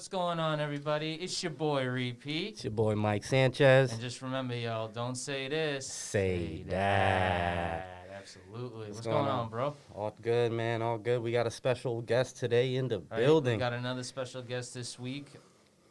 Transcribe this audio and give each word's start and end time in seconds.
What's 0.00 0.08
going 0.08 0.40
on, 0.40 0.60
everybody? 0.60 1.12
It's 1.12 1.42
your 1.42 1.52
boy 1.52 1.84
Repeat. 1.84 2.54
It's 2.54 2.64
your 2.64 2.70
boy 2.70 2.94
Mike 2.94 3.22
Sanchez. 3.22 3.92
And 3.92 4.00
just 4.00 4.22
remember, 4.22 4.56
y'all, 4.56 4.88
don't 4.88 5.14
say 5.14 5.46
this. 5.46 5.86
Say 5.92 6.64
that. 6.68 7.86
Absolutely. 8.16 8.86
What's, 8.86 9.02
going 9.02 9.14
going 9.14 9.28
on, 9.28 9.40
on? 9.40 9.48
bro? 9.50 9.76
All 9.94 10.16
good, 10.22 10.52
man. 10.52 10.80
All 10.80 10.96
good. 10.96 11.20
We 11.20 11.32
got 11.32 11.46
a 11.46 11.50
special 11.50 12.00
guest 12.00 12.38
today 12.38 12.76
in 12.76 12.88
the 12.88 12.94
All 12.94 13.02
right, 13.10 13.18
building. 13.18 13.56
We 13.56 13.60
got 13.60 13.74
another 13.74 14.02
special 14.02 14.40
guest 14.40 14.72
this 14.72 14.98
week. 14.98 15.34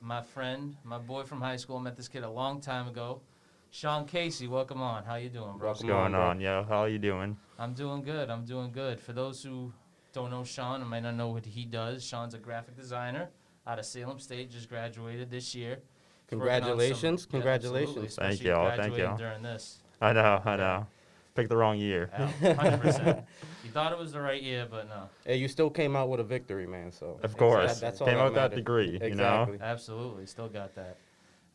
My 0.02 0.24
friend, 0.24 0.76
my 0.84 0.98
boy 0.98 1.22
from 1.22 1.40
high 1.40 1.58
school. 1.58 1.78
I 1.78 1.82
met 1.82 1.96
this 1.96 2.08
kid 2.08 2.24
a 2.24 2.32
long 2.32 2.62
time 2.62 2.88
ago. 2.88 3.22
Sean 3.70 4.08
Casey, 4.08 4.48
welcome 4.48 4.82
on. 4.82 5.04
How 5.04 5.18
you 5.18 5.30
doing, 5.30 5.56
bro? 5.60 5.68
What's 5.70 5.84
Welcome 5.84 5.90
on, 5.92 6.12
going 6.14 6.14
bro. 6.14 6.30
on, 6.30 6.42
yo? 6.42 6.66
How 6.68 6.80
are 6.80 6.90
you 6.90 6.98
doing? 6.98 7.38
I'm 7.60 7.74
doing 7.76 8.02
good. 8.02 8.32
I'm 8.32 8.46
doing 8.46 8.72
good. 8.72 9.00
For 9.00 9.14
those 9.14 9.44
who 9.44 9.72
don't 10.14 10.32
know 10.32 10.44
Sean 10.44 10.82
and 10.82 10.90
might 10.90 11.04
not 11.04 11.14
know 11.14 11.28
what 11.28 11.46
he 11.46 11.64
does, 11.64 12.04
Sean's 12.04 12.34
a 12.34 12.40
graphic 12.40 12.76
designer 12.76 13.30
out 13.70 13.80
of 13.80 13.86
Salem 13.86 14.20
State. 14.20 14.50
Just 14.52 14.68
graduated 14.70 15.30
this 15.30 15.54
year. 15.54 15.78
He's 16.30 16.38
working 16.38 16.52
on 16.52 16.62
some- 16.62 16.70
Congratulations, 16.70 17.26
Yeah, 17.28 17.32
congratulations. 17.32 17.96
Thank 18.16 18.32
especially 18.34 18.46
y'all, 18.48 18.76
thank 18.78 18.98
y'all. 18.98 19.18
During 19.18 19.42
this, 19.42 19.80
I 20.02 20.14
know, 20.14 20.42
I 20.44 20.56
know. 20.58 20.88
Picked 21.36 21.50
the 21.50 21.58
wrong 21.58 21.78
year. 21.78 22.10
hundred 22.42 22.82
percent. 22.82 23.26
You 23.64 23.74
thought 23.74 23.92
it 23.92 24.00
was 24.00 24.12
the 24.14 24.20
right 24.20 24.42
year, 24.42 24.66
but 24.70 24.90
no. 24.90 25.10
Hey, 25.24 25.36
you 25.36 25.48
still 25.48 25.70
came 25.70 25.96
out 25.96 26.10
with 26.10 26.20
a 26.20 26.24
victory, 26.24 26.66
man. 26.66 26.92
So 26.92 27.20
Of 27.22 27.38
course. 27.38 27.66
Exactly. 27.66 27.86
that's 27.88 28.02
all 28.02 28.08
Came 28.08 28.16
that 28.16 28.22
out 28.22 28.26
with 28.26 28.34
that 28.34 28.42
matters. 28.50 28.56
degree, 28.58 29.00
you 29.04 29.14
know? 29.16 29.56
Absolutely, 29.62 30.26
still 30.26 30.48
got 30.50 30.74
that. 30.74 30.98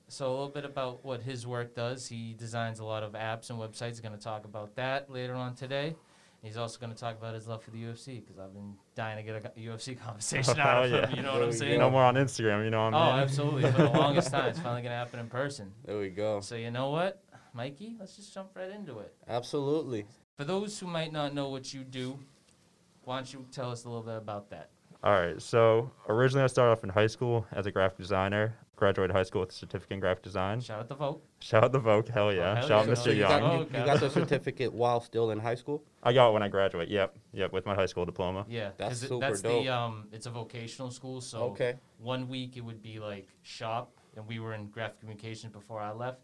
So 0.07 0.29
a 0.29 0.30
little 0.30 0.49
bit 0.49 0.65
about 0.65 1.05
what 1.05 1.23
his 1.23 1.45
work 1.45 1.74
does. 1.74 2.07
He 2.07 2.35
designs 2.38 2.79
a 2.79 2.85
lot 2.85 3.02
of 3.02 3.15
apps 3.15 3.51
and 3.51 3.59
websites. 3.59 3.88
He's 3.88 4.01
going 4.01 4.16
to 4.16 4.23
talk 4.23 4.45
about 4.45 4.77
that 4.77 5.10
later 5.10 5.35
on 5.35 5.57
today. 5.57 5.96
He's 6.45 6.59
also 6.59 6.79
going 6.79 6.93
to 6.93 6.98
talk 6.98 7.16
about 7.19 7.34
his 7.34 7.48
love 7.48 7.62
for 7.62 7.71
the 7.71 7.83
UFC 7.83 8.23
because 8.23 8.39
I've 8.39 8.52
been 8.52 8.75
dying 8.95 9.16
to 9.16 9.23
get 9.23 9.55
a 9.57 9.59
UFC 9.61 9.98
conversation 10.05 10.61
out 10.61 10.66
Hell 10.66 10.85
of 10.85 10.93
oh, 10.93 10.97
him. 10.97 11.11
yeah. 11.11 11.16
You 11.16 11.23
know 11.23 11.33
what 11.33 11.43
I'm 11.43 11.52
saying? 11.52 11.79
No 11.79 11.91
more 11.91 12.02
on 12.02 12.16
Instagram, 12.16 12.65
you 12.65 12.71
know 12.71 12.85
what 12.85 12.95
Oh, 12.95 12.98
I 12.98 13.12
mean? 13.15 13.21
absolutely. 13.23 13.62
For 13.73 13.79
the 13.79 13.89
longest 13.91 14.30
time, 14.30 14.47
it's 14.51 14.59
finally 14.59 14.83
going 14.83 14.93
to 14.93 14.97
happen 14.99 15.21
in 15.21 15.29
person. 15.29 15.73
There 15.87 15.99
we 15.99 16.11
go. 16.11 16.41
So 16.41 16.55
you 16.57 16.71
know 16.71 16.91
what, 16.91 17.23
Mikey? 17.55 17.96
Let's 17.99 18.15
just 18.16 18.35
jump 18.35 18.51
right 18.55 18.71
into 18.71 18.99
it. 18.99 19.15
Absolutely. 19.27 20.05
For 20.37 20.45
those 20.45 20.79
who 20.79 20.87
might 20.87 21.13
not 21.13 21.33
know 21.33 21.49
what 21.49 21.73
you 21.73 21.83
do, 21.83 22.18
why 23.05 23.16
don't 23.16 23.33
you 23.33 23.46
tell 23.51 23.71
us 23.71 23.85
a 23.85 23.88
little 23.88 24.02
bit 24.02 24.16
about 24.16 24.51
that? 24.51 24.68
All 25.02 25.13
right, 25.13 25.40
so 25.40 25.90
originally 26.09 26.45
I 26.45 26.46
started 26.49 26.73
off 26.73 26.83
in 26.85 26.90
high 26.90 27.07
school 27.07 27.46
as 27.52 27.66
a 27.66 27.71
graphic 27.71 27.99
designer. 27.99 28.55
Graduated 28.85 29.16
high 29.16 29.23
school 29.23 29.40
with 29.40 29.49
a 29.51 29.54
certificate 29.54 29.95
in 29.95 30.01
graphic 30.01 30.23
design. 30.23 30.60
Shout 30.60 30.79
out 30.80 30.88
the 30.88 30.95
vote. 30.95 31.23
Shout 31.40 31.65
out 31.65 31.73
the 31.73 31.79
Vogue, 31.79 32.07
hell 32.10 32.30
yeah. 32.35 32.57
hell 32.57 32.68
Shout 32.68 32.85
yeah. 32.87 32.93
out 32.93 32.99
So 32.99 33.09
Mr. 33.10 33.15
you 33.15 33.21
Young. 33.21 33.40
got, 33.40 33.43
Oh, 33.43 33.54
you, 33.60 33.60
you 33.80 33.85
got 33.87 34.01
the 34.01 34.10
certificate 34.10 34.74
while 34.74 35.01
still 35.01 35.30
in 35.30 35.38
high 35.38 35.54
school. 35.54 35.82
I 36.02 36.13
got 36.13 36.29
it 36.29 36.32
when 36.35 36.43
I 36.43 36.49
graduate. 36.49 36.90
Yep, 36.90 37.16
yep, 37.32 37.51
with 37.55 37.65
my 37.65 37.74
high 37.74 37.87
school 37.87 38.05
diploma. 38.05 38.45
Yeah, 38.46 38.73
That's 38.77 38.90
'cause 38.90 39.02
it- 39.05 39.09
super 39.09 39.21
that's 39.27 39.40
dope. 39.40 39.65
the 39.65 39.71
um, 39.74 40.07
it's 40.12 40.27
a 40.27 40.30
vocational 40.30 40.90
school. 40.90 41.23
So 41.23 41.45
Okay. 41.52 41.77
one 41.99 42.29
week 42.29 42.59
it 42.59 42.60
would 42.60 42.82
be 42.82 42.99
like 43.01 43.27
shop, 43.43 43.90
and 44.16 44.27
we 44.29 44.38
were 44.38 44.52
in 44.52 44.66
graphic 44.68 45.01
communications 45.01 45.51
before 45.55 45.80
I 45.80 45.93
left, 45.93 46.21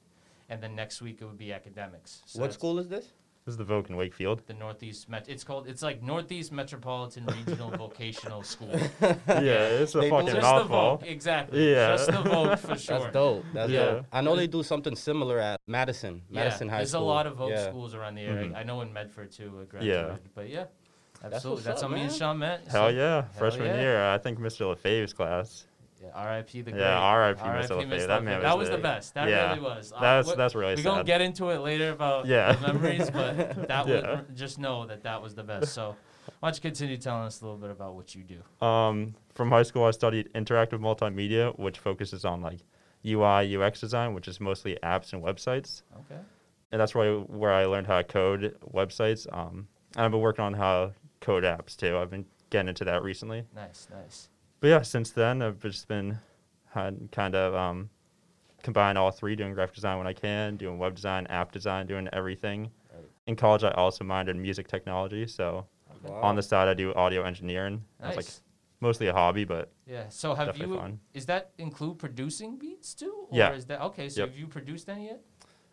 and 0.50 0.62
then 0.62 0.75
next 0.77 1.00
week 1.00 1.22
it 1.22 1.25
would 1.25 1.38
be 1.38 1.55
academics. 1.55 2.22
So 2.27 2.41
what 2.42 2.53
school 2.53 2.78
is 2.78 2.88
this? 2.88 3.06
This 3.46 3.55
is 3.55 3.56
the 3.56 3.64
Vogue 3.64 3.88
in 3.88 3.96
Wakefield. 3.96 4.42
The 4.46 4.52
Northeast 4.55 5.08
Met. 5.08 5.27
It's 5.28 5.42
called. 5.44 5.66
It's 5.66 5.83
like 5.83 6.02
Northeast 6.02 6.52
Metropolitan 6.52 7.24
Regional 7.27 7.70
Vocational 7.70 8.42
School. 8.42 8.69
yeah, 9.00 9.80
it's 9.80 9.94
a 9.94 9.98
They 9.98 10.05
do 10.05 10.10
fucking 10.10 10.27
Just 10.28 10.36
the 10.36 10.42
mouthful. 10.42 10.69
vote, 10.98 11.00
exactly. 11.05 11.72
Yeah. 11.72 11.97
Just 11.97 12.06
the 12.12 12.20
vote 12.22 12.58
for 12.60 12.77
sure. 12.77 12.98
That's 13.00 13.12
dope. 13.14 13.44
That's 13.55 13.72
Yeah. 13.72 13.84
dope. 13.86 14.06
I 14.12 14.20
know 14.20 14.36
they 14.36 14.47
do 14.47 14.62
something 14.62 14.94
similar 14.94 15.38
at 15.38 15.58
Madison. 15.66 16.20
Yeah, 16.28 16.44
Madison 16.44 16.69
High 16.69 16.74
School. 16.74 16.78
there's 16.78 16.91
School. 16.91 17.02
a 17.02 17.05
lot 17.05 17.27
of 17.27 17.36
vote 17.36 17.50
yeah. 17.50 17.69
schools 17.69 17.94
around 17.94 18.16
the 18.16 18.22
area. 18.22 18.50
Mhm. 18.50 18.56
I 18.56 18.62
know 18.62 18.82
in 18.82 18.92
Medford 18.92 19.32
too. 19.32 19.58
I 19.60 19.64
graduated, 19.64 20.19
but 20.34 20.48
yeah, 20.50 20.64
absolutely. 21.25 21.50
what's 21.50 21.64
That's, 21.64 21.82
up, 21.82 21.88
how 21.88 21.94
me 21.94 22.02
and 22.02 22.10
man. 22.10 22.19
Sean 22.19 22.38
met. 22.38 22.60
Hell 22.69 22.88
so- 22.88 22.88
yeah, 22.88 23.22
freshman 23.38 23.66
yeah. 23.69 23.80
year. 23.80 24.04
I 24.10 24.19
think 24.19 24.38
Mr. 24.38 24.66
LaFave's 24.69 25.14
class. 25.14 25.64
Yeah, 26.03 26.09
R.I.P. 26.15 26.62
the 26.62 26.70
great. 26.73 26.81
Yeah, 26.81 26.98
R.I.P. 26.98 27.41
R.I.P. 27.43 27.67
Mr. 27.69 27.87
Mr. 27.87 28.06
That 28.06 28.25
man 28.25 28.39
LaFave. 28.41 28.43
That 28.43 28.56
was 28.56 28.61
was 28.61 28.69
the 28.70 28.77
the- 28.77 28.83
best. 28.83 29.15
That 29.15 29.29
yeah. 29.29 29.48
really 29.51 29.61
was. 29.61 29.93
Uh, 29.95 30.01
That's 30.01 30.27
what- 30.29 30.37
that's 30.39 30.55
really 30.55 30.75
we 30.77 30.83
sad. 30.83 30.84
gonna 30.84 31.05
get 31.05 31.20
into 31.20 31.51
it 31.51 31.59
later 31.59 31.91
about 31.91 32.27
Yeah. 32.27 32.53
the 32.53 32.73
memories, 32.73 33.11
but 33.11 33.37
that 33.69 33.87
Yeah. 33.87 34.01
was 34.12 34.21
just 34.34 34.59
know 34.59 34.87
that 34.87 35.03
that 35.03 35.21
was 35.22 35.34
the 35.34 35.43
best. 35.43 35.75
So, 35.75 35.94
why 36.41 36.49
don't 36.49 36.56
you 36.56 36.62
continue 36.62 36.97
telling 36.97 37.25
us 37.25 37.41
a 37.43 37.44
little 37.44 37.59
bit 37.59 37.71
about 37.71 37.94
what 37.97 38.15
you 38.15 38.22
do? 38.25 38.66
Um, 38.66 39.15
from 39.34 39.50
high 39.50 39.62
school, 39.62 39.84
I 39.84 39.91
studied 39.91 40.33
interactive 40.34 40.81
multimedia, 40.81 41.59
which 41.59 41.78
focuses 41.78 42.25
on 42.25 42.41
like 42.41 42.60
UI, 43.06 43.56
UX 43.56 43.81
design, 43.81 44.15
which 44.15 44.27
is 44.28 44.41
mostly 44.41 44.78
apps 44.83 45.12
and 45.12 45.22
websites. 45.22 45.83
Okay. 46.10 46.21
And 46.72 46.81
that's 46.81 46.94
where 46.94 47.10
I, 47.10 47.16
where 47.16 47.53
I 47.53 47.65
learned 47.66 47.87
how 47.89 47.99
to 47.99 48.05
code 48.05 48.56
websites. 48.72 49.27
Um, 49.37 49.66
and 49.97 50.05
I've 50.05 50.10
been 50.12 50.21
working 50.21 50.44
on 50.44 50.55
how 50.55 50.87
to 50.87 50.93
code 51.21 51.44
apps 51.44 51.77
too. 51.77 51.99
I've 51.99 52.10
been 52.10 52.25
getting 52.50 52.69
into 52.69 52.84
that 52.84 53.03
recently. 53.03 53.44
Nice, 53.55 53.89
nice. 53.91 54.28
But 54.60 54.69
yeah, 54.69 54.82
since 54.82 55.10
then, 55.10 55.43
I've 55.43 55.60
just 55.60 55.88
been 55.88 56.19
had 56.72 57.09
kind 57.12 57.34
of 57.34 57.54
um, 57.54 57.91
combine 58.62 58.97
all 58.97 59.10
three, 59.10 59.34
doing 59.34 59.54
graphic 59.54 59.75
design 59.75 59.98
when 59.98 60.06
I 60.06 60.12
can, 60.12 60.56
doing 60.56 60.78
web 60.78 60.94
design, 60.94 61.26
app 61.28 61.50
design, 61.53 61.87
doing 61.87 62.09
everything. 62.12 62.71
Right. 62.93 63.04
In 63.26 63.37
college, 63.37 63.65
I 63.65 63.71
also 63.72 64.04
minored 64.04 64.28
in 64.28 64.41
music 64.41 64.69
technology. 64.69 65.26
So 65.26 65.66
Wow. 66.03 66.21
on 66.22 66.37
the 66.37 66.43
side, 66.43 66.66
I 66.69 66.75
do 66.75 66.94
audio 66.94 67.22
engineering. 67.25 67.84
That's 67.98 68.16
like 68.16 68.26
mostly 68.81 69.09
a 69.09 69.12
hobby, 69.12 69.44
but 69.44 69.72
Yeah. 69.87 70.09
So 70.09 70.34
have 70.34 70.47
definitely 70.47 70.75
you? 70.75 70.81
fun. 70.81 71.00
Is 71.12 71.27
that 71.27 71.53
include 71.59 71.98
producing 71.98 72.56
beats 72.56 72.94
too? 72.94 73.27
Or 73.31 73.37
Yeah. 73.37 73.53
Is 73.53 73.66
that 73.66 73.81
okay? 73.82 74.09
So 74.09 74.21
Yep. 74.21 74.28
have 74.31 74.38
you 74.38 74.47
produced 74.47 74.88
any 74.88 75.06
yet? 75.06 75.21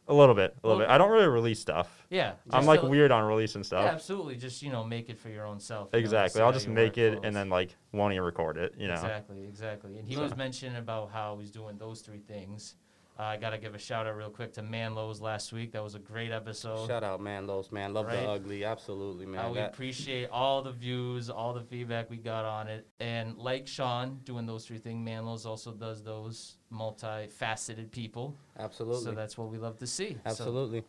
A 0.09 0.13
little 0.13 0.35
bit, 0.35 0.55
a 0.63 0.67
little 0.67 0.81
bit. 0.81 0.89
I 0.89 0.97
don't 0.97 1.11
really 1.11 1.27
release 1.27 1.59
stuff. 1.59 2.05
Yeah. 2.09 2.33
I'm 2.51 2.65
like 2.65 2.81
to- 2.81 2.87
weird 2.87 3.11
on 3.11 3.25
releasing 3.25 3.63
stuff. 3.63 3.83
Yeah, 3.83 3.91
absolutely. 3.91 4.37
Just 4.37 4.61
you 4.61 4.71
know, 4.71 4.83
make 4.83 5.09
it 5.09 5.19
for 5.19 5.29
your 5.29 5.45
own 5.45 5.59
self. 5.59 5.89
you 5.91 5.99
exactly. 5.99 6.39
see 6.39 6.43
I'll 6.43 6.53
just 6.53 6.67
make 6.67 6.97
it 6.97 7.13
flows. 7.13 7.25
and 7.25 7.35
then 7.35 7.49
like 7.49 7.75
won't 7.91 8.13
even 8.13 8.23
record 8.23 8.57
it. 8.57 8.73
You 8.77 8.87
know. 8.87 8.93
Exactly, 8.93 9.43
exactly. 9.43 9.97
And 9.97 10.07
he 10.07 10.15
was 10.15 10.35
mentioning 10.35 10.77
about 10.77 11.11
how 11.11 11.37
he's 11.39 11.51
doing 11.51 11.77
those 11.77 12.01
three 12.01 12.19
things. 12.19 12.75
Uh, 13.19 13.23
I 13.23 13.37
got 13.37 13.49
to 13.49 13.57
give 13.57 13.73
a 13.73 13.79
shout 13.79 14.05
out 14.05 14.15
real 14.15 14.29
quick 14.29 14.53
to 14.53 14.61
Manlows 14.61 15.21
last 15.21 15.51
week. 15.51 15.71
That 15.71 15.83
was 15.83 15.95
a 15.95 15.99
great 15.99 16.31
episode. 16.31 16.87
Shout 16.87 17.03
out, 17.03 17.19
man, 17.19 17.47
Los, 17.47 17.71
man. 17.71 17.91
Love 17.93 18.05
Right. 18.05 18.17
the 18.21 18.29
ugly. 18.29 18.63
Absolutely, 18.63 19.25
Uh, 19.25 19.29
man. 19.29 19.49
we 19.51 19.57
That- 19.57 19.73
appreciate 19.73 20.29
all 20.29 20.61
the 20.61 20.71
views, 20.71 21.27
all 21.29 21.53
the 21.53 21.63
feedback 21.63 22.11
we 22.11 22.17
got 22.17 22.45
on 22.45 22.67
it. 22.67 22.85
And 22.99 23.35
like 23.37 23.67
Sean 23.67 24.19
doing 24.23 24.45
those 24.45 24.67
three 24.67 24.77
things, 24.77 25.07
Manlows 25.07 25.47
also 25.47 25.71
does 25.71 26.03
those 26.03 26.57
multifaceted 26.71 27.89
people. 27.91 28.35
absolutely. 28.59 29.03
So 29.03 29.11
that's 29.13 29.37
what 29.37 29.49
we 29.49 29.57
love 29.57 29.77
to 29.77 29.87
see. 29.87 30.13
So- 30.13 30.19
Absolutely. 30.25 30.83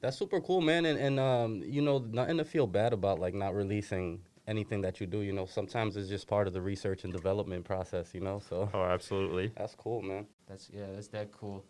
That's 0.00 0.16
super 0.16 0.40
cool, 0.40 0.60
man. 0.60 0.84
And, 0.86 0.98
and 0.98 1.18
um, 1.20 1.62
you 1.64 1.80
know, 1.82 1.98
nothing 1.98 2.36
to 2.38 2.44
feel 2.44 2.66
bad 2.66 2.92
about, 2.92 3.18
like 3.18 3.34
not 3.34 3.54
releasing 3.54 4.22
anything 4.46 4.80
that 4.82 5.00
you 5.00 5.06
do. 5.06 5.20
You 5.20 5.32
know, 5.32 5.46
sometimes 5.46 5.96
it's 5.96 6.08
just 6.08 6.26
part 6.26 6.46
of 6.46 6.52
the 6.52 6.60
research 6.60 7.04
and 7.04 7.12
development 7.12 7.64
process. 7.64 8.14
You 8.14 8.20
know, 8.20 8.40
so 8.48 8.68
Oh, 8.72 8.84
absolutely. 8.84 9.52
that's 9.56 9.74
cool, 9.74 10.02
man. 10.02 10.26
That's 10.48 10.70
yeah, 10.72 10.86
that's 10.94 11.08
that 11.08 11.32
cool. 11.32 11.64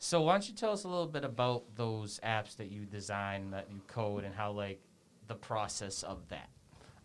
So 0.00 0.22
why 0.22 0.34
don't 0.34 0.48
you 0.48 0.54
tell 0.54 0.72
us 0.72 0.84
a 0.84 0.88
little 0.88 1.06
bit 1.06 1.24
about 1.24 1.64
those 1.74 2.20
apps 2.24 2.56
that 2.56 2.70
you 2.70 2.84
design, 2.84 3.50
that 3.50 3.66
you 3.70 3.80
code, 3.88 4.24
and 4.24 4.34
how 4.34 4.52
like 4.52 4.80
the 5.26 5.34
process 5.34 6.02
of 6.02 6.28
that. 6.28 6.48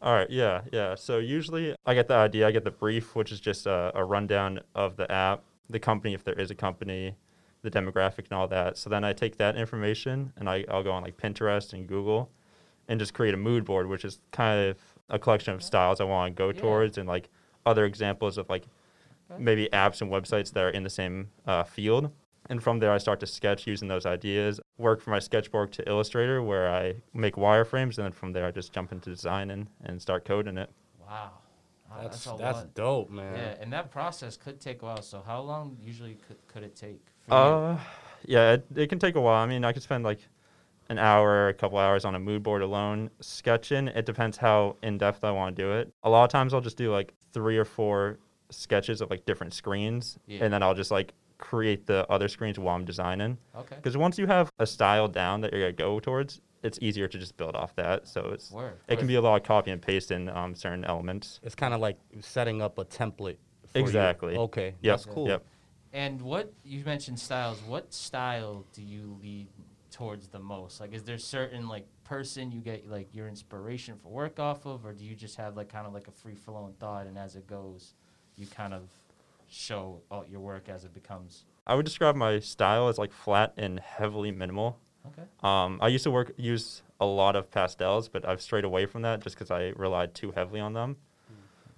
All 0.02 0.14
right, 0.14 0.30
yeah, 0.30 0.62
yeah. 0.72 0.96
So 0.96 1.18
usually 1.18 1.76
I 1.86 1.94
get 1.94 2.08
the 2.08 2.16
idea, 2.16 2.48
I 2.48 2.52
get 2.52 2.66
the 2.66 2.72
brief, 2.72 3.16
which 3.16 3.32
is 3.32 3.40
just 3.40 3.66
a, 3.66 3.92
a 3.96 4.04
rundown 4.04 4.60
of 4.76 4.98
the 4.98 5.10
app, 5.12 5.44
the 5.70 5.80
company, 5.80 6.14
if 6.14 6.24
there 6.26 6.38
is 6.38 6.52
a 6.52 6.56
company, 6.56 7.16
the 7.62 7.72
demographic, 7.72 8.26
and 8.30 8.34
all 8.34 8.48
that. 8.50 8.78
So 8.78 8.90
then 8.90 9.04
I 9.06 9.14
take 9.14 9.38
that 9.38 9.56
information 9.56 10.34
and 10.38 10.50
I, 10.50 10.66
I'll 10.70 10.84
go 10.84 10.92
on 10.92 11.04
like 11.04 11.16
Pinterest 11.18 11.72
and 11.74 11.88
Google 11.88 12.30
and 12.90 13.00
just 13.00 13.14
create 13.14 13.34
a 13.34 13.38
mood 13.38 13.64
board, 13.64 13.88
which 13.88 14.04
is 14.04 14.20
kind 14.32 14.70
of 14.70 14.78
a 15.10 15.20
collection 15.20 15.54
of 15.54 15.64
styles 15.64 16.00
I 16.02 16.06
want 16.06 16.36
to 16.36 16.38
go 16.38 16.50
Yeah. 16.50 16.62
towards 16.62 16.98
and 16.98 17.08
like 17.08 17.30
other 17.66 17.86
examples 17.86 18.38
of 18.38 18.50
like 18.50 18.66
maybe 19.38 19.70
apps 19.74 20.02
and 20.02 20.12
websites 20.12 20.52
that 20.54 20.64
are 20.64 20.70
in 20.70 20.84
the 20.84 20.90
same 20.90 21.30
uh, 21.46 21.64
field. 21.64 22.12
And 22.50 22.62
from 22.62 22.80
there, 22.80 22.92
I 22.92 22.98
start 22.98 23.20
to 23.22 23.26
sketch 23.26 23.66
using 23.68 23.88
those 23.88 24.06
ideas. 24.06 24.60
Work 24.78 25.02
from 25.02 25.12
my 25.12 25.20
sketchbook 25.20 25.72
to 25.74 25.90
Illustrator, 25.90 26.44
where 26.44 26.70
I 26.70 26.96
make 27.14 27.36
wireframes, 27.36 27.98
and 27.98 28.06
then 28.06 28.12
from 28.12 28.34
there, 28.34 28.46
I 28.46 28.52
just 28.52 28.74
jump 28.74 28.92
into 28.92 29.10
design 29.10 29.50
and, 29.50 29.68
and 29.86 30.02
start 30.02 30.26
coding 30.26 30.58
it. 30.58 30.70
Wow, 31.00 31.32
Wow, 31.90 32.02
That's 32.02 32.26
a 32.26 32.36
that's 32.38 32.64
dope, 32.74 33.10
man. 33.10 33.38
Yeah, 33.38 33.56
and 33.62 33.72
that 33.72 33.92
process 33.92 34.36
could 34.36 34.60
take 34.60 34.82
a 34.82 34.86
while. 34.86 35.02
So 35.02 35.24
how 35.26 35.42
long 35.42 35.78
usually 35.82 36.18
could, 36.28 36.38
could 36.48 36.64
it 36.64 36.76
take? 36.76 37.06
For 37.22 37.34
Uh, 37.34 37.80
yeah, 38.26 38.54
it, 38.54 38.66
it 38.76 38.88
can 38.88 39.00
take 39.00 39.16
a 39.16 39.22
while. 39.22 39.42
I 39.42 39.46
mean, 39.46 39.64
I 39.64 39.72
could 39.72 39.84
spend 39.84 40.04
like 40.04 40.20
an 40.90 40.98
hour, 41.00 41.48
a 41.50 41.54
couple 41.54 41.78
hours 41.78 42.06
on 42.06 42.16
a 42.16 42.20
mood 42.20 42.44
board 42.44 42.62
alone 42.62 43.10
sketching. 43.22 43.88
It 43.88 44.06
depends 44.06 44.38
how 44.38 44.76
in 44.84 44.98
depth 44.98 45.24
I 45.24 45.32
want 45.32 45.56
to 45.56 45.62
do 45.62 45.72
it. 45.74 45.92
A 46.04 46.10
lot 46.10 46.24
of 46.26 46.30
times, 46.30 46.54
I'll 46.54 46.62
just 46.62 46.78
do 46.78 46.92
like 46.92 47.14
three 47.32 47.58
or 47.58 47.66
four 47.66 48.20
sketches 48.50 49.02
of 49.02 49.10
like 49.10 49.26
different 49.26 49.54
screens, 49.54 50.18
Yeah. 50.28 50.44
and 50.44 50.54
then 50.54 50.62
I'll 50.62 50.76
just 50.76 50.92
like 50.92 51.14
create 51.40 51.88
the 51.88 52.06
other 52.10 52.28
screens 52.28 52.60
while 52.60 52.76
I'm 52.76 52.86
designing. 52.86 53.38
Okay. 53.56 53.76
Because 53.76 53.98
once 53.98 54.18
you 54.18 54.28
have 54.28 54.52
a 54.60 54.66
style 54.68 55.08
down 55.08 55.42
that 55.42 55.52
you're 55.52 55.62
gonna 55.62 55.74
go 55.74 56.00
towards, 56.00 56.42
it's 56.62 56.78
easier 56.82 57.08
to 57.08 57.18
just 57.18 57.36
build 57.36 57.56
off 57.56 57.76
that. 57.76 58.08
So 58.08 58.30
it's 58.34 58.52
Word. 58.52 58.74
it 58.88 58.98
can 58.98 59.08
be 59.08 59.16
a 59.16 59.22
lot 59.22 59.36
of 59.42 59.44
copy 59.44 59.72
and 59.72 59.82
paste 59.82 60.12
in 60.12 60.30
um, 60.30 60.56
certain 60.56 60.86
elements. 60.86 61.40
It's 61.44 61.56
kind 61.56 61.74
of 61.74 61.82
like 61.82 61.98
setting 62.22 62.62
up 62.62 62.78
a 62.78 62.86
template. 62.86 63.38
for 63.68 63.80
you. 63.80 63.84
Exactly. 63.86 64.38
Okay. 64.38 64.76
Yep. 64.82 64.94
That's 64.98 65.06
cool. 65.06 65.28
Yep. 65.28 65.46
And 65.92 66.22
what 66.22 66.54
you 66.64 66.84
mentioned 66.86 67.20
styles. 67.20 67.60
What 67.68 67.94
style 67.94 68.66
do 68.74 68.82
you 68.82 69.18
lead 69.22 69.48
towards 69.94 70.28
the 70.28 70.40
most? 70.40 70.82
Like, 70.82 70.94
is 70.94 71.04
there 71.04 71.18
certain 71.18 71.68
like 71.68 71.86
person 72.04 72.52
you 72.52 72.60
get 72.60 72.90
like 72.90 73.14
your 73.14 73.28
inspiration 73.28 73.96
for 74.02 74.10
work 74.10 74.40
off 74.40 74.66
of, 74.66 74.86
or 74.86 74.92
do 74.92 75.06
you 75.06 75.16
just 75.16 75.38
have 75.38 75.56
like 75.56 75.70
kind 75.70 75.88
of 75.88 75.94
like 75.94 76.08
a 76.08 76.12
free 76.12 76.36
flowing 76.36 76.74
thought, 76.80 77.06
and 77.06 77.18
as 77.18 77.36
it 77.36 77.48
goes, 77.48 77.94
you 78.36 78.48
kind 78.48 78.74
of 78.74 78.82
show 79.48 80.02
all 80.10 80.26
your 80.30 80.40
work 80.40 80.68
as 80.68 80.84
it 80.84 80.94
becomes? 80.94 81.46
I 81.66 81.76
would 81.76 81.86
describe 81.86 82.16
my 82.16 82.40
style 82.40 82.90
as 82.90 82.98
like 82.98 83.14
flat 83.14 83.54
and 83.56 83.80
heavily 83.80 84.32
minimal. 84.32 84.78
Okay. 85.06 85.28
Um, 85.44 85.80
I 85.82 85.90
used 85.90 86.04
to 86.06 86.12
work 86.12 86.34
use 86.38 86.82
a 87.00 87.06
lot 87.06 87.36
of 87.36 87.52
pastels, 87.52 88.10
but 88.10 88.28
I've 88.28 88.42
strayed 88.42 88.64
away 88.64 88.86
from 88.86 89.04
that 89.04 89.22
just 89.22 89.36
because 89.36 89.52
I 89.52 89.74
relied 89.76 90.16
too 90.16 90.32
heavily 90.32 90.60
on 90.60 90.74
them. 90.74 90.98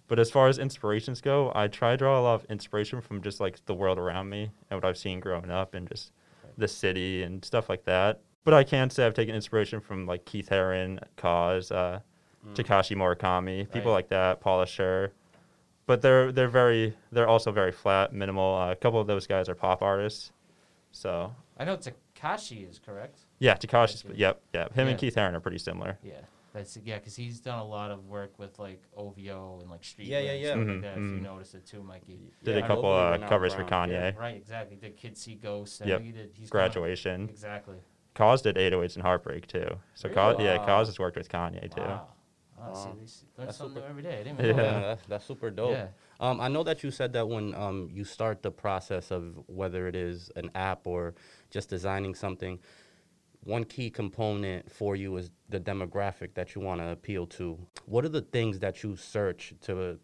But 0.07 0.19
as 0.19 0.29
far 0.29 0.47
as 0.47 0.59
inspirations 0.59 1.19
go, 1.19 1.51
I 1.55 1.67
try 1.67 1.91
to 1.91 1.97
draw 1.97 2.19
a 2.19 2.21
lot 2.21 2.35
of 2.35 2.45
inspiration 2.45 3.01
from 3.01 3.23
just 3.23 3.39
like 3.39 3.65
the 3.65 3.73
world 3.73 3.97
around 3.97 4.29
me 4.29 4.51
and 4.69 4.77
what 4.77 4.85
I've 4.85 4.99
seen 4.99 5.19
growing 5.19 5.49
up 5.49 5.73
and 5.73 5.87
just 5.89 6.11
the 6.57 6.67
city 6.67 7.23
and 7.23 7.43
stuff 7.43 7.69
like 7.69 7.85
that. 7.85 8.21
But 8.43 8.53
I 8.53 8.63
can 8.63 8.89
say 8.89 9.05
I've 9.05 9.13
taken 9.13 9.33
inspiration 9.35 9.79
from 9.81 10.05
like 10.05 10.25
Keith 10.25 10.49
Haring, 10.49 10.99
KAWS, 11.17 11.71
uh, 11.71 11.99
Takashi 12.53 12.95
Murakami, 12.95 13.69
people 13.71 13.91
Right. 13.91 13.97
like 13.97 14.09
that, 14.09 14.39
Paula 14.39 14.65
Scher. 14.65 15.11
But 15.87 16.01
they're 16.01 16.31
they're 16.31 16.47
very 16.47 16.95
they're 17.11 17.27
also 17.27 17.51
very 17.51 17.71
flat, 17.71 18.13
minimal. 18.13 18.55
Uh, 18.55 18.71
a 18.71 18.75
couple 18.75 18.99
of 18.99 19.07
those 19.07 19.25
guys 19.27 19.49
are 19.49 19.55
pop 19.55 19.81
artists. 19.81 20.31
So 20.91 21.33
I 21.57 21.65
know 21.65 21.77
Takashi 21.77 22.69
is 22.69 22.79
correct. 22.79 23.19
yeah, 23.39 23.55
Takashi's. 23.55 24.01
Thank. 24.03 24.17
Yep, 24.17 24.41
yep. 24.53 24.73
Him 24.73 24.85
Yeah. 24.87 24.91
and 24.91 24.99
Keith 24.99 25.15
Haring 25.15 25.33
are 25.33 25.39
pretty 25.39 25.57
similar. 25.59 25.97
Yeah. 26.03 26.13
That's 26.55 26.77
yeah, 26.85 26.99
because 26.99 27.17
he's 27.17 27.41
done 27.41 27.59
a 27.59 27.65
lot 27.65 27.91
of 27.91 28.05
work 28.05 28.39
with 28.39 28.57
like 28.59 28.81
OVO 28.95 29.59
and 29.61 29.69
like 29.69 29.83
street. 29.83 30.07
Yeah, 30.07 30.19
yeah, 30.19 30.31
and 30.31 30.41
yeah. 30.41 30.47
stuff 30.51 30.59
Mhm, 30.59 30.69
like 30.71 30.81
that. 30.83 30.91
If 30.93 30.97
you 31.03 31.03
mhm. 31.17 31.21
noticed 31.23 31.53
it 31.55 31.65
too, 31.65 31.83
Mikey. 31.83 32.31
Did 32.45 32.55
Yeah, 32.57 32.63
a 32.63 32.67
couple 32.67 32.83
globally 32.85 33.07
uh, 33.09 33.11
renowned 33.11 33.29
covers 33.29 33.53
for 33.53 33.63
Kanye. 33.65 33.91
yeah. 33.91 34.11
Right, 34.17 34.37
exactly. 34.37 34.77
Did 34.77 34.95
Kids 34.95 35.21
See 35.21 35.35
Ghosts? 35.35 35.81
I 35.81 35.85
Yep. 35.85 36.01
he 36.01 36.11
did. 36.13 36.29
He's 36.33 36.49
done- 36.49 36.57
Graduation. 36.57 37.27
Exactly. 37.29 37.75
KAWS 38.13 38.41
did 38.43 38.57
808s 38.57 38.95
and 38.95 39.03
Heartbreak 39.03 39.47
too. 39.47 39.67
So 39.95 40.07
Really? 40.07 40.15
KAWS, 40.15 40.39
yeah, 40.39 40.65
KAWS 40.65 40.87
has 40.87 40.97
worked 40.97 41.17
with 41.17 41.27
Kanye 41.27 41.69
too. 41.75 41.81
Wow. 41.81 42.07
Wow, 42.57 42.73
see, 42.73 42.87
Wow. 42.87 42.95
they 42.95 43.03
s- 43.03 43.25
learn 43.37 43.47
That's 43.47 43.57
something 43.57 43.75
super- 43.75 43.89
every 43.89 44.01
day. 44.03 44.13
I 44.21 44.23
didn't 44.23 44.39
even 44.39 44.55
Yeah. 44.55 44.61
that. 44.63 44.81
that's, 44.81 45.07
that's 45.07 45.25
super 45.25 45.49
dope. 45.51 45.71
Yeah. 45.71 45.87
Um, 46.21 46.39
I 46.39 46.47
know 46.47 46.63
that 46.63 46.83
you 46.85 46.89
said 46.91 47.11
that 47.11 47.27
when 47.27 47.53
um, 47.53 47.89
you 47.91 48.05
start 48.05 48.41
the 48.43 48.51
process 48.51 49.11
of 49.11 49.43
whether 49.47 49.87
it 49.89 49.95
is 49.97 50.31
an 50.37 50.49
app 50.55 50.87
or 50.87 51.15
just 51.51 51.69
designing 51.69 52.15
something, 52.15 52.59
one 53.45 53.63
key 53.63 53.89
component 53.89 54.69
for 54.69 54.95
you 54.95 55.15
is 55.17 55.29
the 55.49 55.59
demographic 55.59 56.33
that 56.33 56.55
you 56.55 56.61
want 56.61 56.81
to 56.81 56.89
appeal 56.89 57.25
to. 57.27 57.57
What 57.85 58.03
are 58.03 58.09
the 58.09 58.21
things 58.21 58.59
that 58.59 58.83
you 58.83 58.95
search 58.95 59.53
to 59.61 59.97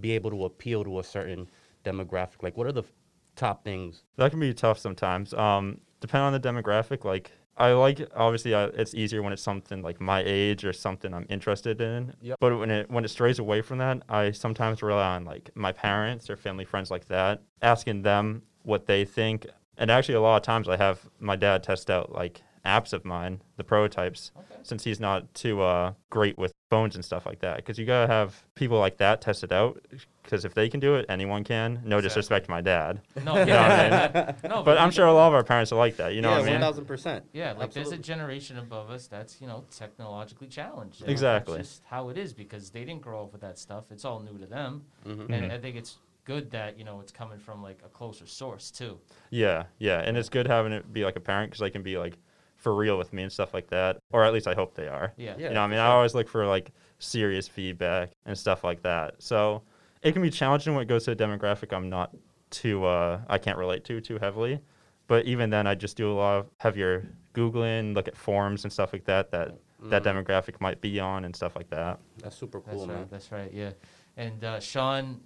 be 0.00 0.12
able 0.12 0.30
to 0.30 0.44
appeal 0.44 0.84
to 0.84 1.00
a 1.00 1.04
certain 1.04 1.48
demographic? 1.84 2.42
Like, 2.42 2.56
what 2.56 2.66
are 2.66 2.72
the 2.72 2.82
f- 2.82 2.92
top 3.34 3.64
things? 3.64 4.04
That 4.16 4.30
can 4.30 4.40
be 4.40 4.54
tough 4.54 4.78
sometimes. 4.78 5.34
Um, 5.34 5.80
depending 6.00 6.26
on 6.26 6.32
the 6.32 6.40
demographic, 6.40 7.04
like 7.04 7.32
I 7.56 7.72
like 7.72 8.06
obviously 8.14 8.54
uh, 8.54 8.68
it's 8.74 8.94
easier 8.94 9.20
when 9.20 9.32
it's 9.32 9.42
something 9.42 9.82
like 9.82 10.00
my 10.00 10.22
age 10.24 10.64
or 10.64 10.72
something 10.72 11.12
I'm 11.12 11.26
interested 11.28 11.80
in. 11.80 12.14
Yep. 12.20 12.36
But 12.38 12.56
when 12.56 12.70
it 12.70 12.90
when 12.90 13.04
it 13.04 13.08
strays 13.08 13.40
away 13.40 13.62
from 13.62 13.78
that, 13.78 14.02
I 14.08 14.30
sometimes 14.30 14.80
rely 14.80 15.16
on 15.16 15.24
like 15.24 15.50
my 15.56 15.72
parents 15.72 16.30
or 16.30 16.36
family 16.36 16.64
friends 16.64 16.90
like 16.90 17.08
that, 17.08 17.42
asking 17.62 18.02
them 18.02 18.42
what 18.62 18.86
they 18.86 19.04
think. 19.04 19.46
And 19.78 19.90
actually, 19.90 20.14
a 20.14 20.20
lot 20.20 20.36
of 20.36 20.42
times 20.42 20.68
I 20.68 20.76
have 20.76 21.00
my 21.18 21.34
dad 21.34 21.64
test 21.64 21.90
out 21.90 22.12
like 22.12 22.42
apps 22.66 22.92
of 22.92 23.04
mine, 23.04 23.40
the 23.56 23.64
prototypes, 23.64 24.32
Okay. 24.36 24.60
since 24.62 24.84
he's 24.84 25.00
not 25.00 25.32
too 25.34 25.62
uh, 25.62 25.92
great 26.10 26.36
with 26.36 26.52
phones 26.70 26.96
and 26.96 27.04
stuff 27.04 27.24
like 27.24 27.38
that. 27.40 27.56
Because 27.56 27.78
you 27.78 27.86
gotta 27.86 28.12
have 28.12 28.42
people 28.54 28.78
like 28.78 28.96
that 28.98 29.20
test 29.20 29.44
it 29.44 29.52
out. 29.52 29.80
Because 30.22 30.44
if 30.44 30.54
they 30.54 30.68
can 30.68 30.80
do 30.80 30.96
it, 30.96 31.06
anyone 31.08 31.44
can. 31.44 31.74
No 31.84 31.98
Exactly. 31.98 32.02
disrespect 32.02 32.44
to 32.46 32.50
my 32.50 32.60
dad. 32.60 33.00
No, 33.24 33.38
You 33.38 33.46
know 33.46 33.56
what 33.62 34.16
I 34.16 34.34
no, 34.48 34.62
But 34.64 34.78
I'm 34.78 34.90
sure 34.90 35.06
a 35.06 35.12
lot 35.12 35.28
of 35.28 35.34
our 35.34 35.44
parents 35.44 35.70
are 35.70 35.76
like 35.78 35.96
that. 35.98 36.14
You 36.14 36.20
know 36.22 36.30
yeah, 36.30 36.34
what 36.38 36.42
I 36.42 36.44
mean? 36.46 36.54
one 36.54 36.60
thousand 36.62 36.84
percent. 36.86 37.24
Yeah, 37.32 37.52
like 37.52 37.72
there's 37.72 37.92
a 37.92 37.96
generation 37.98 38.58
above 38.58 38.90
us 38.90 39.06
that's 39.06 39.40
you 39.40 39.46
know 39.46 39.64
technologically 39.70 40.48
challenged. 40.48 41.02
and 41.02 41.10
Exactly. 41.10 41.56
That's 41.58 41.68
just 41.68 41.82
how 41.84 42.08
it 42.08 42.18
is 42.18 42.32
because 42.34 42.70
they 42.70 42.84
didn't 42.84 43.02
grow 43.02 43.22
up 43.22 43.32
with 43.32 43.40
that 43.42 43.58
stuff. 43.58 43.84
It's 43.92 44.04
all 44.04 44.20
new 44.20 44.36
to 44.38 44.46
them, 44.46 44.84
Mhm. 45.06 45.30
and 45.30 45.52
I 45.52 45.58
think 45.58 45.76
it's 45.76 45.98
good 46.24 46.50
that 46.50 46.76
you 46.76 46.84
know 46.84 46.98
it's 46.98 47.12
coming 47.12 47.38
from 47.38 47.62
like 47.62 47.78
a 47.84 47.88
closer 47.88 48.26
source 48.26 48.72
too. 48.72 48.98
Yeah, 49.30 49.66
yeah, 49.78 50.00
and 50.00 50.16
it's 50.16 50.28
good 50.28 50.48
having 50.48 50.72
it 50.72 50.92
be 50.92 51.04
like 51.04 51.14
a 51.14 51.20
parent 51.20 51.50
because 51.50 51.60
they 51.60 51.70
can 51.70 51.82
be 51.84 51.96
like 51.98 52.18
for 52.56 52.74
real 52.74 52.98
with 52.98 53.12
me 53.12 53.22
and 53.22 53.32
stuff 53.32 53.54
like 53.54 53.68
that, 53.68 53.98
or 54.12 54.24
at 54.24 54.32
least 54.32 54.46
I 54.48 54.54
hope 54.54 54.74
they 54.74 54.88
are. 54.88 55.12
Yeah. 55.16 55.34
Yeah. 55.38 55.48
you 55.48 55.54
know, 55.54 55.62
I 55.62 55.66
mean, 55.66 55.76
for 55.78 55.82
I 55.82 55.86
always 55.88 56.14
look 56.14 56.28
for 56.28 56.46
like 56.46 56.72
serious 56.98 57.46
feedback 57.46 58.10
and 58.24 58.36
stuff 58.36 58.64
like 58.64 58.82
that. 58.82 59.14
So 59.22 59.62
it 60.02 60.12
can 60.12 60.22
be 60.22 60.30
challenging 60.30 60.74
when 60.74 60.82
it 60.82 60.88
goes 60.88 61.04
to 61.04 61.12
a 61.12 61.16
demographic 61.16 61.72
I'm 61.74 61.88
not 61.88 62.14
too, 62.50 62.84
uh, 62.84 63.20
I 63.28 63.38
can't 63.38 63.58
relate 63.58 63.84
to 63.84 64.00
too 64.00 64.18
heavily. 64.18 64.60
But 65.08 65.26
even 65.26 65.50
then, 65.50 65.66
I 65.68 65.74
just 65.76 65.96
do 65.96 66.10
a 66.10 66.14
lot 66.14 66.38
of 66.38 66.46
heavier 66.58 67.06
googling, 67.34 67.94
look 67.94 68.08
at 68.08 68.16
forums 68.16 68.64
and 68.64 68.72
stuff 68.72 68.92
like 68.92 69.04
that 69.04 69.30
that 69.30 69.54
that 69.82 70.02
Mhm. 70.02 70.24
demographic 70.24 70.58
might 70.60 70.80
be 70.80 70.98
on 70.98 71.24
and 71.26 71.36
stuff 71.36 71.54
like 71.54 71.68
that. 71.70 72.00
That's 72.18 72.34
super 72.34 72.60
cool, 72.60 72.72
That's 72.72 72.78
cool, 72.78 72.88
right. 72.88 72.98
man. 73.00 73.08
That's 73.10 73.30
right. 73.30 73.52
Yeah. 73.52 73.70
And 74.16 74.42
uh, 74.42 74.58
Sean 74.58 75.20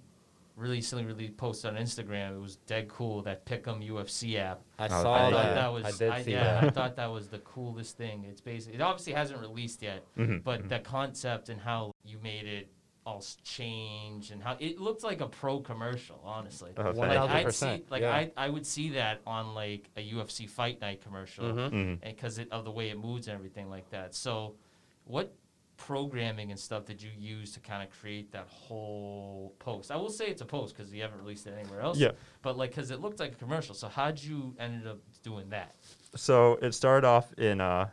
recently 0.55 1.05
really 1.05 1.29
posted 1.29 1.75
on 1.75 1.81
Instagram. 1.81 2.35
It 2.35 2.41
was 2.41 2.57
dead 2.67 2.87
cool 2.87 3.21
that 3.23 3.45
Pick'em 3.45 3.87
UFC 3.87 4.37
app. 4.37 4.61
I 4.77 4.85
Oh, 4.85 4.89
saw 4.89 5.13
I 5.13 5.19
thank 5.19 5.33
thought 5.35 5.55
that 5.55 5.73
was 5.73 5.85
I 5.85 5.91
did 5.91 6.09
I, 6.11 6.21
see 6.23 6.31
yeah, 6.31 6.43
that. 6.43 6.63
I 6.63 6.69
thought 6.69 6.95
that 6.97 7.07
was 7.11 7.29
the 7.29 7.39
coolest 7.39 7.97
thing. 7.97 8.25
It's 8.29 8.41
basically 8.41 8.75
it 8.75 8.81
obviously 8.81 9.13
hasn't 9.13 9.39
released 9.39 9.81
yet, 9.81 10.03
Mhm, 10.17 10.43
but 10.43 10.63
mhm. 10.63 10.69
the 10.69 10.79
concept 10.79 11.49
and 11.49 11.59
how 11.59 11.93
you 12.03 12.17
made 12.21 12.45
it 12.45 12.69
all 13.03 13.17
s- 13.17 13.37
change 13.43 14.29
and 14.29 14.43
how 14.43 14.55
it 14.59 14.79
looked 14.79 15.03
like 15.03 15.21
a 15.21 15.27
pro 15.27 15.59
commercial, 15.59 16.21
honestly. 16.23 16.71
Oh, 16.77 16.83
One 16.83 16.95
thank 16.95 16.97
Like 17.07 17.17
thousand 17.17 17.31
I'd 17.35 17.39
see, 17.41 17.45
percent, 17.45 17.91
like 17.91 18.01
yeah. 18.03 18.13
I, 18.13 18.31
I 18.37 18.49
would 18.49 18.65
see 18.67 18.89
that 18.91 19.21
on 19.25 19.55
like 19.55 19.89
a 19.97 20.01
UFC 20.11 20.47
fight 20.47 20.79
night 20.81 21.01
commercial, 21.01 21.45
Mhm. 21.45 21.69
Mhm. 21.71 21.99
and 22.03 22.15
because 22.15 22.39
of 22.51 22.63
the 22.63 22.71
way 22.71 22.89
it 22.89 22.99
moves 22.99 23.27
and 23.27 23.35
everything 23.35 23.69
like 23.71 23.89
that. 23.89 24.13
So, 24.13 24.55
what 25.05 25.33
programming 25.85 26.51
and 26.51 26.59
stuff 26.59 26.85
did 26.85 27.01
you 27.01 27.09
use 27.17 27.51
to 27.53 27.59
kind 27.59 27.81
of 27.81 27.89
create 27.89 28.31
that 28.31 28.47
whole 28.47 29.55
post? 29.57 29.91
I 29.91 29.95
will 29.95 30.11
say 30.11 30.27
it's 30.27 30.41
a 30.41 30.45
post 30.45 30.75
because 30.75 30.93
you 30.93 31.01
haven't 31.01 31.19
released 31.19 31.47
it 31.47 31.55
anywhere 31.59 31.81
else. 31.81 31.97
Yeah. 31.97 32.11
But 32.43 32.55
like, 32.55 32.69
because 32.69 32.91
it 32.91 33.01
looked 33.01 33.19
like 33.19 33.31
a 33.33 33.35
commercial. 33.35 33.73
So 33.73 33.87
how'd 33.87 34.21
you 34.21 34.55
ended 34.59 34.85
up 34.87 34.99
doing 35.23 35.49
that? 35.49 35.75
So 36.15 36.59
it 36.61 36.73
started 36.73 37.07
off 37.07 37.33
in 37.33 37.59
uh, 37.61 37.89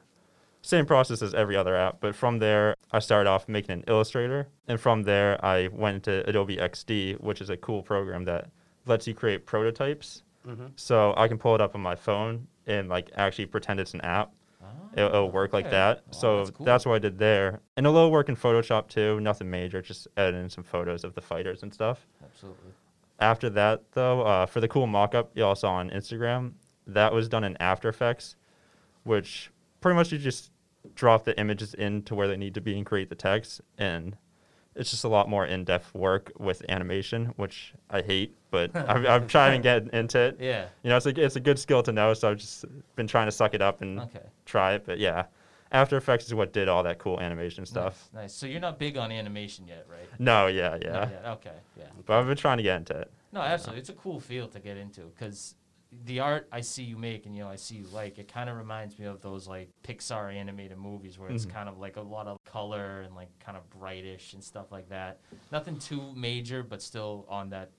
same 0.61 0.85
process 0.85 1.23
as 1.23 1.32
every 1.32 1.56
other 1.56 1.75
app, 1.75 2.00
but 2.00 2.14
from 2.14 2.38
there 2.38 2.75
I 2.93 2.99
started 2.99 3.31
off 3.31 3.49
making 3.49 3.70
an 3.73 3.85
Illustrator, 3.88 4.49
and 4.67 4.79
from 4.79 5.02
there 5.05 5.43
I 5.44 5.69
went 5.69 6.02
to 6.05 6.29
Adobe 6.29 6.56
XD, 6.58 7.20
which 7.20 7.41
is 7.41 7.49
a 7.49 7.56
cool 7.56 7.82
program 7.82 8.25
that 8.26 8.50
lets 8.84 9.06
you 9.06 9.14
create 9.14 9.46
prototypes. 9.46 10.25
Mhm. 10.46 10.73
So 10.76 11.14
I 11.17 11.26
can 11.26 11.38
pull 11.38 11.55
it 11.55 11.61
up 11.62 11.75
on 11.75 11.81
my 11.81 11.94
phone 11.94 12.49
and 12.67 12.88
like 12.91 13.11
actually 13.17 13.46
pretend 13.46 13.81
it's 13.81 13.94
an 13.94 14.02
app. 14.02 14.32
It'll, 14.94 15.09
it'll 15.11 15.31
work 15.31 15.53
like 15.53 15.67
okay. 15.67 15.73
that. 15.73 15.97
Wow, 15.99 16.12
so 16.12 16.44
that's 16.44 16.59
that's, 16.61 16.87
what 16.87 16.94
I 16.94 16.99
did 16.99 17.19
there, 17.19 17.61
and 17.76 17.87
a 17.87 17.91
little 17.91 18.11
work 18.11 18.29
in 18.29 18.37
Photoshop 18.37 18.88
too. 18.88 19.20
Nothing 19.20 19.50
major, 19.50 19.82
just 19.82 20.09
editing 20.17 20.49
some 20.49 20.65
photos 20.65 21.05
of 21.05 21.15
the 21.15 21.20
fighters 21.20 21.62
and 21.62 21.73
stuff. 21.73 22.06
Absolutely. 22.25 22.73
After 23.20 23.50
that, 23.50 23.82
though, 23.93 24.23
uh, 24.23 24.47
for 24.47 24.61
the 24.61 24.69
cool 24.69 24.87
mock-up 24.87 25.32
you 25.35 25.44
all 25.44 25.56
saw 25.56 25.73
on 25.75 25.91
Instagram, 25.91 26.53
that 26.87 27.13
was 27.13 27.29
done 27.29 27.44
in 27.44 27.56
After 27.58 27.89
Effects, 27.89 28.37
which 29.03 29.51
pretty 29.81 29.96
much 29.96 30.13
you 30.13 30.19
just 30.19 30.51
drop 30.94 31.25
the 31.25 31.39
images 31.39 31.75
into 31.75 32.15
where 32.15 32.29
they 32.29 32.37
need 32.37 32.55
to 32.55 32.60
be 32.60 32.77
and 32.77 32.87
create 32.87 33.08
the 33.08 33.15
text, 33.15 33.60
and 33.77 34.17
it's 34.79 34.91
just 34.91 35.05
a 35.05 35.08
lot 35.08 35.29
more 35.29 35.44
in-depth 35.47 35.94
work 35.94 36.32
with 36.39 36.63
animation, 36.69 37.27
which 37.37 37.73
I 37.91 38.01
hate, 38.03 38.35
but 38.51 38.75
I'm, 38.77 39.06
I'm 39.06 39.27
trying 39.27 39.61
to 39.61 39.63
get 39.63 39.93
into 39.94 40.19
it. 40.19 40.37
Yeah. 40.41 40.67
You 40.82 40.91
know, 40.91 40.97
it's 40.97 41.06
a, 41.06 41.25
it's 41.25 41.37
a 41.37 41.41
good 41.41 41.58
skill 41.58 41.82
to 41.82 41.93
know, 41.93 42.15
so 42.15 42.31
I've 42.31 42.39
just 42.39 42.65
been 42.97 43.06
trying 43.06 43.27
to 43.27 43.32
suck 43.32 43.55
it 43.55 43.63
up 43.63 43.82
and 43.82 44.01
Okay. 44.01 44.20
try 44.47 44.75
it. 44.75 44.85
But 44.87 44.99
yeah, 44.99 45.27
After 45.73 45.97
Effects 45.97 46.27
is 46.27 46.35
what 46.35 46.53
did 46.53 46.69
all 46.69 46.82
that 46.85 46.99
cool 46.99 47.20
animation 47.20 47.67
stuff. 47.67 48.08
Nice. 48.15 48.23
nice. 48.23 48.32
So 48.35 48.47
you're 48.47 48.61
not 48.61 48.79
big 48.79 48.97
on 48.97 49.11
animation 49.13 49.67
yet, 49.67 49.87
right? 49.91 50.08
No, 50.19 50.47
yeah, 50.47 50.79
yeah. 50.81 51.32
Okay. 51.32 51.51
Yeah. 51.77 51.85
But 52.06 52.19
I've 52.19 52.27
been 52.27 52.37
trying 52.37 52.56
to 52.58 52.63
get 52.63 52.77
into 52.77 52.97
it. 52.99 53.11
No, 53.32 53.41
absolutely. 53.41 53.81
It's 53.81 53.91
a 53.91 53.94
cool 53.94 54.20
field 54.20 54.53
to 54.53 54.61
get 54.61 54.77
into 54.79 55.03
because 55.03 55.55
the 56.04 56.20
art 56.20 56.48
I 56.52 56.60
see 56.60 56.82
you 56.82 56.98
make 56.98 57.24
and 57.24 57.34
you 57.34 57.42
know 57.42 57.48
I 57.48 57.56
see 57.56 57.76
you 57.76 57.86
like 57.92 58.18
it 58.18 58.28
kind 58.30 58.50
of 58.50 58.56
reminds 58.56 58.98
me 58.98 59.06
of 59.06 59.22
those 59.22 59.48
like 59.48 59.70
Pixar 59.82 60.34
animated 60.34 60.76
movies 60.76 61.18
where 61.18 61.30
it's 61.30 61.46
Mhm. 61.46 61.50
kind 61.50 61.68
of 61.68 61.78
like 61.78 61.96
a 61.96 62.02
lot 62.02 62.26
of 62.26 62.36
color 62.44 63.00
and 63.02 63.14
like 63.14 63.30
kind 63.38 63.56
of 63.56 63.68
brightish 63.70 64.34
and 64.34 64.44
stuff 64.44 64.70
like 64.70 64.88
that. 64.90 65.20
Nothing 65.50 65.78
too 65.78 66.12
major, 66.14 66.62
but 66.62 66.82
still 66.82 67.24
on 67.28 67.50
that 67.50 67.70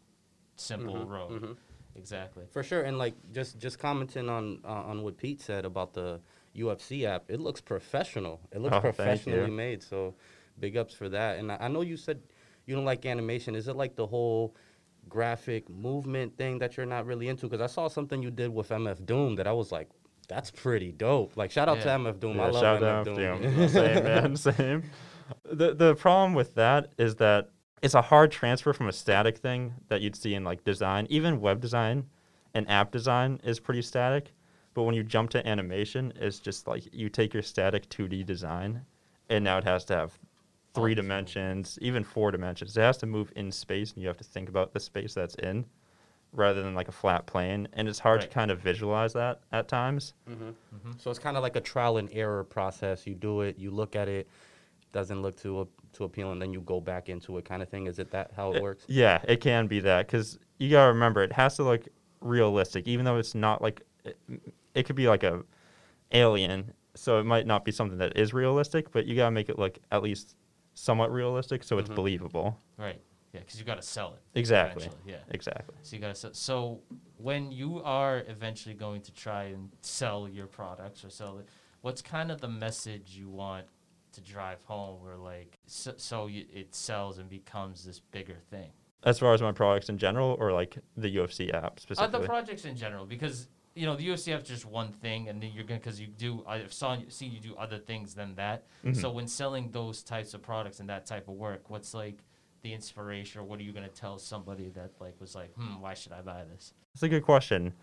simple 0.56 0.96
Mhm, 1.06 1.10
road. 1.10 1.42
mhm. 1.44 1.58
Exactly. 1.96 2.46
For 2.52 2.64
sure, 2.64 2.84
and 2.84 2.98
like 2.98 3.16
just 3.32 3.60
just 3.60 3.78
commenting 3.78 4.30
on 4.30 4.62
uh, 4.64 4.68
on 4.92 5.04
what 5.04 5.18
Pete 5.18 5.42
said 5.42 5.66
about 5.66 5.94
the 5.94 6.22
UFC 6.56 7.06
app, 7.06 7.26
it 7.30 7.40
looks 7.40 7.62
professional. 7.62 8.40
It 8.52 8.60
looks 8.60 8.78
Oh, 8.78 8.82
professionally 8.82 9.50
made. 9.52 9.84
So, 9.84 10.16
big 10.60 10.78
ups 10.78 10.94
for 10.94 11.10
that. 11.10 11.38
And 11.40 11.52
I, 11.52 11.58
I 11.62 11.68
know 11.68 11.82
you 11.82 11.98
said 11.98 12.22
you 12.66 12.76
don't 12.76 12.86
like 12.86 13.06
animation. 13.06 13.56
Is 13.56 13.68
it 13.68 13.76
like 13.76 13.96
the 13.96 14.08
whole 14.08 14.56
graphic 15.10 15.70
movement 15.70 16.38
thing 16.38 16.60
that 16.60 16.78
you're 16.78 16.86
not 16.86 17.06
really 17.06 17.28
into? 17.28 17.48
Because 17.48 17.62
I 17.62 17.68
saw 17.74 17.88
something 17.88 18.22
you 18.22 18.32
did 18.32 18.54
with 18.54 18.70
MF 18.70 19.06
Doom 19.06 19.36
that 19.36 19.48
I 19.48 19.52
was 19.54 19.72
like, 19.72 19.90
that's 20.28 20.52
pretty 20.52 20.92
dope. 20.92 21.36
Like 21.36 21.52
shout 21.52 21.68
out 21.68 21.78
Yeah. 21.78 21.84
to 21.84 21.90
MF 22.04 22.20
Doom. 22.20 22.40
I 22.40 22.50
love 22.50 22.62
shout 22.62 22.82
MF 22.82 22.86
out 22.88 23.06
Doom. 23.06 23.16
to 23.16 23.22
him. 23.38 23.70
same, 23.70 24.04
man, 24.04 24.36
same. 24.36 24.84
The 25.52 25.74
the 25.74 25.96
problem 25.96 26.34
with 26.34 26.56
that 26.56 26.92
is 26.98 27.16
that 27.16 27.50
it's 27.82 27.94
a 27.96 28.02
hard 28.02 28.32
transfer 28.32 28.74
from 28.74 28.88
a 28.88 28.92
static 28.92 29.38
thing 29.38 29.74
that 29.88 30.02
you'd 30.02 30.16
see 30.16 30.34
in 30.36 30.44
like 30.44 30.64
design, 30.64 31.08
even 31.10 31.40
web 31.42 31.60
design 31.62 32.06
and 32.54 32.70
app 32.70 32.92
design 32.92 33.40
is 33.44 33.60
pretty 33.60 33.82
static. 33.82 34.34
But 34.74 34.84
when 34.84 34.96
you 34.96 35.04
jump 35.04 35.30
to 35.32 35.48
animation, 35.48 36.14
it's 36.16 36.40
just 36.40 36.68
like 36.68 36.88
you 36.94 37.10
take 37.10 37.34
your 37.34 37.44
static 37.44 37.90
2D 37.90 38.26
design, 38.26 38.86
and 39.30 39.44
now 39.44 39.58
it 39.58 39.64
has 39.64 39.84
to 39.86 39.96
have 39.96 40.18
three 40.74 40.92
Awesome. 40.94 41.04
dimensions, 41.06 41.80
even 41.82 42.04
four 42.04 42.32
dimensions. 42.32 42.76
It 42.78 42.82
has 42.82 42.98
to 42.98 43.06
move 43.06 43.32
in 43.36 43.52
space, 43.52 43.94
and 43.94 44.02
you 44.02 44.08
have 44.08 44.18
to 44.18 44.24
think 44.24 44.50
about 44.50 44.74
the 44.74 44.80
space 44.80 45.14
that's 45.14 45.36
in. 45.36 45.66
rather 46.32 46.62
than 46.62 46.76
like 46.76 46.88
a 46.88 46.92
flat 46.92 47.26
plane, 47.26 47.68
and 47.74 47.88
it's 47.90 47.98
hard 47.98 48.20
Right. 48.20 48.30
to 48.30 48.34
kind 48.36 48.52
of 48.52 48.60
visualize 48.60 49.14
that 49.14 49.42
at 49.52 49.68
times. 49.68 50.14
Mm-hmm. 50.30 50.50
Mm-hmm. 50.50 50.92
So 51.00 51.10
it's 51.10 51.18
kind 51.18 51.36
of 51.36 51.42
like 51.42 51.56
a 51.56 51.60
trial 51.60 51.98
and 51.98 52.08
error 52.12 52.44
process. 52.44 53.08
You 53.08 53.16
do 53.16 53.42
it, 53.42 53.58
you 53.58 53.72
look 53.72 53.96
at 53.96 54.08
it, 54.08 54.28
doesn't 54.92 55.24
look 55.24 55.38
too 55.38 55.68
too 55.92 56.04
appealing, 56.04 56.38
then 56.38 56.54
you 56.54 56.62
go 56.62 56.80
back 56.80 57.10
into 57.10 57.36
it, 57.40 57.46
kind 57.46 57.64
of 57.64 57.70
thing. 57.70 57.88
Is 57.88 57.98
it 57.98 58.12
that 58.12 58.30
how 58.36 58.54
it 58.54 58.58
It- 58.58 58.62
works? 58.62 58.86
Yeah, 58.88 59.24
it 59.28 59.38
can 59.42 59.66
be 59.66 59.80
that 59.80 60.06
because 60.06 60.38
you 60.60 60.70
gotta 60.70 60.94
remember 60.94 61.24
it 61.24 61.32
has 61.34 61.56
to 61.56 61.64
look 61.64 61.88
realistic, 62.22 62.88
even 62.88 63.06
though 63.06 63.18
it's 63.18 63.34
not 63.34 63.60
like 63.64 63.82
it, 64.06 64.16
it 64.76 64.84
could 64.86 64.96
be 64.96 65.08
like 65.08 65.24
a 65.24 65.42
alien, 66.12 66.74
so 66.94 67.20
it 67.20 67.24
might 67.26 67.48
not 67.48 67.66
be 67.66 67.72
something 67.72 67.98
that 67.98 68.16
is 68.16 68.36
realistic, 68.36 68.92
but 68.92 69.08
you 69.08 69.16
gotta 69.16 69.32
make 69.32 69.50
it 69.50 69.58
look 69.58 69.80
at 69.92 70.04
least 70.04 70.36
somewhat 70.80 71.12
realistic 71.12 71.64
so 71.64 71.78
it's 71.78 71.90
Mhm. 71.90 71.96
believable. 71.96 72.58
Right. 72.78 73.02
Yeah, 73.34 73.42
because 73.42 73.60
you 73.60 73.66
got 73.66 73.76
to 73.76 73.82
sell 73.84 74.14
it. 74.14 74.22
Exactly. 74.40 74.86
eventually, 74.86 75.12
Yeah. 75.14 75.24
Exactly. 75.30 75.76
So 75.84 75.96
you 75.96 76.02
got 76.02 76.08
to 76.08 76.16
sell. 76.16 76.34
So 76.34 76.82
when 77.18 77.52
you 77.52 77.82
are 77.84 78.24
eventually 78.28 78.74
going 78.74 79.02
to 79.04 79.12
try 79.14 79.44
and 79.46 79.70
sell 79.82 80.28
your 80.28 80.48
products 80.48 81.04
or 81.06 81.10
sell 81.12 81.38
it, 81.38 81.48
what's 81.82 82.02
kind 82.02 82.32
of 82.32 82.42
the 82.42 82.48
message 82.48 83.16
you 83.16 83.30
want 83.30 83.68
to 84.14 84.22
drive 84.22 84.64
home, 84.64 85.06
or 85.06 85.16
like 85.16 85.60
so, 85.68 85.94
so 85.98 86.26
you, 86.28 86.46
it 86.52 86.74
sells 86.74 87.20
and 87.20 87.30
becomes 87.30 87.84
this 87.84 88.00
bigger 88.00 88.38
thing? 88.50 88.72
As 89.04 89.20
far 89.20 89.34
as 89.36 89.42
my 89.42 89.52
products 89.52 89.90
in 89.90 89.98
general, 90.00 90.36
or 90.40 90.52
like 90.52 90.80
the 90.98 91.10
UFC 91.18 91.52
app 91.54 91.74
Uh, 91.78 91.80
specifically. 91.82 92.22
the 92.22 92.26
projects 92.26 92.66
in 92.66 92.76
general, 92.76 93.06
because 93.06 93.48
you 93.80 93.86
know 93.86 93.96
the 93.96 94.08
UFC 94.10 94.32
have 94.34 94.44
just 94.44 94.66
one 94.66 94.92
thing, 94.92 95.30
and 95.30 95.42
then 95.42 95.52
you're 95.54 95.64
gonna 95.64 95.80
because 95.80 96.00
you 96.02 96.08
do 96.08 96.44
I've 96.46 96.74
saw 96.74 96.98
seen 97.08 97.32
you 97.32 97.40
do 97.40 97.56
other 97.56 97.78
things 97.78 98.14
than 98.14 98.36
that. 98.36 98.66
Mhm. 98.84 98.96
So 98.96 99.10
when 99.10 99.28
selling 99.28 99.72
those 99.72 100.04
types 100.04 100.34
of 100.34 100.42
products 100.42 100.80
and 100.82 100.90
that 100.90 101.06
type 101.06 101.28
of 101.30 101.36
work, 101.36 101.70
what's 101.70 101.94
like 101.94 102.18
the 102.62 102.74
inspiration, 102.74 103.40
or 103.40 103.46
what 103.46 103.58
are 103.60 103.64
you 103.64 103.72
gonna 103.72 103.88
tell 103.88 104.18
somebody 104.18 104.68
that 104.70 104.92
like 105.00 105.16
was 105.22 105.34
like, 105.34 105.54
hmm, 105.56 105.80
why 105.80 105.94
should 105.94 106.12
I 106.12 106.22
buy 106.22 106.44
this? 106.44 106.74
It's 106.94 107.04
a 107.04 107.10
good 107.10 107.24
question. 107.24 107.74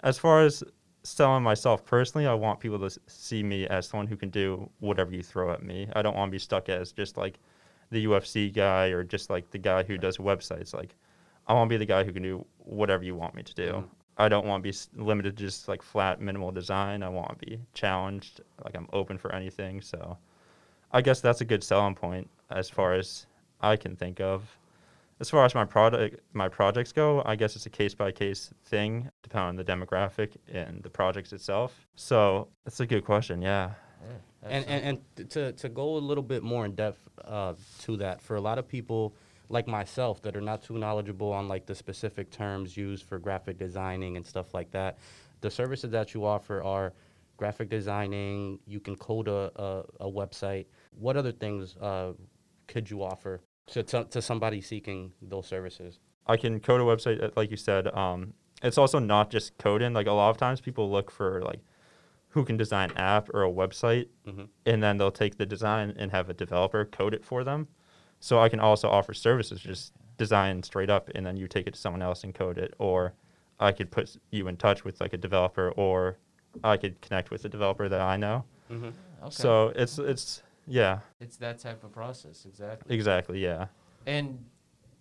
As 0.00 0.18
far 0.18 0.42
as 0.42 0.62
selling 1.04 1.42
myself 1.42 1.84
personally, 1.86 2.26
I 2.26 2.34
want 2.34 2.60
people 2.60 2.78
to 2.86 3.00
see 3.06 3.42
me 3.42 3.66
as 3.66 3.88
someone 3.88 4.06
who 4.08 4.16
can 4.16 4.28
do 4.28 4.68
whatever 4.80 5.14
you 5.14 5.22
throw 5.22 5.52
at 5.52 5.62
me. 5.62 5.88
I 5.94 6.02
don't 6.02 6.16
want 6.16 6.28
to 6.28 6.32
be 6.32 6.38
stuck 6.38 6.68
as 6.68 6.92
just 6.92 7.16
like 7.16 7.38
the 7.90 8.04
UFC 8.04 8.50
guy 8.52 8.88
or 8.88 9.04
just 9.04 9.30
like 9.30 9.50
the 9.52 9.58
guy 9.58 9.84
who 9.84 9.96
does 9.96 10.18
websites. 10.18 10.74
Like, 10.74 10.96
I 11.46 11.54
want 11.54 11.70
to 11.70 11.72
be 11.72 11.78
the 11.78 11.86
guy 11.86 12.02
who 12.04 12.12
can 12.12 12.24
do 12.24 12.44
whatever 12.58 13.04
you 13.04 13.14
want 13.14 13.34
me 13.34 13.42
to 13.44 13.54
do. 13.54 13.72
Mhm. 13.72 13.88
I 14.18 14.28
don't 14.28 14.46
want 14.46 14.64
to 14.64 14.70
be 14.70 15.02
limited 15.02 15.36
to 15.36 15.44
just 15.44 15.68
like 15.68 15.82
flat 15.82 16.20
minimal 16.20 16.50
design. 16.50 17.02
I 17.02 17.08
want 17.08 17.38
to 17.38 17.46
be 17.46 17.58
challenged. 17.74 18.40
Like, 18.64 18.76
I'm 18.76 18.88
open 18.92 19.18
for 19.18 19.34
anything. 19.34 19.80
So, 19.82 20.16
I 20.92 21.02
guess 21.02 21.20
that's 21.20 21.40
a 21.40 21.44
good 21.44 21.62
selling 21.62 21.94
point 21.94 22.28
as 22.50 22.70
far 22.70 22.94
as 22.94 23.26
I 23.60 23.76
can 23.76 23.96
think 23.96 24.20
of. 24.20 24.56
As 25.18 25.30
far 25.30 25.44
as 25.44 25.54
my 25.54 25.64
product, 25.64 26.20
my 26.34 26.48
projects 26.48 26.92
go, 26.92 27.22
I 27.24 27.36
guess 27.36 27.56
it's 27.56 27.66
a 27.66 27.70
case 27.70 27.94
by 27.94 28.12
case 28.12 28.52
thing, 28.66 29.08
depending 29.22 29.48
on 29.48 29.56
the 29.56 29.64
demographic 29.64 30.32
and 30.52 30.82
the 30.82 30.90
projects 30.90 31.32
itself. 31.32 31.86
So 31.94 32.48
that's 32.64 32.80
a 32.80 32.86
good 32.86 33.04
question. 33.04 33.40
Yeah. 33.40 33.70
Yeah, 34.02 34.48
And, 34.50 34.64
and 34.66 35.00
and 35.18 35.30
to 35.30 35.52
to 35.52 35.68
go 35.70 35.96
a 35.96 35.98
little 35.98 36.22
bit 36.22 36.42
more 36.42 36.66
in 36.66 36.74
depth 36.74 37.00
uh, 37.24 37.54
to 37.80 37.96
that, 37.96 38.20
for 38.20 38.36
a 38.36 38.40
lot 38.40 38.58
of 38.58 38.68
people 38.68 39.14
like 39.48 39.66
myself 39.66 40.22
that 40.22 40.36
are 40.36 40.40
not 40.40 40.62
too 40.62 40.78
knowledgeable 40.78 41.32
on 41.32 41.48
like 41.48 41.66
the 41.66 41.74
specific 41.74 42.30
terms 42.30 42.76
used 42.76 43.04
for 43.04 43.18
graphic 43.18 43.58
designing 43.58 44.16
and 44.16 44.26
stuff 44.26 44.54
like 44.54 44.70
that, 44.72 44.98
the 45.40 45.50
services 45.50 45.90
that 45.90 46.14
you 46.14 46.24
offer 46.24 46.62
are 46.62 46.92
graphic 47.36 47.68
designing. 47.68 48.58
You 48.66 48.80
can 48.80 48.96
code 48.96 49.28
a 49.28 49.50
a, 49.56 49.84
a 50.00 50.10
website. 50.10 50.66
What 50.98 51.16
other 51.16 51.32
things 51.32 51.76
uh, 51.76 52.12
could 52.66 52.90
you 52.90 53.02
offer 53.02 53.40
to, 53.68 53.82
to 53.82 54.04
to 54.04 54.22
somebody 54.22 54.60
seeking 54.60 55.12
those 55.22 55.46
services? 55.46 56.00
I 56.26 56.36
can 56.36 56.58
code 56.60 56.80
a 56.80 56.84
website, 56.84 57.22
uh, 57.22 57.30
like 57.36 57.50
you 57.50 57.56
said. 57.56 57.86
Um, 57.94 58.34
it's 58.62 58.78
also 58.78 58.98
not 58.98 59.30
just 59.30 59.56
coding. 59.58 59.92
Like 59.92 60.06
a 60.06 60.12
lot 60.12 60.30
of 60.30 60.38
times 60.38 60.60
people 60.60 60.90
look 60.90 61.10
for 61.10 61.42
like 61.42 61.60
who 62.30 62.44
can 62.44 62.56
design 62.56 62.90
an 62.90 62.96
app 62.98 63.28
or 63.32 63.44
a 63.44 63.50
website, 63.50 64.08
hmm 64.24 64.44
and 64.64 64.82
then 64.82 64.98
they'll 64.98 65.12
take 65.12 65.38
the 65.38 65.46
design 65.46 65.94
and 65.96 66.10
have 66.10 66.28
a 66.28 66.34
developer 66.34 66.84
code 66.84 67.14
it 67.14 67.24
for 67.24 67.44
them. 67.44 67.68
So 68.20 68.40
I 68.40 68.48
can 68.48 68.60
also 68.60 68.88
offer 68.88 69.14
services, 69.14 69.60
just 69.60 69.92
design 70.16 70.62
straight 70.62 70.90
up, 70.90 71.10
and 71.14 71.24
then 71.24 71.36
you 71.36 71.46
take 71.46 71.66
it 71.66 71.74
to 71.74 71.80
someone 71.80 72.02
else 72.02 72.24
and 72.24 72.34
code 72.34 72.58
it, 72.58 72.74
or 72.78 73.12
I 73.60 73.72
could 73.72 73.90
put 73.90 74.16
you 74.30 74.48
in 74.48 74.56
touch 74.56 74.84
with 74.84 75.00
like 75.00 75.12
a 75.12 75.18
developer, 75.18 75.70
or 75.72 76.18
I 76.64 76.76
could 76.76 77.00
connect 77.00 77.30
with 77.30 77.44
a 77.44 77.48
developer 77.48 77.88
that 77.88 78.00
I 78.00 78.16
know. 78.16 78.44
hmm 78.68 78.88
Okay. 79.22 79.30
So 79.30 79.72
it's 79.74 79.98
it's 79.98 80.42
yeah, 80.66 80.98
it's 81.20 81.36
that 81.38 81.58
type 81.58 81.82
of 81.84 81.92
process, 81.92 82.44
exactly. 82.44 82.94
exactly, 82.94 83.42
yeah. 83.42 83.66
And 84.06 84.44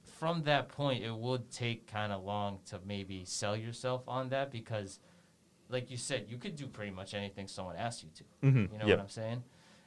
from 0.05 0.43
that 0.43 0.69
point, 0.69 1.03
it 1.03 1.13
would 1.13 1.51
take 1.51 1.85
kind 1.91 2.13
of 2.13 2.23
long 2.23 2.59
to 2.67 2.79
maybe 2.85 3.25
sell 3.25 3.55
yourself 3.55 4.03
on 4.07 4.29
that 4.29 4.51
because, 4.51 4.99
like 5.69 5.91
you 5.91 5.97
said, 5.97 6.27
you 6.29 6.37
could 6.37 6.55
do 6.55 6.67
pretty 6.67 6.91
much 6.91 7.13
anything 7.13 7.47
someone 7.47 7.75
asks 7.75 8.03
you 8.03 8.09
to. 8.15 8.23
Mm-hmm. 8.47 8.73
You 8.73 8.79
know 8.79 8.87
what 8.87 8.99
I'm 8.99 9.09
saying? 9.09 9.43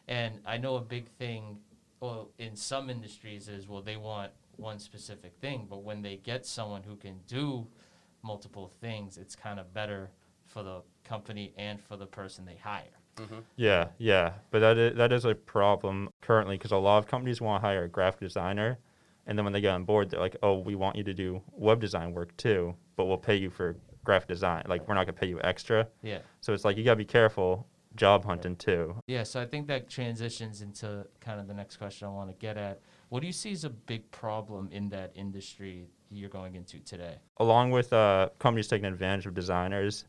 And 0.08 0.40
I 0.46 0.58
know 0.58 0.76
a 0.76 0.80
big 0.80 1.08
thing, 1.18 1.58
well, 2.00 2.30
in 2.38 2.56
some 2.56 2.90
industries 2.90 3.48
is 3.48 3.68
well, 3.68 3.82
they 3.82 3.96
want 3.96 4.32
one 4.56 4.78
specific 4.78 5.32
thing, 5.40 5.66
but 5.68 5.82
when 5.82 6.02
they 6.02 6.16
get 6.16 6.46
someone 6.46 6.82
who 6.82 6.96
can 6.96 7.20
do 7.26 7.66
multiple 8.22 8.72
things, 8.80 9.16
it's 9.16 9.36
kind 9.36 9.60
of 9.60 9.72
better 9.72 10.10
for 10.46 10.62
the 10.62 10.82
company 11.04 11.52
and 11.56 11.80
for 11.80 11.96
the 11.96 12.06
person 12.06 12.44
they 12.44 12.56
hire. 12.56 12.84
hmm 13.18 13.38
Yeah, 13.56 13.88
yeah, 13.98 14.32
but 14.50 14.60
that 14.60 14.78
is, 14.78 14.96
that 14.96 15.12
is 15.12 15.24
a 15.24 15.34
problem 15.34 16.08
currently 16.20 16.56
because 16.56 16.72
a 16.72 16.76
lot 16.76 16.98
of 16.98 17.06
companies 17.06 17.40
want 17.40 17.62
to 17.62 17.66
hire 17.66 17.84
a 17.84 17.88
graphic 17.88 18.20
designer, 18.20 18.78
and 19.26 19.36
then 19.36 19.44
when 19.44 19.52
they 19.52 19.60
get 19.60 19.74
on 19.74 19.84
board, 19.84 20.10
they're 20.10 20.20
like, 20.20 20.36
"Oh, 20.42 20.58
we 20.58 20.74
want 20.74 20.96
you 20.96 21.04
to 21.04 21.14
do 21.14 21.42
web 21.52 21.80
design 21.80 22.12
work 22.12 22.36
too, 22.36 22.74
but 22.96 23.04
we'll 23.06 23.18
pay 23.18 23.36
you 23.36 23.50
for 23.50 23.76
graphic 24.04 24.28
design. 24.28 24.64
Like, 24.68 24.88
we're 24.88 24.94
not 24.94 25.04
gonna 25.06 25.18
pay 25.18 25.26
you 25.28 25.40
extra." 25.42 25.86
Yeah. 26.02 26.20
So 26.40 26.54
it's 26.54 26.64
like 26.64 26.76
you 26.76 26.84
gotta 26.84 26.96
be 26.96 27.04
careful 27.04 27.66
job 27.98 28.24
hunting 28.24 28.56
too. 28.56 28.96
Yeah, 29.06 29.24
so 29.24 29.40
I 29.40 29.46
think 29.46 29.66
that 29.66 29.90
transitions 29.90 30.62
into 30.62 31.06
kind 31.20 31.40
of 31.40 31.46
the 31.46 31.54
next 31.54 31.76
question 31.76 32.08
I 32.08 32.10
want 32.10 32.30
to 32.30 32.36
get 32.36 32.56
at. 32.56 32.80
What 33.10 33.20
do 33.20 33.26
you 33.26 33.32
see 33.32 33.52
as 33.52 33.64
a 33.64 33.70
big 33.70 34.10
problem 34.10 34.68
in 34.72 34.88
that 34.90 35.12
industry 35.14 35.88
you're 36.10 36.30
going 36.30 36.54
into 36.54 36.78
today? 36.78 37.16
Along 37.38 37.70
with 37.70 37.92
uh, 37.92 38.30
companies 38.38 38.68
taking 38.68 38.86
advantage 38.86 39.26
of 39.26 39.34
designers, 39.34 40.06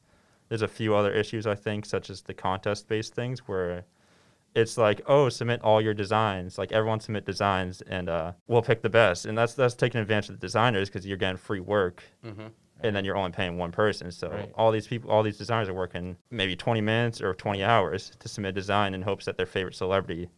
there's 0.48 0.62
a 0.62 0.68
few 0.68 0.96
other 0.96 1.12
issues 1.12 1.46
I 1.46 1.56
think, 1.56 1.86
such 1.86 2.10
as 2.10 2.22
the 2.22 2.34
contest-based 2.34 3.14
things 3.14 3.40
where 3.48 3.86
it's 4.56 4.78
like, 4.78 5.02
oh, 5.06 5.30
submit 5.30 5.62
all 5.62 5.82
your 5.82 5.94
designs. 5.94 6.58
Like 6.58 6.72
everyone 6.72 7.00
submit 7.00 7.26
designs, 7.26 7.82
and 7.82 8.10
uh, 8.10 8.34
we'll 8.48 8.62
pick 8.62 8.82
the 8.82 8.90
best. 8.90 9.26
And 9.26 9.38
that's 9.38 9.54
that's 9.54 9.76
taking 9.76 10.02
advantage 10.02 10.30
of 10.30 10.40
the 10.40 10.46
designers 10.46 10.90
because 10.90 11.06
you're 11.06 11.18
getting 11.18 11.38
free 11.38 11.60
work, 11.60 12.04
hmm 12.24 12.48
and 12.82 12.96
then 12.96 13.04
you're 13.06 13.18
only 13.18 13.32
paying 13.32 13.58
one 13.58 13.72
person. 13.72 14.12
So 14.12 14.30
Right. 14.30 14.52
all 14.56 14.72
these 14.72 14.88
people, 14.88 15.10
all 15.12 15.24
these 15.24 15.38
designers 15.38 15.70
are 15.70 15.74
working 15.74 16.18
maybe 16.32 16.56
20 16.56 16.82
minutes 16.82 17.22
or 17.22 17.34
20 17.34 17.64
hours 17.64 18.12
to 18.20 18.28
submit 18.28 18.50
a 18.50 18.54
design 18.54 18.94
in 18.94 19.02
hopes 19.02 19.26
that 19.26 19.38
their 19.38 19.46
favorite 19.46 19.76
celebrity 19.76 20.30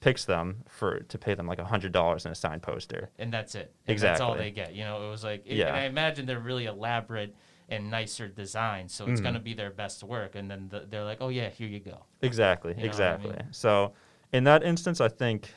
picks 0.00 0.24
them 0.24 0.64
for 0.68 1.00
to 1.00 1.18
pay 1.18 1.34
them 1.34 1.46
like 1.46 1.58
hundred 1.60 1.92
dollars 1.92 2.24
in 2.24 2.32
a 2.32 2.34
signed 2.34 2.62
poster. 2.62 3.10
And 3.18 3.32
that's 3.32 3.54
it. 3.54 3.74
And 3.86 3.98
That's 3.98 4.20
all 4.20 4.34
they 4.34 4.50
get. 4.50 4.74
You 4.74 4.84
know, 4.84 5.06
it 5.06 5.10
was 5.10 5.22
like, 5.22 5.42
it, 5.46 5.56
Yeah. 5.58 5.68
and 5.68 5.76
I 5.76 5.82
imagine 5.82 6.26
they're 6.26 6.38
really 6.38 6.66
elaborate 6.66 7.34
and 7.68 7.90
nicer 7.90 8.26
designs, 8.26 8.92
so 8.92 9.06
it's 9.06 9.20
Mhm. 9.20 9.24
going 9.24 9.34
to 9.34 9.40
be 9.40 9.54
their 9.54 9.70
best 9.70 10.02
work. 10.02 10.34
And 10.34 10.50
then 10.50 10.68
the, 10.70 10.86
they're 10.88 11.04
like, 11.04 11.18
oh, 11.20 11.28
yeah, 11.28 11.50
here 11.50 11.68
you 11.68 11.78
go. 11.80 12.04
Exactly, 12.22 12.70
You 12.72 12.76
know 12.76 12.82
what 12.82 12.84
I 12.84 12.86
exactly. 12.88 13.30
mean? 13.30 13.48
So 13.52 13.92
in 14.32 14.44
that 14.44 14.62
instance, 14.64 15.00
I 15.00 15.08
think 15.08 15.52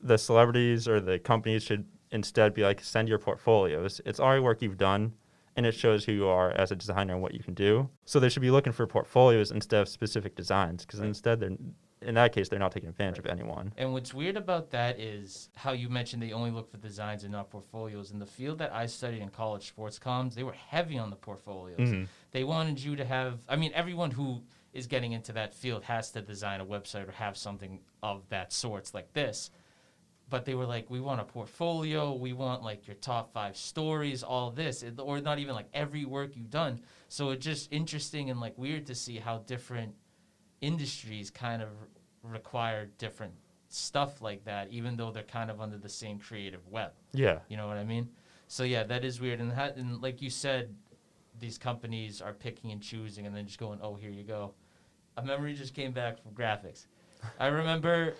the 0.00 0.16
celebrities 0.18 0.86
or 0.86 1.00
the 1.00 1.18
companies 1.18 1.64
should 1.64 1.86
instead 2.10 2.54
be 2.54 2.62
like, 2.62 2.80
send 2.82 3.08
your 3.08 3.18
portfolios. 3.18 4.00
It's 4.06 4.20
already 4.20 4.40
work 4.42 4.62
you've 4.62 4.78
done, 4.78 5.14
and 5.56 5.66
it 5.66 5.72
shows 5.72 6.04
who 6.04 6.12
you 6.12 6.26
are 6.28 6.50
as 6.52 6.70
a 6.70 6.76
designer 6.76 7.14
and 7.14 7.22
what 7.22 7.34
you 7.34 7.42
can 7.42 7.54
do. 7.54 7.90
So 8.04 8.20
they 8.20 8.28
should 8.28 8.42
be 8.42 8.50
looking 8.50 8.72
for 8.72 8.86
portfolios 8.86 9.50
instead 9.50 9.80
of 9.82 9.88
specific 9.88 10.34
designs, 10.34 10.84
because 10.86 11.00
Right. 11.00 11.08
instead 11.08 11.40
they're 11.40 11.56
in 12.00 12.14
that 12.14 12.32
case 12.32 12.48
they're 12.48 12.60
not 12.60 12.70
taking 12.70 12.88
advantage 12.88 13.18
of 13.18 13.26
anyone. 13.26 13.72
And 13.76 13.92
what's 13.92 14.14
weird 14.14 14.36
about 14.36 14.70
that 14.70 15.00
is 15.00 15.50
how 15.56 15.72
you 15.72 15.88
mentioned 15.88 16.22
they 16.22 16.32
only 16.32 16.52
look 16.52 16.70
for 16.70 16.76
designs 16.76 17.24
and 17.24 17.32
not 17.32 17.50
portfolios. 17.50 18.12
In 18.12 18.20
the 18.20 18.24
field 18.26 18.58
that 18.58 18.72
I 18.72 18.86
studied 18.86 19.20
in 19.20 19.30
college, 19.30 19.66
sports 19.66 19.98
comms, 19.98 20.34
they 20.34 20.44
were 20.44 20.52
heavy 20.52 20.96
on 20.96 21.10
the 21.10 21.16
portfolios. 21.16 21.80
Mhm. 21.80 22.06
They 22.30 22.44
wanted 22.44 22.78
you 22.78 22.94
to 22.94 23.04
have, 23.04 23.40
I 23.48 23.56
mean, 23.56 23.72
everyone 23.74 24.12
who 24.12 24.44
is 24.72 24.86
getting 24.86 25.10
into 25.10 25.32
that 25.32 25.54
field 25.54 25.82
has 25.84 26.12
to 26.12 26.22
design 26.22 26.60
a 26.60 26.64
website 26.64 27.08
or 27.08 27.12
have 27.12 27.36
something 27.36 27.80
of 28.00 28.28
that 28.28 28.52
sorts 28.52 28.94
like 28.94 29.12
this. 29.14 29.50
But 30.30 30.44
they 30.44 30.54
were 30.54 30.66
like, 30.66 30.90
we 30.90 31.00
want 31.00 31.20
a 31.20 31.24
portfolio, 31.24 32.12
we 32.12 32.32
want 32.34 32.62
like 32.62 32.86
your 32.86 32.96
top 32.96 33.32
five 33.32 33.56
stories, 33.56 34.22
all 34.22 34.50
this, 34.50 34.82
it- 34.82 34.98
or 35.00 35.20
not 35.20 35.38
even 35.38 35.54
like 35.54 35.68
every 35.72 36.04
work 36.04 36.36
you've 36.36 36.50
done. 36.50 36.80
So 37.08 37.30
it's 37.30 37.44
just 37.44 37.72
interesting 37.72 38.28
and 38.30 38.38
like 38.38 38.56
weird 38.58 38.86
to 38.86 38.94
see 38.94 39.16
how 39.16 39.38
different 39.46 39.94
industries 40.60 41.30
kind 41.30 41.62
of 41.62 41.68
require 42.22 42.86
different 42.98 43.32
stuff 43.68 44.20
like 44.22 44.44
that, 44.44 44.68
even 44.70 44.96
though 44.96 45.10
they're 45.10 45.22
kind 45.22 45.50
of 45.50 45.60
under 45.60 45.78
the 45.78 45.88
same 45.88 46.18
creative 46.18 46.66
web. 46.68 46.92
Yeah. 47.12 47.38
You 47.48 47.56
know 47.56 47.66
what 47.66 47.76
I 47.76 47.84
mean? 47.84 48.08
So 48.48 48.64
yeah, 48.64 48.82
that 48.84 49.04
is 49.04 49.20
weird. 49.20 49.40
And, 49.40 49.52
ha- 49.52 49.70
and 49.76 50.00
like 50.02 50.20
you 50.22 50.30
said, 50.30 50.74
these 51.38 51.58
companies 51.58 52.20
are 52.20 52.32
picking 52.32 52.72
and 52.72 52.82
choosing, 52.82 53.24
and 53.26 53.36
then 53.36 53.46
just 53.46 53.60
going, 53.60 53.78
"Oh, 53.80 53.94
here 53.94 54.10
you 54.10 54.24
go." 54.24 54.54
A 55.18 55.22
memory 55.22 55.54
just 55.54 55.72
came 55.72 55.92
back 55.92 56.20
from 56.20 56.32
graphics. 56.32 56.86
I 57.38 57.46
remember 57.46 58.14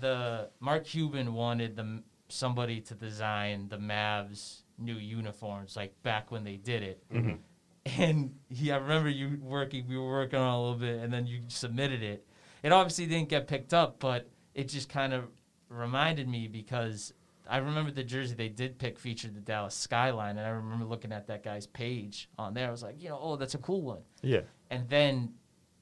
the 0.00 0.50
Mark 0.60 0.84
Cuban 0.84 1.34
wanted 1.34 1.76
the 1.76 2.02
somebody 2.28 2.80
to 2.80 2.94
design 2.94 3.68
the 3.68 3.76
Mavs 3.78 4.62
new 4.78 4.96
uniforms, 4.96 5.76
like 5.76 5.94
back 6.02 6.30
when 6.30 6.44
they 6.44 6.56
did 6.56 6.82
it. 6.82 7.04
Mhm. 7.12 7.38
And 7.86 8.34
he, 8.48 8.72
I 8.72 8.76
remember 8.76 9.10
you 9.10 9.38
working. 9.42 9.86
We 9.88 9.98
were 9.98 10.10
working 10.10 10.38
on 10.38 10.54
a 10.54 10.60
little 10.60 10.78
bit, 10.78 11.00
and 11.00 11.12
then 11.12 11.26
you 11.26 11.42
submitted 11.48 12.02
it. 12.02 12.26
It 12.62 12.72
obviously 12.72 13.04
didn't 13.06 13.28
get 13.28 13.46
picked 13.46 13.74
up, 13.74 13.98
but 13.98 14.30
it 14.54 14.68
just 14.68 14.88
kind 14.88 15.12
of 15.12 15.24
reminded 15.68 16.26
me 16.28 16.48
because 16.48 17.12
I 17.48 17.58
remember 17.58 17.90
the 17.90 18.02
jersey 18.02 18.34
they 18.34 18.48
did 18.48 18.78
pick 18.78 18.98
featured 18.98 19.34
the 19.34 19.40
Dallas 19.40 19.74
skyline, 19.74 20.38
and 20.38 20.46
I 20.46 20.50
remember 20.50 20.86
looking 20.86 21.12
at 21.12 21.26
that 21.26 21.42
guy's 21.42 21.66
page 21.66 22.30
on 22.38 22.54
there. 22.54 22.68
I 22.68 22.70
was 22.70 22.82
like, 22.82 23.00
you 23.02 23.10
know, 23.10 23.18
oh, 23.20 23.36
that's 23.36 23.54
a 23.54 23.58
cool 23.58 23.82
one. 23.82 24.00
Yeah. 24.22 24.40
And 24.70 24.88
then, 24.88 25.34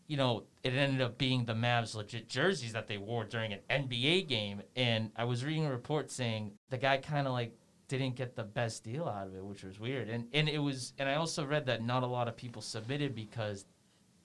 you 0.06 0.16
know, 0.16 0.44
it 0.62 0.75
ended 0.75 1.00
up 1.00 1.18
being 1.18 1.44
the 1.44 1.54
Mavs 1.54 1.94
legit 1.94 2.28
jerseys 2.28 2.73
that 2.73 2.87
they 2.87 2.99
wore 2.99 3.25
during 3.25 3.52
an 3.52 3.61
NBA 3.71 4.28
game. 4.28 4.62
And 4.76 5.11
I 5.16 5.25
was 5.25 5.44
reading 5.44 5.66
a 5.66 5.71
report 5.71 6.11
saying 6.11 6.52
the 6.71 6.78
guy 6.78 6.99
kind 6.99 7.26
of 7.26 7.32
like 7.32 7.54
didn't 7.88 8.16
get 8.16 8.35
the 8.37 8.44
best 8.44 8.85
deal 8.85 9.06
out 9.06 9.26
of 9.26 9.35
it, 9.35 9.44
which 9.44 9.64
was 9.64 9.78
weird. 9.78 10.09
And 10.09 10.26
and 10.32 10.49
it 10.49 10.59
was 10.59 10.92
and 10.99 11.09
I 11.09 11.14
also 11.14 11.44
read 11.44 11.66
that 11.66 11.82
not 11.82 12.02
a 12.02 12.06
lot 12.06 12.28
of 12.28 12.37
people 12.37 12.62
submitted 12.62 13.14
because 13.14 13.66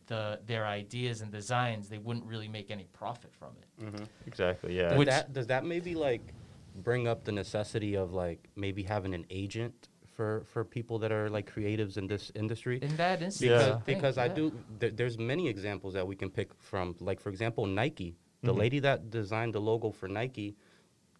the 0.07 0.39
their 0.46 0.65
ideas 0.65 1.22
and 1.22 1.31
designs 1.31 1.89
they 1.89 1.98
wouldn't 1.98 2.25
really 2.25 2.48
make 2.48 2.72
any 2.72 2.88
profit 2.93 3.34
from 3.34 3.50
it. 3.62 3.86
Mm-hmm. 3.86 4.03
Exactly. 4.25 4.77
Yeah. 4.77 4.96
Does 4.96 5.05
that 5.05 5.34
does 5.34 5.48
that 5.48 5.65
maybe 5.65 5.96
like 5.96 6.34
bring 6.75 7.07
up 7.07 7.24
the 7.24 7.31
necessity 7.31 7.96
of 7.96 8.13
like 8.13 8.48
maybe 8.55 8.84
having 8.84 9.13
an 9.13 9.25
agent 9.29 9.89
for 10.17 10.43
for 10.51 10.65
people 10.65 10.97
that 11.00 11.12
are 11.12 11.29
like 11.29 11.45
creatives 11.55 11.95
in 11.97 12.07
this 12.07 12.31
industry? 12.36 12.79
In 12.81 12.95
that 12.97 13.21
instance, 13.21 13.41
Yeah. 13.51 13.79
because, 13.86 13.88
I 13.88 13.93
because 13.93 14.17
I 14.17 14.27
do 14.39 14.43
th- 14.81 14.93
there's 15.00 15.17
many 15.17 15.47
examples 15.47 15.93
that 15.93 16.05
we 16.12 16.15
can 16.21 16.29
pick 16.29 16.50
from. 16.69 16.95
Like 17.00 17.19
for 17.21 17.29
example 17.29 17.65
Nike. 17.67 18.15
The 18.43 18.53
Mhm. 18.53 18.57
lady 18.63 18.79
that 18.88 19.09
designed 19.09 19.53
the 19.55 19.62
logo 19.62 19.89
for 19.91 20.07
Nike 20.07 20.55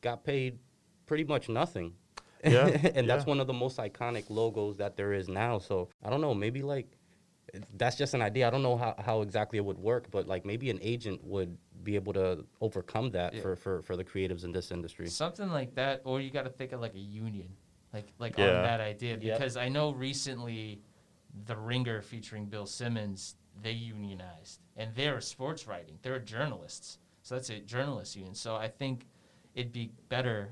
got 0.02 0.24
paid 0.24 0.60
pretty 1.06 1.24
much 1.24 1.48
nothing. 1.50 1.94
Yeah, 2.44 2.68
and 2.98 3.08
that's 3.10 3.26
one 3.26 3.40
of 3.40 3.48
the 3.48 3.54
most 3.66 3.78
iconic 3.78 4.26
logos 4.30 4.78
that 4.78 4.96
there 4.98 5.14
is 5.14 5.28
now. 5.28 5.58
So 5.60 5.90
I 6.06 6.10
don't 6.12 6.22
know 6.22 6.34
maybe 6.34 6.62
like 6.62 6.88
that's 7.82 7.96
just 7.96 8.14
an 8.14 8.22
idea. 8.22 8.46
I 8.48 8.50
don't 8.50 8.62
know 8.62 8.78
how, 8.78 8.94
how 9.08 9.22
exactly 9.22 9.58
it 9.58 9.66
would 9.70 9.78
work 9.92 10.04
but 10.12 10.28
like 10.28 10.44
maybe 10.46 10.70
an 10.70 10.80
agent 10.82 11.24
would 11.24 11.58
be 11.84 11.96
able 11.96 12.14
to 12.14 12.46
overcome 12.62 13.12
that 13.12 13.34
Yeah. 13.34 13.42
for, 13.44 13.56
for 13.56 13.82
for 13.88 13.96
the 13.96 14.04
creatives 14.12 14.44
in 14.44 14.52
this 14.52 14.72
industry. 14.72 15.08
Something 15.08 15.50
like 15.60 15.72
that, 15.76 16.02
or 16.04 16.20
you 16.24 16.30
got 16.32 16.44
to 16.44 16.54
think 16.60 16.72
of 16.74 16.82
like 16.82 16.96
a 16.96 17.06
union, 17.26 17.50
like 17.98 18.14
like 18.20 18.38
Yeah. 18.38 18.58
on 18.58 18.64
that 18.64 18.80
idea. 18.82 19.18
Yep. 19.18 19.22
Because 19.38 19.58
I 19.58 19.70
know 19.70 19.92
recently, 19.92 20.82
the 21.46 21.56
Ringer 21.56 22.02
featuring 22.02 22.46
Bill 22.46 22.66
Simmons, 22.66 23.36
they 23.62 23.72
unionized, 23.72 24.62
and 24.76 24.94
they're 24.96 25.22
sports 25.22 25.68
writing. 25.68 25.98
They're 26.02 26.20
journalists, 26.20 27.00
so 27.24 27.36
that's 27.36 27.50
a 27.50 27.60
journalist 27.60 28.16
union. 28.16 28.36
So 28.36 28.56
I 28.56 28.68
think 28.68 29.06
it'd 29.56 29.72
be 29.74 29.92
better 30.10 30.50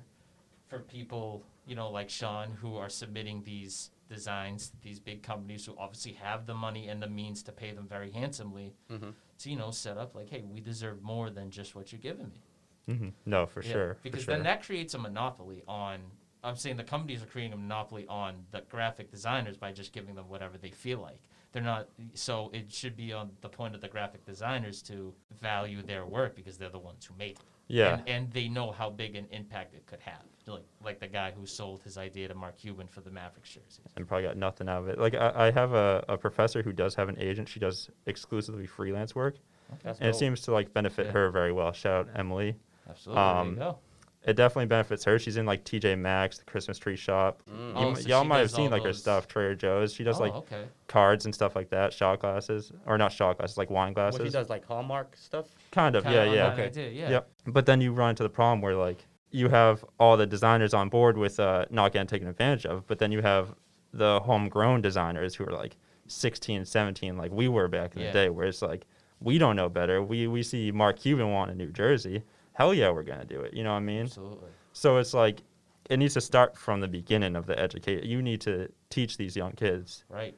for 0.68 0.80
people, 0.80 1.44
you 1.68 1.76
know, 1.76 1.90
like 1.92 2.10
Sean, 2.10 2.52
who 2.62 2.76
are 2.78 2.90
submitting 2.90 3.44
these 3.44 3.92
designs, 4.10 4.72
these 4.82 5.00
big 5.00 5.22
companies 5.24 5.66
who 5.66 5.76
obviously 5.78 6.14
have 6.14 6.46
the 6.46 6.54
money 6.54 6.88
and 6.88 7.02
the 7.02 7.08
means 7.10 7.42
to 7.44 7.52
pay 7.52 7.72
them 7.72 7.88
very 7.88 8.12
handsomely, 8.12 8.74
Mhm. 8.90 9.14
to 9.40 9.50
you 9.50 9.56
know 9.56 9.72
set 9.72 9.98
up 9.98 10.14
like, 10.16 10.30
hey, 10.30 10.42
we 10.44 10.60
deserve 10.62 11.02
more 11.02 11.30
than 11.30 11.50
just 11.52 11.76
what 11.76 11.92
you're 11.92 12.02
giving 12.02 12.30
me. 12.30 12.42
hmm 12.88 13.10
No, 13.26 13.48
for 13.48 13.64
Yeah, 13.64 13.72
sure. 13.72 13.94
for 13.96 14.02
Because 14.04 14.24
sure. 14.24 14.36
then 14.36 14.44
that 14.44 14.62
creates 14.64 14.94
a 14.94 15.00
monopoly 15.00 15.64
on. 15.68 16.00
I'm 16.46 16.56
saying 16.56 16.78
the 16.78 16.84
companies 16.84 17.22
are 17.24 17.26
creating 17.26 17.54
a 17.54 17.58
monopoly 17.58 18.06
on 18.08 18.36
the 18.52 18.62
graphic 18.70 19.12
designers 19.12 19.58
by 19.58 19.72
just 19.72 19.92
giving 19.94 20.16
them 20.16 20.30
whatever 20.30 20.58
they 20.58 20.70
feel 20.72 21.00
like. 21.00 21.20
They're 21.52 21.64
not. 21.64 21.88
So 22.14 22.50
it 22.54 22.72
should 22.72 22.96
be 22.98 23.14
on 23.14 23.32
the 23.42 23.50
point 23.50 23.76
of 23.76 23.82
the 23.82 23.88
graphic 23.88 24.26
designers 24.26 24.82
to 24.84 25.14
value 25.42 25.82
their 25.82 26.06
work 26.06 26.36
because 26.36 26.58
they're 26.58 26.70
the 26.70 26.80
ones 26.80 27.06
who 27.06 27.14
made 27.18 27.32
it. 27.32 27.40
yeah. 27.68 27.94
And, 28.00 28.10
and 28.10 28.32
they 28.32 28.48
know 28.50 28.72
how 28.72 28.90
big 28.90 29.16
an 29.16 29.26
impact 29.32 29.74
it 29.74 29.86
could 29.86 30.02
have. 30.02 30.22
Like 30.48 30.64
like 30.84 31.00
the 31.00 31.08
guy 31.08 31.32
who 31.32 31.46
sold 31.48 31.82
his 31.82 31.98
idea 31.98 32.28
to 32.28 32.36
Mark 32.36 32.58
Cuban 32.58 32.88
for 32.88 33.02
the 33.02 33.10
Mavericks 33.10 33.50
jerseys. 33.50 33.80
and 33.96 34.08
probably 34.08 34.28
got 34.28 34.38
nothing 34.38 34.70
out 34.70 34.84
of 34.84 34.90
it. 34.90 35.00
Like 35.00 35.16
I, 35.16 35.48
I 35.48 35.52
have 35.52 35.74
a, 35.74 36.04
a 36.08 36.18
professor 36.18 36.62
who 36.62 36.72
does 36.72 36.94
have 36.96 37.10
an 37.10 37.18
agent. 37.20 37.50
She 37.50 37.60
does 37.60 37.90
exclusively 38.06 38.68
freelance 38.68 39.16
work, 39.16 39.38
That's 39.84 40.00
and 40.00 40.10
it 40.10 40.16
seems 40.16 40.42
to 40.42 40.52
like 40.52 40.72
benefit 40.74 41.08
Yeah. 41.08 41.12
her 41.14 41.30
very 41.32 41.52
well. 41.52 41.72
Shout 41.72 42.08
out 42.10 42.20
Emily. 42.20 42.56
Absolutely. 42.88 43.24
there 43.24 43.34
Um, 43.34 43.50
you 43.52 43.56
go. 43.56 43.78
It 44.26 44.34
definitely 44.36 44.66
benefits 44.66 45.04
her. 45.04 45.20
She's 45.20 45.38
in 45.38 45.46
like 45.46 45.64
TJ 45.64 46.00
Maxx, 46.00 46.40
the 46.40 46.46
Christmas 46.46 46.78
tree 46.80 46.96
shop. 46.96 47.42
Mm. 47.50 47.70
You 47.70 47.74
Oh, 47.76 47.90
m- 47.90 47.96
so 47.96 48.10
y'all 48.10 48.24
might 48.24 48.40
have 48.40 48.50
seen 48.52 48.66
all 48.66 48.72
like 48.72 48.84
her 48.84 48.92
stuff, 48.94 49.28
Trader 49.28 49.54
Joe's. 49.56 49.94
She 49.94 50.04
does 50.04 50.18
oh, 50.20 50.24
like 50.24 50.34
okay. 50.34 50.64
cards 50.88 51.26
and 51.26 51.34
stuff 51.36 51.56
like 51.56 51.70
that, 51.70 51.94
shot 51.94 52.20
glasses, 52.22 52.72
or 52.88 52.98
not 52.98 53.12
shot 53.12 53.38
glasses, 53.38 53.58
like 53.58 53.70
wine 53.70 53.94
what 53.94 54.14
he 54.14 54.18
glasses. 54.18 54.34
does 54.34 54.50
like 54.50 54.66
Hallmark 54.66 55.16
stuff 55.16 55.46
Kind 55.72 55.96
of, 55.96 56.04
Kinda 56.04 56.18
yeah, 56.18 56.28
on 56.30 56.34
yeah. 56.36 56.54
Okay. 56.54 56.64
idea, 56.66 56.90
yeah. 56.90 57.10
Yep. 57.10 57.30
But 57.48 57.66
then 57.68 57.82
you 57.82 57.94
run 57.94 58.10
into 58.12 58.24
the 58.24 58.30
problem 58.30 58.62
where 58.62 58.76
like 58.76 59.06
you 59.32 59.50
have 59.50 59.86
all 60.00 60.18
the 60.18 60.26
designers 60.26 60.74
on 60.74 60.90
board 60.90 61.18
with 61.18 61.40
uh, 61.40 61.66
not 61.70 61.94
getting 61.94 62.08
taken 62.08 62.28
advantage 62.28 62.66
of, 62.66 62.88
but 62.88 62.98
then 63.00 63.12
you 63.12 63.22
have 63.22 63.54
the 63.94 64.20
homegrown 64.22 64.82
designers 64.82 65.36
who 65.36 65.46
are 65.46 65.52
like 65.52 65.78
16, 66.08 66.66
17, 66.66 67.18
like 67.18 67.32
we 67.32 67.48
were 67.48 67.68
back 67.68 67.96
in 67.96 68.02
Yeah. 68.02 68.08
the 68.08 68.14
day, 68.14 68.30
where 68.30 68.48
it's 68.48 68.62
like 68.62 68.86
we 69.20 69.38
don't 69.38 69.56
know 69.56 69.70
better. 69.70 70.02
We 70.04 70.28
we 70.28 70.42
see 70.44 70.72
Mark 70.72 70.98
Cuban 71.00 71.32
want 71.32 71.52
a 71.52 71.56
New 71.56 71.72
Jersey. 71.72 72.24
Hell 72.56 72.74
yeah, 72.74 72.90
we're 72.90 73.04
gonna 73.04 73.26
do 73.26 73.42
it. 73.42 73.54
You 73.54 73.64
know 73.64 73.72
what 73.72 73.78
I 73.80 73.82
mean? 73.82 74.04
Absolutely. 74.04 74.50
So 74.74 74.98
it's 74.98 75.14
like 75.14 75.42
it 75.90 75.98
needs 75.98 76.14
to 76.16 76.22
start 76.22 76.58
from 76.58 76.80
the 76.80 76.88
beginning 76.88 77.36
of 77.36 77.46
the 77.46 77.60
educate. 77.60 78.04
You 78.06 78.22
need 78.22 78.42
to 78.42 78.70
teach 78.90 79.18
these 79.18 79.36
young 79.36 79.52
kids 79.52 80.04
Right. 80.10 80.36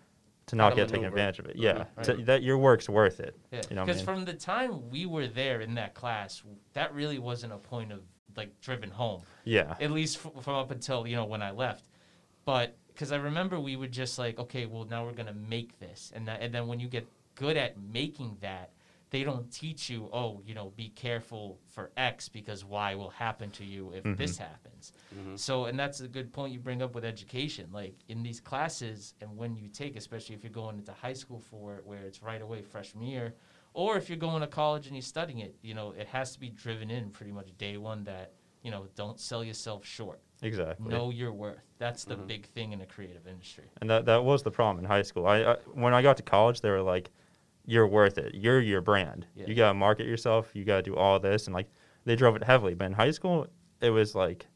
to 0.48 0.56
not 0.56 0.76
get 0.76 0.90
taken 0.90 1.06
advantage 1.06 1.40
of 1.40 1.46
it. 1.46 1.56
Yeah, 1.56 1.86
Right. 1.96 2.04
to- 2.06 2.18
that 2.26 2.42
your 2.44 2.58
work's 2.58 2.90
worth 2.90 3.20
it. 3.20 3.36
Yeah, 3.52 3.62
You 3.70 3.76
know 3.76 3.82
what 3.84 3.90
I 3.90 3.94
because 3.94 3.98
mean? 3.98 4.06
from 4.16 4.26
the 4.26 4.34
time 4.34 4.90
we 4.90 5.06
were 5.06 5.28
there 5.28 5.62
in 5.62 5.76
that 5.76 5.94
class, 5.94 6.44
that 6.74 6.94
really 6.94 7.20
wasn't 7.20 7.54
a 7.54 7.58
point 7.58 7.92
of 7.92 8.02
like 8.36 8.60
driven 8.62 8.90
home. 8.92 9.22
Yeah, 9.46 9.76
At 9.80 9.92
least 9.92 10.18
f- 10.26 10.44
from 10.44 10.56
up 10.56 10.70
until 10.72 11.08
you 11.08 11.16
know 11.16 11.26
when 11.26 11.42
I 11.42 11.52
left. 11.52 11.86
But 12.46 12.76
because 12.88 13.12
I 13.12 13.18
remember 13.18 13.60
we 13.60 13.76
would 13.76 13.92
just 13.92 14.18
like, 14.20 14.38
okay, 14.40 14.66
well 14.66 14.86
now 14.86 15.06
we're 15.06 15.14
gonna 15.14 15.34
make 15.34 15.80
this, 15.80 16.12
and 16.16 16.28
that, 16.28 16.42
and 16.42 16.54
then 16.54 16.68
when 16.68 16.80
you 16.80 16.88
get 16.88 17.08
good 17.36 17.56
at 17.58 17.78
making 17.80 18.38
that, 18.42 18.72
they 19.18 19.24
don't 19.24 19.52
teach 19.52 19.90
you, 19.90 20.10
oh, 20.14 20.44
you 20.46 20.54
know, 20.54 20.72
be 20.76 20.90
careful 20.90 21.60
for 21.70 21.90
X 21.98 22.30
because 22.30 22.64
Y 22.64 22.94
will 22.94 23.10
happen 23.10 23.50
to 23.50 23.66
you 23.66 23.92
if 23.92 24.04
Mhm. 24.04 24.16
this 24.16 24.38
happens. 24.38 24.94
Mhm. 25.12 25.40
So, 25.40 25.66
and 25.66 25.80
that's 25.80 26.02
a 26.02 26.08
good 26.08 26.32
point 26.32 26.54
you 26.54 26.60
bring 26.60 26.84
up 26.84 26.94
with 26.94 27.04
education. 27.04 27.72
Like 27.72 27.96
in 28.08 28.22
these 28.22 28.40
classes, 28.40 29.16
and 29.20 29.36
when 29.36 29.56
you 29.56 29.70
take, 29.70 29.96
especially 29.96 30.36
if 30.36 30.44
you're 30.44 30.52
going 30.52 30.78
into 30.78 30.92
high 30.94 31.14
school 31.14 31.40
for 31.40 31.78
it, 31.78 31.86
where 31.86 32.04
it's 32.04 32.22
right 32.22 32.44
away 32.44 32.62
freshman 32.62 33.06
year, 33.06 33.34
or 33.74 33.98
if 33.98 34.08
you're 34.08 34.20
going 34.20 34.42
to 34.42 34.48
college 34.48 34.86
and 34.86 34.96
you're 34.96 35.02
studying 35.02 35.40
it, 35.40 35.56
you 35.64 35.74
know, 35.74 35.96
it 35.98 36.06
has 36.10 36.34
to 36.34 36.40
be 36.40 36.50
driven 36.50 36.92
in 36.92 37.10
pretty 37.10 37.32
much 37.32 37.58
day 37.58 37.78
one 37.78 38.04
that, 38.04 38.34
you 38.62 38.70
know, 38.70 38.86
don't 38.94 39.20
sell 39.20 39.44
yourself 39.44 39.84
short. 39.84 40.22
exactly. 40.44 40.94
Know 40.94 41.10
your 41.10 41.34
worth. 41.34 41.66
That's 41.80 42.04
the 42.06 42.16
Mhm. 42.16 42.28
big 42.28 42.46
thing 42.46 42.72
in 42.72 42.78
the 42.78 42.86
creative 42.86 43.26
industry. 43.26 43.72
And 43.82 43.90
that 43.90 44.06
that 44.06 44.24
was 44.24 44.44
the 44.44 44.52
problem 44.52 44.78
in 44.78 44.86
high 44.86 45.02
school. 45.02 45.26
I, 45.26 45.38
I 45.54 45.56
when 45.74 45.96
I 45.96 46.04
got 46.04 46.18
to 46.18 46.24
college, 46.24 46.62
they 46.62 46.70
were 46.70 46.84
like, 46.84 47.10
"You're 47.68 47.88
worth 47.88 48.18
it. 48.18 48.34
You're 48.34 48.60
your 48.62 48.82
brand. 48.82 49.28
Yeah. 49.36 49.46
You 49.48 49.54
gotta 49.54 49.76
market 49.76 50.08
yourself. 50.08 50.50
You 50.56 50.66
gotta 50.66 50.82
do 50.82 50.96
all 50.96 51.20
this." 51.20 51.46
And 51.46 51.54
like 51.54 51.70
they 52.06 52.16
drove 52.16 52.36
it 52.36 52.44
heavily. 52.44 52.74
But 52.74 52.86
in 52.86 52.94
high 52.94 53.12
school, 53.12 53.46
it 53.82 53.92
was 53.92 54.16
like 54.16 54.48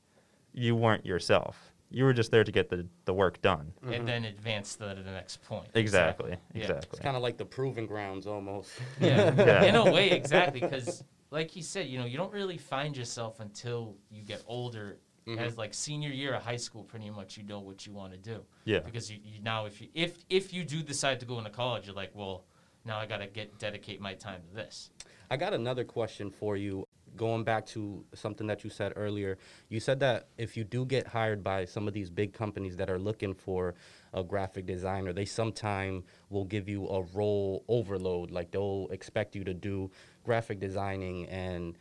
you 0.54 0.76
weren't 0.76 1.06
yourself. 1.06 1.72
You 1.94 2.06
were 2.06 2.14
just 2.14 2.32
there 2.32 2.44
to 2.46 2.52
get 2.52 2.70
the 2.70 2.88
the 3.06 3.14
work 3.14 3.42
done. 3.42 3.74
Mhm. 3.86 3.96
And 4.00 4.08
then 4.08 4.24
advance 4.26 4.76
to 4.78 4.86
the 4.86 5.12
next 5.12 5.44
point. 5.44 5.68
Exactly. 5.76 6.32
Yeah. 6.54 6.62
Exactly. 6.62 6.90
it's 6.94 7.00
kind 7.00 7.16
of 7.18 7.22
like 7.22 7.38
the 7.38 7.46
proving 7.46 7.86
grounds 7.86 8.26
almost 8.26 8.72
Yeah. 9.00 9.34
Yeah. 9.38 9.64
In 9.66 9.76
a 9.76 9.92
way, 9.92 10.10
exactly. 10.12 10.62
Because, 10.62 11.04
like 11.32 11.52
he 11.52 11.62
said, 11.62 11.88
you 11.88 12.00
know, 12.00 12.06
you 12.06 12.18
don't 12.18 12.34
really 12.34 12.58
find 12.58 12.96
yourself 12.96 13.40
until 13.42 13.98
you 14.10 14.24
get 14.24 14.42
older. 14.48 14.98
Mhm. 15.28 15.38
As 15.38 15.56
like 15.56 15.74
senior 15.76 16.10
year 16.10 16.34
of 16.34 16.42
high 16.42 16.56
school, 16.58 16.84
pretty 16.84 17.10
much 17.12 17.38
you 17.38 17.44
know 17.44 17.60
what 17.60 17.86
you 17.86 17.94
want 17.94 18.12
to 18.12 18.18
do. 18.18 18.44
Yeah. 18.66 18.80
Because 18.80 19.12
you, 19.12 19.20
you 19.24 19.40
now, 19.40 19.66
if 19.66 19.80
you 19.80 19.88
if 19.94 20.18
if 20.30 20.52
you 20.52 20.64
do 20.64 20.82
decide 20.82 21.20
to 21.20 21.28
go 21.28 21.38
into 21.38 21.52
college, 21.52 21.86
you're 21.86 21.96
like, 21.96 22.10
well, 22.16 22.46
now 22.86 23.00
I 23.00 23.06
gotta 23.06 23.28
get 23.28 23.58
dedicate 23.60 24.02
my 24.02 24.14
time 24.14 24.42
to 24.50 24.56
this. 24.56 24.90
I 25.30 25.38
got 25.38 25.54
another 25.54 25.84
question 25.84 26.30
for 26.30 26.58
you. 26.58 26.86
Going 27.18 27.44
back 27.44 27.66
to 27.68 28.06
something 28.14 28.48
that 28.48 28.64
you 28.64 28.70
said 28.70 28.94
earlier, 28.96 29.38
you 29.68 29.82
said 29.82 30.00
that 30.00 30.30
if 30.38 30.56
you 30.56 30.64
do 30.64 30.86
get 30.86 31.08
hired 31.08 31.44
by 31.44 31.66
some 31.66 31.88
of 31.88 31.94
these 31.94 32.10
big 32.10 32.32
companies 32.32 32.78
that 32.78 32.90
are 32.90 33.00
looking 33.00 33.34
for 33.34 33.76
a 34.14 34.24
graphic 34.24 34.66
designer, 34.66 35.12
they 35.12 35.26
sometime 35.26 36.06
will 36.30 36.46
give 36.46 36.70
you 36.70 36.88
a 36.88 37.02
role 37.14 37.66
overload. 37.68 38.32
Like 38.32 38.52
they'll 38.52 38.88
expect 38.92 39.36
you 39.36 39.44
to 39.44 39.54
do 39.54 39.92
graphic 40.24 40.60
designing 40.62 41.28
and 41.28 41.78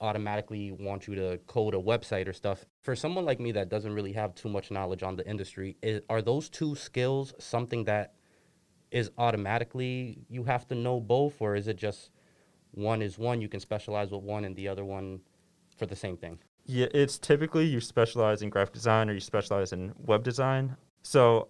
automatically 0.00 0.72
want 0.72 1.06
you 1.06 1.14
to 1.14 1.38
code 1.46 1.74
a 1.74 1.78
website 1.78 2.28
or 2.28 2.32
stuff. 2.32 2.64
For 2.82 2.94
someone 2.94 3.24
like 3.24 3.40
me 3.40 3.52
that 3.52 3.68
doesn't 3.68 3.92
really 3.92 4.12
have 4.12 4.34
too 4.34 4.48
much 4.48 4.70
knowledge 4.70 5.02
on 5.02 5.16
the 5.16 5.26
industry, 5.28 5.76
i 5.84 6.00
are 6.08 6.22
those 6.22 6.48
two 6.48 6.74
skills 6.74 7.34
something 7.38 7.84
that 7.84 8.14
is 8.92 9.10
automatically 9.18 10.18
you 10.28 10.44
have 10.44 10.68
to 10.68 10.74
know 10.74 11.00
both, 11.00 11.40
or 11.40 11.56
is 11.56 11.68
it 11.68 11.76
just 11.76 12.10
one 12.72 13.02
is 13.02 13.18
one, 13.18 13.40
you 13.40 13.48
can 13.48 13.60
specialize 13.60 14.10
with 14.10 14.22
one, 14.22 14.44
and 14.44 14.54
the 14.56 14.68
other 14.68 14.84
one 14.84 15.20
for 15.76 15.86
the 15.86 15.96
same 15.96 16.16
thing? 16.16 16.38
Yeah, 16.64 16.86
it's 16.94 17.18
typically 17.18 17.64
you 17.64 17.80
specialize 17.80 18.42
in 18.42 18.50
graphic 18.50 18.74
design 18.74 19.10
or 19.10 19.14
you 19.14 19.20
specialize 19.20 19.72
in 19.72 19.92
web 19.98 20.22
design. 20.22 20.76
So 21.02 21.48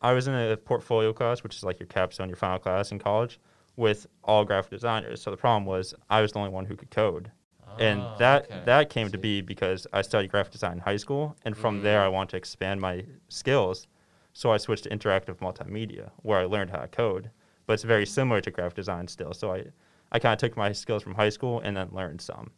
I 0.00 0.12
was 0.12 0.26
in 0.26 0.34
a 0.34 0.56
portfolio 0.56 1.12
class, 1.12 1.42
which 1.42 1.56
is 1.56 1.64
like 1.64 1.78
your 1.78 1.86
capstone, 1.86 2.28
your 2.28 2.36
final 2.36 2.58
class 2.58 2.92
in 2.92 2.98
college, 2.98 3.38
with 3.76 4.06
all 4.22 4.44
graphic 4.44 4.70
designers. 4.70 5.20
So 5.20 5.30
the 5.30 5.36
problem 5.36 5.66
was 5.66 5.94
I 6.08 6.20
was 6.20 6.32
the 6.32 6.38
only 6.38 6.50
one 6.50 6.64
who 6.64 6.76
could 6.76 6.90
code. 6.90 7.30
and 7.78 8.00
Oh, 8.00 8.14
that 8.18 8.44
okay. 8.44 8.62
that 8.66 8.90
came 8.90 9.10
to 9.10 9.18
be 9.18 9.40
because 9.40 9.86
I 9.92 10.02
studied 10.02 10.30
graphic 10.30 10.52
design 10.52 10.74
in 10.74 10.78
high 10.78 10.96
school, 10.96 11.36
and 11.44 11.56
from 11.56 11.76
mm-hmm. 11.76 11.84
there 11.84 12.02
I 12.02 12.08
wanted 12.08 12.30
to 12.30 12.36
expand 12.36 12.80
my 12.80 13.04
skills. 13.28 13.86
So 14.34 14.52
I 14.52 14.58
switched 14.58 14.84
to 14.84 14.90
interactive 14.90 15.38
multimedia, 15.38 16.10
where 16.22 16.40
I 16.40 16.44
learned 16.44 16.70
how 16.70 16.80
to 16.80 16.88
code. 16.88 17.30
But 17.66 17.74
it's 17.74 17.84
very 17.84 18.04
similar 18.04 18.40
to 18.42 18.50
graphic 18.50 18.74
design 18.74 19.08
still. 19.08 19.32
So 19.32 19.54
I, 19.54 19.64
I 20.12 20.18
kind 20.18 20.34
of 20.34 20.38
took 20.38 20.56
my 20.56 20.72
skills 20.72 21.02
from 21.02 21.14
high 21.14 21.30
school 21.30 21.60
and 21.60 21.76
then 21.76 21.88
learned 21.92 22.20
some. 22.20 22.50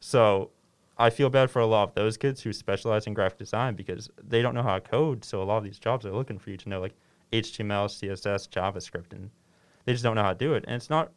So 0.00 0.50
I 0.98 1.10
feel 1.10 1.30
bad 1.30 1.50
for 1.50 1.60
a 1.60 1.66
lot 1.66 1.88
of 1.88 1.94
those 1.94 2.16
kids 2.16 2.42
who 2.42 2.52
specialize 2.52 3.06
in 3.06 3.14
graphic 3.14 3.38
design 3.38 3.76
because 3.76 4.10
they 4.22 4.42
don't 4.42 4.54
know 4.54 4.62
how 4.62 4.74
to 4.74 4.80
code. 4.80 5.24
So 5.24 5.42
a 5.42 5.44
lot 5.44 5.58
of 5.58 5.64
these 5.64 5.78
jobs 5.78 6.04
are 6.04 6.12
looking 6.12 6.38
for 6.38 6.50
you 6.50 6.56
to 6.58 6.68
know 6.68 6.80
like 6.80 6.94
HTML, 7.32 7.86
CSS, 7.86 8.48
JavaScript, 8.48 9.12
and 9.12 9.30
they 9.84 9.92
just 9.92 10.04
don't 10.04 10.16
know 10.16 10.22
how 10.22 10.32
to 10.32 10.38
do 10.38 10.54
it. 10.54 10.64
And 10.66 10.76
it's 10.76 10.90
not 10.90 11.12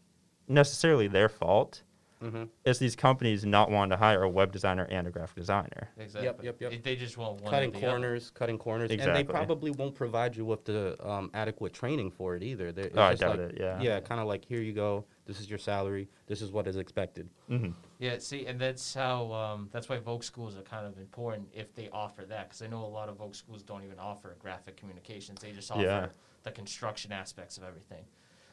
necessarily 0.48 1.08
their 1.08 1.30
fault. 1.30 1.82
Mm-hmm. 2.24 2.44
It's 2.64 2.80
these 2.80 2.96
companies 2.96 3.46
not 3.46 3.70
wanting 3.70 3.92
to 3.92 3.98
hire 3.98 4.24
a 4.24 4.30
web 4.30 4.52
designer 4.52 4.84
and 4.90 5.06
a 5.08 5.12
graphic 5.12 5.36
designer. 5.36 5.90
Exactly. 5.98 6.46
yep, 6.46 6.62
yep. 6.62 6.72
It- 6.74 6.84
They 6.84 6.96
just 6.96 7.18
want 7.18 7.42
one. 7.42 7.52
cutting 7.52 7.70
or 7.70 7.74
the 7.74 7.78
other. 7.80 7.88
corners, 7.90 8.32
cutting 8.34 8.58
corners, 8.58 8.90
and 8.92 9.16
they 9.16 9.24
probably 9.24 9.72
won't 9.72 9.96
provide 9.96 10.36
you 10.36 10.46
with 10.46 10.64
the 10.66 10.96
um, 11.08 11.30
adequate 11.34 11.74
training 11.74 12.12
for 12.12 12.36
it 12.36 12.44
either. 12.44 12.72
They're, 12.72 12.86
it's 12.86 12.98
Oh, 12.98 13.02
I 13.02 13.16
doubt 13.16 13.40
like, 13.40 13.50
it, 13.52 13.58
yeah. 13.60 13.82
yeah, 13.82 14.00
kind 14.00 14.22
of 14.22 14.28
like 14.28 14.46
here 14.46 14.62
you 14.62 14.74
go. 14.74 15.06
This 15.26 15.40
is 15.40 15.50
your 15.50 15.60
salary. 15.60 16.08
This 16.28 16.42
is 16.42 16.52
what 16.52 16.68
is 16.68 16.78
expected. 16.78 17.28
hmm 17.48 17.70
Yeah, 18.00 18.18
see, 18.20 18.46
and 18.46 18.60
that's 18.60 18.94
how 18.94 19.32
um, 19.34 19.70
that's 19.72 19.90
why 19.90 19.98
Vogue 19.98 20.24
schools 20.24 20.56
are 20.58 20.62
kind 20.62 20.86
of 20.86 20.98
important 20.98 21.50
if 21.54 21.74
they 21.76 21.90
offer 21.92 22.24
that, 22.26 22.48
because 22.50 22.62
I 22.62 22.68
know 22.68 22.84
a 22.84 22.86
lot 22.86 23.10
of 23.10 23.18
Vogue 23.18 23.36
schools 23.36 23.62
don't 23.64 23.84
even 23.84 24.00
offer 24.00 24.36
graphic 24.40 24.78
communications; 24.78 25.42
they 25.42 25.52
just 25.52 25.70
offer 25.72 25.82
Yeah. 25.82 26.08
the 26.44 26.52
construction 26.52 27.12
aspects 27.12 27.58
of 27.58 27.64
everything. 27.64 28.06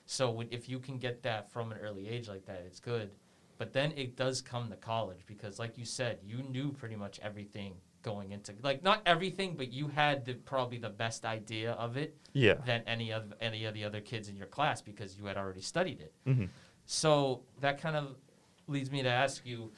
So 0.07 0.31
when- 0.31 0.49
if 0.51 0.69
you 0.69 0.81
can 0.81 0.99
get 0.99 1.23
that 1.23 1.51
from 1.53 1.71
an 1.73 1.79
early 1.79 2.09
age 2.09 2.29
like 2.29 2.45
that, 2.47 2.63
it's 2.67 2.81
good. 2.81 3.11
But 3.63 3.73
then 3.73 3.93
it 3.95 4.17
does 4.17 4.43
come 4.43 4.71
to 4.71 4.75
college 4.75 5.21
because, 5.25 5.61
like 5.61 5.79
you 5.79 5.85
said, 5.85 6.19
you 6.27 6.39
knew 6.51 6.73
pretty 6.73 6.97
much 6.97 7.21
everything 7.23 7.75
going 8.03 8.33
into 8.33 8.53
like 8.61 8.83
not 8.83 9.03
everything, 9.07 9.55
but 9.57 9.73
you 9.73 9.87
had 9.87 10.25
the, 10.25 10.35
probably 10.35 10.79
the 10.79 10.89
best 10.91 11.25
idea 11.25 11.71
of 11.75 11.97
it 11.97 12.17
Yeah. 12.33 12.55
than 12.67 12.83
any 12.89 13.13
of 13.13 13.33
any 13.41 13.65
of 13.67 13.75
the 13.75 13.85
other 13.85 14.01
kids 14.01 14.29
in 14.29 14.37
your 14.37 14.49
class 14.49 14.83
because 14.83 15.17
you 15.17 15.27
had 15.27 15.37
already 15.37 15.61
studied 15.61 16.01
it. 16.01 16.13
hmm 16.25 16.47
So 16.87 17.43
that 17.61 17.81
kind 17.81 17.95
of 17.95 18.17
leads 18.67 18.91
me 18.91 19.01
to 19.05 19.09
ask 19.09 19.47
you, 19.47 19.71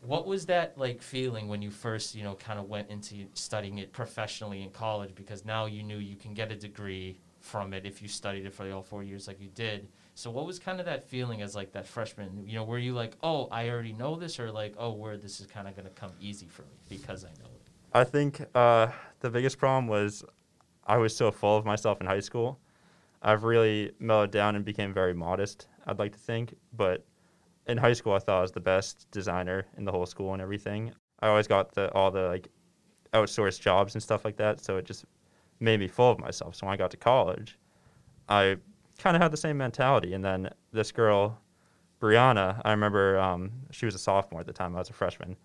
what 0.00 0.26
was 0.26 0.46
that 0.46 0.78
like 0.78 1.02
feeling 1.02 1.48
when 1.48 1.60
you 1.60 1.70
first, 1.70 2.14
you 2.14 2.24
know, 2.24 2.34
kind 2.34 2.58
of 2.58 2.66
went 2.70 2.88
into 2.88 3.26
studying 3.34 3.76
it 3.76 3.92
professionally 3.92 4.62
in 4.62 4.70
college? 4.70 5.14
Because 5.14 5.44
now 5.44 5.66
you 5.66 5.82
knew 5.82 5.98
you 5.98 6.16
can 6.16 6.32
get 6.32 6.50
a 6.50 6.56
degree 6.56 7.18
from 7.40 7.74
it 7.74 7.84
if 7.84 8.00
you 8.00 8.08
studied 8.08 8.46
it 8.46 8.54
for 8.54 8.72
all 8.72 8.82
four 8.82 9.02
years 9.02 9.28
like 9.28 9.38
you 9.38 9.50
did. 9.54 9.86
So 10.18 10.32
what 10.32 10.46
was 10.46 10.58
kind 10.58 10.80
of 10.80 10.86
that 10.86 11.08
feeling 11.08 11.42
as 11.42 11.54
like 11.54 11.70
that 11.74 11.86
freshman? 11.86 12.42
You 12.44 12.56
know, 12.56 12.64
were 12.64 12.80
you 12.80 12.92
like, 12.92 13.16
oh, 13.22 13.46
I 13.52 13.68
already 13.68 13.92
know 13.92 14.16
this, 14.16 14.40
or 14.40 14.50
like, 14.50 14.74
oh, 14.76 14.90
where 14.90 15.16
this 15.16 15.38
is 15.38 15.46
kind 15.46 15.68
of 15.68 15.76
going 15.76 15.86
to 15.86 15.92
come 15.92 16.10
easy 16.20 16.48
for 16.48 16.62
me 16.62 16.74
because 16.88 17.24
I 17.24 17.28
know 17.28 17.48
it? 17.54 17.60
I 17.92 18.02
think 18.02 18.44
uh, 18.52 18.88
the 19.20 19.30
biggest 19.30 19.58
problem 19.58 19.86
was 19.86 20.24
I 20.88 20.96
was 20.96 21.14
so 21.14 21.30
full 21.30 21.56
of 21.56 21.64
myself 21.64 22.00
in 22.00 22.08
high 22.08 22.18
school. 22.18 22.58
I've 23.22 23.44
really 23.44 23.92
mellowed 24.00 24.32
down 24.32 24.56
and 24.56 24.64
became 24.64 24.92
very 24.92 25.14
modest, 25.14 25.68
I'd 25.86 26.00
like 26.00 26.10
to 26.14 26.18
think. 26.18 26.56
But 26.76 27.04
in 27.68 27.78
high 27.78 27.92
school, 27.92 28.14
I 28.14 28.18
thought 28.18 28.38
I 28.38 28.42
was 28.42 28.50
the 28.50 28.58
best 28.58 29.08
designer 29.12 29.66
in 29.76 29.84
the 29.84 29.92
whole 29.92 30.04
school 30.04 30.32
and 30.32 30.42
everything. 30.42 30.92
I 31.20 31.28
always 31.28 31.46
got 31.46 31.76
the 31.76 31.92
all 31.92 32.10
the 32.10 32.26
like 32.26 32.48
outsourced 33.14 33.60
jobs 33.60 33.94
and 33.94 34.02
stuff 34.02 34.24
like 34.24 34.38
that. 34.38 34.58
So 34.58 34.78
it 34.78 34.84
just 34.84 35.04
made 35.60 35.78
me 35.78 35.86
full 35.86 36.10
of 36.10 36.18
myself. 36.18 36.56
So 36.56 36.66
when 36.66 36.74
I 36.74 36.76
got 36.76 36.90
to 36.90 36.96
college, 36.96 37.56
I 38.28 38.56
kind 38.98 39.16
of 39.16 39.22
had 39.22 39.30
the 39.32 39.36
same 39.36 39.56
mentality. 39.56 40.12
And 40.14 40.24
then 40.24 40.50
this 40.72 40.92
girl, 40.92 41.38
Brianna, 42.00 42.60
I 42.64 42.70
remember 42.72 43.18
um, 43.18 43.52
she 43.70 43.86
was 43.86 43.94
a 43.94 43.98
sophomore 43.98 44.40
at 44.40 44.46
the 44.46 44.52
time. 44.52 44.74
I 44.76 44.80
was 44.80 44.90
a 44.90 44.92
freshman, 44.92 45.36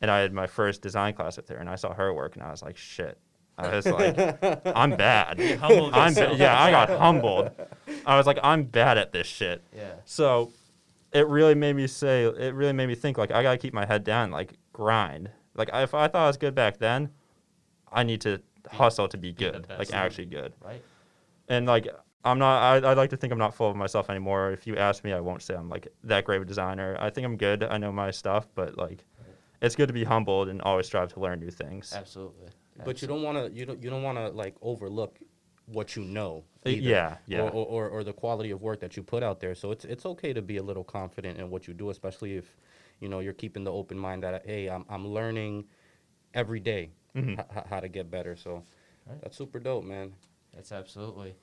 and 0.00 0.10
I 0.10 0.20
had 0.20 0.32
my 0.32 0.46
first 0.46 0.82
design 0.82 1.14
class 1.14 1.36
with 1.36 1.48
her, 1.48 1.56
and 1.56 1.68
I 1.68 1.74
saw 1.76 1.92
her 1.92 2.14
work, 2.14 2.36
and 2.36 2.42
I 2.42 2.50
was 2.50 2.62
like, 2.62 2.76
shit. 2.76 3.18
I 3.58 3.76
was 3.76 3.86
like, 3.86 4.16
I'm 4.76 4.96
bad. 4.96 5.38
You 5.38 5.58
I'm 5.62 6.14
ba- 6.14 6.34
yeah, 6.36 6.60
I 6.60 6.70
got 6.70 6.88
humbled. 6.88 7.50
I 8.06 8.16
was 8.16 8.26
like, 8.26 8.38
I'm 8.42 8.64
bad 8.64 8.96
at 8.96 9.12
this 9.12 9.26
shit. 9.26 9.62
Yeah. 9.76 9.92
So 10.06 10.52
it 11.12 11.26
really 11.26 11.54
made 11.54 11.76
me 11.76 11.86
say, 11.86 12.24
it 12.24 12.54
really 12.54 12.72
made 12.72 12.86
me 12.86 12.94
think, 12.94 13.18
like, 13.18 13.30
I 13.32 13.42
got 13.42 13.52
to 13.52 13.58
keep 13.58 13.74
my 13.74 13.84
head 13.84 14.02
down, 14.04 14.30
like, 14.30 14.54
grind. 14.72 15.30
Like, 15.54 15.68
if 15.74 15.92
I 15.92 16.08
thought 16.08 16.22
I 16.24 16.26
was 16.28 16.38
good 16.38 16.54
back 16.54 16.78
then, 16.78 17.10
I 17.92 18.02
need 18.02 18.22
to 18.22 18.40
hustle 18.70 19.08
to 19.08 19.18
be 19.18 19.28
be 19.32 19.34
good, 19.34 19.68
best. 19.68 19.78
like, 19.78 19.92
actually 19.92 20.26
good. 20.26 20.54
Right. 20.64 20.82
And, 21.48 21.66
like, 21.66 21.88
I'm 22.24 22.38
not, 22.38 22.84
I, 22.84 22.90
I'd 22.90 22.96
like 22.96 23.10
to 23.10 23.16
think 23.16 23.32
I'm 23.32 23.38
not 23.38 23.54
full 23.54 23.70
of 23.70 23.76
myself 23.76 24.10
anymore. 24.10 24.52
If 24.52 24.66
you 24.66 24.76
ask 24.76 25.04
me, 25.04 25.12
I 25.12 25.20
won't 25.20 25.42
say 25.42 25.54
I'm, 25.54 25.68
like, 25.70 25.88
that 26.04 26.24
great 26.24 26.36
of 26.36 26.42
a 26.42 26.46
designer. 26.46 26.96
I 27.00 27.08
think 27.10 27.24
I'm 27.24 27.36
good. 27.36 27.62
I 27.62 27.78
know 27.78 27.90
my 27.92 28.10
stuff, 28.10 28.48
but, 28.54 28.76
like, 28.76 29.04
it's 29.62 29.74
good 29.74 29.88
to 29.88 29.94
be 29.94 30.04
humbled 30.04 30.48
and 30.48 30.60
always 30.62 30.86
strive 30.86 31.12
to 31.14 31.20
learn 31.20 31.40
new 31.40 31.50
things. 31.50 31.92
Absolutely. 31.94 32.48
But 32.84 33.02
you 33.02 33.08
don't 33.08 33.22
want 33.22 33.36
to 33.36 33.52
you 33.52 33.66
don't 33.66 33.82
you 33.82 33.90
don't 33.90 34.02
want 34.02 34.16
to 34.16 34.28
like 34.28 34.54
overlook 34.62 35.18
what 35.66 35.96
you 35.96 36.02
know. 36.02 36.44
Either, 36.64 36.80
yeah, 36.80 37.16
yeah. 37.26 37.40
Or, 37.42 37.50
or, 37.50 37.66
or, 37.66 37.88
or 37.90 38.04
the 38.04 38.12
quality 38.14 38.52
of 38.52 38.62
work 38.62 38.80
that 38.80 38.96
you 38.96 39.02
put 39.02 39.22
out 39.22 39.38
there. 39.38 39.54
So 39.54 39.70
it's 39.70 39.84
it's 39.84 40.06
okay 40.06 40.32
to 40.32 40.40
be 40.40 40.56
a 40.56 40.62
little 40.62 40.82
confident 40.84 41.38
in 41.38 41.50
what 41.50 41.68
you 41.68 41.74
do, 41.74 41.90
especially 41.90 42.36
if 42.38 42.56
you 43.00 43.10
know 43.10 43.20
you're 43.20 43.34
keeping 43.34 43.64
the 43.64 43.72
open 43.72 43.98
mind 43.98 44.22
that 44.22 44.46
hey, 44.46 44.68
I'm 44.70 44.86
I'm 44.88 45.06
learning 45.08 45.66
every 46.32 46.60
day 46.60 46.90
Mhm. 47.14 47.38
h- 47.38 47.44
h- 47.54 47.64
how 47.68 47.80
to 47.80 47.88
get 47.88 48.10
better. 48.10 48.34
So 48.34 48.62
Right. 49.06 49.20
that's 49.20 49.36
super 49.36 49.58
dope, 49.58 49.84
man. 49.84 50.14
That's 50.54 50.72
absolutely. 50.72 51.34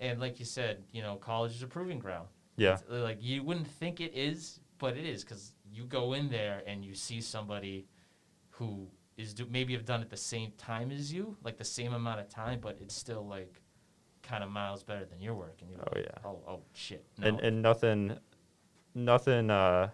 And 0.00 0.18
like 0.18 0.38
you 0.38 0.44
said, 0.46 0.82
you 0.92 1.02
know, 1.02 1.16
college 1.16 1.52
is 1.54 1.62
a 1.62 1.66
proving 1.66 1.98
ground. 1.98 2.28
Yeah. 2.56 2.74
It's, 2.74 2.82
uh, 2.90 3.02
like 3.02 3.18
you 3.20 3.42
wouldn't 3.42 3.66
think 3.66 4.00
it 4.00 4.12
is, 4.14 4.60
but 4.78 4.96
it 4.96 5.04
is 5.04 5.22
because 5.24 5.52
you 5.72 5.84
go 5.84 6.14
in 6.14 6.28
there 6.30 6.62
and 6.66 6.84
you 6.84 6.94
see 6.94 7.20
somebody 7.20 7.86
who 8.50 8.88
is 9.16 9.34
do, 9.34 9.46
maybe 9.50 9.74
have 9.74 9.84
done 9.84 10.00
it 10.00 10.08
the 10.10 10.16
same 10.16 10.52
time 10.56 10.90
as 10.90 11.12
you, 11.12 11.36
like 11.44 11.58
the 11.58 11.64
same 11.64 11.92
amount 11.92 12.20
of 12.20 12.28
time, 12.28 12.58
but 12.60 12.78
it's 12.80 12.94
still 12.94 13.26
like 13.26 13.60
kind 14.22 14.42
of 14.42 14.50
miles 14.50 14.82
better 14.82 15.04
than 15.04 15.20
your 15.20 15.34
work. 15.34 15.58
And 15.60 15.70
you're 15.70 15.80
Oh, 15.80 15.92
like, 15.94 16.04
yeah. 16.06 16.28
oh, 16.28 16.38
oh 16.48 16.60
shit. 16.72 17.04
No. 17.18 17.26
and 17.28 17.40
and 17.40 17.62
nothing 17.62 18.16
nothing 18.94 19.50
uh 19.50 19.90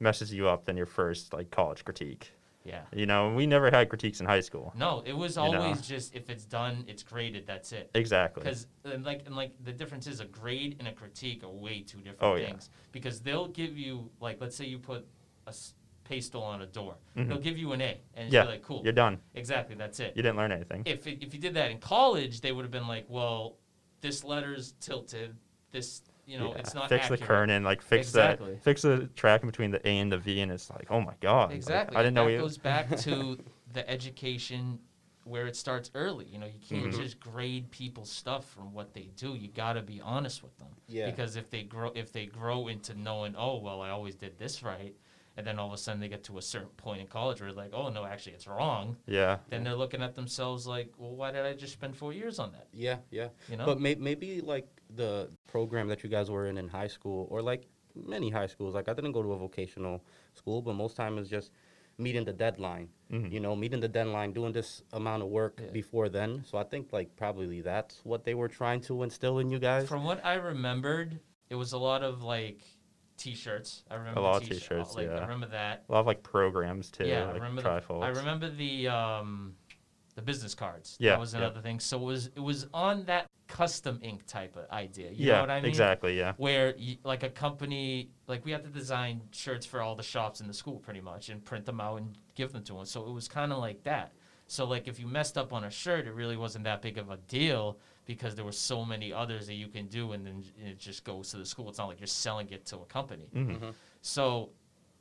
messes 0.00 0.32
you 0.32 0.48
up 0.48 0.64
than 0.66 0.76
your 0.76 0.86
first 0.86 1.32
like 1.32 1.50
college 1.50 1.84
critique 1.84 2.32
yeah. 2.66 2.82
you 2.92 3.06
know 3.06 3.32
we 3.34 3.46
never 3.46 3.70
had 3.70 3.88
critiques 3.88 4.20
in 4.20 4.26
high 4.26 4.40
school 4.40 4.72
No, 4.76 5.02
it 5.06 5.16
was 5.16 5.36
You 5.36 5.42
know. 5.52 5.60
always 5.62 5.80
just 5.80 6.14
if 6.14 6.28
it's 6.28 6.44
done, 6.44 6.84
it's 6.88 7.02
graded. 7.02 7.46
That's 7.46 7.72
it. 7.72 7.90
exactly 7.94 8.42
Because 8.42 8.66
and 8.84 9.04
like 9.04 9.22
and 9.26 9.34
like 9.36 9.52
the 9.64 9.72
difference 9.72 10.06
is 10.06 10.20
a 10.20 10.24
grade 10.26 10.76
and 10.78 10.88
a 10.88 10.92
critique 10.92 11.44
are 11.44 11.50
way 11.50 11.80
two 11.80 11.98
different 11.98 12.22
Oh, 12.22 12.34
yeah. 12.34 12.46
things. 12.46 12.70
Because 12.92 13.20
they'll 13.20 13.48
give 13.48 13.78
you 13.78 14.10
like 14.20 14.40
let's 14.40 14.56
say 14.56 14.64
you 14.66 14.78
put 14.78 15.06
a 15.46 15.50
s- 15.50 15.74
pastel 16.04 16.42
on 16.42 16.62
a 16.62 16.66
door, 16.66 16.94
Mhm. 17.16 17.28
they'll 17.28 17.38
give 17.38 17.58
you 17.58 17.72
an 17.72 17.80
A, 17.80 18.00
and 18.14 18.32
yeah 18.32 18.42
you're 18.42 18.52
like, 18.52 18.62
cool, 18.62 18.80
you're 18.84 18.92
done 18.92 19.18
exactly, 19.34 19.74
that's 19.74 19.98
it. 20.00 20.12
you 20.16 20.22
didn't 20.22 20.36
learn 20.36 20.52
anything 20.52 20.82
If 20.86 21.06
it, 21.06 21.18
if 21.20 21.34
you 21.34 21.40
did 21.40 21.54
that 21.54 21.70
in 21.72 21.78
college, 21.78 22.40
they 22.40 22.52
would 22.52 22.64
have 22.64 22.70
been 22.70 22.86
like, 22.86 23.06
well, 23.08 23.56
this 24.00 24.22
letter's 24.22 24.72
tilted, 24.80 25.36
this 25.72 26.02
you 26.26 26.38
know 26.38 26.52
Yeah, 26.52 26.58
it's 26.60 26.74
not 26.74 26.88
fix 26.88 27.04
accurate. 27.04 27.20
the 27.20 27.26
kerning 27.26 27.62
like 27.64 27.80
fix 27.82 28.08
Exactly. 28.08 28.54
the 28.54 28.60
fix 28.60 28.82
the 28.82 29.08
tracking 29.14 29.48
between 29.48 29.70
the 29.70 29.86
a 29.86 29.98
and 29.98 30.10
the 30.10 30.18
v 30.18 30.40
and 30.40 30.50
it's 30.52 30.68
like 30.70 30.86
oh 30.90 31.00
my 31.00 31.14
god 31.20 31.48
like, 31.50 31.56
Exactly. 31.56 31.96
i 31.96 32.00
didn't 32.02 32.18
and 32.18 32.26
know 32.28 32.34
It 32.34 32.38
goes 32.38 32.58
back 32.58 32.96
to 32.98 33.38
the 33.72 33.88
education 33.88 34.80
where 35.24 35.48
it 35.48 35.56
starts 35.56 35.90
early. 35.96 36.24
You 36.26 36.38
know, 36.38 36.46
you 36.46 36.60
can't 36.60 36.92
Mhm. 36.92 37.00
just 37.02 37.18
grade 37.18 37.68
people's 37.72 38.12
stuff 38.12 38.48
from 38.48 38.72
what 38.72 38.94
they 38.94 39.10
do. 39.16 39.34
You 39.34 39.48
got 39.48 39.72
to 39.72 39.82
be 39.82 40.00
honest 40.00 40.40
with 40.40 40.56
them. 40.56 40.68
Yeah. 40.86 41.10
Because 41.10 41.34
if 41.34 41.50
they 41.50 41.64
grow 41.64 41.90
if 41.96 42.12
they 42.12 42.26
grow 42.26 42.68
into 42.68 42.94
knowing, 42.94 43.34
"Oh, 43.36 43.58
well, 43.58 43.80
I 43.80 43.90
always 43.90 44.14
did 44.14 44.38
this 44.38 44.62
right." 44.62 44.94
And 45.36 45.44
then 45.44 45.58
all 45.58 45.66
of 45.66 45.72
a 45.72 45.78
sudden 45.78 46.00
they 46.00 46.06
get 46.08 46.22
to 46.24 46.38
a 46.38 46.42
certain 46.42 46.68
point 46.76 47.00
in 47.00 47.08
college 47.08 47.40
where 47.40 47.52
they're 47.52 47.60
like, 47.64 47.74
"Oh, 47.74 47.88
no, 47.88 48.04
actually 48.04 48.34
it's 48.34 48.46
wrong." 48.46 48.96
yeah 49.06 49.38
Then 49.48 49.64
they're 49.64 49.74
looking 49.74 50.00
at 50.00 50.14
themselves 50.14 50.64
like, 50.64 50.92
"Well, 50.96 51.16
why 51.16 51.32
did 51.32 51.44
I 51.44 51.54
just 51.54 51.72
spend 51.72 51.96
4 51.96 52.12
years 52.12 52.38
on 52.38 52.52
that?" 52.52 52.68
Yeah, 52.72 52.98
yeah. 53.10 53.30
You 53.48 53.56
know? 53.56 53.66
But 53.66 53.80
may- 53.80 53.96
maybe 53.96 54.40
like 54.40 54.75
the 54.94 55.28
program 55.46 55.88
that 55.88 56.02
you 56.04 56.08
guys 56.10 56.30
were 56.30 56.46
in 56.46 56.58
in 56.58 56.68
high 56.68 56.86
school, 56.88 57.26
or 57.30 57.42
like 57.42 57.66
many 57.94 58.30
high 58.30 58.46
schools. 58.46 58.74
Like 58.74 58.88
I 58.88 58.94
didn't 58.94 59.12
go 59.12 59.22
to 59.22 59.32
a 59.32 59.38
vocational 59.38 60.04
school, 60.34 60.62
but 60.62 60.74
most 60.74 60.96
time 60.96 61.18
is 61.18 61.28
just 61.28 61.50
meeting 61.98 62.24
the 62.24 62.32
deadline. 62.32 62.88
Mhm. 63.10 63.32
You 63.32 63.40
know, 63.40 63.56
meeting 63.56 63.80
the 63.80 63.88
deadline, 63.88 64.32
doing 64.32 64.52
this 64.52 64.82
amount 64.92 65.22
of 65.22 65.28
work 65.30 65.60
Yeah. 65.62 65.70
before 65.70 66.08
then. 66.10 66.44
So 66.44 66.58
I 66.58 66.64
think 66.64 66.92
like 66.92 67.16
probably 67.16 67.62
that's 67.62 68.04
what 68.04 68.24
they 68.24 68.34
were 68.34 68.48
trying 68.48 68.80
to 68.82 69.02
instill 69.02 69.38
in 69.38 69.50
you 69.50 69.58
guys. 69.58 69.88
From 69.88 70.04
what 70.04 70.22
I 70.24 70.34
remembered, 70.34 71.20
it 71.48 71.54
was 71.54 71.72
a 71.72 71.78
lot 71.78 72.02
of 72.02 72.22
like 72.22 72.60
t-shirts. 73.16 73.82
I 73.90 73.94
remember 73.94 74.20
a 74.20 74.22
lot 74.22 74.36
of 74.36 74.42
t-shirt- 74.42 74.60
t-shirts, 74.60 74.94
Like 74.94 75.08
I 75.08 75.20
remember 75.20 75.46
that. 75.46 75.84
a 75.88 75.92
lot 75.92 76.00
of 76.00 76.06
like 76.06 76.22
programs 76.22 76.90
too 76.90 77.06
Yeah, 77.06 77.22
I 77.22 77.26
like 77.32 77.34
remember 77.34 77.62
the- 77.62 77.94
I 77.94 78.08
remember 78.08 78.50
the 78.50 78.88
um, 78.88 79.56
the 80.16 80.22
business 80.22 80.54
cards. 80.54 80.96
Yeah, 81.00 81.12
that 81.12 81.20
was 81.20 81.32
yeah. 81.32 81.40
another 81.40 81.62
thing. 81.62 81.80
So 81.80 81.98
it 81.98 82.04
was 82.04 82.26
it 82.36 82.40
was 82.40 82.66
on 82.74 83.04
that 83.06 83.26
custom 83.48 83.98
ink 84.02 84.26
type 84.26 84.56
of 84.56 84.68
idea. 84.70 85.10
You 85.10 85.26
yeah 85.28 85.34
know 85.36 85.40
what 85.42 85.50
I 85.50 85.60
mean? 85.60 85.68
exactly 85.68 86.18
yeah 86.18 86.32
Where 86.36 86.74
you, 86.76 86.96
like 87.04 87.22
a 87.22 87.30
company, 87.30 88.10
like 88.26 88.44
we 88.44 88.50
had 88.52 88.64
to 88.64 88.70
design 88.70 89.22
shirts 89.30 89.64
for 89.64 89.80
all 89.80 89.94
the 89.94 90.02
shops 90.02 90.40
in 90.40 90.46
the 90.48 90.54
school, 90.54 90.78
pretty 90.78 91.00
much, 91.00 91.28
and 91.28 91.44
print 91.44 91.64
them 91.64 91.80
out 91.80 91.96
and 91.98 92.16
give 92.34 92.52
them 92.52 92.64
to 92.64 92.74
them. 92.74 92.84
So 92.86 93.06
it 93.06 93.12
was 93.12 93.28
kind 93.28 93.52
of 93.52 93.58
like 93.58 93.82
that. 93.84 94.12
So 94.48 94.64
like 94.64 94.88
if 94.88 94.98
you 95.00 95.06
messed 95.06 95.36
up 95.38 95.52
on 95.52 95.64
a 95.64 95.70
shirt, 95.70 96.06
it 96.06 96.12
really 96.14 96.36
wasn't 96.36 96.64
that 96.64 96.82
big 96.82 96.98
of 96.98 97.10
a 97.10 97.16
deal 97.28 97.78
because 98.04 98.34
there 98.36 98.44
were 98.44 98.52
so 98.52 98.84
many 98.84 99.12
others 99.12 99.46
that 99.48 99.54
you 99.54 99.68
can 99.68 99.86
do, 99.86 100.12
and 100.12 100.24
then 100.26 100.44
it 100.64 100.78
just 100.78 101.02
goes 101.04 101.30
to 101.30 101.36
the 101.38 101.44
school. 101.46 101.68
It's 101.68 101.78
not 101.78 101.88
like 101.88 101.98
you're 102.00 102.06
selling 102.06 102.48
it 102.50 102.64
to 102.66 102.76
a 102.78 102.84
company. 102.86 103.28
Mhm. 103.34 103.58
Mhm. 103.60 103.74
So 104.02 104.50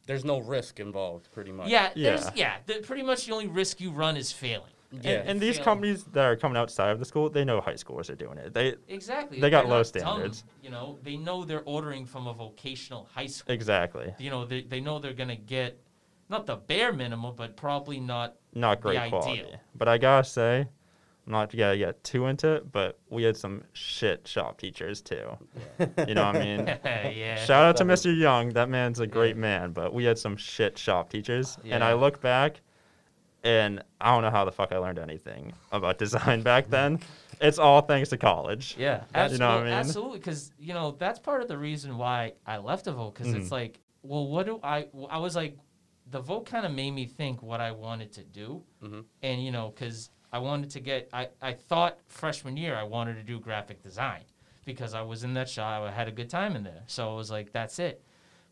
There's 0.07 0.23
no 0.23 0.37
risk 0.39 0.79
involved, 0.79 1.31
pretty 1.31 1.51
much. 1.51 1.67
Yeah, 1.67 1.91
there's 1.95 2.25
Yeah. 2.25 2.31
yeah. 2.35 2.57
The, 2.67 2.73
pretty 2.81 3.01
much 3.01 3.25
the 3.25 3.33
only 3.33 3.47
risk 3.47 3.81
you 3.81 3.89
run 3.89 4.17
is 4.17 4.31
failing. 4.31 4.71
Yeah. 4.91 5.11
And, 5.19 5.29
and 5.29 5.41
these 5.41 5.57
companies 5.59 6.03
that 6.13 6.23
are 6.25 6.35
coming 6.35 6.57
outside 6.57 6.91
of 6.91 6.99
the 6.99 7.05
school, 7.05 7.29
they 7.29 7.43
know 7.43 7.59
high 7.61 7.73
schoolers 7.73 8.09
are 8.09 8.15
doing 8.15 8.37
it. 8.37 8.53
They 8.53 8.75
Exactly. 8.87 9.39
They 9.39 9.49
got 9.49 9.63
They're 9.63 9.71
low 9.71 9.77
not 9.81 9.91
dumb, 9.93 10.01
standards. 10.03 10.43
you 10.61 10.69
know, 10.69 10.97
they 11.03 11.17
know 11.17 11.43
they're 11.43 11.63
ordering 11.65 12.05
from 12.05 12.27
a 12.27 12.33
vocational 12.33 13.09
high 13.13 13.25
school. 13.27 13.53
exactly 13.53 14.13
You 14.19 14.29
know, 14.29 14.45
they, 14.45 14.61
they 14.61 14.79
know 14.79 14.99
they're 14.99 15.13
gonna 15.13 15.35
get 15.35 15.79
not 16.29 16.45
the 16.45 16.55
bare 16.55 16.91
minimum, 16.93 17.33
but 17.35 17.55
probably 17.55 17.99
not. 17.99 18.35
not 18.53 18.77
The 18.79 18.81
great 18.83 18.97
ideal. 18.99 19.19
quality. 19.21 19.45
But 19.75 19.87
I 19.87 19.97
gotta 19.97 20.23
say, 20.27 20.67
I'm 21.27 21.31
not 21.31 21.51
gonna 21.55 21.77
get 21.77 22.03
too 22.03 22.27
into 22.27 22.53
it, 22.55 22.71
but 22.71 22.99
we 23.09 23.23
had 23.23 23.35
some 23.35 23.63
shit 23.73 24.27
shop 24.27 24.59
teachers 24.59 25.01
too. 25.01 25.37
you 26.07 26.13
know 26.13 26.25
what 26.27 26.35
I 26.35 26.39
mean? 26.39 26.67
yeah. 26.85 27.43
Shout 27.43 27.65
out 27.65 27.77
to 27.77 27.83
That 27.83 27.93
Mr. 27.93 28.15
Young. 28.17 28.49
That 28.49 28.69
man's 28.69 28.99
a 28.99 29.07
great 29.07 29.35
man, 29.37 29.71
but 29.71 29.93
we 29.93 30.03
had 30.03 30.17
some 30.17 30.37
shit 30.37 30.77
shop 30.77 31.09
teachers. 31.09 31.57
And 31.65 31.83
I 31.83 31.93
look 31.93 32.21
back 32.21 32.61
and 33.45 33.81
I 34.01 34.11
don't 34.11 34.23
know 34.23 34.31
how 34.31 34.43
the 34.43 34.51
fuck 34.51 34.71
I 34.73 34.77
learned 34.79 34.99
anything 34.99 35.53
about 35.71 35.97
design 35.99 36.41
back 36.41 36.67
then. 36.69 36.99
It's 37.39 37.59
all 37.59 37.81
thanks 37.81 38.09
to 38.09 38.17
college. 38.17 38.75
Yeah, 38.77 39.03
That's- 39.13 39.31
you 39.33 39.37
know 39.37 39.47
what 39.57 39.67
I 39.67 39.69
absolutely, 39.69 39.69
mean? 39.71 39.79
absolutely. 39.79 40.19
Because 40.19 40.51
you 40.59 40.73
know 40.73 40.91
that's 40.91 41.19
part 41.19 41.41
of 41.41 41.47
the 41.47 41.57
reason 41.57 41.97
why 41.97 42.33
I 42.45 42.57
left 42.57 42.85
the 42.85 42.91
vote. 42.93 43.13
Because 43.13 43.33
it's 43.33 43.49
Mhm. 43.49 43.51
like, 43.51 43.79
well, 44.01 44.27
what 44.27 44.45
do 44.47 44.59
I? 44.63 44.87
I 45.09 45.19
was 45.19 45.35
like, 45.35 45.57
the 46.09 46.19
vote 46.19 46.45
kind 46.45 46.65
of 46.65 46.71
made 46.71 46.91
me 46.91 47.05
think 47.05 47.41
what 47.41 47.61
I 47.61 47.71
wanted 47.71 48.11
to 48.13 48.23
do, 48.23 48.63
Mhm. 48.83 49.05
and 49.21 49.43
you 49.43 49.51
know, 49.51 49.69
because 49.69 50.09
I 50.33 50.39
wanted 50.39 50.71
to 50.71 50.79
get. 50.79 51.09
I 51.13 51.29
I 51.41 51.53
thought 51.53 51.99
freshman 52.07 52.57
year 52.57 52.75
I 52.75 52.83
wanted 52.83 53.15
to 53.15 53.23
do 53.23 53.39
graphic 53.39 53.83
design 53.83 54.23
because 54.65 54.93
I 54.93 55.01
was 55.01 55.23
in 55.23 55.33
that 55.35 55.49
shop. 55.49 55.83
I 55.83 55.91
had 55.91 56.07
a 56.07 56.11
good 56.11 56.29
time 56.29 56.55
in 56.55 56.63
there, 56.63 56.83
so 56.87 57.11
I 57.11 57.15
was 57.15 57.29
like, 57.29 57.51
that's 57.51 57.77
it. 57.79 58.01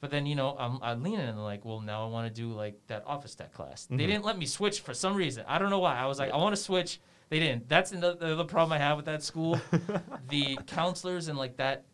But 0.03 0.11
then 0.11 0.25
you 0.25 0.35
know 0.35 0.53
I'm 0.59 0.79
I'm 0.81 1.01
leaning 1.01 1.21
and 1.21 1.41
like, 1.41 1.63
well 1.63 1.79
now 1.79 2.05
I 2.05 2.09
want 2.09 2.27
to 2.27 2.41
do 2.41 2.51
like 2.51 2.75
that 2.87 3.05
office 3.07 3.35
tech 3.35 3.53
class. 3.53 3.85
They 3.85 3.95
Mhm. 3.95 3.99
didn't 3.99 4.25
let 4.25 4.37
me 4.37 4.45
switch 4.45 4.81
for 4.81 4.93
some 4.93 5.15
reason. 5.15 5.45
I 5.47 5.57
don't 5.59 5.69
know 5.69 5.79
why. 5.79 5.95
I 5.97 6.07
was 6.07 6.19
like, 6.19 6.29
I 6.29 6.35
want 6.35 6.53
to 6.53 6.61
switch. 6.61 6.99
They 7.29 7.39
didn't. 7.39 7.69
That's 7.69 7.93
another 7.93 8.15
the 8.17 8.33
other 8.33 8.43
problem 8.43 8.73
I 8.73 8.79
have 8.79 8.97
with 8.97 9.05
that 9.05 9.23
school. 9.23 9.61
the 10.27 10.59
counselors 10.67 11.29
and 11.29 11.37
like 11.37 11.55
that, 11.55 11.85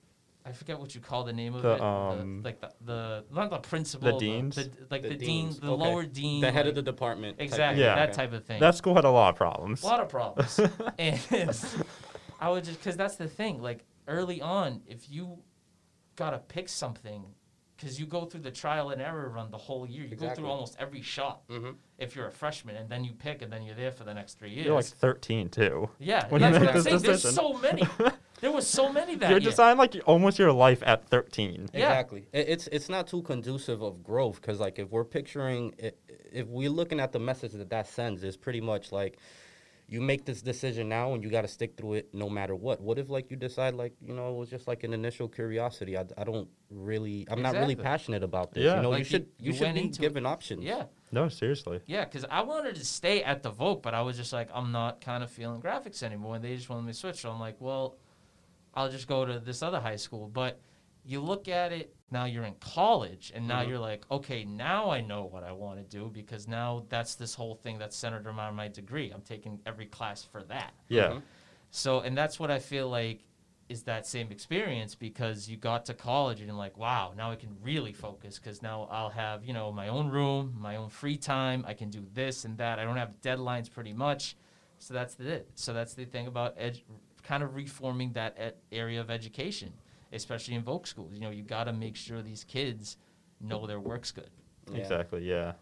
I 0.43 0.54
forget 0.54 0.80
what 0.80 0.95
you 0.95 1.02
call 1.02 1.24
the 1.24 1.34
name 1.34 1.54
of 1.54 1.62
The, 1.62 1.74
it. 1.76 1.82
um, 1.82 2.41
like 2.43 2.60
the, 2.60 2.72
the 2.84 3.26
not 3.32 3.52
the 3.52 3.60
principal. 3.60 4.12
The 4.12 4.17
deans? 4.17 4.56
The, 4.56 4.72
like 4.89 5.04
the, 5.04 5.10
The 5.10 5.15
dean, 5.15 5.28
deans, 5.45 5.60
the 5.60 5.72
okay. 5.72 5.84
lower 5.84 6.04
dean. 6.04 6.41
The 6.41 6.52
head 6.52 6.65
of 6.65 6.74
the 6.74 6.82
department. 6.82 7.38
Exactly, 7.39 7.84
Yeah. 7.84 7.93
that 7.93 8.10
Okay. 8.10 8.15
type 8.15 8.34
of 8.34 8.43
thing. 8.43 8.60
That 8.60 8.74
school 8.74 8.95
had 8.95 9.06
a 9.06 9.12
lot 9.12 9.30
of 9.30 9.36
problems. 9.36 9.84
a 9.84 9.86
lot 9.86 10.00
of 10.00 10.10
problems. 10.10 10.60
and 10.98 11.19
I 12.39 12.50
would 12.50 12.63
just 12.63 12.80
because 12.80 12.98
that's 12.98 13.17
the 13.17 13.28
thing. 13.28 13.62
Like 13.62 13.86
early 14.08 14.41
on, 14.41 14.82
if 14.88 15.12
you 15.12 15.38
gotta 16.15 16.39
pick 16.39 16.69
something, 16.69 17.24
because 17.79 17.99
you 17.99 18.05
go 18.05 18.25
through 18.25 18.41
the 18.41 18.51
trial 18.51 18.89
and 18.89 19.01
error 19.01 19.29
run 19.29 19.49
the 19.51 19.57
whole 19.57 19.85
year. 19.87 20.03
You 20.05 20.15
go 20.15 20.29
through 20.33 20.47
almost 20.47 20.75
every 20.79 21.01
shop 21.01 21.43
Mhm. 21.49 21.75
if 21.97 22.15
you're 22.15 22.27
a 22.27 22.31
freshman, 22.31 22.75
and 22.75 22.89
then 22.89 23.03
you 23.03 23.13
pick, 23.13 23.41
and 23.41 23.51
then 23.51 23.63
you're 23.63 23.75
there 23.75 23.91
for 23.91 24.03
the 24.03 24.13
next 24.13 24.37
three 24.37 24.49
years. 24.51 24.65
You're 24.65 24.75
like 24.75 24.85
13 24.85 25.49
too. 25.49 25.89
yeah, 25.99 26.27
when 26.29 26.41
that's 26.41 26.53
you 26.59 26.59
what 26.59 26.61
make 26.61 26.69
I'm 26.69 26.75
this 26.75 26.83
saying. 26.83 27.01
There's 27.01 27.35
so 27.35 27.53
many. 27.53 27.83
There 28.41 28.53
was 28.53 28.65
so 28.67 28.89
many 28.89 29.15
that 29.15 29.29
You're 29.31 29.39
year. 29.39 29.49
designed 29.49 29.77
like 29.79 29.97
almost 30.05 30.39
your 30.39 30.53
life 30.53 30.81
at 30.85 31.05
13. 31.09 31.67
Yeah. 31.73 31.79
Exactly. 31.89 32.25
It's 32.31 32.67
it's 32.67 32.87
not 32.87 33.05
too 33.05 33.21
conducive 33.21 33.81
of 33.81 34.01
growth 34.01 34.39
because 34.39 34.61
like 34.61 34.79
if 34.79 34.89
we're 34.91 35.03
picturing 35.03 35.73
if 36.31 36.47
we're 36.47 36.69
looking 36.69 37.01
at 37.01 37.11
the 37.11 37.19
message 37.19 37.51
that 37.51 37.69
that 37.69 37.85
sends, 37.87 38.23
it's 38.23 38.37
pretty 38.37 38.61
much 38.61 38.93
like 38.93 39.17
you 39.91 39.99
make 40.02 40.23
this 40.23 40.41
decision 40.43 40.88
now 40.88 41.13
and 41.15 41.23
you 41.23 41.30
got 41.32 41.41
to 41.41 41.47
stick 41.47 41.75
through 41.75 41.93
it 41.93 42.13
no 42.13 42.30
matter 42.30 42.54
what. 42.56 42.80
What 42.80 42.99
if 42.99 43.10
like 43.10 43.32
you 43.32 43.36
decide 43.38 43.73
like 43.73 43.93
you 44.06 44.13
know 44.13 44.32
it 44.32 44.38
was 44.38 44.49
just 44.49 44.67
like 44.67 44.84
an 44.84 44.93
initial 44.93 45.28
curiosity? 45.28 45.97
I, 45.97 46.06
I 46.17 46.23
don't 46.23 46.47
really 46.69 47.28
I'm 47.30 47.41
not 47.41 47.56
really 47.56 47.75
passionate 47.75 48.23
about 48.23 48.54
this. 48.54 48.63
Yeah. 48.65 48.75
You 48.78 48.82
know 48.84 48.89
Like 48.91 48.99
you 48.99 49.04
you- 49.06 49.10
should 49.10 49.21
you, 49.39 49.45
you 49.47 49.54
should 49.54 49.62
went 49.63 49.75
be 49.75 49.82
into 49.82 49.99
it- 50.02 50.06
given 50.06 50.25
options. 50.28 50.63
Yeah, 50.63 50.84
No, 51.12 51.28
seriously. 51.28 51.82
yeah, 51.88 52.06
because 52.06 52.23
I 52.30 52.41
wanted 52.43 52.75
to 52.75 52.86
stay 52.86 53.23
at 53.23 53.41
the 53.41 53.49
Vogue, 53.49 53.82
but 53.82 53.93
I 53.95 54.02
was 54.04 54.15
just 54.15 54.32
like, 54.32 54.49
I'm 54.54 54.71
not 54.71 55.02
kind 55.02 55.23
of 55.23 55.32
feeling 55.32 55.60
graphics 55.62 56.04
anymore, 56.04 56.36
and 56.36 56.43
they 56.45 56.56
just 56.56 56.69
wanted 56.69 56.84
me 56.86 56.91
to 56.93 56.97
switch. 56.97 57.17
So 57.21 57.32
I'm 57.32 57.39
like, 57.39 57.56
well, 57.60 57.95
I'll 58.75 58.89
just 58.91 59.08
go 59.08 59.25
to 59.25 59.39
this 59.39 59.63
other 59.63 59.80
high 59.80 59.95
school. 59.95 60.28
But 60.32 60.60
you 61.10 61.19
look 61.22 61.48
at 61.48 61.72
it 61.72 61.95
now, 62.12 62.26
you're 62.26 62.43
in 62.43 62.56
college, 62.60 63.32
and 63.36 63.48
now 63.48 63.62
Mhm. 63.63 63.69
you're 63.69 63.80
like, 63.80 64.06
okay, 64.12 64.43
now 64.45 64.89
I 64.91 65.02
know 65.02 65.26
what 65.26 65.43
I 65.43 65.52
want 65.52 65.78
to 65.80 65.84
do 65.98 66.10
because 66.10 66.48
now 66.48 66.86
that's 66.89 67.15
this 67.15 67.34
whole 67.36 67.56
thing 67.56 67.78
that's 67.80 67.95
centered 67.95 68.26
around 68.28 68.56
my 68.56 68.67
degree. 68.67 69.10
I'm 69.12 69.22
taking 69.22 69.60
every 69.65 69.86
class 69.88 70.24
for 70.24 70.43
that. 70.43 70.74
Yeah. 70.88 71.10
Mhm. 71.13 71.22
So, 71.72 72.00
and 72.02 72.17
that's 72.17 72.39
what 72.39 72.50
I 72.52 72.60
feel 72.60 72.89
like 72.89 73.26
is 73.69 73.84
that 73.84 74.08
same 74.08 74.32
experience 74.32 74.95
because 74.95 75.48
you 75.48 75.56
got 75.56 75.86
to 75.86 75.93
college 75.93 76.39
and 76.39 76.48
you're 76.48 76.58
like, 76.58 76.78
wow, 76.78 77.13
now 77.15 77.30
I 77.32 77.36
can 77.36 77.56
really 77.62 77.93
focus 77.93 78.39
because 78.39 78.63
now 78.63 78.88
I'll 78.89 79.12
have, 79.12 79.43
you 79.43 79.54
know, 79.54 79.72
my 79.72 79.88
own 79.89 80.10
room, 80.10 80.56
my 80.60 80.76
own 80.78 80.89
free 80.89 81.17
time. 81.17 81.63
I 81.67 81.76
can 81.76 81.89
do 81.91 82.04
this 82.13 82.45
and 82.45 82.58
that. 82.58 82.80
I 82.80 82.84
don't 82.84 82.98
have 82.98 83.22
deadlines 83.22 83.69
pretty 83.72 83.93
much. 83.93 84.36
So 84.80 84.93
that's 84.95 85.13
the 85.13 85.28
it. 85.30 85.52
So 85.56 85.74
that's 85.74 85.93
the 85.93 86.06
thing 86.06 86.26
about 86.26 86.56
ed- 86.58 86.82
kind 87.22 87.43
of 87.43 87.54
reforming 87.56 88.13
that 88.13 88.34
ed- 88.39 88.56
area 88.72 89.00
of 89.02 89.12
education, 89.12 89.72
especially 90.13 90.56
in 90.56 90.63
Voc 90.63 90.88
schools. 90.88 91.12
You 91.13 91.19
know, 91.22 91.30
you 91.30 91.43
got 91.43 91.65
to 91.65 91.74
make 91.74 91.95
sure 91.95 92.22
these 92.22 92.43
kids 92.43 92.98
know 93.41 93.65
their 93.67 93.80
work's 93.80 94.12
good 94.12 94.30
Yeah. 94.72 94.78
Exactly. 94.80 95.24
Yeah. 95.24 95.54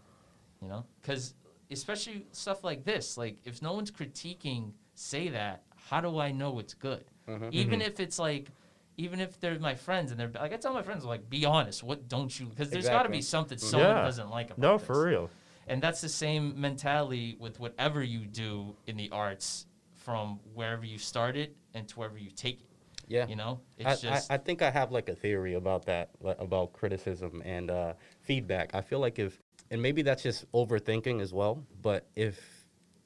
you 0.61 0.67
know 0.67 0.83
because 1.01 1.35
especially 1.69 2.25
stuff 2.31 2.63
like 2.63 2.83
this 2.83 3.17
like 3.17 3.37
if 3.45 3.61
no 3.61 3.73
one's 3.73 3.91
critiquing 3.91 4.71
say 4.95 5.27
that 5.29 5.61
how 5.75 6.01
do 6.01 6.17
i 6.17 6.31
know 6.31 6.57
it's 6.57 6.73
good 6.73 7.05
Mhm. 7.27 7.53
even 7.53 7.79
Mhm. 7.81 7.87
if 7.87 7.99
it's 7.99 8.17
like 8.17 8.49
even 8.97 9.19
if 9.19 9.39
they're 9.39 9.59
my 9.59 9.75
friends 9.75 10.09
and 10.09 10.19
they're 10.19 10.31
like 10.33 10.53
i 10.53 10.57
tell 10.57 10.73
my 10.73 10.81
friends 10.81 11.05
like 11.05 11.29
be 11.29 11.45
honest 11.45 11.83
what 11.83 12.07
don't 12.09 12.39
you 12.39 12.47
because 12.47 12.71
there's 12.71 12.89
got 12.89 13.03
to 13.03 13.09
be 13.09 13.21
something 13.21 13.57
someone 13.59 13.89
Yeah. 13.97 14.01
doesn't 14.01 14.29
like 14.31 14.47
about 14.47 14.57
No, 14.57 14.77
this. 14.79 14.87
for 14.87 15.05
real. 15.05 15.29
and 15.67 15.83
that's 15.83 16.01
the 16.01 16.09
same 16.09 16.59
mentality 16.59 17.35
with 17.39 17.59
whatever 17.59 18.01
you 18.01 18.25
do 18.25 18.75
in 18.87 18.97
the 18.97 19.09
arts 19.11 19.67
from 19.93 20.39
wherever 20.55 20.85
you 20.85 20.97
started 20.97 21.53
and 21.75 21.87
to 21.89 21.99
wherever 21.99 22.17
you 22.17 22.31
take 22.31 22.61
it 22.61 22.66
Yeah. 23.07 23.25
you 23.27 23.35
know 23.37 23.61
I, 23.83 23.95
just 23.95 24.29
I, 24.29 24.35
I 24.35 24.37
think 24.37 24.61
I 24.61 24.69
have 24.69 24.91
like 24.91 25.09
a 25.09 25.15
theory 25.15 25.53
about 25.53 25.85
that, 25.85 26.09
about 26.23 26.73
criticism 26.73 27.41
and 27.45 27.71
uh, 27.71 27.93
feedback. 28.21 28.71
I 28.73 28.81
feel 28.81 28.99
like 28.99 29.17
if, 29.17 29.41
and 29.71 29.81
maybe 29.81 30.01
that's 30.01 30.23
just 30.23 30.51
overthinking 30.51 31.21
as 31.21 31.33
well, 31.33 31.63
but 31.81 32.07
if 32.15 32.65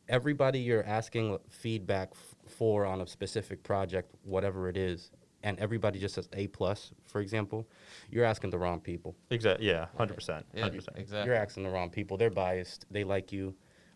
everybody 0.10 0.60
you're 0.60 0.86
asking 0.86 1.38
feedback 1.50 2.10
f- 2.14 2.36
for 2.52 2.86
on 2.86 3.02
a 3.02 3.08
specific 3.08 3.64
project, 3.64 4.14
whatever 4.24 4.70
it 4.70 4.78
is, 4.78 5.12
and 5.44 5.60
everybody 5.60 6.00
just 6.00 6.16
says 6.16 6.30
A 6.34 6.48
plus, 6.48 6.92
for 7.06 7.22
example, 7.22 7.68
you're 8.10 8.26
asking 8.26 8.52
the 8.52 8.60
wrong 8.60 8.80
people. 8.80 9.16
Exactly. 9.30 9.68
Yeah. 9.68 9.88
100%. 10.00 10.44
100%. 10.56 10.88
exactly 10.96 11.26
You're 11.26 11.36
asking 11.36 11.64
the 11.64 11.70
wrong 11.70 11.90
people. 11.90 12.18
They're 12.18 12.30
biased. 12.30 12.86
They 12.92 13.04
like 13.04 13.32
you. 13.32 13.56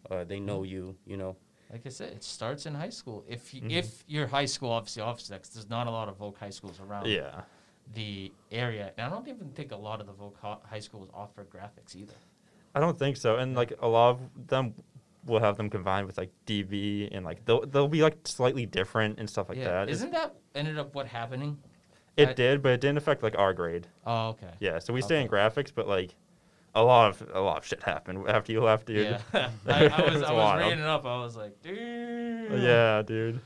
Uh, 0.09 0.23
they 0.23 0.39
know 0.39 0.63
you. 0.63 0.95
You 1.05 1.17
know. 1.17 1.35
Like 1.71 1.85
I 1.85 1.89
said, 1.89 2.13
it 2.13 2.23
starts 2.23 2.65
in 2.65 2.75
high 2.75 2.89
school. 2.89 3.23
If 3.27 3.53
you, 3.53 3.61
Mhm. 3.61 3.71
if 3.71 4.03
your 4.07 4.27
high 4.27 4.45
school, 4.45 4.71
obviously, 4.71 5.01
office 5.01 5.29
next, 5.29 5.49
there's 5.49 5.69
not 5.69 5.87
a 5.87 5.91
lot 5.91 6.07
of 6.09 6.17
Voc 6.17 6.37
high 6.37 6.49
schools 6.51 6.79
around 6.79 7.07
Yeah. 7.07 7.41
the 7.93 8.31
area. 8.51 8.93
And 8.97 9.07
I 9.07 9.09
don't 9.09 9.27
even 9.27 9.49
think 9.51 9.71
a 9.71 9.75
lot 9.75 9.99
of 9.99 10.07
the 10.07 10.13
Voc 10.13 10.35
high 10.63 10.79
schools 10.79 11.09
offer 11.13 11.43
graphics 11.45 11.95
either. 11.95 12.13
I 12.73 12.79
don't 12.79 12.97
think 12.97 13.17
so. 13.17 13.37
And 13.37 13.55
like 13.55 13.73
a 13.79 13.87
lot 13.87 14.11
of 14.11 14.47
them 14.47 14.73
will 15.25 15.39
have 15.39 15.57
them 15.57 15.69
combined 15.69 16.05
with 16.05 16.17
like 16.17 16.29
DV 16.45 17.09
and 17.11 17.25
like 17.25 17.43
they'll 17.45 17.65
they'll 17.65 17.87
be 17.87 18.03
like 18.03 18.27
slightly 18.27 18.65
different 18.67 19.17
and 19.19 19.27
stuff 19.29 19.49
like 19.49 19.57
yeah, 19.57 19.63
that. 19.65 19.81
It's- 19.83 19.97
isn't 19.97 20.11
that 20.11 20.35
ended 20.53 20.77
up 20.77 20.93
what 20.93 21.07
happening? 21.07 21.57
it 22.17 22.29
I- 22.29 22.33
did, 22.33 22.61
but 22.61 22.71
it 22.73 22.79
didn't 22.81 22.97
affect 22.97 23.23
like 23.23 23.37
our 23.37 23.53
grade. 23.53 23.87
Oh, 24.05 24.29
okay. 24.29 24.53
Yeah. 24.59 24.79
So 24.79 24.93
we 24.93 25.01
stay 25.01 25.21
in 25.21 25.27
graphics, 25.27 25.71
but 25.73 25.87
like 25.87 26.15
a 26.75 26.83
lot 26.83 27.09
of 27.09 27.29
a 27.33 27.39
lot 27.39 27.57
of 27.57 27.65
shit 27.65 27.81
happened 27.83 28.27
after 28.27 28.51
you 28.51 28.61
left, 28.61 28.85
dude. 28.87 29.19
Yeah, 29.33 29.49
I, 29.67 29.87
I 29.87 30.01
was 30.05 30.15
It's 30.21 30.29
I 30.29 30.33
was 30.33 30.43
wild. 30.43 30.59
reading 30.61 30.79
it 30.79 30.85
up. 30.85 31.05
I 31.05 31.17
was 31.17 31.35
like, 31.37 31.61
dude. 31.61 32.61
Yeah, 32.61 33.01
dude. 33.01 33.39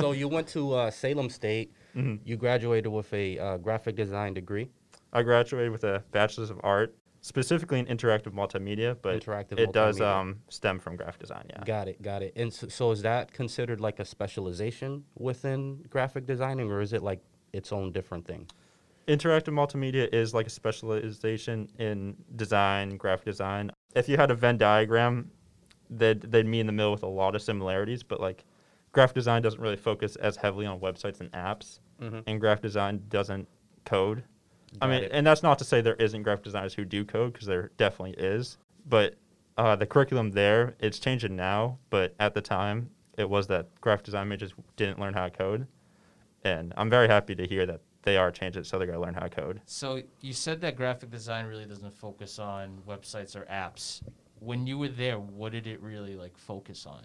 so 0.00 0.12
you 0.20 0.28
went 0.28 0.48
to 0.48 0.74
uh, 0.74 0.90
Salem 0.90 1.30
State. 1.30 1.72
Mhm. 1.96 2.18
You 2.24 2.36
graduated 2.36 2.92
with 2.92 3.12
a 3.14 3.38
uh, 3.38 3.56
graphic 3.58 3.96
design 3.96 4.34
degree. 4.34 4.68
I 5.12 5.22
graduated 5.22 5.72
with 5.72 5.84
a 5.84 6.02
bachelor's 6.12 6.50
of 6.50 6.60
art, 6.62 6.94
specifically 7.22 7.78
in 7.78 7.86
interactive 7.86 8.32
multimedia, 8.34 8.96
but 9.00 9.22
Interactive 9.24 9.58
it 9.58 9.72
does 9.72 10.00
um 10.00 10.40
stem 10.48 10.78
from 10.78 10.96
graphic 10.96 11.20
design. 11.20 11.46
Yeah. 11.48 11.64
Got 11.64 11.88
it, 11.88 12.02
got 12.02 12.22
it. 12.22 12.32
And 12.36 12.52
so, 12.52 12.68
so 12.68 12.90
is 12.90 13.02
that 13.02 13.32
considered 13.32 13.80
like 13.80 14.00
a 14.00 14.04
specialization 14.04 15.04
within 15.16 15.82
graphic 15.88 16.26
designing, 16.26 16.70
or 16.70 16.80
is 16.80 16.92
it 16.92 17.02
like 17.02 17.20
its 17.52 17.72
own 17.72 17.92
different 17.92 18.26
thing? 18.26 18.46
Interactive 19.08 19.54
multimedia 19.54 20.12
is 20.12 20.34
like 20.34 20.46
a 20.46 20.50
specialization 20.50 21.68
in 21.78 22.16
design, 22.36 22.96
graphic 22.96 23.24
design. 23.24 23.70
If 23.94 24.08
you 24.08 24.16
had 24.16 24.30
a 24.30 24.34
Venn 24.34 24.58
diagram, 24.58 25.30
they'd, 25.90 26.20
they'd 26.20 26.46
meet 26.46 26.60
in 26.60 26.66
the 26.66 26.72
middle 26.72 26.92
with 26.92 27.02
a 27.02 27.08
lot 27.08 27.34
of 27.34 27.42
similarities, 27.42 28.02
but 28.02 28.20
like 28.20 28.44
graphic 28.92 29.14
design 29.14 29.42
doesn't 29.42 29.60
really 29.60 29.76
focus 29.76 30.16
as 30.16 30.36
heavily 30.36 30.66
on 30.66 30.78
websites 30.80 31.20
and 31.20 31.32
apps, 31.32 31.80
Mm-hmm. 32.00 32.20
and 32.28 32.40
graphic 32.40 32.62
design 32.62 33.02
doesn't 33.08 33.48
code. 33.84 34.22
I 34.80 34.86
mean, 34.86 35.02
it. 35.02 35.10
and 35.12 35.26
that's 35.26 35.42
not 35.42 35.58
to 35.58 35.64
say 35.64 35.80
there 35.80 35.96
isn't 35.96 36.22
graphic 36.22 36.44
designers 36.44 36.72
who 36.74 36.84
do 36.84 37.04
code, 37.04 37.32
because 37.32 37.48
there 37.48 37.72
definitely 37.76 38.14
is. 38.24 38.56
But 38.88 39.16
uh, 39.56 39.74
the 39.74 39.84
curriculum 39.84 40.30
there, 40.30 40.76
it's 40.78 41.00
changing 41.00 41.34
now, 41.34 41.78
but 41.90 42.14
at 42.20 42.34
the 42.34 42.40
time, 42.40 42.90
it 43.16 43.28
was 43.28 43.48
that 43.48 43.80
graphic 43.80 44.04
design 44.04 44.28
majors 44.28 44.54
didn't 44.76 45.00
learn 45.00 45.12
how 45.12 45.24
to 45.24 45.30
code. 45.30 45.66
And 46.44 46.72
I'm 46.76 46.88
very 46.88 47.08
happy 47.08 47.34
to 47.34 47.48
hear 47.48 47.66
that 47.66 47.80
they 48.02 48.16
are 48.16 48.30
changing 48.30 48.60
it, 48.62 48.66
so 48.66 48.78
they're 48.78 48.86
gonna 48.86 49.00
learn 49.00 49.14
how 49.14 49.20
to 49.20 49.28
code. 49.28 49.60
So 49.66 50.02
you 50.20 50.32
said 50.32 50.60
that 50.62 50.76
graphic 50.76 51.10
design 51.10 51.46
really 51.46 51.66
doesn't 51.66 51.94
focus 51.94 52.38
on 52.38 52.78
websites 52.88 53.36
or 53.36 53.42
apps. 53.46 54.02
When 54.40 54.66
you 54.66 54.78
were 54.78 54.88
there, 54.88 55.18
what 55.18 55.52
did 55.52 55.66
it 55.66 55.80
really 55.82 56.14
like 56.14 56.36
focus 56.38 56.86
on? 56.86 57.02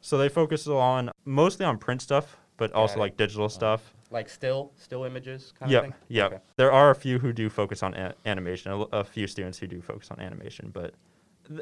So 0.00 0.16
they 0.16 0.28
focus 0.28 0.66
on 0.66 1.10
mostly 1.24 1.66
on 1.66 1.78
print 1.78 2.00
stuff, 2.02 2.36
but 2.56 2.72
also 2.72 2.94
Got 2.94 3.00
like 3.00 3.16
digital 3.16 3.48
stuff. 3.48 3.94
Like 4.10 4.28
still, 4.28 4.72
still 4.76 5.04
images 5.04 5.52
kind 5.58 5.70
Yep, 5.70 5.84
of 5.84 5.90
thing. 5.90 5.94
yep. 6.08 6.32
Okay. 6.32 6.42
There 6.56 6.72
are 6.72 6.90
a 6.90 6.94
few 6.94 7.18
who 7.18 7.32
do 7.32 7.48
focus 7.50 7.82
on 7.82 7.94
a- 7.94 8.14
animation. 8.26 8.72
A, 8.72 8.80
l- 8.80 8.88
a 8.92 9.04
few 9.04 9.26
students 9.26 9.58
who 9.58 9.66
do 9.66 9.80
focus 9.82 10.10
on 10.10 10.20
animation, 10.20 10.70
but 10.72 10.94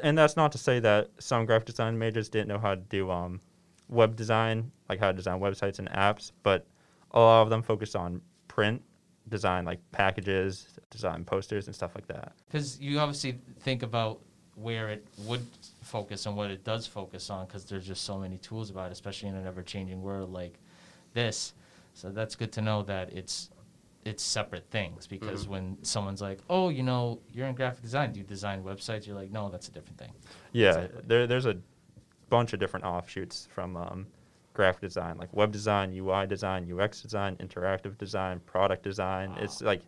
and 0.03 0.17
that's 0.17 0.35
not 0.37 0.51
to 0.51 0.57
say 0.57 0.79
that 0.79 1.09
some 1.19 1.45
graphic 1.45 1.65
design 1.67 1.97
majors 1.97 2.29
didn't 2.29 2.47
know 2.47 2.59
how 2.59 2.75
to 2.75 2.81
do 2.81 3.09
um, 3.09 3.41
web 3.87 4.15
design, 4.15 4.71
like 4.87 4.99
how 4.99 5.07
to 5.07 5.13
design 5.17 5.39
websites 5.39 5.79
and 5.79 5.89
apps. 5.89 6.31
But 6.43 6.65
a 7.11 7.19
lot 7.19 7.41
of 7.41 7.49
them 7.49 7.61
focus 7.63 7.95
on 7.95 8.21
print 8.59 8.81
design, 9.29 9.63
like 9.63 9.79
packages, 9.91 10.67
design 10.89 11.23
posters 11.23 11.67
and 11.67 11.75
stuff 11.75 11.91
like 11.95 12.07
that. 12.07 12.33
Because 12.47 12.79
you 12.79 12.99
obviously 12.99 13.39
think 13.61 13.83
about 13.83 14.19
where 14.55 14.89
it 14.89 15.07
would 15.19 15.45
focus 15.81 16.25
and 16.25 16.35
what 16.35 16.51
it 16.51 16.63
does 16.65 16.85
focus 16.85 17.29
on, 17.29 17.45
because 17.45 17.63
there's 17.65 17.87
just 17.87 18.03
so 18.03 18.17
many 18.17 18.37
tools 18.39 18.69
about 18.69 18.87
it, 18.87 18.91
especially 18.91 19.29
in 19.29 19.35
an 19.35 19.47
ever-changing 19.47 20.01
world 20.01 20.33
like 20.33 20.59
this. 21.13 21.53
So 21.93 22.09
that's 22.09 22.35
good 22.35 22.51
to 22.53 22.61
know 22.61 22.83
that 22.83 23.13
it's 23.13 23.49
it's 24.05 24.23
separate 24.23 24.65
things. 24.71 25.07
Because 25.07 25.47
when 25.47 25.77
someone's 25.83 26.21
like, 26.21 26.39
"Oh, 26.49 26.69
you 26.69 26.83
know, 26.83 27.19
you're 27.33 27.47
in 27.47 27.55
graphic 27.55 27.81
design. 27.83 28.13
Do 28.13 28.19
you 28.19 28.25
design 28.25 28.63
websites?" 28.63 29.05
You're 29.05 29.15
like, 29.15 29.31
"No, 29.31 29.49
that's 29.49 29.67
a 29.67 29.71
different 29.71 29.97
thing." 29.97 30.11
Yeah, 30.53 30.69
Exactly. 30.69 31.01
there, 31.07 31.27
there's 31.27 31.45
a 31.45 31.57
bunch 32.29 32.53
of 32.53 32.59
different 32.59 32.85
offshoots 32.85 33.47
from 33.53 33.75
um, 33.75 34.07
graphic 34.59 34.81
design, 34.81 35.17
like 35.17 35.33
web 35.33 35.53
design, 35.53 35.93
UI 35.95 36.27
design, 36.27 36.69
UX 36.69 37.01
design, 37.01 37.37
interactive 37.37 37.97
design, 37.97 38.41
product 38.45 38.83
design. 38.83 39.33
It's 39.39 39.61
like, 39.61 39.81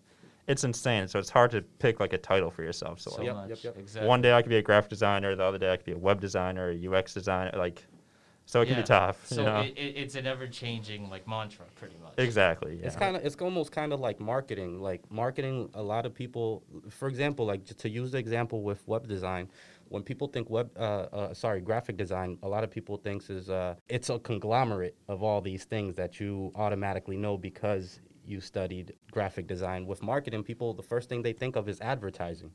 it's 0.47 0.63
insane. 0.63 1.09
So 1.09 1.19
it's 1.19 1.29
hard 1.29 1.51
to 1.51 1.61
pick 1.79 1.99
like 1.99 2.13
a 2.13 2.17
title 2.17 2.49
for 2.49 2.63
yourself. 2.63 3.01
So, 3.01 3.11
So 3.11 3.17
like, 3.17 3.25
Yep, 3.25 3.35
much. 3.35 3.49
yep, 3.49 3.59
yep. 3.65 3.77
Exactly. 3.77 4.07
one 4.07 4.21
day 4.21 4.31
I 4.31 4.41
could 4.41 4.49
be 4.49 4.55
a 4.55 4.61
graphic 4.61 4.89
designer, 4.89 5.35
the 5.35 5.43
other 5.43 5.57
day 5.57 5.73
I 5.73 5.75
could 5.75 5.85
be 5.85 5.91
a 5.91 5.97
web 5.97 6.21
designer, 6.21 6.69
a 6.69 6.87
UX 6.87 7.13
designer. 7.13 7.51
Like, 7.57 7.85
so 8.45 8.61
it 8.61 8.67
can 8.67 8.77
be 8.77 8.83
tough. 8.83 9.27
So 9.27 9.41
you 9.41 9.45
know? 9.45 9.59
it, 9.59 9.73
it, 9.77 9.93
it's 10.01 10.15
an 10.15 10.25
ever-changing 10.25 11.09
like 11.09 11.27
mantra, 11.27 11.65
pretty 11.75 11.97
much. 12.01 12.13
exactly. 12.17 12.77
Yeah. 12.79 12.87
It's 12.87 12.95
kind 12.95 13.17
of 13.17 13.25
it's 13.25 13.35
almost 13.41 13.73
kind 13.73 13.91
of 13.91 13.99
like 13.99 14.21
marketing. 14.21 14.79
Like 14.79 15.01
marketing, 15.11 15.69
a 15.73 15.83
lot 15.83 16.05
of 16.05 16.13
people, 16.13 16.63
for 16.89 17.09
example, 17.09 17.45
like 17.45 17.65
to 17.65 17.89
use 17.89 18.11
the 18.11 18.19
example 18.19 18.61
with 18.61 18.79
web 18.87 19.05
design, 19.07 19.49
when 19.91 20.03
people 20.03 20.27
think 20.29 20.49
web, 20.49 20.71
uh, 20.77 20.79
uh, 21.11 21.33
sorry, 21.33 21.59
graphic 21.59 21.97
design, 21.97 22.37
a 22.43 22.47
lot 22.47 22.63
of 22.63 22.71
people 22.71 22.95
thinks 22.95 23.29
is 23.29 23.49
uh, 23.49 23.75
it's 23.89 24.09
a 24.09 24.17
conglomerate 24.19 24.95
of 25.09 25.21
all 25.21 25.41
these 25.41 25.65
things 25.65 25.95
that 25.95 26.17
you 26.17 26.49
automatically 26.55 27.17
know 27.17 27.37
because 27.37 27.99
you 28.25 28.39
studied 28.39 28.93
graphic 29.11 29.47
design. 29.47 29.85
With 29.85 30.01
marketing, 30.01 30.43
people 30.43 30.73
the 30.73 30.81
first 30.81 31.09
thing 31.09 31.21
they 31.21 31.33
think 31.33 31.57
of 31.57 31.67
is 31.67 31.81
advertising. 31.81 32.51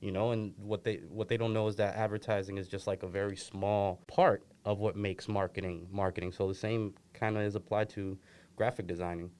You 0.00 0.10
know, 0.10 0.32
and 0.32 0.52
what 0.56 0.82
they 0.82 0.96
what 1.08 1.28
they 1.28 1.36
don't 1.36 1.52
know 1.52 1.68
is 1.68 1.76
that 1.76 1.94
advertising 1.94 2.58
is 2.58 2.66
just 2.66 2.88
like 2.88 3.04
a 3.04 3.06
very 3.06 3.36
small 3.36 4.02
part 4.08 4.42
of 4.64 4.80
what 4.80 4.96
makes 4.96 5.28
marketing 5.28 5.86
marketing. 5.92 6.32
So 6.32 6.48
the 6.48 6.54
same 6.54 6.94
kind 7.14 7.36
of 7.36 7.44
is 7.44 7.54
applied 7.54 7.88
to 7.90 8.18
graphic 8.56 8.88
designing. 8.88 9.30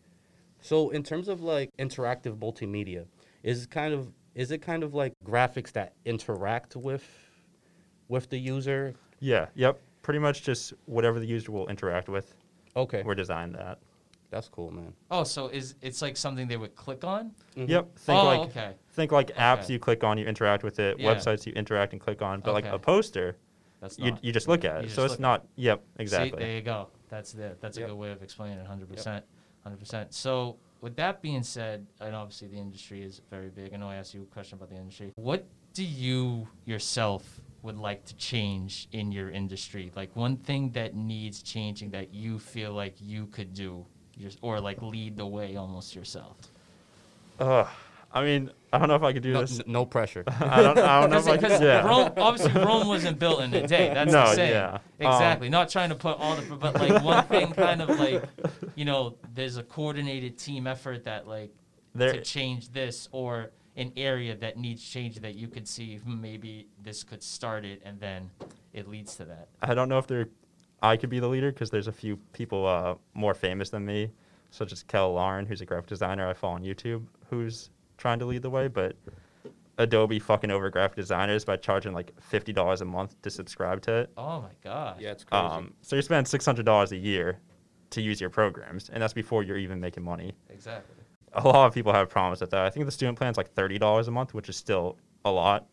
So 0.61 0.91
in 0.91 1.03
terms 1.03 1.27
of 1.27 1.41
like 1.43 1.71
interactive 1.79 2.37
multimedia, 2.39 3.07
is 3.43 3.67
kind 3.67 3.93
of 3.93 4.13
is 4.37 4.53
it 4.53 4.59
kind 4.59 4.85
of 4.85 4.95
like 4.95 5.15
graphics 5.25 5.73
that 5.73 5.95
interact 6.05 6.77
with 6.77 7.30
with 8.11 8.29
the 8.29 8.39
user? 8.39 8.93
yeah. 9.21 9.47
Yep. 9.55 9.81
Pretty 10.03 10.19
much 10.19 10.43
just 10.43 10.73
whatever 10.87 11.21
the 11.21 11.27
user 11.27 11.53
will 11.53 11.69
interact 11.69 12.09
with, 12.09 12.35
Okay, 12.75 13.03
we're 13.05 13.15
designed 13.15 13.55
that. 13.55 13.79
that's 14.31 14.49
cool, 14.49 14.71
man. 14.71 14.93
Oh, 15.11 15.25
so 15.25 15.49
is 15.49 15.75
it's 15.83 16.01
like 16.03 16.17
something 16.17 16.49
they 16.49 16.57
would 16.57 16.75
click 16.75 17.05
on? 17.05 17.33
Mhm. 17.57 17.69
Yep. 17.69 17.99
Think 17.99 18.19
oh, 18.19 18.25
like 18.27 18.41
okay. 18.51 18.73
think 18.93 19.13
like 19.13 19.29
apps 19.37 19.65
Okay. 19.65 19.75
you 19.75 19.79
click 19.79 20.03
on, 20.03 20.17
you 20.19 20.25
interact 20.27 20.65
with 20.65 20.79
it. 20.79 20.99
Yeah. 20.99 21.15
Websites 21.15 21.47
you 21.47 21.53
interact 21.53 21.93
and 21.93 22.01
click 22.01 22.23
on. 22.23 22.41
But 22.41 22.55
like 22.55 22.65
a 22.65 22.79
poster, 22.79 23.37
That's 23.81 23.99
you, 23.99 24.13
not. 24.13 24.25
you 24.25 24.33
just 24.33 24.49
look 24.49 24.65
at 24.65 24.85
it. 24.85 24.91
So 24.91 25.05
it's 25.05 25.15
at 25.15 25.21
not. 25.21 25.47
Yep. 25.57 25.79
See, 25.81 26.03
Exactly. 26.03 26.39
there 26.43 26.55
you 26.57 26.63
go. 26.63 26.89
That's 27.11 27.33
the 27.33 27.57
that's 27.61 27.77
a 27.77 27.83
good 27.83 27.93
way 27.95 28.11
of 28.11 28.23
explaining 28.23 28.59
it. 28.59 28.67
Hundred 28.67 28.89
percent, 28.89 29.25
hundred 29.63 29.79
percent. 29.81 30.15
So 30.15 30.57
with 30.81 30.97
that 30.97 31.21
being 31.21 31.43
said, 31.43 31.87
and 32.01 32.17
obviously 32.17 32.49
the 32.49 32.57
industry 32.57 33.03
is 33.03 33.21
very 33.31 33.51
big. 33.51 33.75
I 33.75 33.77
know 33.77 33.89
I 33.89 33.97
asked 33.97 34.15
you 34.15 34.23
a 34.23 34.27
question 34.35 34.57
about 34.57 34.71
the 34.71 34.77
industry. 34.77 35.13
What 35.17 35.45
do 35.75 35.85
you 35.85 36.49
yourself 36.65 37.41
would 37.63 37.77
like 37.77 38.05
to 38.07 38.15
change 38.17 38.89
in 38.93 39.13
your 39.13 39.31
industry? 39.31 39.93
Like 39.95 40.15
one 40.17 40.37
thing 40.37 40.71
that 40.73 40.95
needs 40.95 41.43
changing 41.43 41.91
that 41.91 42.13
you 42.15 42.39
feel 42.39 42.73
like 42.73 42.95
you 43.01 43.27
could 43.27 43.53
do, 43.55 43.85
just, 44.19 44.39
or 44.43 44.61
like 44.61 44.81
lead 44.83 45.17
the 45.17 45.27
way 45.27 45.57
almost 45.57 45.95
yourself. 45.95 46.37
Ugh. 47.39 47.67
I 48.13 48.25
mean, 48.25 48.51
I 48.73 48.79
don't 48.79 48.89
know 48.89 48.97
if 48.97 49.05
I 49.05 49.13
could 49.13 49.23
do 49.23 49.33
No, 49.35 49.41
this. 49.43 49.61
n- 49.61 49.67
no 49.69 49.85
pressure. 49.87 50.25
I 50.41 50.63
don't. 50.63 50.77
I 50.79 51.01
don't 51.01 51.11
know 51.11 51.19
if 51.19 51.29
I 51.29 51.37
could. 51.49 51.63
Yeah. 51.63 51.87
Rome, 51.87 52.11
obviously 52.17 52.61
Rome 52.61 52.89
wasn't 52.89 53.21
built 53.21 53.41
in 53.41 53.55
a 53.55 53.65
day. 53.67 53.93
That's 53.95 54.11
No, 54.13 54.27
the 54.31 54.35
saying. 54.35 54.51
yeah. 54.53 54.73
Um, 54.75 54.81
Exactly. 55.13 55.49
Not 55.49 55.69
trying 55.69 55.91
to 55.91 55.95
put 55.95 56.19
all 56.19 56.35
the, 56.35 56.57
but 56.57 56.75
like 56.75 57.05
one 57.05 57.25
thing, 57.27 57.53
kind 57.53 57.81
of 57.81 57.89
like, 58.01 58.25
you 58.75 58.85
know, 58.85 59.15
there's 59.35 59.59
a 59.59 59.63
coordinated 59.63 60.39
team 60.39 60.67
effort 60.67 61.05
that 61.05 61.29
like 61.29 61.53
There, 61.95 62.13
to 62.15 62.21
change 62.23 62.71
this 62.71 63.09
or 63.13 63.51
an 63.77 63.93
area 63.97 64.35
that 64.37 64.57
needs 64.59 64.83
change 64.83 65.21
that 65.21 65.35
you 65.35 65.49
could 65.49 65.67
see 65.67 65.97
hmm, 65.97 66.21
maybe 66.21 66.67
this 66.83 67.03
could 67.05 67.23
start 67.23 67.65
it 67.65 67.81
and 67.85 68.01
then 68.01 68.31
it 68.73 68.89
leads 68.89 69.17
to 69.17 69.25
that. 69.25 69.49
I 69.63 69.75
don't 69.75 69.89
know 69.89 69.99
if 69.99 70.07
there, 70.07 70.29
I 70.83 70.97
could 70.97 71.11
be 71.11 71.21
the 71.21 71.29
leader 71.29 71.53
because 71.53 71.71
there's 71.71 71.89
a 71.89 71.93
few 71.93 72.17
people 72.33 72.67
uh, 72.67 72.95
more 73.15 73.35
famous 73.35 73.71
than 73.71 73.85
me, 73.85 74.11
such 74.51 74.73
as 74.73 74.83
Kel 74.83 75.13
Lauren, 75.13 75.47
who's 75.47 75.61
a 75.61 75.67
graphic 75.67 75.89
designer 75.89 76.29
I 76.29 76.35
follow 76.35 76.55
on 76.55 76.63
YouTube, 76.63 77.05
who's 77.29 77.71
trying 77.97 78.19
to 78.21 78.25
lead 78.25 78.43
the 78.43 78.51
way. 78.51 78.69
But 78.69 78.97
Adobe 79.79 80.19
fucking 80.19 80.51
over 80.51 80.69
graphic 80.71 80.97
designers 80.97 81.45
by 81.45 81.57
charging 81.57 81.93
like 81.93 82.13
fifty 82.21 82.53
dollars 82.53 82.81
a 82.81 82.85
month 82.85 83.21
to 83.23 83.31
subscribe 83.31 83.81
to 83.83 83.95
it. 83.95 84.11
Oh 84.17 84.43
my 84.43 84.51
god. 84.63 85.01
yeah, 85.01 85.13
it's 85.13 85.25
crazy. 85.25 85.43
Um, 85.43 85.75
so 85.83 85.97
you 85.97 86.03
spend 86.03 86.29
six 86.29 86.45
hundred 86.45 86.67
dollars 86.67 86.93
a 86.93 86.97
year 86.97 87.39
to 87.91 88.01
use 88.03 88.21
your 88.21 88.31
programs, 88.31 88.89
and 88.91 89.03
that's 89.03 89.13
before 89.13 89.43
you're 89.43 89.57
even 89.59 89.81
making 89.81 90.05
money. 90.05 90.33
Exactly. 90.49 91.00
A 91.33 91.47
lot 91.47 91.67
of 91.67 91.75
people 91.75 91.93
have 91.93 92.09
problems 92.09 92.41
with 92.41 92.51
that. 92.51 92.65
I 92.65 92.71
think 92.71 92.87
the 92.87 92.93
student 92.93 93.17
plan's 93.19 93.37
like 93.37 93.53
thirty 93.53 93.79
dollars 93.79 94.09
a 94.09 94.11
month, 94.11 94.35
which 94.35 94.49
is 94.49 94.57
still 94.57 94.97
a 95.25 95.31
lot. 95.31 95.67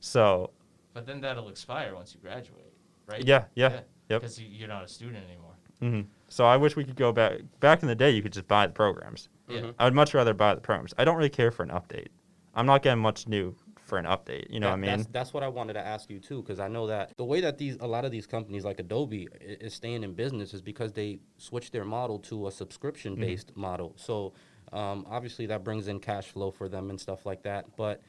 So 0.00 0.50
But 0.94 1.06
then 1.06 1.20
that'll 1.20 1.48
expire 1.48 1.94
once 1.94 2.14
you 2.14 2.20
graduate, 2.20 2.72
right? 3.06 3.24
yeah, 3.24 3.44
yeah, 3.54 3.80
yep. 4.08 4.20
Because 4.20 4.38
you, 4.40 4.48
you're 4.48 4.68
not 4.68 4.84
a 4.84 4.88
student 4.88 5.24
anymore. 5.28 5.54
hmm 5.80 6.00
So 6.28 6.44
I 6.44 6.56
wish 6.56 6.76
we 6.76 6.84
could 6.84 6.96
go 6.96 7.12
back. 7.12 7.40
Back 7.60 7.82
in 7.82 7.88
the 7.88 7.94
day, 7.94 8.10
you 8.10 8.22
could 8.22 8.32
just 8.32 8.46
buy 8.48 8.66
the 8.66 8.72
programs. 8.72 9.28
Yeah. 9.48 9.60
Mhm. 9.60 9.74
I 9.78 9.84
would 9.84 9.94
much 9.94 10.14
rather 10.14 10.34
buy 10.34 10.54
the 10.54 10.60
programs. 10.60 10.94
I 10.98 11.04
don't 11.04 11.16
really 11.16 11.30
care 11.30 11.50
for 11.50 11.62
an 11.62 11.70
update. 11.70 12.08
I'm 12.54 12.66
not 12.66 12.82
getting 12.82 13.02
much 13.02 13.26
new 13.26 13.54
for 13.76 13.98
an 13.98 14.04
update. 14.04 14.46
You 14.50 14.60
know 14.60 14.66
That- 14.66 14.72
what 14.72 14.76
I 14.78 14.80
mean? 14.80 14.96
That's, 14.98 15.06
that's 15.12 15.34
what 15.34 15.42
I 15.42 15.48
wanted 15.48 15.72
to 15.74 15.84
ask 15.86 16.08
you 16.10 16.18
too, 16.20 16.42
because 16.42 16.60
I 16.60 16.68
know 16.68 16.86
that 16.86 17.12
the 17.16 17.24
way 17.24 17.40
that 17.40 17.58
these 17.58 17.76
a 17.80 17.86
lot 17.86 18.04
of 18.04 18.10
these 18.12 18.26
companies 18.26 18.64
like 18.64 18.78
Adobe 18.80 19.28
is 19.40 19.74
staying 19.74 20.02
in 20.04 20.14
business 20.14 20.54
is 20.54 20.62
because 20.62 20.92
they 20.92 21.18
switched 21.38 21.72
their 21.72 21.84
model 21.84 22.18
to 22.20 22.46
a 22.46 22.50
subscription 22.52 23.16
based 23.16 23.48
Mm-hmm. 23.52 23.60
model. 23.60 23.94
So 23.96 24.32
um, 24.72 25.06
obviously 25.08 25.46
that 25.46 25.64
brings 25.64 25.88
in 25.88 26.00
cash 26.00 26.26
flow 26.28 26.50
for 26.50 26.68
them 26.68 26.90
and 26.90 27.00
stuff 27.00 27.26
like 27.26 27.42
that. 27.42 27.76
But 27.76 28.00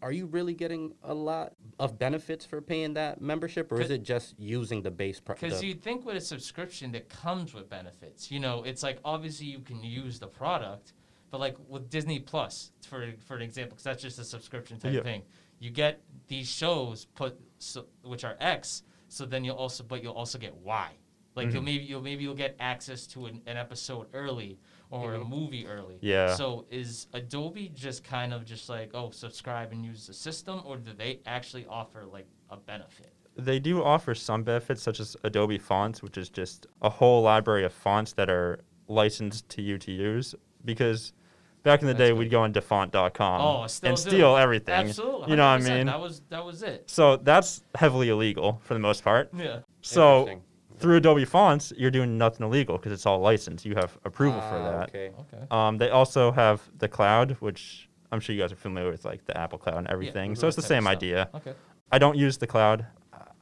are 0.00 0.12
you 0.12 0.26
really 0.26 0.54
getting 0.54 0.94
a 1.02 1.12
lot 1.14 1.54
of 1.78 1.98
benefits 1.98 2.44
for 2.46 2.60
paying 2.60 2.94
that 2.94 3.20
membership, 3.20 3.70
or 3.72 3.80
is 3.80 3.90
it 3.90 4.02
just 4.02 4.34
using 4.38 4.82
the 4.82 4.90
base? 4.90 5.18
Pro- 5.20 5.34
Because 5.34 5.62
you'd 5.62 5.82
think 5.82 6.04
with 6.06 6.16
a 6.16 6.20
subscription 6.20 6.92
that 6.92 7.08
comes 7.08 7.52
with 7.52 7.68
benefits. 7.68 8.30
You 8.30 8.40
know, 8.40 8.62
it's 8.62 8.82
like 8.82 8.98
obviously 9.04 9.46
you 9.46 9.60
can 9.60 9.82
use 9.82 10.18
the 10.18 10.28
product, 10.28 10.92
but 11.30 11.40
like 11.40 11.56
with 11.68 11.90
Disney 11.90 12.20
Plus, 12.20 12.70
for 12.86 13.08
for 13.26 13.36
an 13.36 13.42
example, 13.42 13.70
because 13.74 13.84
that's 13.84 14.02
just 14.02 14.18
a 14.18 14.24
subscription 14.24 14.78
type 14.78 14.92
Yeah. 14.94 15.02
thing. 15.02 15.22
You 15.58 15.70
get 15.70 16.00
these 16.28 16.48
shows 16.48 17.06
put 17.14 17.38
so, 17.58 17.86
which 18.02 18.24
are 18.24 18.36
X, 18.40 18.82
so 19.08 19.24
then 19.26 19.44
you'll 19.44 19.56
also 19.56 19.82
but 19.84 20.02
you'll 20.02 20.14
also 20.14 20.38
get 20.38 20.54
Y. 20.56 20.90
Like 21.34 21.52
you'll 21.52 21.62
Mhm. 21.62 21.66
maybe 21.66 21.84
you'll 21.84 22.02
maybe 22.02 22.22
you'll 22.22 22.34
get 22.34 22.56
access 22.60 23.06
to 23.08 23.26
an, 23.26 23.42
an 23.46 23.56
episode 23.56 24.06
early 24.12 24.58
or 24.92 25.14
a 25.14 25.18
Mhm. 25.18 25.28
movie 25.28 25.66
early. 25.66 25.98
Yeah. 26.02 26.34
So 26.34 26.66
is 26.70 27.06
Adobe 27.14 27.68
just 27.74 28.04
kind 28.04 28.32
of 28.34 28.44
just 28.44 28.68
like 28.68 28.90
oh 28.94 29.10
subscribe 29.10 29.72
and 29.72 29.84
use 29.84 30.06
the 30.06 30.14
system, 30.14 30.60
or 30.64 30.76
do 30.76 30.92
they 30.92 31.20
actually 31.26 31.66
offer 31.66 32.04
like 32.04 32.26
a 32.50 32.56
benefit? 32.56 33.12
they 33.34 33.58
do 33.58 33.82
offer 33.82 34.14
some 34.14 34.42
benefits, 34.42 34.82
such 34.82 35.00
as 35.00 35.16
Adobe 35.24 35.56
Fonts, 35.56 36.02
which 36.02 36.18
is 36.18 36.28
just 36.28 36.66
a 36.82 36.90
whole 36.90 37.22
library 37.22 37.64
of 37.64 37.72
fonts 37.72 38.12
that 38.12 38.28
are 38.28 38.60
licensed 38.88 39.48
to 39.48 39.62
you 39.62 39.78
to 39.78 39.90
use. 39.90 40.34
Because 40.62 41.14
back 41.62 41.80
in 41.80 41.86
the 41.86 41.94
That's 41.94 42.08
day, 42.08 42.10
good. 42.10 42.18
we'd 42.18 42.30
go 42.30 42.42
on 42.42 42.52
dafont.com 42.52 43.40
Oh, 43.40 43.66
still 43.68 43.88
and 43.88 43.96
do. 43.96 44.02
steal 44.10 44.36
everything. 44.36 44.74
Absolutely. 44.74 45.30
You 45.30 45.36
know 45.36 45.50
what 45.50 45.62
I 45.66 45.74
mean? 45.76 45.86
That 45.86 45.98
was 46.00 46.20
that 46.28 46.44
was 46.44 46.62
it. 46.62 46.90
So 46.90 47.16
that's 47.16 47.62
heavily 47.74 48.10
illegal 48.10 48.60
for 48.64 48.74
the 48.74 48.80
most 48.80 49.02
part. 49.02 49.30
Yeah. 49.34 49.60
So 49.80 50.20
Interesting. 50.28 50.42
Through 50.82 50.96
Adobe 50.96 51.24
Fonts, 51.24 51.72
you're 51.76 51.90
doing 51.90 52.18
nothing 52.18 52.44
illegal 52.46 52.76
because 52.76 52.92
it's 52.92 53.06
all 53.06 53.20
licensed. 53.20 53.64
You 53.64 53.74
have 53.76 53.96
approval 54.04 54.40
for 54.40 54.56
Ah, 54.56 54.70
that. 54.80 54.88
Okay. 54.90 55.10
Okay. 55.20 55.44
Um, 55.50 55.78
they 55.78 55.88
also 55.90 56.30
have 56.32 56.60
the 56.78 56.88
cloud, 56.88 57.36
which 57.40 57.88
I'm 58.10 58.20
sure 58.20 58.34
you 58.34 58.42
guys 58.42 58.52
are 58.52 58.56
familiar 58.56 58.90
with, 58.90 59.04
like 59.04 59.24
the 59.24 59.36
Apple 59.38 59.58
Cloud 59.58 59.78
and 59.78 59.86
everything. 59.88 60.34
so 60.34 60.46
it's 60.46 60.56
the 60.56 60.62
same 60.62 60.86
idea. 60.86 61.28
Okay. 61.34 61.54
I 61.90 61.98
don't 61.98 62.16
use 62.16 62.36
the 62.38 62.46
cloud. 62.46 62.86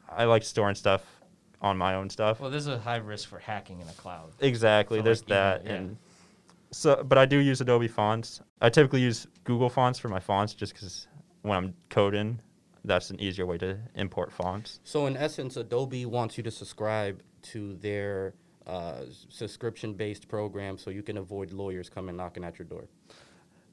I 0.09 0.25
like 0.25 0.43
storing 0.45 0.75
stuff 0.75 1.03
on 1.63 1.77
my 1.77 1.95
own 1.95 2.09
stuff. 2.11 2.41
Well, 2.41 2.51
there's 2.51 2.67
a 2.67 2.79
high 2.79 2.97
risk 2.97 3.29
for 3.29 3.39
hacking 3.39 3.81
in 3.81 3.89
a 3.89 3.93
cloud. 3.93 4.31
exactly. 4.41 4.99
for, 4.99 5.05
There's 5.05 5.21
like, 5.23 5.29
even- 5.31 5.37
that, 5.37 5.65
yeah. 5.67 5.73
and 5.73 5.97
So, 6.73 7.03
but 7.05 7.19
I 7.19 7.27
do 7.27 7.39
use 7.39 7.61
Adobe 7.61 7.89
fonts. 7.89 8.41
I 8.61 8.71
typically 8.71 9.01
use 9.03 9.27
Google 9.45 9.69
fonts 9.69 9.99
for 9.99 10.09
my 10.09 10.21
fonts 10.21 10.55
just 10.55 10.73
because 10.75 11.07
when 11.43 11.57
I'm 11.57 11.75
coding, 11.91 12.41
that's 12.85 13.11
an 13.11 13.21
easier 13.21 13.45
way 13.47 13.59
to 13.59 13.79
import 13.95 14.33
fonts. 14.33 14.81
So 14.85 15.07
in 15.07 15.17
essence, 15.17 15.57
Adobe 15.57 16.07
wants 16.07 16.37
you 16.39 16.43
to 16.45 16.51
subscribe 16.51 17.23
to 17.43 17.75
their 17.77 18.35
uh, 18.67 19.03
subscription-based 19.29 20.29
program 20.29 20.79
so 20.79 20.91
you 20.91 21.03
can 21.03 21.17
avoid 21.17 21.53
lawyers 21.53 21.89
coming 21.89 22.17
knocking 22.17 22.45
at 22.45 22.59
your 22.59 22.67
door. 22.67 22.85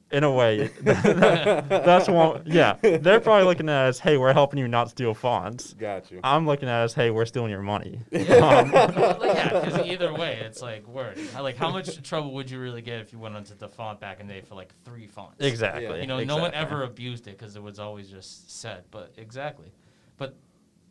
In 0.10 0.24
a 0.24 0.32
way, 0.32 0.68
that's 0.84 2.08
one. 2.08 2.44
Yeah, 2.46 2.78
they're 2.82 3.20
probably 3.20 3.44
looking 3.44 3.68
at 3.68 3.88
us. 3.88 4.00
"Hey, 4.00 4.16
we're 4.16 4.32
helping 4.32 4.58
you 4.58 4.66
not 4.66 4.90
steal 4.90 5.14
fonts." 5.14 5.74
Got 5.74 6.10
you. 6.12 6.22
I'm 6.24 6.46
looking 6.46 6.70
at 6.70 6.86
us. 6.86 6.94
"Hey, 6.94 7.10
we're 7.12 7.26
stealing 7.26 7.52
your 7.52 7.62
money." 7.62 8.00
Well, 8.12 9.20
yeah, 9.26 9.60
because 9.66 9.86
either 9.86 10.14
way, 10.14 10.40
it's 10.46 10.62
like 10.62 10.88
word. 10.88 11.20
Like, 11.38 11.58
how 11.58 11.72
much 11.72 12.02
trouble 12.08 12.34
would 12.36 12.50
you 12.50 12.58
really 12.58 12.82
get 12.82 13.02
if 13.02 13.12
you 13.12 13.20
went 13.20 13.36
onto 13.36 13.54
dafont 13.56 14.00
back 14.00 14.22
in 14.22 14.28
the 14.28 14.36
day 14.36 14.42
for 14.42 14.56
like 14.56 14.74
three 14.86 15.08
fonts? 15.08 15.44
exactly. 15.44 16.00
You 16.00 16.08
know, 16.08 16.24
no 16.24 16.38
one 16.38 16.54
ever 16.54 16.84
abused 16.84 17.28
it 17.28 17.38
because 17.38 17.58
it 17.58 17.62
was 17.62 17.78
always 17.78 18.10
just 18.10 18.50
said. 18.50 18.86
But 18.92 19.14
exactly. 19.18 19.74
But 20.16 20.38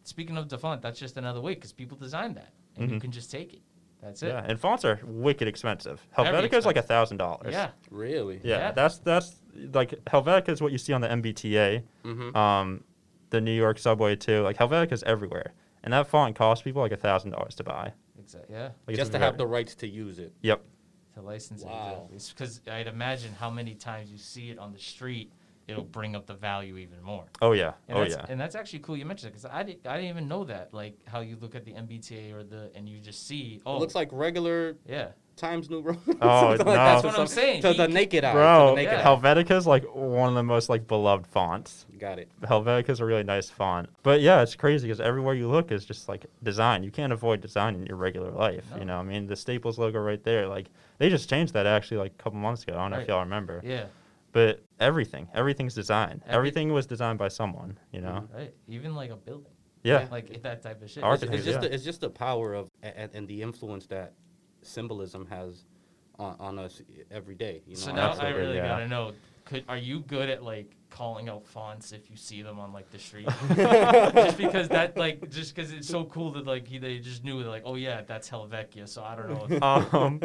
speaking 0.04 0.36
of 0.36 0.48
dafont, 0.48 0.82
that's 0.82 1.00
just 1.00 1.16
another 1.16 1.40
way 1.40 1.54
because 1.54 1.72
people 1.72 1.96
designed 1.96 2.36
that, 2.36 2.52
and 2.76 2.90
you 2.90 2.96
Mhm. 2.96 3.00
can 3.00 3.10
just 3.12 3.30
take 3.30 3.52
it. 3.54 3.60
That's 4.02 4.22
it. 4.22 4.28
Yeah, 4.28 4.44
and 4.46 4.60
fonts 4.60 4.84
are 4.84 5.00
wicked 5.04 5.48
expensive. 5.48 6.06
Helvetica 6.16 6.54
is 6.54 6.66
like 6.66 6.76
a 6.76 6.82
thousand 6.82 7.16
dollars. 7.16 7.52
Yeah. 7.52 7.70
Really? 7.90 8.40
Yeah, 8.44 8.58
Yeah. 8.58 8.72
that's 8.72 8.98
that's 8.98 9.36
like 9.72 9.90
Helvetica 10.04 10.50
is 10.50 10.60
what 10.60 10.70
you 10.72 10.78
see 10.78 10.92
on 10.92 11.00
the 11.00 11.08
MBTA, 11.08 11.82
Mm-hmm. 12.04 12.36
um, 12.36 12.84
the 13.30 13.40
New 13.40 13.52
York 13.52 13.78
subway 13.78 14.14
too. 14.16 14.42
Like 14.42 14.56
Helvetica 14.58 14.92
is 14.92 15.02
everywhere, 15.04 15.54
and 15.82 15.92
that 15.92 16.06
font 16.06 16.36
costs 16.36 16.62
people 16.62 16.82
like 16.82 16.92
a 16.92 16.96
thousand 16.96 17.30
dollars 17.32 17.54
to 17.56 17.64
buy. 17.64 17.92
Exactly. 18.18 18.54
Yeah. 18.54 18.70
Like, 18.86 18.96
Just 18.96 19.12
to 19.12 19.18
have 19.18 19.38
the 19.38 19.46
rights 19.46 19.74
to 19.76 19.88
use 19.88 20.18
it. 20.18 20.32
Yep. 20.42 20.62
To 21.14 21.22
license 21.22 21.64
Wow. 21.64 22.08
it. 22.12 22.32
Because 22.36 22.60
I'd 22.70 22.86
imagine 22.88 23.32
how 23.32 23.50
many 23.50 23.74
times 23.74 24.10
you 24.10 24.18
see 24.18 24.50
it 24.50 24.58
on 24.58 24.72
the 24.72 24.78
street, 24.78 25.32
it'll 25.68 25.84
bring 25.84 26.14
up 26.14 26.26
the 26.26 26.34
value 26.34 26.76
even 26.76 27.02
more. 27.02 27.24
Oh 27.42 27.52
yeah. 27.52 27.72
And 27.88 27.98
oh 27.98 28.00
that's, 28.02 28.14
yeah. 28.14 28.26
And 28.28 28.40
that's 28.40 28.54
actually 28.54 28.80
cool 28.80 28.96
you 28.96 29.04
mentioned 29.04 29.30
it 29.30 29.36
because 29.36 29.50
I, 29.50 29.62
did, 29.62 29.86
I 29.86 29.96
didn't 29.96 30.10
even 30.10 30.28
know 30.28 30.44
that. 30.44 30.72
Like 30.72 30.98
how 31.06 31.20
you 31.20 31.36
look 31.40 31.54
at 31.54 31.64
the 31.64 31.72
MBTA 31.72 32.32
or 32.34 32.44
the 32.44 32.70
and 32.74 32.88
you 32.88 33.00
just 33.00 33.26
see 33.26 33.60
oh 33.66 33.76
It 33.76 33.80
looks 33.80 33.94
like 33.94 34.08
regular 34.12 34.76
yeah 34.86 35.08
Times 35.36 35.68
New 35.68 35.82
Roman. 35.82 36.00
Oh, 36.22 36.40
Something 36.56 36.66
no. 36.66 36.72
That's 36.72 37.02
to 37.02 37.08
what 37.08 37.18
I'm 37.18 37.26
saying. 37.26 37.60
To 37.60 37.72
He- 37.72 37.76
the 37.76 37.88
naked 37.88 38.24
eye. 38.24 38.32
Bro, 38.32 38.74
naked 38.76 38.92
yeah. 38.92 39.04
Helvetica 39.04 39.50
is 39.50 39.66
like 39.66 39.84
one 39.94 40.30
of 40.30 40.34
the 40.34 40.42
most 40.42 40.70
like 40.70 40.86
beloved 40.86 41.26
fonts. 41.26 41.84
Got 41.98 42.18
it. 42.18 42.30
Helvetica 42.42 42.88
is 42.88 43.00
a 43.00 43.04
really 43.04 43.22
nice 43.22 43.50
font. 43.50 43.90
But 44.02 44.22
yeah, 44.22 44.40
it's 44.40 44.54
crazy 44.54 44.88
because 44.88 45.00
everywhere 45.00 45.34
you 45.34 45.48
look 45.48 45.72
is 45.72 45.84
just 45.84 46.08
like 46.08 46.24
design. 46.42 46.82
You 46.82 46.90
can't 46.90 47.12
avoid 47.12 47.42
design 47.42 47.74
in 47.74 47.84
your 47.84 47.96
regular 47.96 48.30
life. 48.30 48.64
No. 48.70 48.78
You 48.78 48.84
know, 48.86 48.98
I 48.98 49.02
mean, 49.02 49.26
the 49.26 49.36
Staples 49.36 49.78
logo 49.78 49.98
right 49.98 50.22
there, 50.24 50.48
like 50.48 50.68
they 50.98 51.10
just 51.10 51.28
changed 51.28 51.52
that 51.52 51.66
actually 51.66 51.98
like 51.98 52.12
a 52.18 52.22
couple 52.22 52.38
months 52.38 52.62
ago. 52.62 52.72
I 52.72 52.76
don't 52.76 52.92
know 52.92 52.98
if 53.00 53.08
y'all 53.08 53.20
remember. 53.20 53.60
yeah 53.62 53.84
But 54.36 54.62
everything, 54.80 55.28
everything's 55.32 55.72
designed. 55.72 56.20
Every- 56.26 56.36
Everything 56.36 56.70
was 56.70 56.86
designed 56.86 57.18
by 57.18 57.28
someone. 57.28 57.78
You 57.90 58.02
know. 58.02 58.28
right 58.34 58.52
even 58.68 58.94
like 58.94 59.10
a 59.10 59.16
building 59.16 59.52
Yeah. 59.82 60.08
like 60.10 60.42
that 60.42 60.60
type 60.62 60.82
of 60.82 60.90
shit. 60.90 61.02
It's, 61.02 61.22
it's 61.22 61.32
just 61.32 61.46
yeah. 61.46 61.58
the, 61.60 61.74
it's 61.74 61.82
just 61.82 62.02
the 62.02 62.10
power 62.10 62.52
of 62.52 62.68
and, 62.82 63.10
and 63.14 63.26
the 63.26 63.40
influence 63.40 63.86
that 63.86 64.12
symbolism 64.60 65.24
has 65.28 65.64
on, 66.18 66.36
on 66.38 66.58
us 66.58 66.82
every 67.10 67.34
day. 67.34 67.62
You 67.66 67.76
know, 67.76 67.80
so 67.80 67.92
now 67.94 68.12
I 68.12 68.28
really 68.28 68.56
yeah. 68.56 68.68
gotta 68.68 68.88
know. 68.88 69.14
Could 69.46 69.64
are 69.70 69.78
you 69.78 70.00
good 70.00 70.28
at 70.28 70.42
like 70.42 70.76
calling 70.90 71.30
out 71.30 71.46
fonts 71.46 71.92
if 71.92 72.10
you 72.10 72.16
see 72.16 72.42
them 72.42 72.58
on 72.58 72.74
like 72.74 72.90
the 72.90 72.98
street? 72.98 73.28
just 73.56 74.36
because 74.36 74.68
that 74.68 74.98
like 74.98 75.30
just 75.30 75.54
because 75.54 75.72
it's 75.72 75.88
so 75.88 76.04
cool 76.04 76.30
that 76.32 76.44
like 76.44 76.68
he 76.68 76.76
they 76.76 76.98
just 76.98 77.24
knew 77.24 77.40
like 77.40 77.62
oh 77.64 77.76
yeah 77.76 78.02
that's 78.02 78.28
Helvetica. 78.28 78.86
So 78.86 79.02
I 79.02 79.16
don't 79.16 79.28
know. 79.30 79.46
If, 79.48 79.62
um, 79.94 80.20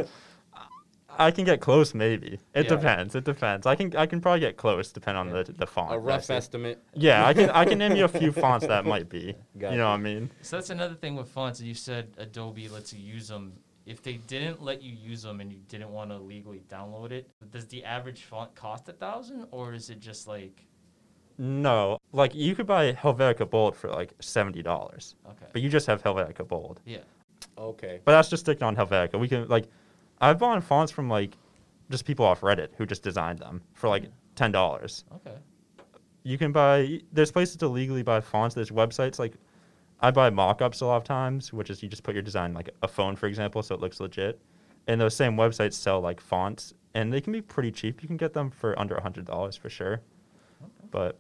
I 1.17 1.31
can 1.31 1.45
get 1.45 1.61
close, 1.61 1.93
maybe. 1.93 2.39
It 2.53 2.63
Yeah. 2.65 2.75
depends. 2.75 3.15
It 3.15 3.23
depends. 3.23 3.65
I 3.67 3.75
can 3.75 3.95
I 3.95 4.05
can 4.05 4.21
probably 4.21 4.39
get 4.39 4.57
close, 4.57 4.91
depending 4.91 5.19
on 5.19 5.27
Yeah. 5.35 5.43
the 5.43 5.53
the 5.53 5.67
font. 5.67 5.93
a 5.93 5.97
rough 5.99 6.29
estimate. 6.29 6.81
Yeah, 6.93 7.25
I 7.25 7.33
can 7.33 7.49
I 7.49 7.65
can 7.65 7.77
name 7.77 7.95
you 7.95 8.05
a 8.05 8.07
few 8.07 8.31
fonts 8.43 8.65
that 8.67 8.85
might 8.85 9.09
be. 9.09 9.35
Got 9.57 9.71
you 9.71 9.77
know 9.77 9.83
you. 9.85 9.89
what 9.89 9.95
I 9.95 9.97
mean? 9.97 10.31
So 10.41 10.57
that's 10.57 10.69
another 10.69 10.95
thing 10.95 11.15
with 11.15 11.29
fonts. 11.29 11.59
You 11.61 11.73
said 11.73 12.13
Adobe 12.17 12.67
lets 12.69 12.93
you 12.93 12.99
use 12.99 13.27
them. 13.27 13.53
If 13.85 14.03
they 14.03 14.17
didn't 14.17 14.61
let 14.61 14.81
you 14.83 14.93
use 14.93 15.23
them 15.23 15.41
and 15.41 15.51
you 15.51 15.59
didn't 15.67 15.89
want 15.91 16.11
to 16.11 16.17
legally 16.17 16.61
download 16.69 17.11
it, 17.11 17.27
does 17.49 17.65
the 17.67 17.83
average 17.83 18.21
font 18.23 18.53
cost 18.55 18.87
a 18.89 18.93
thousand, 18.93 19.47
or 19.51 19.73
is 19.73 19.89
it 19.89 19.99
just 19.99 20.27
like 20.27 20.65
No, 21.37 21.97
like 22.11 22.35
you 22.35 22.55
could 22.55 22.67
buy 22.67 22.93
Helvetica 22.93 23.49
Bold 23.49 23.75
for 23.75 23.89
like 23.89 24.13
seventy 24.19 24.61
dollars, 24.61 25.15
okay, 25.27 25.47
but 25.51 25.61
you 25.61 25.69
just 25.69 25.87
have 25.87 26.03
Helvetica 26.03 26.47
Bold. 26.47 26.79
yeah, 26.85 26.99
Okay. 27.57 27.99
But 28.05 28.11
that's 28.11 28.29
just 28.29 28.41
sticking 28.43 28.63
on 28.63 28.75
Helvetica. 28.75 29.19
We 29.19 29.27
can 29.27 29.47
like, 29.47 29.65
I've 30.21 30.37
bought 30.39 30.63
fonts 30.63 30.91
from 30.91 31.09
like, 31.09 31.35
just 31.89 32.05
people 32.05 32.25
off 32.25 32.41
Reddit 32.41 32.69
who 32.77 32.85
just 32.85 33.03
designed 33.03 33.39
them 33.39 33.61
for 33.73 33.89
like 33.89 34.05
ten 34.35 34.51
dollars. 34.51 35.03
okay, 35.15 35.37
You 36.23 36.37
can 36.37 36.51
buy. 36.51 37.01
There's 37.11 37.31
places 37.31 37.57
to 37.57 37.67
legally 37.67 38.03
buy 38.03 38.21
fonts. 38.21 38.55
There's 38.55 38.71
websites 38.71 39.19
like, 39.19 39.33
I 39.99 40.11
buy 40.11 40.29
mock-ups 40.29 40.81
a 40.81 40.85
lot 40.85 40.97
of 40.97 41.03
times, 41.03 41.51
which 41.51 41.69
is 41.69 41.83
you 41.83 41.89
just 41.89 42.03
put 42.03 42.13
your 42.13 42.23
design 42.23 42.53
like 42.53 42.69
a 42.81 42.87
phone, 42.87 43.15
for 43.15 43.25
example, 43.27 43.61
so 43.61 43.75
it 43.75 43.81
looks 43.81 43.99
legit. 43.99 44.39
And 44.87 44.99
those 45.01 45.15
same 45.15 45.35
websites 45.35 45.73
sell 45.73 45.99
like 45.99 46.21
fonts, 46.21 46.73
and 46.93 47.11
they 47.11 47.21
can 47.21 47.33
be 47.33 47.41
pretty 47.41 47.71
cheap. 47.71 48.01
You 48.01 48.07
can 48.07 48.17
get 48.17 48.33
them 48.33 48.49
for 48.49 48.77
under 48.79 48.95
a 48.95 49.01
hundred 49.01 49.25
dollars 49.25 49.55
for 49.55 49.69
sure. 49.69 50.01
Okay. 50.63 50.87
But 50.91 51.19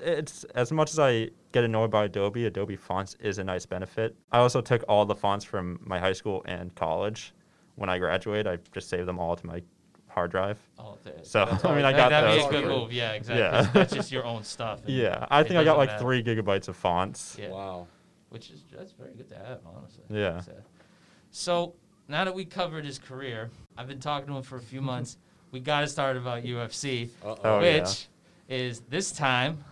it's 0.00 0.44
as 0.54 0.70
much 0.72 0.90
as 0.92 0.98
I 0.98 1.30
get 1.52 1.64
annoyed 1.64 1.90
by 1.90 2.04
Adobe, 2.04 2.46
Adobe 2.46 2.76
fonts 2.76 3.16
is 3.20 3.38
a 3.38 3.44
nice 3.44 3.66
benefit. 3.66 4.16
I 4.32 4.38
also 4.38 4.60
took 4.60 4.84
all 4.88 5.04
the 5.04 5.14
fonts 5.14 5.44
from 5.44 5.80
my 5.84 5.98
high 5.98 6.12
school 6.12 6.42
and 6.46 6.74
college. 6.74 7.34
When 7.76 7.88
I 7.88 7.98
graduate, 7.98 8.46
I 8.46 8.58
just 8.72 8.88
save 8.88 9.06
them 9.06 9.18
all 9.18 9.34
to 9.36 9.46
my 9.46 9.62
hard 10.08 10.30
drive. 10.30 10.58
oh, 10.78 10.96
there. 11.02 11.14
So 11.24 11.42
I 11.64 11.74
mean, 11.74 11.84
I 11.84 11.90
got 11.92 12.10
that, 12.10 12.20
that'd 12.22 12.40
those. 12.42 12.48
be 12.48 12.56
a 12.56 12.60
good 12.60 12.68
move. 12.68 12.92
Yeah, 12.92 13.12
exactly. 13.12 13.40
Yeah. 13.42 13.64
'cause 13.64 13.72
That's 13.72 13.92
just 13.94 14.12
your 14.12 14.24
own 14.24 14.44
stuff. 14.44 14.80
Yeah, 14.86 15.26
I 15.30 15.42
think 15.42 15.56
I 15.56 15.64
got 15.64 15.76
like 15.76 15.88
matter. 15.88 16.04
three 16.04 16.22
gigabytes 16.22 16.68
of 16.68 16.76
fonts. 16.76 17.36
Yeah. 17.40 17.50
Wow. 17.50 17.88
which 18.28 18.50
is 18.50 18.62
that's 18.72 18.92
very 18.92 19.12
good 19.14 19.28
to 19.30 19.36
have, 19.36 19.60
honestly. 19.64 20.02
Yeah. 20.08 20.40
So, 20.40 20.52
so 21.30 21.74
now 22.08 22.24
that 22.24 22.34
we 22.34 22.44
covered 22.44 22.84
his 22.84 22.98
career, 22.98 23.50
I've 23.76 23.86
been 23.88 24.00
talking 24.00 24.26
to 24.28 24.36
him 24.36 24.42
for 24.42 24.56
a 24.56 24.60
few 24.62 24.80
months. 24.80 25.16
We 25.52 25.60
got 25.60 25.82
to 25.82 25.86
start 25.86 26.16
about 26.16 26.42
UFC, 26.42 27.10
Uh 27.24 27.36
Oh, 27.44 27.58
which 27.60 28.08
yeah. 28.48 28.56
is 28.56 28.80
this 28.90 29.12
time. 29.12 29.62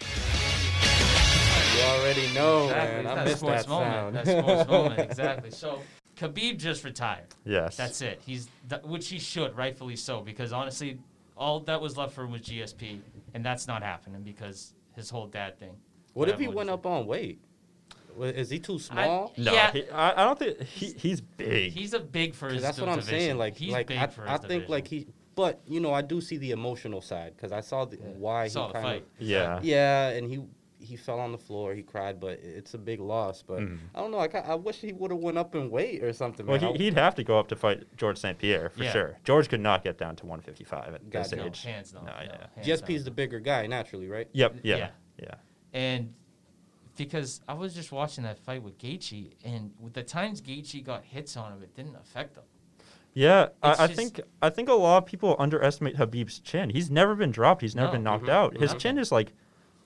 You 0.00 1.82
already 1.82 2.32
know, 2.32 2.66
exactly, 2.66 3.02
man. 3.02 3.06
I 3.08 3.14
that 3.16 3.24
missed 3.24 3.40
sports 3.40 3.64
that 3.64 3.68
moment. 3.68 3.92
sound. 3.94 4.14
That 4.16 4.26
sports 4.44 4.70
moment, 4.70 5.00
exactly. 5.00 5.50
So 5.50 5.80
Khabib 6.16 6.58
just 6.58 6.84
retired. 6.84 7.26
Yes. 7.44 7.76
That's 7.76 8.00
it. 8.02 8.20
He's 8.24 8.48
th- 8.68 8.82
which 8.82 9.08
he 9.08 9.18
should, 9.18 9.56
rightfully 9.56 9.96
so, 9.96 10.20
because 10.22 10.52
honestly, 10.52 10.98
all 11.36 11.60
that 11.60 11.80
was 11.80 11.96
left 11.96 12.14
for 12.14 12.24
him 12.24 12.32
was 12.32 12.40
GSP, 12.42 13.00
and 13.34 13.44
that's 13.44 13.66
not 13.66 13.82
happening 13.82 14.22
because 14.22 14.72
his 14.94 15.10
whole 15.10 15.26
dad 15.26 15.58
thing. 15.58 15.76
What 16.14 16.28
if 16.30 16.38
he 16.38 16.48
went 16.48 16.70
up 16.70 16.86
on 16.86 17.06
weight? 17.06 17.38
Is 18.18 18.48
he 18.48 18.58
too 18.58 18.78
small? 18.78 19.34
No, 19.36 19.52
Yeah. 19.52 19.72
he, 19.72 19.86
I, 19.90 20.22
I 20.22 20.24
don't 20.24 20.38
think 20.38 20.62
he, 20.62 20.92
he's 20.96 21.20
big. 21.20 21.72
He's 21.74 21.92
a 21.92 22.00
big 22.00 22.34
for 22.34 22.46
'Cause 22.46 22.54
his 22.54 22.62
that's 22.62 22.80
what 22.80 22.88
I'm 22.88 22.94
division. 23.00 23.20
saying. 23.20 23.36
Like, 23.38 23.56
he's 23.56 23.72
like 23.72 23.88
big 23.88 23.98
I, 23.98 24.06
for 24.06 24.26
I 24.26 24.32
his 24.32 24.40
think 24.40 24.48
division. 24.50 24.70
like 24.70 24.88
he, 24.88 25.06
but 25.34 25.60
you 25.66 25.80
know, 25.80 25.92
I 25.92 26.00
do 26.00 26.22
see 26.22 26.38
the 26.38 26.52
emotional 26.52 27.02
side 27.02 27.34
because 27.36 27.52
I 27.52 27.60
saw 27.60 27.84
the, 27.84 27.98
Yeah. 27.98 28.04
why 28.16 28.48
Saw 28.48 28.68
he 28.68 28.72
the 28.72 28.72
kind 28.72 28.84
fight. 28.86 29.02
of 29.02 29.26
yeah. 29.26 29.60
yeah, 29.62 30.08
and 30.08 30.30
he 30.30 30.40
he 30.86 30.96
fell 30.96 31.18
on 31.20 31.32
the 31.32 31.38
floor, 31.38 31.74
he 31.74 31.82
cried, 31.82 32.20
but 32.20 32.38
it's 32.42 32.74
a 32.74 32.78
big 32.78 33.00
loss. 33.00 33.42
But 33.42 33.60
Mhm. 33.60 33.78
I 33.94 34.00
don't 34.00 34.10
know. 34.10 34.18
I, 34.18 34.26
I 34.44 34.54
wish 34.54 34.76
he 34.80 34.92
would 34.92 35.10
have 35.10 35.20
went 35.20 35.36
up 35.38 35.54
in 35.54 35.70
weight 35.70 36.02
or 36.04 36.12
something. 36.12 36.46
Well, 36.46 36.60
man. 36.60 36.74
he, 36.76 36.84
he'd 36.84 36.94
have 36.94 37.14
to 37.16 37.24
go 37.24 37.38
up 37.38 37.48
to 37.48 37.56
fight 37.56 37.84
George 37.96 38.18
St. 38.18 38.38
Pierre 38.38 38.70
for 38.70 38.84
Yeah. 38.84 38.92
sure. 38.92 39.18
George 39.24 39.48
could 39.48 39.60
not 39.60 39.82
get 39.84 39.98
down 39.98 40.16
to 40.16 40.26
155 40.26 40.94
at 40.94 41.10
this 41.10 41.30
Gotcha. 41.30 41.36
no, 41.36 41.46
age. 41.46 41.62
hands 41.62 41.92
down. 41.92 42.04
No, 42.04 42.12
no, 42.12 42.22
yeah. 42.22 42.46
hands 42.54 42.66
GSP's 42.66 43.04
the 43.04 43.10
bigger 43.10 43.40
guy 43.40 43.66
naturally, 43.66 44.08
right? 44.08 44.28
Yep. 44.32 44.56
Yeah. 44.62 44.76
Yeah. 44.76 44.88
Yeah. 45.22 45.34
And 45.72 46.14
because 46.96 47.40
I 47.46 47.54
was 47.54 47.74
just 47.74 47.92
watching 47.92 48.24
that 48.24 48.38
fight 48.38 48.62
with 48.62 48.78
Gaethje, 48.78 49.32
and 49.44 49.72
with 49.78 49.92
the 49.92 50.02
times 50.02 50.40
Gaethje 50.40 50.82
got 50.82 51.04
hits 51.04 51.36
on 51.36 51.52
him, 51.52 51.62
it 51.62 51.74
didn't 51.74 51.96
affect 51.96 52.36
him. 52.36 52.44
Yeah, 53.12 53.48
I, 53.62 53.84
I 53.84 53.86
think 53.86 54.20
I 54.42 54.50
think 54.50 54.68
a 54.68 54.74
lot 54.74 54.98
of 54.98 55.06
people 55.06 55.36
underestimate 55.38 55.96
Habib's 55.96 56.38
chin. 56.38 56.68
He's 56.70 56.90
never 56.90 57.14
been 57.14 57.30
dropped. 57.30 57.62
He's 57.62 57.74
never 57.74 57.86
No. 57.88 57.92
been 57.92 58.02
knocked 58.02 58.24
Mhm. 58.26 58.28
out. 58.30 58.56
His 58.58 58.74
chin 58.74 58.98
is 58.98 59.10
like 59.10 59.32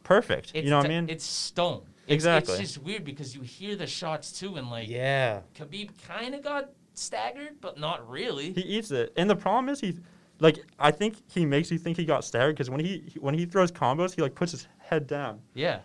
perfect. 0.02 0.52
It's 0.54 0.64
you 0.64 0.70
know 0.70 0.78
what 0.78 0.86
I 0.86 0.88
mean? 0.88 1.08
It's 1.08 1.24
stone. 1.24 1.82
It's, 2.06 2.14
Exactly. 2.14 2.54
It's 2.54 2.62
just 2.74 2.78
weird 2.82 3.04
because 3.04 3.34
you 3.34 3.42
hear 3.42 3.76
the 3.76 3.86
shots 3.86 4.32
too, 4.38 4.56
and 4.56 4.68
like 4.70 4.88
Yeah. 4.88 5.40
Khabib 5.56 5.90
kind 6.06 6.34
of 6.34 6.42
got 6.42 6.70
staggered, 6.94 7.60
but 7.60 7.78
not 7.78 8.08
really. 8.08 8.52
He 8.52 8.62
eats 8.62 8.90
it, 8.90 9.12
and 9.16 9.30
the 9.30 9.36
problem 9.36 9.68
is 9.68 9.80
he, 9.80 9.98
like, 10.40 10.58
I 10.78 10.90
think 10.90 11.16
he 11.30 11.44
makes 11.46 11.70
you 11.70 11.78
think 11.78 11.96
he 11.96 12.04
got 12.04 12.24
staggered 12.24 12.56
because 12.56 12.68
when 12.70 12.80
he 12.80 13.12
when 13.20 13.34
he 13.34 13.46
throws 13.46 13.70
combos, 13.70 14.14
he 14.14 14.22
like 14.22 14.34
puts 14.34 14.52
his 14.52 14.66
head 14.78 15.06
down 15.06 15.40
yeah. 15.54 15.80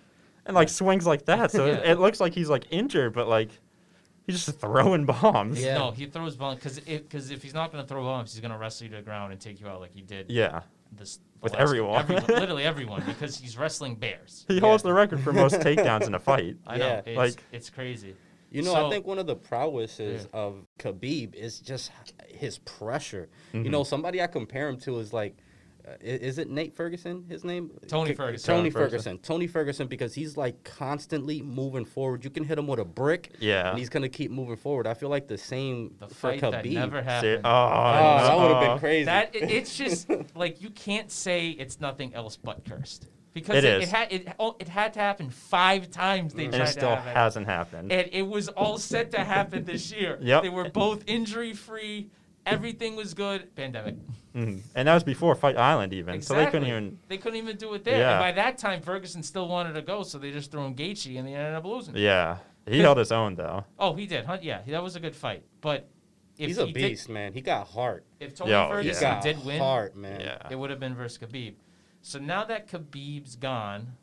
and 0.48 0.56
like 0.56 0.70
swings 0.70 1.06
like 1.06 1.26
that, 1.26 1.52
so 1.52 1.66
it, 1.68 1.80
Yeah. 1.84 1.92
it 1.92 2.00
looks 2.00 2.20
like 2.20 2.34
he's 2.34 2.50
like 2.50 2.66
injured, 2.72 3.14
but 3.14 3.28
like 3.28 3.52
he's 4.26 4.44
just 4.44 4.60
throwing 4.60 5.06
bombs. 5.22 5.62
Yeah. 5.64 5.78
No, 5.78 5.92
he 5.92 6.08
throws 6.08 6.36
bombs 6.36 6.56
because 6.56 6.80
if, 6.88 7.08
cause 7.08 7.30
if 7.30 7.44
he's 7.44 7.54
not 7.54 7.72
going 7.72 7.84
to 7.84 7.88
throw 7.88 8.02
bombs, 8.04 8.34
he's 8.34 8.42
going 8.42 8.52
to 8.52 8.58
wrestle 8.58 8.86
you 8.86 8.90
to 8.92 8.96
the 8.98 9.04
ground 9.04 9.32
and 9.32 9.40
take 9.40 9.60
you 9.62 9.68
out 9.68 9.80
like 9.80 9.94
he 9.94 10.02
did 10.02 10.32
Yeah. 10.32 10.62
This 10.92 11.18
the 11.18 11.22
With 11.42 11.54
last- 11.54 11.62
everyone. 11.62 12.00
everyone 12.02 12.26
literally 12.28 12.64
everyone, 12.64 13.04
because 13.06 13.38
he's 13.38 13.58
wrestling 13.58 13.96
bears. 13.96 14.46
He 14.48 14.56
Yeah. 14.56 14.62
holds 14.62 14.84
the 14.84 14.94
record 14.94 15.20
for 15.20 15.32
most 15.34 15.56
takedowns 15.62 16.08
in 16.08 16.16
a 16.16 16.20
fight. 16.20 16.58
I 16.66 16.78
know 16.78 16.86
Yeah. 16.88 17.02
it's, 17.06 17.18
Like- 17.18 17.44
it's 17.52 17.70
crazy. 17.70 18.16
You 18.52 18.62
know, 18.62 18.74
So- 18.74 18.88
I 18.88 18.90
think 18.90 19.06
one 19.06 19.20
of 19.20 19.28
the 19.28 19.36
prowesses 19.36 20.28
Yeah. 20.34 20.40
of 20.40 20.66
Khabib 20.80 21.36
is 21.36 21.60
just 21.60 21.92
his 22.28 22.58
pressure. 22.60 23.30
You 23.54 23.60
Mm-hmm. 23.62 23.72
know, 23.72 23.84
somebody 23.84 24.22
I 24.22 24.28
compare 24.28 24.70
him 24.70 24.78
to 24.82 24.98
is 25.00 25.12
like, 25.14 25.36
uh, 25.88 25.92
is 26.02 26.38
it 26.40 26.50
Nate 26.50 26.74
Ferguson? 26.76 27.26
His 27.30 27.44
name? 27.44 27.72
Tony 27.88 28.10
K- 28.12 28.16
Ferguson. 28.16 28.48
Tony 28.48 28.60
Tony 28.62 28.70
Ferguson. 28.72 28.90
Ferguson. 29.14 29.18
Tony 29.20 29.48
Ferguson 29.48 29.88
because 29.88 30.14
he's 30.14 30.36
like 30.38 30.64
constantly 30.64 31.42
moving 31.42 31.86
forward. 31.86 32.24
You 32.24 32.30
can 32.30 32.44
hit 32.44 32.58
him 32.58 32.68
with 32.68 32.80
a 32.80 32.86
brick, 32.86 33.34
Yeah. 33.40 33.70
and 33.70 33.78
he's 33.80 33.90
gonna 33.90 34.10
keep 34.10 34.32
moving 34.32 34.56
forward. 34.58 34.88
I 34.88 34.94
feel 34.94 35.10
like 35.10 35.28
the 35.28 35.38
same 35.38 35.96
The 36.00 36.08
for 36.08 36.14
fight 36.16 36.42
Khabib. 36.42 36.52
that 36.52 36.66
never 36.66 37.02
happened. 37.02 37.42
oh, 37.46 37.50
oh, 37.50 38.28
that 38.28 38.38
would 38.38 38.52
have 38.56 38.62
been 38.72 38.80
crazy. 38.80 39.06
That 39.06 39.36
it, 39.36 39.52
it's 39.52 39.76
just 39.84 40.08
like 40.36 40.62
you 40.62 40.70
can't 40.72 41.12
say 41.12 41.50
it's 41.50 41.80
nothing 41.80 42.14
else 42.14 42.38
but 42.38 42.66
cursed 42.66 43.08
because 43.34 43.58
It 43.58 43.66
it, 43.66 43.74
it, 43.74 43.84
is. 43.84 43.92
had 43.92 44.12
it, 44.14 44.28
oh, 44.40 44.56
it 44.60 44.68
had 44.70 44.94
to 44.94 45.00
happen 45.00 45.30
five 45.30 45.92
times. 45.92 46.34
They 46.34 46.46
And 46.46 46.56
it 46.56 46.68
still 46.68 46.90
to 46.90 46.96
have 46.96 47.16
hasn't 47.16 47.46
happened. 47.48 47.92
and 47.92 48.10
it 48.14 48.22
was 48.24 48.48
all 48.48 48.78
set 48.78 49.12
to 49.12 49.24
happen 49.24 49.66
this 49.66 49.92
year. 49.92 50.18
Yep. 50.22 50.44
They 50.44 50.50
were 50.50 50.70
both 50.70 51.04
injury 51.06 51.54
free. 51.54 52.10
Everything 52.46 52.96
was 52.96 53.14
good. 53.14 53.56
Pandemic. 53.56 53.96
Mhm. 54.36 54.62
And 54.76 54.88
that 54.88 54.94
was 54.94 55.04
before 55.04 55.34
Fight 55.36 55.58
Island, 55.58 55.94
even. 55.94 56.22
So 56.22 56.36
they 56.36 56.46
couldn't 56.46 56.68
even. 56.68 57.00
They 57.08 57.18
couldn't 57.18 57.38
even 57.38 57.58
do 57.58 57.74
it 57.74 57.84
there. 57.84 57.98
Yeah. 57.98 58.12
And 58.14 58.20
by 58.20 58.32
that 58.34 58.58
time, 58.58 58.82
Ferguson 58.82 59.24
still 59.24 59.48
wanted 59.48 59.74
to 59.74 59.82
go, 59.82 60.04
so 60.04 60.18
they 60.18 60.32
just 60.32 60.52
threw 60.52 60.64
him 60.66 60.76
Gaethje, 60.76 61.18
and 61.18 61.28
they 61.28 61.34
ended 61.34 61.56
up 61.56 61.66
losing. 61.66 61.96
Yeah. 61.96 62.38
He 62.68 62.80
held 62.80 62.98
his 62.98 63.12
own, 63.12 63.36
though. 63.36 63.64
Oh, 63.80 63.94
he 63.94 64.08
did. 64.08 64.26
Huh? 64.26 64.40
Yeah, 64.42 64.62
that 64.68 64.84
was 64.84 64.96
a 64.96 65.00
good 65.00 65.16
fight. 65.16 65.44
But 65.62 65.88
if 66.38 66.48
he's 66.48 66.58
a 66.58 66.66
he 66.66 66.74
beast, 66.74 67.10
man. 67.10 67.32
He 67.32 67.42
got 67.42 67.68
heart. 67.68 68.06
Did, 68.20 68.30
if 68.30 68.36
Tony 68.36 68.52
Yo, 68.52 68.66
He 68.68 68.74
Ferguson 68.74 69.02
got 69.02 69.24
did 69.24 69.46
win, 69.46 69.60
heart, 69.60 69.96
man. 69.96 70.20
Yeah. 70.20 70.48
it 70.50 70.56
would 70.56 70.70
have 70.70 70.80
been 70.80 70.96
versus 70.96 71.18
Khabib. 71.18 71.54
So 72.02 72.20
now 72.20 72.44
that 72.46 72.68
Khabib's 72.68 73.36
gone, 73.36 73.94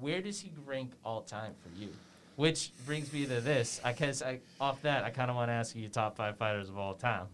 where 0.00 0.20
does 0.22 0.40
he 0.40 0.52
rank 0.64 0.92
all 1.04 1.22
time 1.22 1.54
for 1.60 1.68
you? 1.80 1.88
Which 2.36 2.72
brings 2.86 3.12
me 3.12 3.26
to 3.26 3.40
this. 3.40 3.80
I 3.84 3.92
guess 3.92 4.22
I, 4.22 4.40
off 4.60 4.82
that, 4.82 5.04
I 5.04 5.10
kind 5.10 5.30
of 5.30 5.36
want 5.36 5.48
to 5.48 5.52
ask 5.52 5.74
you 5.74 5.82
your 5.82 5.90
top 5.90 6.16
five 6.16 6.36
fighters 6.38 6.68
of 6.68 6.78
all 6.78 6.94
time. 6.94 7.26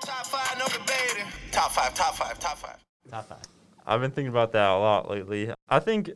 Top 0.00 0.26
five, 0.26 0.58
no 0.58 0.66
debating. 0.66 1.30
Top 1.50 1.72
five, 1.72 1.94
top 1.94 2.14
five, 2.14 2.38
top 2.38 2.58
five. 2.58 2.76
Top 3.10 3.28
five. 3.28 3.38
I've 3.86 4.00
been 4.00 4.10
thinking 4.10 4.30
about 4.30 4.52
that 4.52 4.70
a 4.70 4.78
lot 4.78 5.10
lately. 5.10 5.52
I 5.68 5.78
think 5.78 6.10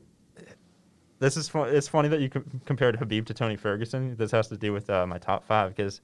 this 1.19 1.37
is 1.37 1.49
fun. 1.49 1.75
It's 1.75 1.89
funny 1.89 2.09
that 2.09 2.21
you 2.21 2.29
com- 2.31 2.61
compared 2.65 2.97
Habib 2.97 3.27
to 3.27 3.35
Tony 3.35 3.57
Ferguson. 3.57 4.17
This 4.17 4.31
has 4.31 4.49
to 4.49 4.57
do 4.57 4.73
with 4.73 4.89
uh, 4.89 5.07
my 5.07 5.19
top 5.19 5.45
five 5.45 5.75
because 5.75 6.01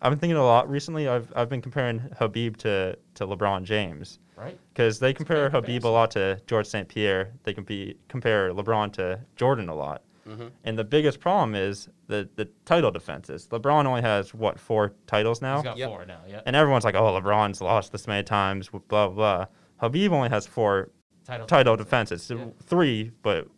I've 0.00 0.12
been 0.12 0.18
thinking 0.18 0.36
a 0.36 0.44
lot 0.44 0.68
recently. 0.70 1.08
I've 1.08 1.32
I've 1.34 1.48
been 1.48 1.62
comparing 1.62 1.98
Habib 2.18 2.56
to 2.58 2.96
to 3.14 3.26
LeBron 3.26 3.64
James 3.64 4.18
Right? 4.36 4.56
because 4.72 5.00
they 5.00 5.12
compare 5.12 5.50
Habib 5.50 5.84
a 5.84 5.88
lot 5.88 6.12
to 6.12 6.40
George 6.46 6.66
St. 6.66 6.86
Pierre. 6.88 7.32
They 7.42 7.52
can 7.52 7.64
be 7.64 7.96
compare 8.08 8.52
LeBron 8.52 8.92
to 8.94 9.18
Jordan 9.36 9.68
a 9.68 9.74
lot. 9.74 10.02
Mhm. 10.28 10.50
And 10.64 10.78
the 10.78 10.84
biggest 10.84 11.20
problem 11.20 11.54
is 11.54 11.88
the 12.06 12.28
the 12.36 12.46
title 12.64 12.90
defenses. 12.90 13.48
LeBron 13.50 13.86
only 13.86 14.02
has 14.02 14.34
what 14.34 14.58
four 14.60 14.92
titles 15.06 15.40
now, 15.42 15.56
He's 15.56 15.64
got 15.64 15.76
Yep. 15.78 15.88
four 15.90 16.04
now. 16.06 16.20
Yeah. 16.28 16.42
and 16.46 16.54
everyone's 16.54 16.84
like, 16.84 16.94
"Oh, 16.94 17.18
LeBron's 17.20 17.60
lost 17.60 17.92
this 17.92 18.06
many 18.06 18.22
times." 18.24 18.68
Blah 18.68 18.80
blah. 18.88 19.08
blah. 19.08 19.46
Habib 19.78 20.12
only 20.12 20.28
has 20.28 20.46
four 20.46 20.90
Title. 21.26 21.46
title 21.46 21.76
defenses. 21.76 22.22
So 22.22 22.36
Yeah. 22.36 22.44
Three, 22.62 23.12
but 23.22 23.48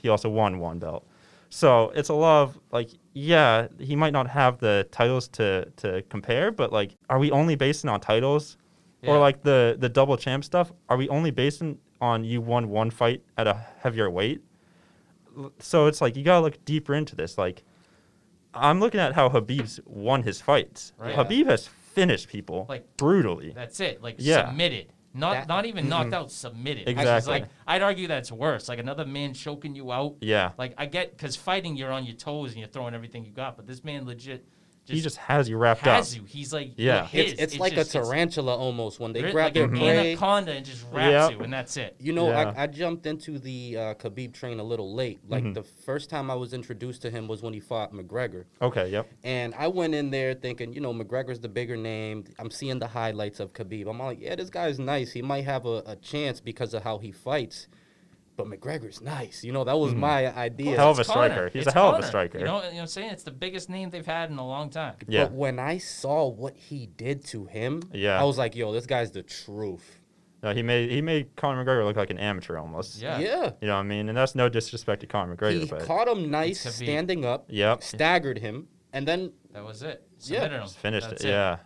he 0.00 0.08
also 0.08 0.28
won 0.28 0.58
one 0.58 0.78
belt. 0.78 1.06
So 1.50 1.90
it's 1.94 2.08
a 2.08 2.14
lot 2.14 2.42
of 2.42 2.58
like, 2.72 2.90
yeah, 3.12 3.68
he 3.78 3.94
might 3.96 4.12
not 4.12 4.28
have 4.28 4.58
the 4.58 4.86
titles 4.90 5.28
to 5.28 5.66
to 5.76 6.02
compare, 6.08 6.50
but 6.50 6.72
like, 6.72 6.96
are 7.10 7.18
we 7.18 7.30
only 7.30 7.54
basing 7.54 7.88
on 7.90 8.00
titles, 8.00 8.56
or 9.06 9.18
like 9.18 9.42
the 9.42 9.76
the 9.78 9.88
double 9.88 10.16
champ 10.16 10.42
stuff? 10.44 10.72
Are 10.88 10.96
we 10.96 11.08
only 11.10 11.30
basing 11.30 11.78
on 12.00 12.24
you 12.24 12.40
won 12.40 12.68
one 12.70 12.90
fight 12.90 13.22
at 13.36 13.46
a 13.46 13.54
heavier 13.82 14.10
weight? 14.10 14.40
L- 15.36 15.52
So 15.58 15.86
it's 15.86 16.00
like 16.00 16.16
you 16.16 16.24
gotta 16.24 16.42
look 16.42 16.64
deeper 16.64 16.94
into 16.94 17.16
this. 17.16 17.36
Like, 17.38 17.62
I'm 18.52 18.80
looking 18.80 19.00
at 19.00 19.14
how 19.14 19.28
Habib's 19.28 19.80
won 19.84 20.22
his 20.22 20.40
fights. 20.40 20.92
Right. 20.98 21.14
Habib 21.14 21.46
has 21.46 21.66
finished 21.66 22.28
people 22.28 22.66
Like, 22.68 22.96
brutally. 22.96 23.52
That's 23.54 23.80
it. 23.80 24.02
Like 24.02 24.16
Yeah. 24.18 24.46
submitted. 24.48 24.92
Not 25.16 25.32
That- 25.32 25.48
not 25.48 25.64
even 25.64 25.88
knocked 25.88 26.06
mm-hmm. 26.10 26.14
out, 26.14 26.30
submitted. 26.32 26.88
Exactly. 26.88 27.32
Like 27.32 27.48
I'd 27.66 27.82
argue 27.82 28.08
that's 28.08 28.32
worse. 28.32 28.68
Like 28.68 28.80
another 28.80 29.04
man 29.06 29.32
choking 29.32 29.74
you 29.76 29.92
out. 29.92 30.16
Yeah. 30.20 30.52
Like 30.58 30.74
I 30.76 30.86
get 30.86 31.12
because 31.16 31.36
fighting 31.36 31.76
you're 31.76 31.92
on 31.92 32.04
your 32.04 32.16
toes 32.16 32.50
and 32.50 32.58
you're 32.58 32.68
throwing 32.68 32.94
everything 32.94 33.24
you 33.24 33.30
got, 33.30 33.56
but 33.56 33.66
this 33.66 33.84
man 33.84 34.06
legit 34.06 34.44
just, 34.86 34.94
he 34.96 35.00
just 35.00 35.16
has 35.16 35.48
you 35.48 35.56
wrapped 35.56 35.86
up. 35.86 35.96
has 35.96 36.14
you. 36.16 36.22
He's 36.26 36.52
like 36.52 36.72
Yeah. 36.76 37.08
you're 37.12 37.24
his. 37.24 37.32
It's, 37.34 37.42
it's 37.42 37.58
like 37.58 37.74
just- 37.74 37.94
a 37.94 37.98
it's 38.00 38.08
tarantula 38.08 38.54
almost 38.56 39.00
when 39.00 39.12
they 39.12 39.22
ri- 39.22 39.32
grab 39.32 39.44
like 39.46 39.54
their 39.54 39.64
an 39.64 39.70
prey. 39.70 40.10
anaconda 40.10 40.52
and 40.52 40.64
just 40.64 40.84
wraps 40.92 41.30
Yep. 41.30 41.38
you, 41.38 41.44
and 41.44 41.52
that's 41.52 41.76
it. 41.76 41.96
You 41.98 42.12
know, 42.12 42.28
Yeah. 42.28 42.52
I, 42.56 42.64
I 42.64 42.66
jumped 42.66 43.06
into 43.06 43.38
the 43.38 43.76
uh, 43.76 43.94
Khabib 43.94 44.32
train 44.34 44.60
a 44.60 44.64
little 44.64 44.94
late. 44.94 45.20
Like 45.28 45.44
Mhm. 45.44 45.54
the 45.54 45.62
first 45.62 46.10
time 46.10 46.30
I 46.30 46.34
was 46.34 46.52
introduced 46.52 47.02
to 47.02 47.10
him 47.10 47.28
was 47.28 47.42
when 47.42 47.54
he 47.54 47.60
fought 47.60 47.92
McGregor, 47.92 48.44
Okay. 48.60 48.90
Yep. 48.90 49.08
and 49.24 49.54
I 49.56 49.68
went 49.68 49.94
in 49.94 50.10
there 50.10 50.34
thinking, 50.34 50.72
you 50.72 50.80
know, 50.80 50.92
McGregor's 50.92 51.40
the 51.40 51.48
bigger 51.48 51.76
name. 51.76 52.24
I'm 52.38 52.50
seeing 52.50 52.78
the 52.78 52.88
highlights 52.88 53.40
of 53.40 53.52
Khabib. 53.52 53.88
I'm 53.88 53.98
like, 53.98 54.20
yeah, 54.20 54.34
this 54.34 54.50
guy's 54.50 54.78
nice. 54.78 55.12
He 55.12 55.22
might 55.22 55.44
have 55.44 55.64
a, 55.66 55.82
a 55.86 55.96
chance 55.96 56.40
because 56.40 56.74
of 56.74 56.82
how 56.82 56.98
he 56.98 57.10
fights, 57.10 57.68
but 58.36 58.46
McGregor's 58.46 59.00
nice. 59.00 59.44
You 59.44 59.52
know, 59.52 59.64
that 59.64 59.76
was 59.76 59.92
hmm. 59.92 60.00
my 60.00 60.34
idea. 60.36 60.76
Hell 60.76 60.90
of 60.90 60.98
a 60.98 61.02
It's 61.02 61.10
Conor. 61.10 61.28
striker. 61.28 61.48
He's 61.50 61.66
It's 61.66 61.74
a 61.74 61.78
hell 61.78 61.94
of 61.94 62.02
a 62.02 62.06
striker. 62.06 62.38
You 62.38 62.44
know, 62.44 62.56
you 62.56 62.62
know 62.62 62.74
what 62.74 62.80
I'm 62.80 62.86
saying? 62.88 63.10
It's 63.10 63.22
the 63.22 63.30
biggest 63.30 63.70
name 63.70 63.90
they've 63.90 64.04
had 64.04 64.30
in 64.30 64.38
a 64.38 64.46
long 64.46 64.70
time. 64.70 64.96
Yeah. 65.06 65.24
But 65.24 65.32
when 65.32 65.58
I 65.58 65.78
saw 65.78 66.28
what 66.28 66.56
he 66.56 66.86
did 66.86 67.24
to 67.26 67.44
him, 67.46 67.82
Yeah. 67.92 68.20
I 68.20 68.24
was 68.24 68.38
like, 68.38 68.56
yo, 68.56 68.72
this 68.72 68.86
guy's 68.86 69.12
the 69.12 69.22
truth. 69.22 69.98
No, 70.42 70.52
he 70.52 70.62
made 70.62 70.90
he 70.90 71.00
made 71.00 71.34
Conor 71.36 71.64
McGregor 71.64 71.86
look 71.86 71.96
like 71.96 72.10
an 72.10 72.18
amateur 72.18 72.58
almost. 72.58 73.00
Yeah. 73.00 73.18
Yeah. 73.18 73.52
You 73.60 73.68
know 73.68 73.74
what 73.74 73.80
I 73.80 73.82
mean? 73.84 74.08
And 74.08 74.18
that's 74.18 74.34
no 74.34 74.48
disrespect 74.48 75.00
to 75.00 75.06
Conor 75.06 75.36
McGregor, 75.36 75.60
He 75.60 75.66
but 75.66 75.84
caught 75.84 76.08
him 76.08 76.30
nice 76.30 76.60
standing 76.74 77.24
up, 77.24 77.46
Yep. 77.48 77.82
staggered 77.82 78.38
him, 78.38 78.68
and 78.92 79.08
then 79.08 79.32
That 79.52 79.64
was 79.64 79.82
it. 79.82 80.06
Yeah. 80.20 80.48
Him. 80.48 80.62
just 80.62 80.78
finished 80.78 81.08
That's 81.08 81.24
it. 81.24 81.28
Yeah. 81.28 81.58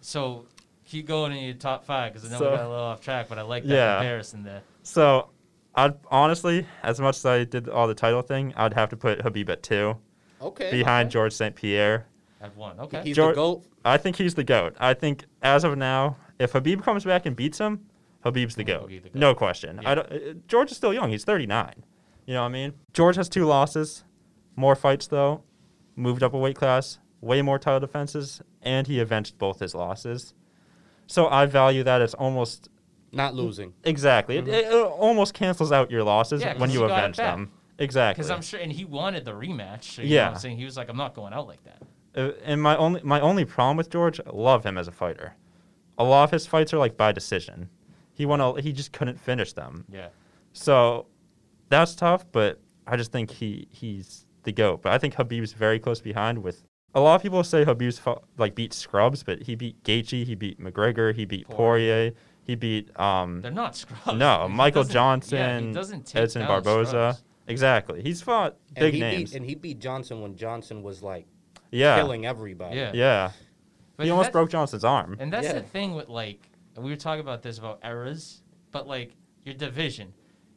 So 0.00 0.46
keep 0.84 1.06
going 1.06 1.32
in 1.32 1.44
your 1.44 1.54
top 1.54 1.86
five 1.86 2.12
because 2.12 2.28
I 2.28 2.32
know 2.32 2.38
So- 2.38 2.50
we 2.50 2.56
got 2.56 2.66
a 2.66 2.68
little 2.68 2.84
off 2.84 3.00
track, 3.00 3.28
but 3.28 3.38
I 3.38 3.42
like 3.42 3.62
that 3.64 3.74
Yeah. 3.74 3.96
comparison 3.98 4.42
there. 4.42 4.62
So 4.82 5.30
I'd 5.74 5.94
honestly, 6.10 6.66
as 6.82 7.00
much 7.00 7.16
as 7.16 7.26
I 7.26 7.44
did 7.44 7.68
all 7.68 7.86
the 7.88 7.94
title 7.94 8.22
thing, 8.22 8.52
I'd 8.56 8.74
have 8.74 8.90
to 8.90 8.96
put 8.96 9.22
Habib 9.22 9.48
at 9.50 9.62
two, 9.62 9.96
okay, 10.40 10.70
behind 10.70 11.06
okay. 11.06 11.12
George 11.12 11.32
St. 11.32 11.54
Pierre. 11.54 12.06
At 12.40 12.56
one. 12.56 12.78
Okay. 12.80 13.02
He's 13.04 13.16
George- 13.16 13.34
the 13.36 13.40
goat. 13.40 13.64
I 13.84 13.96
think 13.96 14.16
he's 14.16 14.34
the 14.34 14.44
GOAT. 14.44 14.76
I 14.78 14.94
think 14.94 15.24
as 15.42 15.64
of 15.64 15.76
now, 15.76 16.16
if 16.38 16.52
Habib 16.52 16.82
comes 16.82 17.04
back 17.04 17.26
and 17.26 17.34
beats 17.34 17.58
him, 17.58 17.80
Habib's 18.22 18.54
the 18.54 18.64
He'll 18.64 18.86
GOAT. 18.86 19.14
No 19.14 19.34
question. 19.34 19.80
Yeah. 19.82 19.90
I 19.90 19.94
don't, 19.96 20.12
uh, 20.12 20.18
George 20.46 20.70
is 20.70 20.76
still 20.76 20.94
young. 20.94 21.10
He's 21.10 21.24
39. 21.24 21.82
You 22.26 22.34
know 22.34 22.42
what 22.42 22.48
I 22.48 22.52
mean? 22.52 22.74
George 22.92 23.16
has 23.16 23.28
two 23.28 23.44
losses, 23.44 24.04
more 24.54 24.76
fights 24.76 25.08
though, 25.08 25.42
moved 25.96 26.22
up 26.22 26.32
a 26.32 26.38
weight 26.38 26.56
class, 26.56 26.98
way 27.20 27.42
more 27.42 27.58
title 27.58 27.80
defenses, 27.80 28.40
and 28.60 28.86
he 28.86 29.00
avenged 29.00 29.38
both 29.38 29.58
his 29.58 29.74
losses. 29.74 30.34
So 31.08 31.28
I 31.28 31.46
value 31.46 31.82
that 31.82 32.00
as 32.00 32.14
almost 32.14 32.68
Not 33.12 33.34
losing. 33.34 33.74
exactly. 33.84 34.38
It, 34.38 34.48
it 34.48 34.72
almost 34.72 35.34
cancels 35.34 35.70
out 35.70 35.90
your 35.90 36.02
losses 36.02 36.40
Yeah, 36.40 36.52
when 36.54 36.60
'cause 36.70 36.74
you 36.74 36.80
he 36.82 36.88
got 36.88 36.94
it 36.96 36.98
avenge 37.00 37.16
them. 37.18 37.52
Exactly. 37.78 38.20
Because 38.22 38.30
I'm 38.30 38.42
sure, 38.42 38.60
and 38.60 38.72
he 38.72 38.84
wanted 38.84 39.24
the 39.24 39.32
rematch. 39.32 39.84
So 39.84 40.02
you 40.02 40.08
Yeah. 40.14 40.24
Know 40.26 40.30
I'm 40.32 40.38
saying 40.38 40.56
he 40.56 40.64
was 40.64 40.76
like, 40.76 40.88
I'm 40.88 40.96
not 40.96 41.14
going 41.14 41.32
out 41.32 41.46
like 41.46 41.60
that. 41.64 41.82
Uh, 42.14 42.32
and 42.44 42.60
my 42.62 42.76
only 42.76 43.00
my 43.02 43.20
only 43.20 43.44
problem 43.44 43.76
with 43.76 43.90
George, 43.90 44.20
I 44.20 44.30
love 44.32 44.64
him 44.64 44.76
as 44.78 44.88
a 44.88 44.92
fighter. 44.92 45.34
A 45.98 46.04
lot 46.04 46.24
of 46.24 46.30
his 46.30 46.46
fights 46.46 46.72
are 46.72 46.78
like 46.78 46.96
by 46.96 47.12
decision. 47.12 47.68
He 48.14 48.26
won 48.26 48.40
a, 48.40 48.60
he 48.60 48.72
just 48.72 48.92
couldn't 48.92 49.18
finish 49.20 49.52
them. 49.52 49.84
Yeah. 49.90 50.08
So 50.52 51.06
that's 51.68 51.94
tough, 51.94 52.24
but 52.32 52.60
I 52.86 52.96
just 52.96 53.12
think 53.12 53.30
he 53.30 53.66
he's 53.70 54.26
the 54.44 54.52
goat. 54.52 54.82
But 54.82 54.92
I 54.92 54.98
think 54.98 55.14
Habib's 55.14 55.52
very 55.52 55.78
close 55.78 56.00
behind. 56.00 56.42
With 56.42 56.64
a 56.94 57.00
lot 57.00 57.14
of 57.16 57.22
people 57.22 57.42
say 57.44 57.64
Habib's 57.64 57.98
fought, 57.98 58.24
like 58.36 58.54
beat 58.54 58.72
scrubs, 58.74 59.22
but 59.22 59.42
he 59.44 59.54
beat 59.54 59.82
Gaethje, 59.84 60.24
he 60.26 60.34
beat 60.34 60.60
McGregor, 60.60 61.14
he 61.14 61.24
beat 61.24 61.48
Poirier. 61.48 62.10
Poirier, 62.10 62.12
he 62.44 62.54
beat 62.54 62.98
um 62.98 63.40
They're 63.40 63.50
not 63.50 63.76
scrubs. 63.76 64.18
no 64.18 64.46
He 64.48 64.54
Michael 64.54 64.82
doesn't- 64.82 64.92
Johnson, 64.92 65.38
Yeah, 65.38 65.60
he 65.60 65.72
doesn't 65.72 66.06
take 66.06 66.22
Edson 66.22 66.40
down 66.42 66.48
Barboza. 66.48 66.88
scrubs. 66.90 67.22
Exactly, 67.48 68.02
he's 68.02 68.22
fought 68.22 68.56
And 68.76 68.76
big 68.84 68.94
he 68.94 69.00
names. 69.00 69.30
beat 69.30 69.36
and 69.36 69.44
he 69.46 69.54
beat 69.54 69.78
Johnson 69.80 70.20
when 70.22 70.36
Johnson 70.36 70.82
was 70.82 71.02
like 71.02 71.26
yeah, 71.70 71.96
killing 71.96 72.26
everybody. 72.26 72.76
Yeah. 72.76 72.90
yeah. 72.94 73.30
But 73.96 74.04
he 74.04 74.10
almost 74.10 74.28
that- 74.28 74.32
broke 74.32 74.50
Johnson's 74.50 74.84
arm. 74.84 75.16
And 75.18 75.32
that's 75.32 75.52
the 75.52 75.62
thing 75.62 75.94
with 75.94 76.08
like 76.08 76.40
we 76.76 76.90
were 76.90 76.96
talking 76.96 77.20
about 77.20 77.42
this 77.42 77.58
about 77.58 77.80
eras, 77.84 78.42
but 78.70 78.86
like 78.86 79.12
your 79.44 79.54
division. 79.54 80.12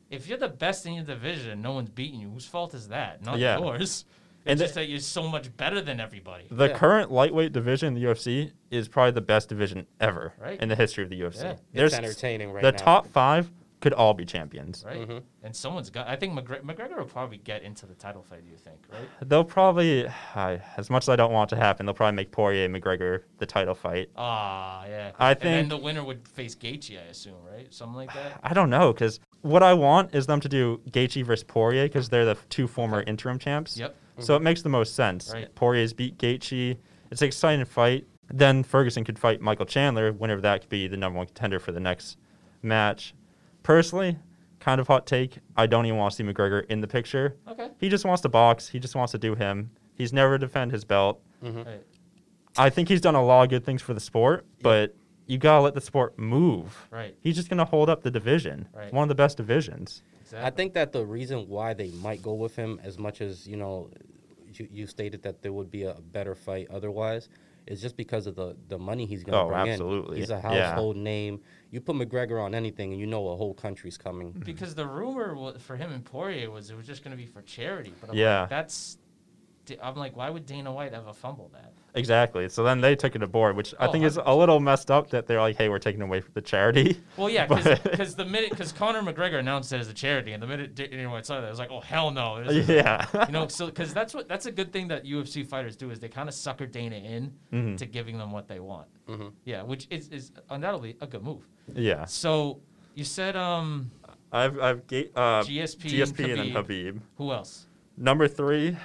If 0.10 0.28
you're 0.28 0.38
the 0.38 0.50
best 0.50 0.86
in 0.86 0.94
your 0.94 1.04
division, 1.04 1.52
and 1.52 1.62
no 1.64 1.74
one's 1.74 1.90
beating 1.90 2.20
you. 2.22 2.30
Whose 2.30 2.46
fault 2.46 2.74
is 2.76 2.90
that? 2.90 3.24
Not 3.26 3.40
Yeah. 3.40 3.58
yours. 3.58 4.06
And 4.46 4.54
It's 4.54 4.60
the- 4.60 4.66
just 4.66 4.76
that 4.76 4.88
you're 4.90 5.00
so 5.00 5.28
much 5.28 5.56
better 5.58 5.82
than 5.82 6.00
everybody. 6.00 6.46
The 6.52 6.70
Yeah. 6.70 6.78
current 6.78 7.12
lightweight 7.12 7.52
division 7.52 7.88
in 7.90 7.94
the 7.96 8.02
UFC 8.02 8.52
is 8.70 8.88
probably 8.88 9.12
the 9.12 9.22
best 9.22 9.50
division 9.50 9.88
ever 10.00 10.34
Right. 10.40 10.62
in 10.62 10.70
the 10.70 10.76
history 10.76 11.04
of 11.04 11.10
the 11.10 11.16
UFC. 11.20 11.58
Yeah. 11.74 11.86
It's 11.86 11.96
entertaining 11.96 12.52
right 12.52 12.62
the 12.62 12.72
now. 12.72 12.78
The 12.78 12.84
top 12.84 13.08
five 13.08 13.52
could 13.82 13.92
all 13.94 14.14
be 14.16 14.26
champions. 14.26 14.84
Right? 14.86 15.08
Mhm. 15.08 15.22
And 15.44 15.56
someone's 15.56 15.90
got. 15.92 16.08
I 16.08 16.16
think 16.16 16.34
McGregor, 16.34 16.62
McGregor 16.62 16.98
will 16.98 17.06
probably 17.06 17.38
get 17.38 17.62
into 17.62 17.86
the 17.86 17.94
title 17.94 18.24
fight. 18.24 18.44
Do 18.44 18.50
You 18.50 18.58
think, 18.58 18.78
right? 18.92 19.08
They'll 19.22 19.44
probably, 19.44 20.08
I 20.36 20.62
as 20.78 20.90
much 20.90 21.04
as 21.04 21.10
I 21.10 21.16
don't 21.16 21.32
want 21.32 21.50
to 21.52 21.56
happen, 21.56 21.86
they'll 21.86 21.94
probably 21.94 22.16
make 22.16 22.32
Poirier 22.32 22.66
and 22.66 22.74
McGregor 22.76 23.24
the 23.38 23.46
title 23.46 23.76
fight. 23.76 24.10
Ah, 24.16 24.86
yeah. 24.88 25.12
I 25.20 25.32
and 25.32 25.40
then 25.42 25.58
think- 25.58 25.70
the 25.70 25.78
winner 25.78 26.04
would 26.04 26.28
face 26.28 26.56
Gaethje, 26.56 26.98
I 27.00 27.10
assume, 27.10 27.36
right? 27.52 27.72
Something 27.74 27.96
like 27.98 28.14
that. 28.14 28.40
I 28.44 28.54
don't 28.54 28.70
know 28.72 28.92
because 28.94 29.20
what 29.42 29.62
I 29.62 29.74
want 29.74 30.16
is 30.16 30.26
them 30.26 30.40
to 30.40 30.50
do 30.50 30.82
Gaethje 30.90 31.24
versus 31.24 31.44
Poirier 31.44 31.84
because 31.86 32.10
they're 32.10 32.26
the 32.26 32.38
two 32.50 32.68
former 32.68 33.02
interim 33.04 33.38
champs. 33.38 33.78
Yep. 33.78 33.96
So 34.20 34.36
it 34.36 34.42
makes 34.42 34.62
the 34.62 34.70
most 34.70 34.96
sense. 34.96 35.32
Right. 35.34 35.54
Poirier's 35.56 35.94
beat 35.94 36.18
Gaethje. 36.18 36.78
It's 37.12 37.22
an 37.22 37.28
exciting 37.28 37.66
fight. 37.66 38.06
Then 38.34 38.64
Ferguson 38.64 39.04
could 39.04 39.20
fight 39.20 39.42
Michael 39.42 39.66
Chandler, 39.66 40.12
whenever 40.12 40.42
that 40.42 40.62
could 40.62 40.70
be 40.70 40.88
the 40.88 40.98
number 40.98 41.18
one 41.18 41.28
contender 41.28 41.60
for 41.60 41.72
the 41.72 41.80
next 41.80 42.18
match. 42.62 43.14
Personally, 43.62 44.18
kind 44.60 44.82
of 44.82 44.88
hot 44.88 45.06
take. 45.06 45.38
I 45.56 45.68
don't 45.68 45.86
even 45.86 45.98
want 46.00 46.12
to 46.12 46.18
see 46.18 46.24
McGregor 46.24 46.66
in 46.68 46.82
the 46.82 46.88
picture. 46.88 47.36
Okay. 47.48 47.70
He 47.80 47.90
just 47.90 48.06
wants 48.06 48.22
to 48.24 48.30
box. 48.30 48.68
He 48.68 48.80
just 48.80 48.96
wants 48.96 49.12
to 49.12 49.18
do 49.18 49.36
him. 49.36 49.70
He's 49.94 50.12
never 50.12 50.38
defend 50.38 50.72
his 50.72 50.84
belt. 50.84 51.22
Mm-hmm. 51.44 51.64
Right. 51.64 51.84
I 52.58 52.70
think 52.70 52.90
he's 52.90 53.02
done 53.02 53.16
a 53.16 53.24
lot 53.24 53.44
of 53.44 53.50
good 53.50 53.66
things 53.66 53.82
for 53.82 53.94
the 53.94 54.00
sport, 54.00 54.46
but 54.62 54.96
you 55.28 55.38
gotta 55.38 55.62
let 55.62 55.74
the 55.74 55.82
sport 55.82 56.18
move. 56.18 56.88
Right. 56.90 57.16
He's 57.22 57.36
just 57.36 57.50
gonna 57.50 57.66
hold 57.66 57.90
up 57.90 58.02
the 58.02 58.12
division. 58.12 58.68
Right. 58.74 58.94
One 58.94 59.04
of 59.04 59.10
the 59.10 59.16
best 59.16 59.38
divisions. 59.38 60.02
Exactly. 60.36 60.48
I 60.48 60.56
think 60.56 60.74
that 60.74 60.92
the 60.92 61.06
reason 61.06 61.48
why 61.48 61.74
they 61.74 61.92
might 61.92 62.22
go 62.22 62.34
with 62.34 62.56
him, 62.56 62.80
as 62.84 62.98
much 62.98 63.22
as 63.22 63.48
you 63.48 63.58
know, 63.58 63.90
you, 64.54 64.68
you 64.72 64.88
stated 64.88 65.22
that 65.24 65.42
there 65.42 65.54
would 65.54 65.72
be 65.72 65.84
a 65.84 65.94
better 66.12 66.36
fight 66.36 66.68
otherwise, 66.70 67.30
is 67.68 67.82
just 67.82 67.96
because 67.98 68.28
of 68.28 68.36
the 68.36 68.56
the 68.68 68.78
money 68.78 69.06
he's 69.06 69.24
going 69.24 69.34
to 69.34 69.40
Oh, 69.40 69.48
bring 69.48 69.70
absolutely. 69.72 70.18
in. 70.18 70.22
He's 70.22 70.30
a 70.30 70.36
Yeah. 70.44 70.70
household 70.72 70.98
name. 70.98 71.42
You 71.72 71.82
put 71.82 71.96
McGregor 71.96 72.42
on 72.44 72.54
anything, 72.54 72.92
and 72.92 73.00
you 73.00 73.08
know 73.08 73.28
a 73.30 73.36
whole 73.36 73.54
country's 73.54 73.98
coming. 73.98 74.30
Mm-hmm. 74.34 74.44
because 74.44 74.76
the 74.76 74.86
rumor 74.88 75.36
wa- 75.36 75.58
for 75.58 75.76
him 75.76 75.92
and 75.92 76.04
Poirier 76.06 76.52
was 76.52 76.70
it 76.70 76.76
was 76.78 76.86
just 76.86 77.04
going 77.04 77.16
to 77.16 77.22
be 77.22 77.26
for 77.28 77.42
charity. 77.42 77.94
But 78.02 78.12
I'm 78.12 78.16
Yeah. 78.18 78.42
like, 78.42 78.50
that's. 78.50 78.98
I'm 79.82 79.96
like, 79.96 80.16
why 80.16 80.30
would 80.30 80.46
Dana 80.46 80.72
White 80.72 80.94
ever 80.94 81.12
fumble 81.12 81.50
that? 81.54 81.74
Exactly. 81.96 82.50
So 82.50 82.64
then 82.64 82.82
they 82.82 82.96
took 82.96 83.16
it 83.16 83.24
aboard, 83.24 83.56
which 83.56 83.74
I 83.80 83.88
Oh, 83.88 83.92
think 83.92 84.04
is 84.06 84.20
a 84.24 84.36
little 84.36 84.60
messed 84.60 84.92
up 84.92 85.10
that 85.12 85.28
they're 85.28 85.40
like, 85.40 85.56
"Hey, 85.58 85.70
we're 85.70 85.80
taking 85.80 86.02
away 86.02 86.20
from 86.22 86.32
the 86.34 86.42
charity." 86.42 87.00
Well, 87.18 87.30
yeah, 87.30 87.46
because 87.84 88.16
the 88.16 88.26
minute 88.26 88.50
because 88.52 88.72
Conor 88.72 89.02
McGregor 89.02 89.40
announced 89.40 89.72
it 89.74 89.80
as 89.80 89.88
a 89.88 89.94
charity, 89.94 90.34
and 90.34 90.44
the 90.44 90.48
minute 90.48 90.76
Dana 90.76 91.10
White 91.10 91.26
saw 91.26 91.40
that, 91.40 91.48
I 91.48 91.50
was 91.50 91.60
like, 91.60 91.72
oh 91.72 91.80
hell 91.80 92.12
no. 92.12 92.44
This 92.44 92.54
is- 92.58 92.70
yeah. 92.70 93.06
You 93.28 93.32
know, 93.32 93.48
so 93.48 93.68
because 93.68 93.94
that's 93.94 94.14
what 94.14 94.28
that's 94.28 94.46
a 94.46 94.52
good 94.52 94.74
thing 94.74 94.88
that 94.90 95.06
UFC 95.06 95.46
fighters 95.48 95.76
do 95.76 95.90
is 95.92 96.00
they 96.00 96.10
kind 96.10 96.28
of 96.28 96.36
sucker 96.36 96.66
Dana 96.66 96.98
in 96.98 97.34
Mhm. 97.54 97.78
to 97.78 97.86
giving 97.86 98.18
them 98.18 98.32
what 98.32 98.48
they 98.48 98.60
want. 98.60 98.88
Mhm. 99.08 99.32
Yeah, 99.46 99.64
which 99.64 99.88
is, 99.90 100.10
is 100.10 100.32
undoubtedly 100.50 100.98
a 101.02 101.08
good 101.08 101.24
move. 101.24 101.48
yeah. 101.74 102.06
So 102.06 102.60
you 102.94 103.04
said 103.06 103.36
um 103.36 103.92
I've 104.32 104.60
I've 104.60 104.86
ga- 104.88 105.12
uh, 105.16 105.44
GSP, 105.44 105.90
GSP 105.92 106.24
and 106.24 106.32
and 106.32 106.40
then 106.40 106.48
Khabib. 106.50 106.54
Habib. 106.56 107.02
Who 107.18 107.32
else? 107.32 107.68
Number 107.98 108.28
three 108.28 108.76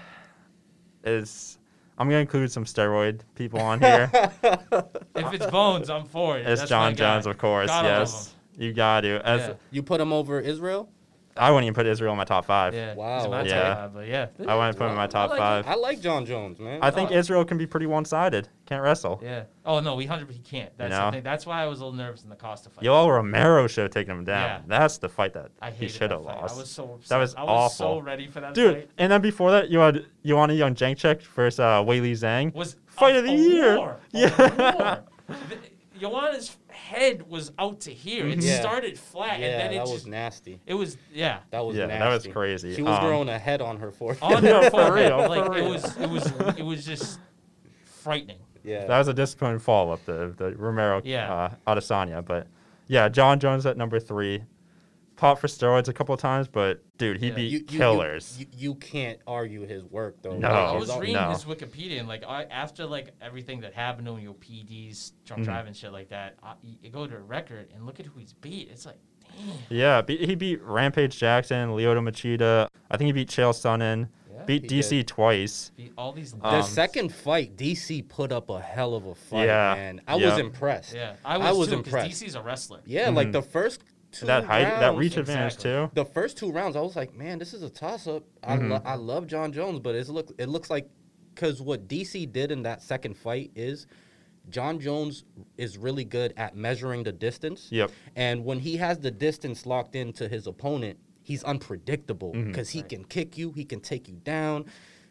is 1.04 1.58
I'm 2.00 2.08
gonna 2.08 2.20
include 2.20 2.50
some 2.50 2.64
steroid 2.64 3.20
people 3.34 3.60
on 3.60 3.78
here. 3.78 4.10
If 5.14 5.34
it's 5.34 5.46
Bones, 5.46 5.90
I'm 5.90 6.06
for 6.06 6.38
it. 6.38 6.46
it's 6.46 6.60
That's 6.62 6.70
John 6.70 6.92
my 6.92 6.96
guy. 6.96 7.14
Jones, 7.14 7.26
of 7.26 7.36
course. 7.36 7.68
Gotta 7.68 7.88
yes, 7.88 8.34
you 8.56 8.72
got 8.72 9.02
to. 9.02 9.20
As 9.22 9.48
Yeah. 9.48 9.54
You 9.70 9.82
put 9.82 10.00
him 10.00 10.10
over 10.10 10.40
Israel. 10.40 10.88
I 11.40 11.50
wouldn't 11.50 11.64
even 11.66 11.74
put 11.74 11.86
Israel 11.86 12.12
in 12.12 12.18
my 12.18 12.24
top 12.24 12.44
five. 12.44 12.74
Yeah. 12.74 12.94
Wow. 12.94 13.20
He's 13.20 13.28
my 13.30 13.42
Yeah. 13.42 13.62
top 13.62 13.76
five, 13.78 13.94
but 13.94 14.06
yeah. 14.08 14.26
I 14.46 14.54
wouldn't 14.54 14.76
put 14.76 14.84
him 14.84 14.90
in 14.90 14.96
my 14.96 15.06
top 15.06 15.30
I 15.30 15.32
like 15.32 15.38
five. 15.38 15.66
I 15.66 15.74
like 15.74 16.00
John 16.00 16.26
Jones, 16.26 16.58
man. 16.60 16.80
I 16.82 16.90
think 16.90 17.10
Oh. 17.10 17.14
Israel 17.14 17.44
can 17.44 17.56
be 17.58 17.66
pretty 17.66 17.86
one-sided. 17.86 18.48
Can't 18.66 18.82
wrestle. 18.82 19.20
Yeah. 19.22 19.44
Oh 19.64 19.80
no, 19.80 19.94
we 19.96 20.06
hundred 20.06 20.30
he 20.30 20.38
can't. 20.38 20.70
That's 20.76 20.90
know? 20.90 21.06
the 21.06 21.10
thing. 21.12 21.22
That's 21.24 21.46
why 21.46 21.62
I 21.62 21.66
was 21.66 21.80
a 21.80 21.84
little 21.84 21.96
nervous 21.98 22.22
in 22.22 22.28
the 22.30 22.36
Costa 22.36 22.70
fight. 22.70 22.84
Yoel 22.84 23.08
Romero 23.12 23.66
should 23.66 23.82
have 23.82 23.90
taken 23.90 24.16
him 24.18 24.24
down. 24.24 24.42
Yeah. 24.44 24.60
That's 24.66 24.98
the 24.98 25.08
fight 25.08 25.32
that 25.32 25.50
I 25.60 25.70
he 25.70 25.76
hated 25.86 25.90
should 25.92 26.00
that 26.02 26.10
have 26.16 26.24
fight. 26.24 26.40
lost. 26.42 26.54
I 26.54 26.58
was 26.60 26.70
so 26.70 26.84
upset. 26.94 27.08
That 27.08 27.16
was 27.16 27.34
I 27.34 27.42
was 27.44 27.76
so 27.76 27.84
awful. 27.86 28.02
ready 28.02 28.28
for 28.28 28.40
that 28.40 28.54
Dude, 28.54 28.74
fight. 28.74 28.90
and 28.98 29.10
then 29.10 29.20
before 29.20 29.50
that, 29.50 29.70
you 29.70 29.78
had 29.80 30.04
Joanna 30.24 30.52
Jędrzejczyk 30.52 31.22
versus 31.22 31.58
uh, 31.58 31.82
Weili 31.82 32.12
Zhang. 32.12 32.54
Was 32.54 32.76
Fight 32.86 33.16
a- 33.16 33.18
of 33.20 33.24
the 33.24 33.32
a 33.32 33.36
year. 33.36 33.76
war, 33.78 33.96
a 34.14 34.18
Yeah. 34.18 34.98
war. 36.02 36.10
Joanna's 36.22 36.56
head 36.68 37.28
was 37.28 37.52
out 37.58 37.80
to 37.82 37.92
here. 37.92 38.26
It 38.26 38.40
Yeah. 38.42 38.60
started 38.60 38.98
flat, 38.98 39.40
yeah, 39.40 39.46
and 39.46 39.60
then 39.60 39.70
it 39.72 39.76
that 39.78 39.80
just 39.82 39.92
was 39.92 40.06
nasty. 40.06 40.60
it 40.66 40.74
was 40.74 40.96
yeah. 41.12 41.38
That 41.50 41.64
was 41.64 41.76
Yeah, 41.76 41.86
nasty. 41.86 41.98
that 42.00 42.12
was 42.12 42.26
crazy. 42.34 42.74
She 42.74 42.82
was 42.82 42.96
Um, 42.98 43.04
growing 43.04 43.28
a 43.28 43.38
head 43.38 43.60
on 43.62 43.78
her 43.78 43.90
forehead. 43.90 44.22
On 44.22 44.42
Yeah, 44.44 44.62
her 44.64 44.70
for 44.70 44.86
forehead, 44.86 45.12
real, 45.12 45.28
like 45.28 45.44
for 45.46 45.56
it 45.56 45.60
real. 45.60 45.70
was 45.70 45.96
it 45.98 46.08
was 46.10 46.32
it 46.58 46.62
was 46.64 46.84
just 46.86 47.18
frightening. 47.84 48.38
yeah. 48.64 48.86
That 48.86 48.98
was 48.98 49.08
a 49.08 49.14
disappointing 49.14 49.58
follow 49.60 49.92
up, 49.92 50.04
the 50.04 50.34
the 50.36 50.54
Romero 50.56 51.00
Yeah. 51.04 51.32
uh, 51.66 51.74
Adesanya. 51.74 52.24
But 52.24 52.46
yeah, 52.86 53.08
John 53.08 53.38
Jones 53.40 53.66
at 53.66 53.76
number 53.76 54.00
three. 54.00 54.42
Popped 55.20 55.42
for 55.42 55.48
steroids 55.48 55.86
a 55.86 55.92
couple 55.92 56.14
of 56.14 56.20
times, 56.20 56.48
but 56.48 56.80
dude, 56.96 57.18
he 57.20 57.28
Yeah. 57.28 57.34
beat 57.34 57.42
You- 57.52 57.58
you- 57.58 57.64
you- 57.68 57.78
killers. 57.78 58.36
You, 58.40 58.46
you 58.56 58.74
can't 58.76 59.18
argue 59.26 59.66
his 59.66 59.84
work 59.84 60.16
though. 60.22 60.34
No, 60.36 60.48
I 60.48 60.50
Like, 60.50 60.74
I 60.74 60.76
was 60.78 60.96
reading 60.96 61.14
no. 61.16 61.28
his 61.30 61.44
Wikipedia, 61.44 61.98
and 61.98 62.08
like 62.08 62.24
I, 62.26 62.44
after 62.44 62.86
like 62.86 63.12
everything 63.20 63.60
that 63.60 63.74
happened 63.74 64.06
to 64.06 64.14
him, 64.14 64.20
you 64.20 64.28
know, 64.28 64.34
PDs, 64.40 65.12
drunk 65.26 65.42
Mhm. 65.42 65.44
driving, 65.44 65.72
shit 65.74 65.92
like 65.92 66.08
that. 66.08 66.36
I, 66.42 66.54
you 66.82 66.88
go 66.88 67.06
to 67.06 67.16
a 67.16 67.20
record 67.20 67.68
and 67.74 67.84
look 67.84 68.00
at 68.00 68.06
who 68.06 68.18
he's 68.18 68.32
beat. 68.32 68.70
It's 68.72 68.86
like, 68.86 68.96
damn. 69.36 69.58
yeah, 69.68 70.00
be, 70.00 70.16
he 70.16 70.34
beat 70.34 70.62
Rampage 70.62 71.18
Jackson, 71.18 71.68
Lyoto 71.68 72.00
Machida. 72.00 72.68
I 72.90 72.96
think 72.96 73.06
he 73.08 73.12
beat 73.12 73.28
Chael 73.28 73.52
Sonnen. 73.52 74.08
Beat 74.46 74.62
He 74.70 74.78
DC 74.80 74.88
did. 75.00 75.06
twice. 75.08 75.70
Beat 75.76 75.92
all 75.98 76.12
these. 76.12 76.32
The 76.32 76.46
Um, 76.46 76.62
second 76.62 77.12
fight, 77.14 77.56
DC 77.58 78.00
put 78.00 78.32
up 78.32 78.48
a 78.48 78.58
hell 78.58 78.94
of 78.94 79.04
a 79.04 79.14
fight, 79.14 79.44
Yeah, 79.44 79.74
man. 79.76 80.00
I 80.08 80.16
yeah. 80.16 80.30
was 80.30 80.38
impressed. 80.38 80.94
yeah, 80.94 81.12
I 81.22 81.36
was, 81.36 81.46
I 81.46 81.52
was 81.52 81.68
too, 81.68 81.74
impressed. 81.74 82.22
DC's 82.22 82.34
a 82.36 82.40
wrestler. 82.40 82.80
Yeah, 82.86 83.10
like 83.10 83.28
Mhm. 83.28 83.32
the 83.32 83.42
first 83.42 83.82
two 84.12 84.26
That 84.26 84.44
height, 84.44 84.62
that 84.64 84.80
rounds- 84.80 84.98
reach 84.98 85.16
advantage 85.16 85.54
exactly. 85.54 85.70
too. 85.70 85.90
The 85.94 86.04
first 86.04 86.36
two 86.36 86.50
rounds, 86.50 86.76
I 86.76 86.80
was 86.80 86.96
like, 86.96 87.14
man, 87.14 87.38
this 87.38 87.54
is 87.54 87.62
a 87.62 87.70
toss 87.70 88.06
up. 88.06 88.24
I, 88.42 88.56
Mhm. 88.56 88.70
lo- 88.70 88.82
I 88.84 88.94
love 88.96 89.26
John 89.26 89.52
Jones, 89.52 89.80
but 89.80 89.94
it's 89.94 90.08
look 90.08 90.32
it 90.38 90.48
looks 90.48 90.68
like 90.70 90.88
because 91.34 91.62
what 91.62 91.86
DC 91.88 92.26
did 92.26 92.50
in 92.50 92.62
that 92.64 92.82
second 92.82 93.16
fight 93.16 93.50
is 93.54 93.86
John 94.48 94.80
Jones 94.80 95.24
is 95.58 95.78
really 95.78 96.04
good 96.04 96.32
at 96.36 96.56
measuring 96.56 97.04
the 97.04 97.12
distance. 97.12 97.68
Yep. 97.70 97.90
And 98.16 98.44
when 98.44 98.58
he 98.58 98.76
has 98.78 98.98
the 98.98 99.10
distance 99.10 99.64
locked 99.66 99.94
into 99.94 100.28
his 100.28 100.46
opponent, 100.46 100.98
he's 101.22 101.44
unpredictable 101.44 102.32
because 102.32 102.70
he 102.70 102.80
Right. 102.80 102.88
can 102.88 103.04
kick 103.04 103.38
you, 103.38 103.52
he 103.52 103.64
can 103.64 103.80
take 103.80 104.08
you 104.08 104.14
down, 104.24 104.64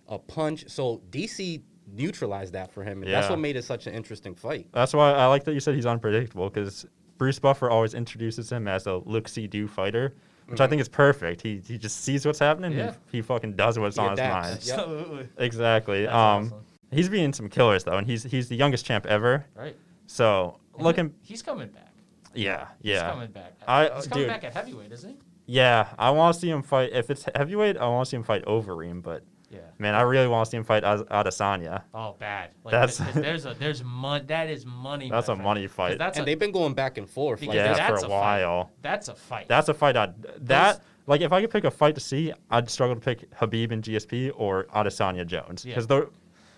a 0.08 0.20
punch. 0.20 0.66
So 0.68 1.02
DC 1.10 1.62
neutralized 1.91 2.54
that 2.54 2.72
for 2.72 2.84
him, 2.84 3.02
and 3.04 3.12
that's 3.12 3.30
what 3.30 3.39
made 3.39 3.56
it 3.56 3.64
such 3.64 3.88
an 3.88 3.93
interesting 3.93 4.36
fight. 4.36 4.68
That's 4.74 4.93
why 4.93 5.12
I 5.14 5.28
like 5.28 5.43
that 5.45 5.54
you 5.54 5.60
said 5.60 5.76
he's 5.76 5.86
unpredictable 5.86 6.50
because 6.50 6.86
Bruce 7.20 7.38
Buffer 7.38 7.70
always 7.70 7.93
introduces 7.93 8.51
him 8.51 8.67
as 8.67 8.88
a 8.88 8.95
look 9.05 9.28
see 9.28 9.45
do 9.45 9.67
fighter, 9.67 10.15
which 10.47 10.59
I 10.59 10.65
Mhm. 10.65 10.70
think 10.70 10.82
is 10.82 10.89
perfect. 10.89 11.41
He 11.43 11.61
he 11.67 11.78
just 11.78 12.01
sees 12.03 12.26
what's 12.26 12.39
happening. 12.39 12.72
Yeah. 12.72 12.93
He, 13.11 13.17
he 13.17 13.22
fucking 13.22 13.53
does 13.55 13.78
what's 13.78 13.97
He 13.97 14.01
on 14.01 14.11
his 14.11 14.20
mind. 14.20 14.59
Yep. 14.63 14.80
Absolutely. 14.80 15.28
Exactly. 15.38 16.01
That's 16.05 16.15
um, 16.15 16.45
awesome. 16.45 16.65
he's 16.91 17.09
beating 17.09 17.34
some 17.34 17.49
killers 17.49 17.84
though, 17.84 17.97
and 17.97 18.07
he's 18.07 18.24
he's 18.24 18.49
the 18.49 18.55
youngest 18.55 18.86
champ 18.86 19.05
ever. 19.05 19.45
Right. 19.55 19.76
So 20.07 20.57
And 20.76 20.84
looking, 20.84 21.13
He's 21.22 21.43
coming 21.43 21.67
back. 21.67 21.93
yeah, 22.34 22.51
yeah. 22.51 22.67
He's 22.82 22.91
yeah, 22.93 23.11
coming 23.11 23.32
back. 23.32 23.53
I- 23.67 23.89
he's 23.95 24.07
coming 24.07 24.24
dude. 24.24 24.28
back 24.34 24.43
at 24.45 24.53
heavyweight, 24.53 24.91
isn't 24.93 25.09
he? 25.11 25.17
yeah. 25.45 25.89
I 25.99 26.09
want 26.11 26.34
to 26.34 26.39
see 26.39 26.49
him 26.49 26.63
fight. 26.63 26.91
If 26.93 27.09
it's 27.11 27.26
heavyweight, 27.36 27.78
I 27.78 27.88
want 27.88 28.05
to 28.05 28.09
see 28.09 28.17
him 28.17 28.24
fight 28.24 28.45
Overeem. 28.45 29.03
But 29.03 29.24
Yeah. 29.52 29.60
man, 29.80 29.95
I 29.95 30.02
really 30.02 30.28
want 30.28 30.45
to 30.45 30.52
see 30.52 30.58
him 30.58 30.64
fight 30.64 30.84
Az- 30.84 31.02
Adesanya. 31.04 31.84
Oh, 31.93 32.16
bad. 32.20 32.52
Like, 32.64 32.72
That's- 32.72 32.97
th- 32.97 33.14
th- 33.14 33.24
there's 33.26 33.45
a 33.45 33.54
there's 33.56 33.84
mon- 33.84 34.26
that 34.28 34.50
is 34.50 34.66
money. 34.66 35.10
That's 35.10 35.28
a 35.28 35.32
friend. 35.34 35.43
money 35.43 35.68
'Cause 35.68 35.76
fight. 35.76 35.97
That's 35.97 36.18
and 36.18 36.24
a, 36.24 36.30
they've 36.30 36.38
been 36.39 36.52
going 36.52 36.74
back 36.74 36.97
and 36.97 37.10
forth. 37.10 37.41
Like, 37.41 37.50
because 37.52 37.56
yeah, 37.78 37.89
that's 37.89 38.02
for 38.02 38.08
a 38.08 38.10
a 38.10 38.20
fight. 38.22 38.43
while. 38.45 38.72
that's 38.82 39.08
a 39.08 39.16
fight. 39.16 39.47
That's 39.47 39.70
a 39.70 39.74
fight 39.74 39.97
I'd 39.97 40.22
that 40.47 40.82
like 41.08 41.22
if 41.22 41.32
I 41.32 41.41
could 41.41 41.50
pick 41.50 41.64
a 41.64 41.72
fight 41.72 41.95
to 41.95 42.02
see, 42.02 42.32
I'd 42.52 42.70
struggle 42.70 42.95
to 42.95 43.02
pick 43.02 43.28
Habib 43.36 43.72
and 43.72 43.84
GSP 43.84 44.32
or 44.36 44.66
Adesanya 44.66 45.26
Jones 45.26 45.66
Yeah. 45.66 45.72
because 45.72 45.88
they're 45.88 46.08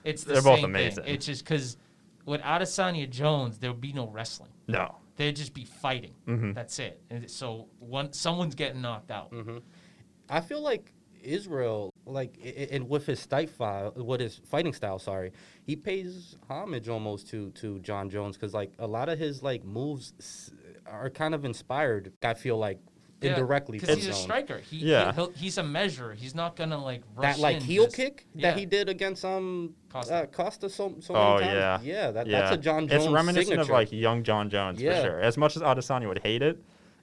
it's 0.04 0.24
the 0.26 0.34
they're 0.34 0.42
both 0.42 0.64
amazing. 0.64 1.04
Thing. 1.06 1.14
It's 1.16 1.26
just 1.26 1.46
because 1.46 1.78
with 2.26 2.42
Adesanya 2.42 3.10
Jones, 3.10 3.58
there 3.60 3.72
would 3.72 3.80
be 3.82 3.94
no 3.94 4.08
wrestling. 4.08 4.52
no. 4.68 4.96
They'd 5.18 5.36
just 5.36 5.54
be 5.54 5.66
fighting. 5.66 6.14
Mhm. 6.28 6.56
That's 6.56 6.80
it. 6.80 7.00
And 7.12 7.30
so 7.30 7.68
one 7.80 8.12
someone's 8.12 8.56
getting 8.56 8.82
knocked 8.82 9.12
out. 9.12 9.28
hmm 9.30 9.60
I 10.30 10.40
feel 10.42 10.62
like 10.62 10.92
Israel, 11.22 11.91
like, 12.06 12.38
i- 12.44 12.48
i- 12.48 12.68
and 12.72 12.90
with 12.90 13.06
his 13.06 13.20
style, 13.20 13.94
with 13.96 14.22
his 14.22 14.42
fighting 14.50 14.74
style, 14.74 15.00
sorry, 15.00 15.32
he 15.64 15.76
pays 15.76 16.36
homage 16.50 16.90
almost 16.90 17.28
to 17.30 17.52
to 17.52 17.80
John 17.80 18.10
Jones 18.10 18.38
because 18.38 18.54
like 18.54 18.72
a 18.80 18.88
lot 18.88 19.10
of 19.10 19.20
his 19.20 19.44
like 19.44 19.64
moves 19.64 20.52
are 20.86 21.10
kind 21.10 21.34
of 21.36 21.46
inspired. 21.46 22.12
I 22.24 22.34
feel 22.34 22.58
like 22.58 22.80
Yeah, 23.22 23.32
indirectly 23.34 23.78
because 23.78 23.90
from 24.00 24.00
he's 24.00 24.08
a 24.08 24.14
striker. 24.14 24.58
He, 24.58 24.78
Yeah. 24.78 25.14
he'll, 25.14 25.30
he's 25.32 25.60
a 25.60 25.64
measurer. 25.64 26.16
He's 26.16 26.34
not 26.34 26.56
gonna 26.56 26.84
like 26.84 27.04
rush 27.16 27.36
That 27.36 27.40
like 27.42 27.58
in 27.58 27.62
heel 27.64 27.84
just- 27.84 27.96
kick 27.96 28.26
Yeah. 28.34 28.50
that 28.50 28.60
he 28.60 28.66
did 28.66 28.90
against 28.90 29.24
um 29.24 29.76
Costa. 29.90 30.14
uh, 30.16 30.26
Costa 30.26 30.70
so 30.70 30.96
so 31.02 31.16
Oh 31.16 31.36
many 31.36 31.46
times. 31.46 31.86
yeah. 31.86 31.94
yeah. 32.06 32.12
That, 32.12 32.26
yeah. 32.28 32.40
That's 32.42 32.56
a 32.56 32.58
John 32.58 32.88
Jones 32.88 33.06
It's 33.06 33.14
reminiscent 33.14 33.48
signature. 33.50 33.62
of 33.72 33.80
like 33.80 33.92
young 33.92 34.24
John 34.24 34.50
Jones 34.50 34.82
Yeah. 34.82 34.96
for 35.02 35.08
sure. 35.08 35.20
As 35.22 35.38
much 35.38 35.56
as 35.56 35.62
Adesanya 35.62 36.08
would 36.08 36.24
hate 36.24 36.42
it, 36.42 36.58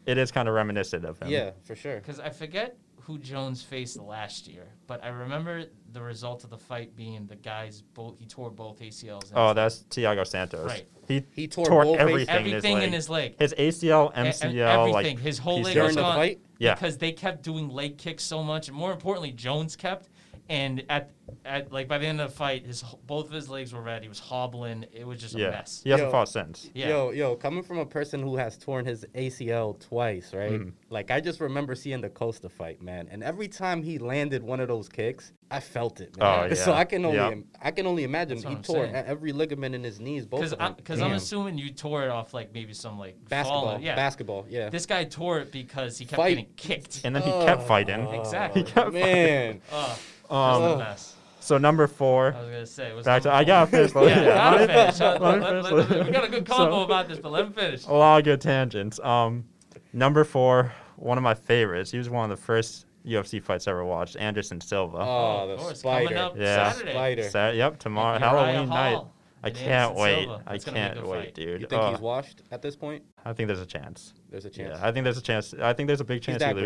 it 0.06 0.18
is 0.18 0.32
kind 0.32 0.48
of 0.48 0.54
reminiscent 0.56 1.04
of 1.04 1.20
him. 1.20 1.28
yeah, 1.28 1.52
for 1.62 1.76
sure. 1.76 1.96
Because 1.96 2.18
I 2.18 2.30
forget 2.30 2.76
who 3.08 3.18
Jones 3.18 3.62
faced 3.62 3.98
last 3.98 4.46
year, 4.46 4.66
but 4.86 5.02
I 5.02 5.08
remember 5.08 5.64
the 5.92 6.02
result 6.02 6.44
of 6.44 6.50
the 6.50 6.58
fight 6.58 6.94
being 6.94 7.26
the 7.26 7.36
guy's 7.36 7.80
both. 7.80 8.18
He 8.18 8.26
tore 8.26 8.50
both 8.50 8.80
ACLs. 8.80 9.32
Oh, 9.34 9.54
that's 9.54 9.84
Thiago 9.88 10.26
Santos. 10.26 10.66
Right. 10.66 10.86
He 11.08 11.24
He 11.34 11.48
tore, 11.48 11.64
tore 11.64 11.84
both 11.84 11.98
everything, 11.98 12.28
everything 12.36 12.76
in 12.76 12.82
in 12.82 12.92
his 12.92 13.04
his 13.04 13.08
leg. 13.08 13.30
leg. 13.40 13.40
His 13.40 13.54
ACL, 13.54 14.12
E- 14.14 14.20
e- 14.20 14.24
MCL, 14.24 14.78
everything. 14.90 14.92
like 14.92 15.18
his 15.20 15.38
whole 15.38 15.56
he's 15.56 15.64
leg 15.68 15.74
during 15.74 15.86
was 15.86 15.96
the 15.96 16.02
gone 16.02 16.16
fight. 16.16 16.40
Yeah. 16.58 16.74
because 16.74 16.98
they 16.98 17.12
kept 17.12 17.42
doing 17.42 17.70
leg 17.70 17.96
kicks 17.96 18.24
so 18.24 18.42
much, 18.42 18.68
and 18.68 18.76
more 18.76 18.92
importantly, 18.92 19.32
Jones 19.32 19.74
kept. 19.74 20.10
And 20.48 20.84
at 20.88 21.10
at 21.44 21.70
like 21.70 21.88
by 21.88 21.98
the 21.98 22.06
end 22.06 22.20
of 22.22 22.30
the 22.30 22.36
fight, 22.36 22.64
his 22.64 22.82
both 23.06 23.26
of 23.26 23.32
his 23.32 23.50
legs 23.50 23.74
were 23.74 23.82
red. 23.82 24.02
He 24.02 24.08
was 24.08 24.18
hobbling. 24.18 24.86
It 24.92 25.06
was 25.06 25.20
just 25.20 25.34
a 25.34 25.38
mess. 25.38 25.82
He 25.84 25.90
hasn't 25.90 26.06
Yo. 26.08 26.10
fought 26.10 26.28
since. 26.30 26.70
Yeah. 26.74 26.88
Yo, 26.88 27.10
yo, 27.10 27.36
coming 27.36 27.62
from 27.62 27.78
a 27.78 27.84
person 27.86 28.22
who 28.22 28.36
has 28.36 28.56
torn 28.56 28.86
his 28.86 29.04
ACL 29.14 29.78
twice, 29.78 30.32
right? 30.32 30.52
Mhm. 30.52 30.72
Like 30.88 31.10
I 31.10 31.20
just 31.20 31.40
remember 31.40 31.74
seeing 31.74 32.00
the 32.00 32.08
Costa 32.08 32.48
fight, 32.48 32.80
man. 32.80 33.08
And 33.10 33.22
every 33.22 33.46
time 33.48 33.82
he 33.82 33.98
landed 33.98 34.42
one 34.42 34.58
of 34.60 34.68
those 34.68 34.88
kicks, 34.88 35.32
I 35.50 35.60
felt 35.60 36.00
it, 36.00 36.14
Oh, 36.18 36.24
man. 36.46 36.56
So. 36.56 36.72
I 36.72 36.84
can 36.84 37.04
only 37.04 37.16
Yep. 37.18 37.38
I 37.62 37.70
can 37.70 37.86
only 37.86 38.04
imagine 38.04 38.38
he 38.38 38.46
I'm 38.46 38.62
tore 38.62 38.84
saying. 38.86 38.94
every 38.94 39.32
ligament 39.32 39.74
in 39.74 39.84
his 39.84 40.00
knees. 40.00 40.24
Both 40.24 40.40
Because 40.40 40.52
of 40.54 40.58
them. 40.60 40.74
because 40.76 41.00
I'm 41.02 41.12
assuming 41.12 41.58
you 41.58 41.70
tore 41.72 42.04
it 42.04 42.10
off 42.10 42.32
like 42.32 42.54
maybe 42.54 42.72
some 42.72 42.98
like 42.98 43.16
basketball. 43.28 43.64
falling- 43.66 43.82
Yeah. 43.82 43.96
Basketball. 43.96 44.46
Yeah. 44.48 44.70
This 44.70 44.86
guy 44.86 45.04
tore 45.04 45.40
it 45.40 45.52
because 45.52 45.98
he 45.98 46.06
kept 46.06 46.16
Fight. 46.16 46.36
getting 46.36 46.52
kicked. 46.56 47.02
And 47.04 47.14
then 47.14 47.22
he 47.22 47.30
kept 47.30 47.64
fighting. 47.64 48.06
Exactly. 48.14 48.62
He 48.62 48.70
kept 48.70 48.92
man. 48.94 49.60
Oh, 49.72 49.98
Um, 50.30 50.78
mess. 50.78 51.14
so 51.40 51.58
number 51.58 51.86
four. 51.86 52.34
I 52.36 52.40
was 52.40 52.50
gonna 52.50 52.66
say. 52.66 52.92
Was 52.94 53.04
Back 53.06 53.22
to 53.22 53.32
I 53.32 53.44
gotta 53.44 53.70
finish. 53.70 53.94
Yeah, 53.94 54.02
yeah, 54.02 54.34
gotta 54.34 54.66
finish. 54.66 55.00
let 55.00 55.20
Let- 55.20 55.38
me 55.40 55.46
let- 55.46 55.64
finish. 55.64 55.90
let- 55.90 56.06
we 56.06 56.12
got 56.12 56.24
a 56.24 56.28
good 56.28 56.46
combo 56.46 56.70
So- 56.72 56.82
about 56.82 57.08
this, 57.08 57.18
but 57.18 57.32
let 57.32 57.44
him 57.46 57.52
finish. 57.52 57.86
A 57.86 57.92
lot 57.92 58.18
of 58.18 58.24
good 58.24 58.40
tangents. 58.40 59.00
Um, 59.00 59.44
number 59.92 60.24
four, 60.24 60.72
one 60.96 61.16
of 61.18 61.24
my 61.24 61.34
favorites. 61.34 61.90
He 61.90 61.98
was 61.98 62.10
one 62.10 62.30
of 62.30 62.36
the 62.36 62.42
first 62.42 62.86
UFC 63.06 63.40
fights 63.42 63.66
I 63.66 63.70
ever 63.70 63.84
watched. 63.84 64.16
Anderson 64.16 64.60
Silva. 64.60 64.98
Oh, 64.98 65.42
of 65.44 65.48
the 65.50 65.56
course, 65.56 65.78
spider. 65.80 66.04
coming 66.06 66.18
up 66.18 66.36
Yeah. 66.36 66.72
Saturday. 66.72 66.92
Spider. 66.92 67.22
Sa- 67.30 67.48
yep, 67.50 67.78
tomorrow, 67.78 68.18
Uriah 68.18 68.28
Halloween 68.28 68.68
night. 68.68 69.02
I 69.42 69.50
can't 69.50 69.68
Anderson 69.92 70.02
wait. 70.02 70.24
Silva. 70.24 70.42
I 70.46 70.52
That's 70.52 70.64
gonna 70.64 70.74
be 70.74 70.80
a 70.80 70.94
can't 70.94 71.06
wait, 71.06 71.24
fight. 71.26 71.34
dude. 71.34 71.60
You 71.62 71.66
think 71.68 71.82
Oh, 71.82 71.90
he's 71.92 72.00
washed 72.00 72.42
at 72.50 72.60
this 72.60 72.74
point? 72.74 73.04
I 73.24 73.32
think 73.32 73.46
there's 73.46 73.60
a 73.60 73.66
chance. 73.66 74.12
There's 74.30 74.44
a 74.44 74.50
chance. 74.50 74.76
Yeah, 74.78 74.86
I 74.86 74.90
think 74.90 75.04
there's 75.04 75.16
a 75.16 75.22
chance. 75.22 75.54
I 75.54 75.72
think 75.72 75.86
there's 75.86 76.00
a 76.00 76.04
big 76.04 76.20
chance 76.22 76.42
he 76.42 76.46
that 76.48 76.54
great. 76.54 76.64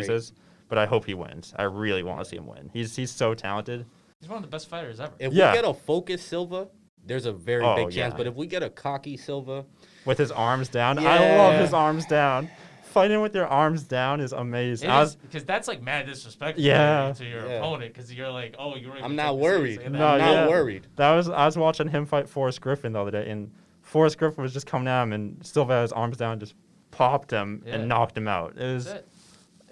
Loses, 0.73 0.79
but 0.79 0.79
I 0.79 0.87
hope 0.87 1.05
he 1.07 1.15
wins. 1.15 1.55
I 1.57 1.65
really 1.65 2.03
want 2.03 2.19
to 2.21 2.25
see 2.25 2.37
him 2.37 2.47
win. 2.47 2.71
He's 2.73 2.97
he's 2.97 3.11
so 3.11 3.35
talented. 3.35 3.87
He's 4.21 4.29
one 4.29 4.37
of 4.39 4.43
the 4.43 4.49
best 4.49 4.69
fighters 4.69 5.01
ever. 5.01 5.13
If 5.19 5.33
Yeah. 5.33 5.51
we 5.53 5.59
get 5.59 5.65
a 5.69 5.75
focused 5.75 6.29
Silva, 6.29 6.69
there's 7.05 7.27
a 7.27 7.33
very 7.33 7.65
Oh, 7.65 7.75
big 7.75 7.85
chance. 7.91 8.13
yeah. 8.13 8.17
But 8.17 8.27
if 8.29 8.35
we 8.35 8.47
get 8.47 8.63
a 8.63 8.71
cocky 8.71 9.17
Silva, 9.17 9.65
with 10.05 10.19
his 10.19 10.31
arms 10.33 10.69
down. 10.69 10.99
I 10.99 11.37
love 11.37 11.61
his 11.61 11.73
arms 11.75 12.07
down. 12.07 12.49
Fighting 12.85 13.23
with 13.23 13.35
your 13.35 13.47
arms 13.47 13.85
down 13.85 14.21
is 14.21 14.33
amazing. 14.33 14.89
Because 15.23 15.45
that's 15.45 15.67
like 15.67 15.81
mad 15.83 16.07
disrespectful 16.07 16.63
Yeah. 16.63 17.13
to 17.17 17.25
your 17.25 17.47
Yeah. 17.49 17.55
opponent 17.59 17.95
because 17.95 18.13
you're 18.13 18.31
like, 18.31 18.55
oh, 18.59 18.77
you're. 18.77 18.93
I'm 19.03 19.17
not 19.17 19.39
worried. 19.39 19.79
Like 19.79 19.87
I'm 19.87 19.93
No, 19.93 20.19
not 20.19 20.21
yeah. 20.21 20.47
worried. 20.49 20.87
that 20.97 21.13
was 21.15 21.29
I 21.31 21.47
was 21.47 21.57
watching 21.57 21.89
him 21.89 22.05
fight 22.07 22.29
Forrest 22.29 22.61
Griffin 22.61 22.93
the 22.93 23.01
other 23.01 23.11
day, 23.11 23.31
and 23.31 23.51
Forrest 23.81 24.19
Griffin 24.19 24.43
was 24.43 24.53
just 24.53 24.67
coming 24.67 24.89
at 24.89 25.03
him, 25.05 25.13
and 25.13 25.45
Silva 25.45 25.73
had 25.75 25.83
his 25.83 25.93
arms 25.93 26.17
down, 26.19 26.39
just 26.39 26.55
popped 26.91 27.31
him 27.31 27.63
Yeah. 27.67 27.77
and 27.77 27.89
knocked 27.89 28.17
him 28.17 28.29
out. 28.29 28.57
It 28.59 28.75
was 28.75 28.85
That's 28.85 28.99
it. 29.01 29.09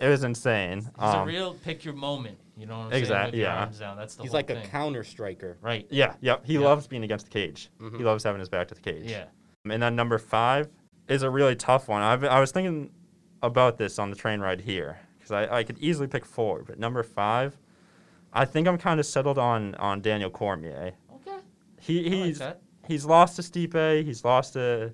It 0.01 0.09
was 0.09 0.25
insane. 0.25 0.79
He's 0.81 0.89
a 0.99 1.19
Um, 1.19 1.29
real 1.29 1.55
pick 1.55 1.85
your 1.85 1.95
moment. 1.95 2.39
You 2.57 2.67
know 2.67 2.79
what 2.79 2.87
I'm 2.89 2.93
Exact- 2.93 3.31
saying? 3.31 3.33
With 3.33 3.41
yeah. 3.41 3.61
arms 3.61 3.79
down. 3.79 3.97
That's 3.97 4.15
the 4.17 4.23
He's 4.23 4.33
whole 4.33 4.39
like 4.39 4.49
thing. 4.49 4.59
a 4.59 4.67
counter 4.67 5.05
striker. 5.05 5.57
Right. 5.61 5.87
yeah, 5.91 6.15
yep. 6.21 6.45
He 6.45 6.55
Yeah. 6.55 6.61
loves 6.61 6.87
being 6.87 7.05
against 7.05 7.27
the 7.27 7.31
cage. 7.31 7.71
Mhm. 7.81 7.97
He 7.99 8.05
loves 8.05 8.25
having 8.25 8.41
his 8.41 8.49
back 8.49 8.69
to 8.69 8.75
the 8.75 8.81
cage. 8.81 9.05
Yeah. 9.11 9.25
And 9.69 9.83
then 9.83 9.95
number 9.97 10.19
five 10.19 10.69
is 11.09 11.23
a 11.23 11.31
really 11.31 11.55
tough 11.57 11.89
one. 11.89 12.03
I've, 12.03 12.25
I 12.25 12.41
was 12.41 12.51
thinking 12.53 12.91
about 13.43 13.79
this 13.79 13.99
on 13.99 14.11
the 14.11 14.17
train 14.17 14.41
ride 14.41 14.61
here 14.63 14.99
because 15.19 15.31
I, 15.33 15.59
I 15.59 15.63
could 15.65 15.79
easily 15.79 16.07
pick 16.09 16.25
four, 16.25 16.63
but 16.65 16.79
number 16.79 17.03
five, 17.03 17.57
I 18.33 18.45
think 18.45 18.69
I'm 18.69 18.79
kind 18.79 19.01
of 19.01 19.07
settled 19.07 19.39
on 19.39 19.75
on 19.77 20.01
Daniel 20.03 20.31
Cormier. 20.31 20.93
Okay. 21.17 21.39
He 21.81 22.01
I 22.01 22.03
like 22.03 22.25
he's 22.27 22.43
he's 22.87 23.05
lost 23.07 23.37
to 23.37 23.43
Stipe, 23.43 24.05
he's 24.05 24.25
lost 24.25 24.53
to 24.55 24.93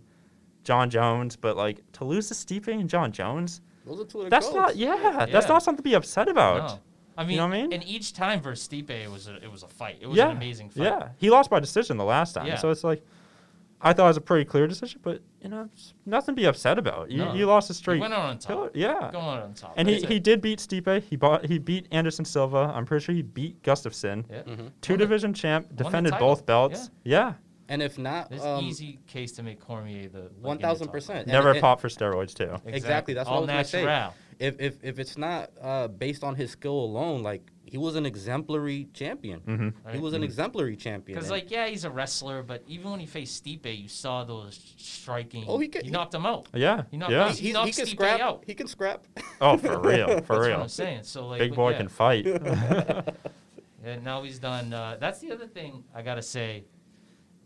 John 0.65 0.89
Jones, 0.91 1.37
but 1.37 1.57
like 1.57 1.81
to 1.93 2.05
lose 2.05 2.29
to 2.29 2.35
Stipe 2.35 2.69
and 2.69 2.89
John 2.89 3.13
Jones, 3.13 3.61
Those 3.87 4.01
are 4.01 4.05
two 4.05 4.19
of 4.19 4.25
the 4.25 4.31
that's 4.31 4.47
goats. 4.47 4.57
not 4.57 4.77
yeah, 4.77 5.27
that's 5.31 5.47
Yeah. 5.47 5.53
not 5.53 5.63
something 5.63 5.79
to 5.79 5.83
be 5.89 5.95
upset 5.95 6.29
about. 6.29 6.69
No. 6.71 6.79
I 7.19 7.23
mean, 7.23 7.31
You 7.33 7.37
know 7.39 7.47
what 7.49 7.55
I 7.55 7.63
mean? 7.63 7.73
and 7.73 7.85
each 7.85 8.13
time 8.13 8.43
versus 8.43 8.69
Stipe, 8.69 8.91
it 8.91 9.11
was 9.11 9.27
a, 9.29 9.37
it 9.43 9.51
was 9.51 9.63
a 9.63 9.69
fight. 9.69 9.99
It 10.03 10.07
was 10.07 10.19
yeah, 10.19 10.29
an 10.31 10.37
amazing 10.37 10.69
fight. 10.69 10.85
yeah. 10.85 11.09
He 11.17 11.31
lost 11.31 11.49
by 11.49 11.61
decision 11.61 11.97
the 11.97 12.05
last 12.05 12.35
time, 12.35 12.47
Yeah. 12.47 12.57
so 12.59 12.71
it's 12.71 12.85
like. 12.85 13.03
I 13.79 13.93
thought 13.93 14.05
it 14.05 14.09
was 14.09 14.17
a 14.17 14.23
pretty 14.23 14.47
clear 14.47 14.67
decision, 14.67 15.01
but 15.03 15.21
you 15.43 15.51
know, 15.51 15.69
it's 15.73 15.93
nothing 16.07 16.35
to 16.35 16.41
be 16.41 16.47
upset 16.47 16.79
about. 16.79 17.11
You, 17.11 17.19
No. 17.27 17.35
you 17.35 17.45
lost 17.47 17.69
a 17.69 17.75
He 17.75 17.77
straight 17.77 18.01
went 18.01 18.15
out 18.15 18.25
on 18.25 18.39
killer. 18.39 18.67
top. 18.69 18.73
Yeah, 18.77 19.11
Going 19.13 19.27
out 19.27 19.43
on 19.43 19.53
top. 19.53 19.75
and 19.77 19.87
he, 19.87 19.97
That's 19.97 20.09
he 20.09 20.17
it. 20.17 20.23
did 20.25 20.41
beat 20.41 20.61
Stipe. 20.61 21.03
He 21.03 21.15
bought 21.17 21.45
he 21.45 21.59
beat 21.59 21.87
Anderson 21.91 22.25
Silva. 22.25 22.73
I'm 22.75 22.87
pretty 22.87 23.05
sure 23.05 23.15
he 23.15 23.21
beat 23.21 23.63
Gustafsson. 23.63 24.25
Yeah. 24.31 24.43
Mhm. 24.45 24.71
Two 24.81 24.95
Won 24.95 24.99
the- 24.99 25.05
division 25.05 25.35
champ, 25.35 25.69
the 25.69 25.85
defended 25.85 26.13
title. 26.15 26.29
both 26.29 26.47
belts. 26.47 26.91
Yeah, 27.05 27.35
And 27.69 27.83
if 27.83 27.99
not, 27.99 28.31
There's 28.31 28.45
um, 28.45 28.65
easy 28.65 29.01
case 29.09 29.33
to 29.33 29.43
make 29.43 29.61
Cormier 29.61 30.09
the 30.09 30.19
like, 30.19 30.31
in 30.31 30.43
the 30.43 30.49
one 30.49 30.59
top 30.59 30.69
thousand 30.71 30.87
five. 30.87 30.93
percent. 30.93 31.27
Never 31.27 31.51
and 31.51 31.61
popped 31.61 31.81
for 31.81 31.89
steroids 31.89 32.33
too. 32.35 32.55
Exactly, 32.67 33.15
that's 33.15 33.29
what 33.29 33.33
All 33.35 33.39
I 33.39 33.41
was 33.43 33.49
gonna 33.51 33.65
say. 33.65 33.85
natural. 33.85 34.15
If 34.39 34.61
if 34.61 34.85
if 34.85 34.99
it's 34.99 35.17
not 35.19 35.51
uh, 35.61 35.89
based 35.89 36.23
on 36.23 36.35
his 36.37 36.51
skill 36.51 36.75
alone, 36.79 37.23
like 37.23 37.43
he 37.65 37.79
was 37.79 37.97
an 37.97 38.07
exemplary 38.07 38.87
champion. 38.93 39.41
hmm 39.41 39.69
He 39.91 39.99
was 39.99 40.13
an 40.13 40.23
exemplary 40.23 40.77
champion. 40.77 41.17
Because 41.19 41.31
like 41.31 41.51
yeah, 41.51 41.67
he's 41.67 41.85
a 41.85 41.91
wrestler, 41.91 42.43
but 42.45 42.63
even 42.69 42.91
when 42.93 43.01
he 43.01 43.07
faced 43.07 43.43
Stipe, 43.45 43.77
you 43.83 43.89
saw 43.89 44.23
those 44.25 44.61
striking. 44.77 45.45
Oh, 45.49 45.59
he 45.59 45.67
could- 45.69 45.83
he 45.83 45.89
he- 45.89 45.93
knocked 45.93 46.15
him 46.15 46.27
out. 46.27 46.47
Yeah, 46.55 46.83
He 46.91 46.97
knocked- 46.99 47.11
yeah. 47.13 47.25
he's- 47.33 47.39
he, 47.39 47.49
he 47.49 47.53
can 47.73 47.87
Stipe 47.87 47.89
scrap. 47.89 48.21
out. 48.21 48.45
He 48.47 48.55
can 48.55 48.69
scrap. 48.69 49.07
Oh, 49.41 49.57
for 49.57 49.81
real, 49.81 50.07
for 50.07 50.13
That's 50.19 50.29
what 50.29 50.41
real. 50.43 50.61
I'm 50.61 50.69
saying. 50.69 51.01
So 51.05 51.27
like 51.27 51.41
Big 51.41 51.55
boy 51.55 51.71
yeah. 51.71 51.77
can 51.79 51.89
fight. 51.89 52.27
And 53.85 54.03
now 54.03 54.23
he's 54.25 54.39
done. 54.41 54.73
Uh, 54.73 54.97
that's 54.99 55.21
the 55.21 55.31
other 55.31 55.47
thing 55.47 55.85
I 55.95 56.03
gotta 56.03 56.23
say 56.23 56.65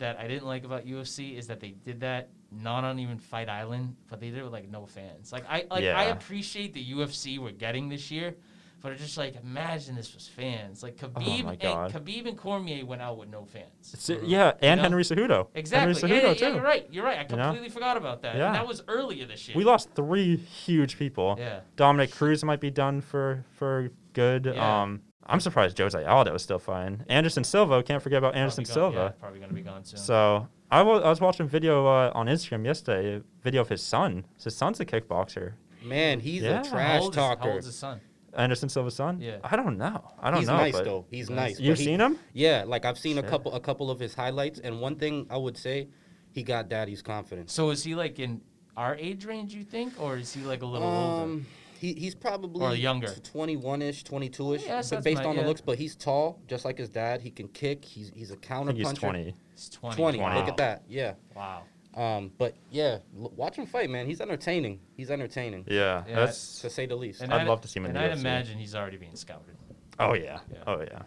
that 0.00 0.18
I 0.18 0.26
didn't 0.26 0.46
like 0.46 0.64
about 0.64 0.84
UFC 0.86 1.38
is 1.38 1.46
that 1.46 1.60
they 1.60 1.70
did 1.70 2.00
that 2.00 2.28
not 2.50 2.82
on 2.84 2.98
even 2.98 3.18
Fight 3.18 3.48
Island, 3.48 3.96
but 4.08 4.20
they 4.20 4.30
did 4.30 4.38
it 4.38 4.42
with 4.44 4.52
like 4.52 4.68
no 4.68 4.84
fans. 4.86 5.32
Like 5.32 5.44
I 5.48 5.64
like 5.70 5.84
I 5.84 6.04
appreciate 6.06 6.74
the 6.74 6.84
UFC 6.92 7.38
we're 7.38 7.52
getting 7.52 7.88
this 7.88 8.10
year, 8.10 8.34
but 8.80 8.92
it's 8.92 9.00
just 9.02 9.16
like 9.16 9.36
imagine 9.36 9.94
this 9.94 10.12
was 10.14 10.26
fans. 10.26 10.82
Like 10.82 10.96
Khabib 10.96 11.44
Oh 11.44 11.48
and 11.50 11.94
Khabib 11.94 12.26
and 12.26 12.36
Cormier 12.36 12.84
went 12.84 13.00
out 13.02 13.18
with 13.18 13.28
no 13.28 13.44
fans. 13.44 13.66
So- 13.82 14.18
yeah, 14.24 14.52
and 14.60 14.78
know? 14.78 14.82
Henry 14.82 15.04
Cejudo. 15.04 15.46
Exactly. 15.54 15.94
Henry 16.10 16.16
Yeah, 16.16 16.22
Cejudo 16.34 16.40
yeah, 16.40 16.48
too. 16.48 16.54
you're 16.54 16.62
right. 16.64 16.86
You're 16.90 17.04
right. 17.04 17.18
I 17.18 17.22
You 17.30 17.36
know? 17.36 17.42
completely 17.44 17.68
forgot 17.68 17.96
about 17.96 18.22
that. 18.22 18.36
Yeah. 18.36 18.46
And 18.46 18.54
that 18.56 18.66
was 18.66 18.82
earlier 18.88 19.26
this 19.26 19.46
year. 19.46 19.56
We 19.56 19.64
lost 19.64 19.90
three 19.94 20.36
huge 20.36 20.98
people. 20.98 21.36
Yeah. 21.38 21.60
Dominick 21.76 22.10
Cruz 22.10 22.42
might 22.42 22.60
be 22.60 22.70
done 22.70 23.00
for 23.00 23.44
for 23.52 23.90
good. 24.12 24.46
Yeah. 24.46 24.82
Um, 24.82 25.02
I'm 25.26 25.40
surprised 25.40 25.78
Jose 25.78 26.04
Aldo 26.04 26.34
is 26.34 26.42
still 26.42 26.58
fine. 26.58 27.04
Anderson 27.08 27.44
Silva, 27.44 27.82
can't 27.82 28.02
forget 28.02 28.18
about 28.18 28.32
Probably 28.32 28.40
Anderson 28.40 28.64
gone- 28.64 28.72
Silva. 28.74 28.96
Yeah, 28.98 29.20
probably 29.20 29.40
gonna 29.40 29.52
be 29.52 29.60
gone 29.62 29.84
soon. 29.84 29.98
So 30.00 30.48
I 30.70 30.82
wa- 30.82 30.98
I 30.98 31.08
was 31.08 31.20
watching 31.20 31.46
video 31.48 31.86
uh, 31.86 32.10
on 32.14 32.26
Instagram 32.26 32.64
yesterday, 32.64 33.16
a 33.16 33.22
video 33.42 33.60
of 33.60 33.68
his 33.68 33.82
son. 33.82 34.24
His 34.42 34.56
son's 34.56 34.80
a 34.80 34.84
kickboxer. 34.84 35.52
Man, 35.82 36.20
he's 36.20 36.42
Yeah. 36.42 36.50
a 36.50 36.56
How 36.56 36.62
trash 36.70 37.00
is- 37.02 37.14
How 37.14 37.34
talker. 37.34 37.50
old's 37.50 37.66
his 37.66 37.76
son? 37.76 38.00
Anderson 38.34 38.68
Silva's 38.68 38.94
son. 38.94 39.20
Yeah. 39.20 39.38
I 39.42 39.56
don't 39.56 39.76
know. 39.76 40.04
I 40.20 40.30
don't 40.30 40.40
He's 40.40 40.48
know. 40.48 40.58
He's 40.64 40.74
nice 40.74 40.84
though. 40.84 41.04
He's 41.10 41.30
Nice. 41.30 41.36
nice. 41.52 41.60
You've 41.60 41.78
he- 41.78 41.84
seen 41.84 42.00
him? 42.00 42.18
Yeah, 42.32 42.64
like 42.66 42.84
I've 42.84 42.98
seen 42.98 43.18
a 43.18 43.22
couple 43.22 43.52
a 43.54 43.60
couple 43.60 43.90
of 43.90 43.98
his 44.00 44.14
highlights, 44.14 44.58
and 44.60 44.80
one 44.80 44.96
thing 44.96 45.26
I 45.30 45.36
would 45.36 45.56
say, 45.56 45.88
he 46.32 46.42
got 46.42 46.68
daddy's 46.68 47.02
confidence. 47.02 47.52
So 47.52 47.70
is 47.70 47.82
he 47.82 47.94
like 47.94 48.18
in 48.20 48.40
our 48.76 48.94
age 48.96 49.24
range, 49.24 49.52
you 49.54 49.64
think, 49.64 50.00
or 50.00 50.16
is 50.16 50.32
he 50.32 50.42
like 50.42 50.62
a 50.62 50.66
little 50.66 50.88
older? 50.88 51.42
He, 51.80 51.94
he's 51.94 52.14
probably 52.14 52.62
Or 52.62 52.74
younger. 52.74 53.06
21-ish, 53.06 54.04
22-ish, 54.04 54.66
Yeah, 54.66 54.82
but 54.90 55.02
based 55.02 55.22
my- 55.22 55.30
on 55.30 55.36
the 55.36 55.42
looks. 55.42 55.62
But 55.62 55.78
he's 55.78 55.96
tall, 55.96 56.38
just 56.46 56.66
like 56.66 56.76
his 56.76 56.90
dad. 56.90 57.22
He 57.22 57.30
can 57.30 57.48
kick. 57.48 57.82
He's 57.86 58.12
he's 58.14 58.30
a 58.30 58.34
I 58.34 58.36
counter 58.36 58.72
think 58.72 58.86
he's 58.86 58.98
20. 58.98 59.34
He's 59.54 59.68
20. 59.70 59.96
20. 59.96 60.18
Wow. 60.18 60.36
Look 60.38 60.48
at 60.48 60.56
that. 60.58 60.82
Yeah. 60.90 61.14
Wow. 61.34 61.62
Um, 61.94 62.32
but 62.36 62.54
yeah, 62.70 62.98
l- 63.18 63.32
watch 63.34 63.56
him 63.56 63.64
fight, 63.64 63.88
man. 63.88 64.06
He's 64.06 64.20
entertaining. 64.20 64.78
He's 64.94 65.10
entertaining, 65.10 65.64
Yeah, 65.68 66.04
Yeah. 66.06 66.16
that's. 66.16 66.60
to 66.60 66.68
say 66.68 66.84
the 66.84 66.96
least. 66.96 67.22
And 67.22 67.32
I'd 67.32 67.40
I'd- 67.40 67.48
love 67.48 67.62
to 67.62 67.68
see 67.68 67.80
him 67.80 67.86
in 67.86 67.96
And 67.96 67.98
I'd 67.98 68.10
UFC. 68.12 68.20
imagine 68.20 68.58
he's 68.58 68.74
already 68.74 68.98
being 68.98 69.16
scouted. 69.16 69.56
Oh 69.98 70.12
yeah. 70.12 70.40
Yeah. 70.52 70.58
Oh 70.66 70.82
yeah. 70.82 71.02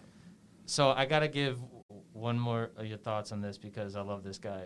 So 0.66 0.90
I 0.90 1.06
gotta 1.06 1.28
give 1.28 1.60
one 2.14 2.40
more 2.40 2.72
of 2.78 2.88
your 2.88 2.98
thoughts 2.98 3.32
on 3.32 3.42
this 3.42 3.60
because 3.60 3.96
I 3.96 4.02
love 4.02 4.24
this 4.24 4.40
guy, 4.40 4.66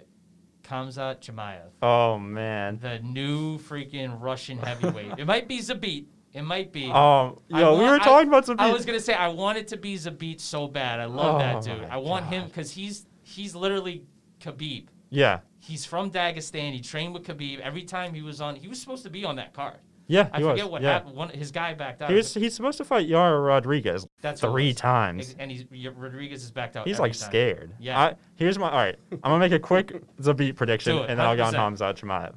Khamzat 0.70 1.20
Chimaev, 1.22 1.70
Oh 1.82 2.18
man. 2.20 2.80
the 2.82 3.00
new 3.00 3.58
freaking 3.60 4.20
Russian 4.22 4.58
heavyweight. 4.58 5.14
it 5.18 5.26
might 5.26 5.48
be 5.48 5.60
Zabit. 5.60 6.06
It 6.34 6.42
might 6.44 6.72
be. 6.72 6.86
Um, 6.86 7.40
I 7.52 7.62
yo, 7.62 7.76
we 7.78 7.84
want- 7.84 8.00
were 8.00 8.00
talking 8.00 8.28
about 8.28 8.46
some. 8.46 8.60
I 8.60 8.72
was 8.72 8.86
gonna 8.86 9.00
say 9.00 9.14
I 9.14 9.30
want 9.30 9.58
it 9.58 9.68
to 9.70 9.78
be 9.78 9.96
Zabit 9.96 10.40
so 10.42 10.68
bad. 10.68 11.00
I 11.00 11.06
love 11.06 11.36
Oh 11.36 11.40
that 11.40 11.64
dude. 11.64 11.82
my 11.88 11.96
I 11.96 11.98
want 11.98 12.26
him 12.26 12.46
because 12.48 12.72
he's 12.72 13.08
he's 13.24 13.56
literally 13.56 14.04
Khabib. 14.42 14.88
Yeah. 15.10 15.40
He's 15.60 15.86
from 15.86 16.12
Dagestan. 16.12 16.74
He 16.74 16.82
trained 16.82 17.14
with 17.14 17.24
Khabib. 17.24 17.60
Every 17.60 17.84
time 17.84 18.14
he 18.14 18.22
was 18.22 18.40
on, 18.42 18.56
he 18.56 18.68
was 18.68 18.80
supposed 18.80 19.04
to 19.04 19.10
be 19.10 19.26
on 19.26 19.38
that 19.38 19.54
card. 19.54 19.78
Yeah. 20.08 20.30
I 20.32 20.42
forget 20.42 20.66
was. 20.66 20.72
what 20.72 20.82
yeah. 20.82 20.94
happened. 20.94 21.16
One, 21.16 21.30
his 21.30 21.52
guy 21.52 21.74
backed 21.74 22.02
out. 22.02 22.10
He 22.10 22.16
was, 22.16 22.34
he's 22.34 22.56
supposed 22.56 22.78
to 22.78 22.86
fight 22.86 23.08
Yair 23.08 23.46
Rodriguez 23.46 24.08
That's 24.22 24.42
three 24.42 24.74
times. 24.74 25.36
And 25.38 25.52
he's 25.52 25.66
Rodriguez 25.96 26.44
is 26.44 26.52
backed 26.52 26.76
out. 26.76 26.88
He's 26.88 26.96
every 26.96 27.10
like 27.10 27.18
time. 27.18 27.30
scared. 27.30 27.74
Yeah. 27.80 28.00
I, 28.00 28.16
here's 28.36 28.58
my. 28.58 28.70
All 28.70 28.78
right. 28.78 28.98
I'm 29.12 29.20
gonna 29.20 29.40
make 29.40 29.52
a 29.52 29.60
quick 29.60 30.02
Zabit 30.22 30.56
prediction, 30.56 30.98
and 30.98 31.20
then 31.20 31.22
I'll 31.22 31.36
go 31.36 31.44
on 31.44 31.54
100%. 31.54 31.58
Hamza 31.58 31.94
Chimaev. 31.94 32.36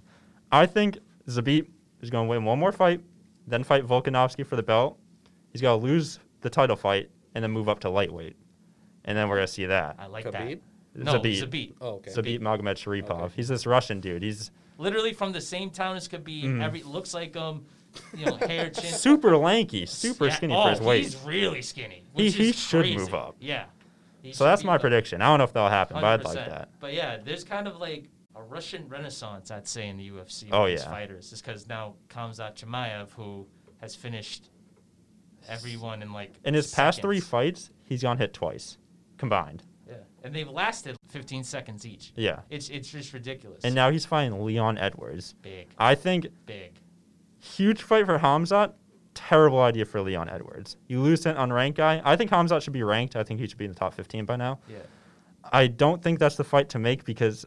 I 0.52 0.66
think 0.66 0.98
Zabit 1.28 1.66
is 2.00 2.10
gonna 2.10 2.28
win 2.28 2.44
one 2.44 2.58
more 2.58 2.72
fight, 2.72 3.00
then 3.46 3.62
fight 3.62 3.86
Volkanovski 3.86 4.46
for 4.46 4.56
the 4.56 4.62
belt. 4.62 4.98
He's 5.52 5.62
gonna 5.62 5.82
lose 5.82 6.18
the 6.40 6.50
title 6.50 6.76
fight, 6.76 7.10
and 7.34 7.44
then 7.44 7.50
move 7.50 7.68
up 7.68 7.80
to 7.80 7.90
lightweight, 7.90 8.36
and 9.04 9.16
then 9.16 9.28
we're 9.28 9.36
gonna 9.36 9.46
see 9.46 9.66
that. 9.66 9.96
I 9.98 10.06
like 10.06 10.24
Khabib? 10.24 10.32
that. 10.32 11.04
No, 11.04 11.20
Zabit. 11.20 11.42
Zabit. 11.42 11.74
Oh, 11.80 11.88
okay. 11.94 12.10
Zabit 12.10 12.40
Magomedsharipov. 12.40 13.10
Okay. 13.10 13.32
He's 13.36 13.48
this 13.48 13.66
Russian 13.66 14.00
dude. 14.00 14.22
He's 14.22 14.50
Literally 14.80 15.12
from 15.12 15.32
the 15.32 15.40
same 15.40 15.70
town 15.70 15.96
as 15.96 16.08
Khabib. 16.08 16.44
Mm. 16.44 16.62
Every 16.64 16.82
looks 16.82 17.12
like 17.14 17.34
him. 17.34 17.66
You 18.16 18.26
know, 18.26 18.36
hair, 18.36 18.70
chin. 18.74 18.92
super 18.92 19.36
lanky, 19.36 19.84
super 19.84 20.26
Yeah, 20.28 20.34
skinny 20.34 20.54
oh, 20.54 20.62
for 20.62 20.70
his 20.70 20.80
weight. 20.80 21.02
He's 21.04 21.16
really 21.18 21.60
skinny. 21.62 22.04
He- 22.14 22.30
he 22.30 22.52
should 22.52 22.82
crazy. 22.84 22.96
move 22.96 23.14
up. 23.14 23.36
Yeah. 23.40 23.64
He 24.22 24.32
So 24.32 24.44
that's 24.44 24.64
my 24.64 24.76
up. 24.76 24.80
prediction. 24.80 25.20
I 25.22 25.26
don't 25.26 25.38
know 25.38 25.44
if 25.44 25.52
that'll 25.52 25.68
happen, 25.68 25.96
but 25.96 26.04
I'd 26.04 26.24
like 26.24 26.34
that. 26.36 26.68
But 26.78 26.94
yeah, 26.94 27.18
there's 27.22 27.42
kind 27.44 27.66
of 27.66 27.76
like 27.78 28.08
a 28.36 28.42
Russian 28.42 28.88
renaissance, 28.88 29.50
I'd 29.50 29.66
say, 29.66 29.88
in 29.88 29.96
the 29.96 30.08
UFC. 30.08 30.48
Oh, 30.52 30.66
yeah. 30.66 30.78
fighters, 30.88 31.30
just 31.30 31.44
because 31.44 31.66
now 31.68 31.94
Khamzat 32.08 32.54
Chimaev, 32.54 33.10
who 33.12 33.46
has 33.80 33.94
finished 33.96 34.50
everyone 35.48 36.02
in 36.02 36.12
like 36.12 36.32
In 36.44 36.54
his 36.54 36.72
past 36.72 37.00
three 37.00 37.20
fights, 37.20 37.70
he's 37.84 38.02
gone 38.02 38.18
hit 38.18 38.32
twice 38.32 38.78
combined. 39.18 39.62
Yeah, 39.88 39.94
and 40.22 40.34
they've 40.34 40.48
lasted 40.48 40.96
15 41.10 41.44
seconds 41.44 41.86
each. 41.86 42.12
Yeah. 42.16 42.40
It's 42.50 42.68
it's 42.68 42.90
just 42.90 43.12
ridiculous. 43.12 43.64
And 43.64 43.74
now 43.74 43.90
he's 43.90 44.04
fighting 44.06 44.44
Leon 44.44 44.78
Edwards. 44.78 45.34
big, 45.42 45.68
I 45.78 45.94
think 45.94 46.28
big. 46.46 46.72
huge 47.38 47.82
fight 47.82 48.06
for 48.06 48.18
Hamzat. 48.18 48.72
Terrible 49.14 49.60
idea 49.60 49.84
for 49.84 50.00
Leon 50.00 50.28
Edwards. 50.28 50.76
You 50.86 51.00
lose 51.00 51.26
an 51.26 51.36
unranked 51.36 51.74
guy. 51.74 52.00
I 52.04 52.16
think 52.16 52.30
Hamzat 52.30 52.62
should 52.62 52.72
be 52.72 52.82
ranked. 52.84 53.16
I 53.16 53.24
think 53.24 53.40
he 53.40 53.46
should 53.46 53.58
be 53.58 53.64
in 53.64 53.72
the 53.72 53.78
top 53.78 53.92
15 53.94 54.24
by 54.24 54.36
now. 54.36 54.60
Yeah. 54.68 54.78
I 55.52 55.66
don't 55.66 56.00
think 56.02 56.18
that's 56.20 56.36
the 56.36 56.44
fight 56.44 56.68
to 56.70 56.78
make 56.78 57.04
because 57.04 57.44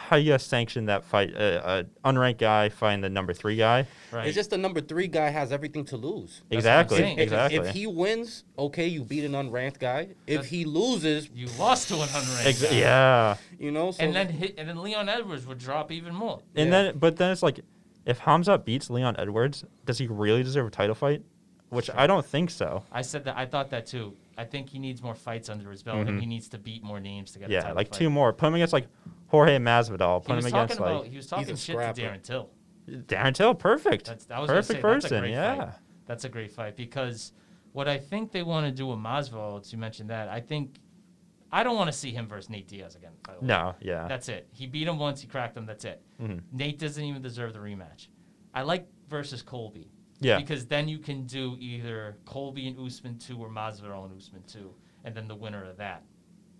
how 0.00 0.16
you 0.16 0.28
gonna 0.30 0.38
sanction 0.38 0.86
that 0.86 1.04
fight? 1.04 1.34
Uh, 1.36 1.84
a 2.04 2.08
unranked 2.08 2.38
guy 2.38 2.68
fighting 2.68 3.00
the 3.00 3.08
number 3.10 3.32
three 3.34 3.56
guy. 3.56 3.86
Right. 4.12 4.26
It's 4.26 4.34
just 4.36 4.50
the 4.50 4.56
number 4.56 4.80
three 4.80 5.08
guy 5.08 5.28
has 5.28 5.50
everything 5.52 5.84
to 5.86 5.96
lose. 5.96 6.42
That's 6.48 6.50
what 6.50 6.54
exactly. 6.56 6.98
If, 7.02 7.18
Exactly. 7.18 7.58
if 7.58 7.68
he 7.74 7.86
wins, 7.86 8.44
okay, 8.58 8.86
you 8.86 9.02
beat 9.04 9.24
an 9.24 9.32
unranked 9.32 9.78
guy. 9.80 10.08
If 10.26 10.36
That's- 10.36 10.46
he 10.50 10.64
loses, 10.64 11.28
you 11.34 11.48
lost 11.58 11.88
to 11.88 11.94
an 11.96 12.08
unranked. 12.08 12.44
Exa- 12.46 12.70
guy. 12.70 12.76
yeah. 12.76 13.36
you 13.58 13.70
know, 13.72 13.90
so 13.90 14.02
And 14.04 14.14
then 14.14 14.28
hit, 14.28 14.54
and 14.56 14.68
then 14.68 14.80
Leon 14.82 15.08
Edwards 15.08 15.46
would 15.46 15.58
drop 15.58 15.90
even 15.90 16.14
more. 16.14 16.40
And 16.54 16.70
Yeah. 16.70 16.82
then, 16.84 16.98
but 16.98 17.16
then 17.16 17.32
it's 17.32 17.42
like, 17.42 17.60
if 18.06 18.20
Hamzat 18.20 18.64
beats 18.64 18.88
Leon 18.88 19.16
Edwards, 19.18 19.64
does 19.84 19.98
he 19.98 20.06
really 20.06 20.42
deserve 20.44 20.68
a 20.68 20.70
title 20.70 20.94
fight? 20.94 21.22
Which 21.70 21.90
I 21.94 22.06
don't 22.06 22.24
think 22.24 22.48
so. 22.50 22.84
I 22.90 23.02
said 23.02 23.24
that. 23.26 23.36
I 23.36 23.44
thought 23.44 23.68
that 23.70 23.84
too. 23.86 24.14
I 24.38 24.44
think 24.44 24.70
he 24.70 24.78
needs 24.78 25.02
more 25.02 25.14
fights 25.16 25.50
under 25.50 25.70
his 25.70 25.82
belt, 25.82 25.98
and 26.06 26.16
Mhm. 26.16 26.20
he 26.20 26.26
needs 26.26 26.48
to 26.50 26.58
beat 26.58 26.82
more 26.82 26.98
names 27.00 27.32
to 27.32 27.40
get. 27.40 27.50
a 27.50 27.52
Yeah, 27.52 27.60
title 27.62 27.76
like 27.76 27.88
fight. 27.88 27.98
two 27.98 28.08
more. 28.08 28.32
Put 28.32 28.46
him 28.46 28.54
against 28.54 28.72
like 28.72 28.86
Jorge 29.28 29.58
Masvidal. 29.58 30.24
Put 30.24 30.36
him 30.36 30.42
talking 30.42 30.54
against 30.54 30.76
about. 30.78 31.02
like 31.02 31.10
He 31.10 31.16
was 31.16 31.26
talking 31.26 31.56
shit 31.56 31.76
to. 31.76 31.82
Darren 32.02 32.22
Till. 32.22 32.50
Darren 32.88 33.34
Till. 33.34 33.54
Perfect. 33.54 34.06
That's 34.06 34.24
that 34.26 34.40
was 34.40 34.48
Perfect 34.48 34.78
say, 34.78 34.80
person. 34.80 35.20
great 35.20 35.30
Yeah. 35.32 35.56
fight. 35.56 35.74
That's 36.06 36.24
a 36.24 36.28
great 36.28 36.50
fight 36.50 36.76
because 36.76 37.32
what 37.72 37.86
I 37.88 37.98
think 37.98 38.32
they 38.32 38.42
want 38.42 38.66
to 38.66 38.72
do 38.72 38.86
with 38.86 38.98
Masvidal, 38.98 39.70
you 39.70 39.78
mentioned 39.78 40.10
that, 40.10 40.28
I 40.28 40.40
think 40.40 40.76
I 41.52 41.62
don't 41.62 41.76
want 41.76 41.88
to 41.90 41.96
see 41.96 42.10
him 42.10 42.26
versus 42.28 42.50
Nate 42.50 42.68
Diaz 42.68 42.94
again. 42.94 43.12
By 43.26 43.34
the 43.34 43.40
way. 43.40 43.46
No. 43.46 43.74
Yeah. 43.80 44.06
That's 44.08 44.28
it. 44.28 44.48
He 44.52 44.66
beat 44.66 44.86
him 44.88 44.98
once. 44.98 45.20
He 45.20 45.26
cracked 45.26 45.56
him. 45.56 45.64
That's 45.66 45.84
it. 45.84 46.02
Mhm. 46.20 46.42
Nate 46.52 46.78
doesn't 46.78 47.02
even 47.02 47.22
deserve 47.22 47.52
the 47.54 47.58
rematch. 47.58 48.08
I 48.54 48.62
like 48.62 48.86
versus 49.08 49.40
Colby. 49.42 49.90
Yeah. 50.20 50.38
Because 50.38 50.66
then 50.66 50.88
you 50.88 50.98
can 50.98 51.24
do 51.26 51.56
either 51.60 52.16
Colby 52.24 52.66
and 52.68 52.78
Usman 52.78 53.18
two 53.18 53.38
or 53.38 53.48
Masvidal 53.48 54.04
and 54.06 54.16
Usman 54.16 54.42
two, 54.46 54.74
and 55.04 55.14
then 55.14 55.28
the 55.28 55.34
winner 55.36 55.64
of 55.64 55.76
that. 55.76 56.02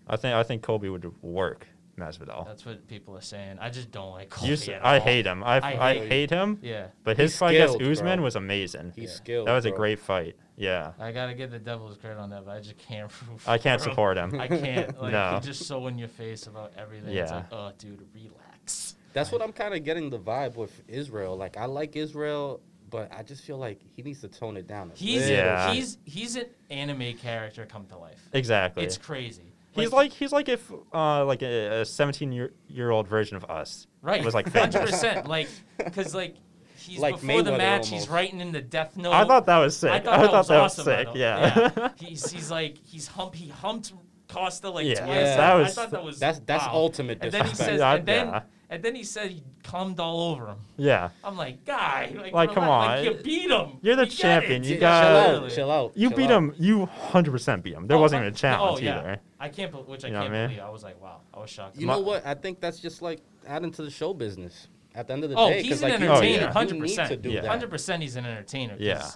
I 0.07 0.15
think 0.15 0.33
I 0.35 0.43
think 0.43 0.61
Colby 0.63 0.89
would 0.89 1.21
work 1.21 1.67
Masvidal. 1.99 2.45
That's 2.47 2.65
what 2.65 2.87
people 2.87 3.15
are 3.17 3.21
saying. 3.21 3.57
I 3.59 3.69
just 3.69 3.91
don't 3.91 4.11
like 4.11 4.29
Colby. 4.29 4.47
You 4.47 4.53
s- 4.53 4.67
at 4.69 4.85
I 4.85 4.95
all. 4.97 5.01
hate 5.03 5.25
him. 5.25 5.43
I, 5.43 5.59
I 5.59 5.89
I, 5.89 5.93
hate- 5.95 6.07
hate 6.09 6.29
him. 6.29 6.59
Yeah. 6.61 6.87
But 7.03 7.17
his 7.17 7.31
He's 7.33 7.39
fight 7.39 7.55
against 7.55 7.75
skilled, 7.75 7.91
Usman 7.91 8.17
bro. 8.17 8.23
was 8.25 8.35
amazing. 8.35 8.93
he's 8.95 9.09
Yeah. 9.09 9.15
skilled. 9.15 9.47
That 9.47 9.53
was 9.53 9.65
a 9.65 9.69
bro. 9.69 9.77
great 9.77 9.99
fight. 9.99 10.35
Yeah. 10.55 10.91
I 10.99 11.11
gotta 11.11 11.33
give 11.33 11.51
the 11.51 11.59
Devils 11.59 11.97
credit 11.97 12.17
on 12.19 12.29
that, 12.31 12.45
but 12.45 12.51
I 12.57 12.59
just 12.59 12.77
can't. 12.77 13.11
root 13.29 13.39
I 13.47 13.57
can't 13.57 13.81
for 13.81 13.89
him. 13.89 13.93
support 13.93 14.17
him. 14.17 14.39
I 14.39 14.47
can't. 14.47 14.97
Like, 15.01 15.11
No. 15.11 15.35
He's 15.37 15.45
just 15.45 15.67
so 15.67 15.87
in 15.87 15.97
your 15.97 16.09
face 16.09 16.47
about 16.47 16.73
everything. 16.77 17.15
It's 17.15 17.31
Yeah. 17.31 17.37
like, 17.37 17.45
oh, 17.53 17.71
dude, 17.77 18.05
relax. 18.13 18.95
That's 19.13 19.31
what 19.31 19.41
I'm 19.41 19.51
kind 19.53 19.73
of 19.73 19.83
getting 19.83 20.09
the 20.09 20.19
vibe 20.19 20.55
with 20.55 20.81
Israel. 20.87 21.35
Like 21.35 21.57
I 21.57 21.65
like 21.65 21.95
Israel, 21.95 22.61
but 22.89 23.11
I 23.15 23.23
just 23.23 23.43
feel 23.43 23.57
like 23.57 23.79
he 23.95 24.01
needs 24.03 24.21
to 24.21 24.27
tone 24.27 24.57
it 24.57 24.67
down. 24.67 24.91
A 24.91 24.95
He's 24.97 25.21
little 25.21 25.35
Yeah. 25.37 25.73
he's 25.73 25.97
he's 26.05 26.35
an 26.35 26.45
anime 26.69 27.13
character 27.17 27.65
come 27.65 27.85
to 27.87 27.97
life. 27.97 28.21
Exactly. 28.33 28.83
It's 28.83 28.97
crazy. 28.97 29.48
He's 29.71 29.91
like 29.93 30.11
he's 30.11 30.31
like 30.31 30.49
if 30.49 30.71
uh 30.93 31.25
like 31.25 31.41
a, 31.41 31.81
a 31.81 31.85
17 31.85 32.31
year, 32.31 32.51
year 32.67 32.89
old 32.91 33.07
version 33.07 33.37
of 33.37 33.45
us. 33.45 33.87
right, 34.01 34.23
was 34.23 34.33
like 34.33 34.51
100% 34.51 35.27
Like, 35.27 35.47
because 35.77 36.13
like 36.15 36.35
he's 36.77 36.99
Like 36.99 37.21
before 37.21 37.43
the 37.43 37.51
Mayweather 37.51 37.57
match, 37.57 37.89
he's 37.89 38.09
writing 38.09 38.39
in 38.41 38.51
the 38.51 38.61
death 38.61 38.97
note. 38.97 39.11
I 39.13 39.25
thought 39.25 39.45
that 39.45 39.57
was 39.59 39.77
sick. 39.77 39.91
I 39.91 39.99
thought 39.99 40.31
that 40.31 40.31
was 40.31 40.49
awesome. 40.51 40.85
sick. 40.85 41.13
the. 41.13 41.19
Yeah. 41.19 41.89
he's 41.99 42.29
he's 42.31 42.49
like 42.51 42.77
he's 42.83 43.07
hump 43.07 43.35
he 43.35 43.49
humped 43.49 43.93
Costa 44.27 44.69
like 44.69 44.85
Yeah, 44.87 45.05
twice. 45.05 45.09
Yeah. 45.09 45.37
that 45.37 45.51
I 45.51 45.55
was- 45.55 45.73
thought 45.75 45.91
that 45.91 46.03
was 46.03 46.19
That's 46.19 46.39
that's 46.45 46.65
wow. 46.65 46.71
ultimate 46.73 47.19
And 47.21 47.31
then 47.31 47.45
he 47.45 47.49
disrespect. 47.51 47.69
says, 47.69 47.79
Yeah, 47.79 47.93
and 47.95 48.05
then 48.05 48.27
yeah. 48.27 48.41
And 48.69 48.83
then 48.83 48.95
he 48.95 49.03
said 49.03 49.31
he 49.31 49.43
cummed 49.63 49.99
all 49.99 50.31
over 50.31 50.47
him. 50.47 50.57
yeah. 50.77 51.09
I'm 51.23 51.35
like, 51.37 51.65
guy, 51.65 52.11
like, 52.15 52.33
Like, 52.33 52.53
come 52.53 52.63
relax, 52.65 52.99
on. 53.01 53.05
like, 53.05 53.17
you 53.17 53.23
beat 53.23 53.49
him. 53.49 53.77
You're 53.81 53.95
the 53.95 54.03
You 54.03 54.09
get 54.09 54.17
champion. 54.17 54.61
it. 54.63 54.67
You 54.67 54.73
Yeah, 54.75 54.79
got- 54.79 55.01
chill 55.01 55.43
out, 55.45 55.51
chill 55.51 55.71
out. 55.71 55.91
You 55.95 56.09
chill 56.09 56.17
beat 56.17 56.29
out. 56.31 56.37
him. 56.37 56.55
You 56.59 56.85
100% 57.11 57.63
beat 57.63 57.73
him. 57.73 57.87
There 57.87 57.97
Oh, 57.97 58.01
wasn't 58.01 58.21
even 58.23 58.33
a 58.33 58.35
challenge 58.37 58.79
oh, 58.81 58.83
yeah. 58.83 58.99
either. 58.99 59.21
I 59.39 59.49
can't, 59.49 59.71
bel- 59.71 59.83
which 59.83 60.03
I 60.05 60.07
You 60.07 60.13
know 60.13 60.19
can't 60.21 60.31
what 60.33 60.37
I 60.37 60.41
mean? 60.47 60.49
believe. 60.57 60.67
I 60.67 60.69
was 60.69 60.83
like, 60.83 61.01
wow, 61.01 61.21
I 61.33 61.39
was 61.39 61.49
shocked. 61.49 61.77
You 61.77 61.87
My- 61.87 61.93
know 61.93 62.01
what? 62.01 62.25
I 62.25 62.33
think 62.33 62.59
that's 62.59 62.79
just 62.79 63.01
like 63.01 63.21
adding 63.47 63.71
to 63.71 63.81
the 63.83 63.89
show 63.91 64.13
business. 64.13 64.67
At 64.95 65.07
the 65.07 65.13
end 65.13 65.23
of 65.23 65.29
the 65.29 65.35
oh, 65.37 65.49
day, 65.49 65.61
he's 65.61 65.73
'cause, 65.73 65.83
an 65.83 65.89
like, 65.91 65.99
you- 65.99 66.05
entertainer, 66.07 66.39
yeah. 66.41 66.47
you 66.47 66.53
hundred 66.53 66.79
need 66.79 66.89
to 66.95 67.01
percent. 67.01 67.21
do 67.21 67.29
Yeah. 67.29 67.41
that. 67.41 67.47
Hundred 67.49 67.69
percent, 67.69 68.01
he's 68.01 68.15
an 68.15 68.25
entertainer. 68.25 68.75
Yeah. 68.79 69.07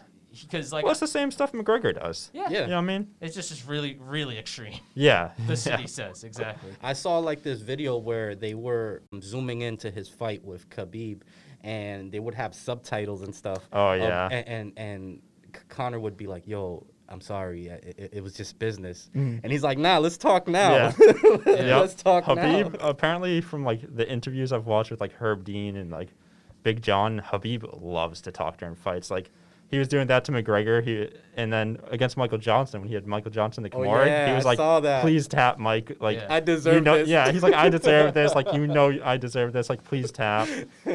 Because 0.41 0.73
like, 0.73 0.83
well, 0.83 0.91
it's 0.91 0.99
the 0.99 1.07
same 1.07 1.31
stuff 1.31 1.51
McGregor 1.51 1.93
does. 1.97 2.29
yeah, 2.33 2.49
Yeah. 2.49 2.61
You 2.61 2.67
know 2.67 2.75
what 2.75 2.81
I 2.83 2.97
mean? 2.97 3.07
it's 3.21 3.35
just 3.35 3.49
just 3.49 3.67
really, 3.67 3.97
really 3.99 4.37
extreme. 4.37 4.79
Yeah. 4.95 5.31
The 5.37 5.43
yeah. 5.53 5.55
city 5.55 5.87
says 5.87 6.23
exactly. 6.23 6.71
I 6.81 6.93
saw 6.93 7.19
like 7.19 7.43
this 7.43 7.61
video 7.61 7.97
where 7.97 8.35
they 8.35 8.53
were 8.53 9.03
zooming 9.21 9.61
into 9.61 9.91
his 9.91 10.09
fight 10.09 10.43
with 10.43 10.69
Khabib, 10.69 11.21
and 11.61 12.11
they 12.11 12.19
would 12.19 12.33
have 12.35 12.53
subtitles 12.55 13.21
and 13.21 13.33
stuff. 13.35 13.67
Oh, 13.71 13.91
of- 13.91 13.99
yeah. 13.99 14.27
and 14.31 14.47
and, 14.47 14.73
and 14.77 15.21
Conor 15.69 15.99
would 15.99 16.17
be 16.17 16.25
like, 16.27 16.47
"Yo, 16.47 16.85
I'm 17.09 17.21
sorry, 17.21 17.69
uh, 17.69 17.75
it, 17.75 17.95
it, 17.97 18.09
it 18.15 18.23
was 18.23 18.33
just 18.33 18.57
business," 18.57 19.11
Mm. 19.15 19.41
and 19.43 19.51
he's 19.51 19.61
like, 19.63 19.77
"Nah, 19.77 19.99
let's 19.99 20.17
talk 20.17 20.47
now. 20.47 20.73
Yeah. 20.73 20.93
let's 21.79 21.93
talk 21.93 22.23
Habib, 22.23 22.73
now." 22.73 22.89
apparently, 22.89 23.39
from 23.41 23.63
like 23.63 23.81
the 23.95 24.09
interviews 24.09 24.51
I've 24.51 24.65
watched 24.65 24.89
with 24.89 24.99
like 25.01 25.13
Herb 25.13 25.43
Dean 25.43 25.75
and 25.77 25.91
like 25.91 26.09
Big 26.63 26.81
John, 26.81 27.19
Habib 27.19 27.65
loves 27.81 28.21
to 28.21 28.31
talk 28.31 28.57
during 28.57 28.73
fights. 28.75 29.11
Like 29.11 29.29
he 29.73 29.79
was 29.79 29.87
doing 29.87 30.07
that 30.07 30.23
to 30.25 30.31
McGregor. 30.31 30.83
He 30.83 31.09
and 31.35 31.51
then 31.51 31.79
against 31.89 32.15
Michael 32.15 32.37
Johnson 32.37 32.79
when 32.81 32.87
he 32.87 32.93
had 32.95 33.07
Michael 33.07 33.31
Johnson 33.31 33.63
the 33.63 33.69
Oh, 33.73 33.83
yeah, 33.83 34.27
he 34.29 34.33
was 34.35 34.45
like, 34.45 34.57
saw 34.57 34.79
that. 34.81 35.01
"Please 35.01 35.27
tap 35.27 35.57
Mike." 35.57 35.97
Like 35.99 36.17
Yeah. 36.17 36.27
I 36.29 36.35
you 36.37 36.41
deserve 36.41 36.83
know, 36.83 36.97
this. 36.99 37.07
yeah. 37.09 37.31
He's 37.31 37.43
like, 37.43 37.53
"I 37.53 37.69
deserve 37.69 38.13
this." 38.19 38.35
Like 38.35 38.53
you 38.53 38.67
know, 38.67 38.97
I 39.03 39.17
deserve 39.17 39.51
this. 39.51 39.69
Like 39.69 39.83
please 39.83 40.11
tap. 40.11 40.47
And 40.47 40.69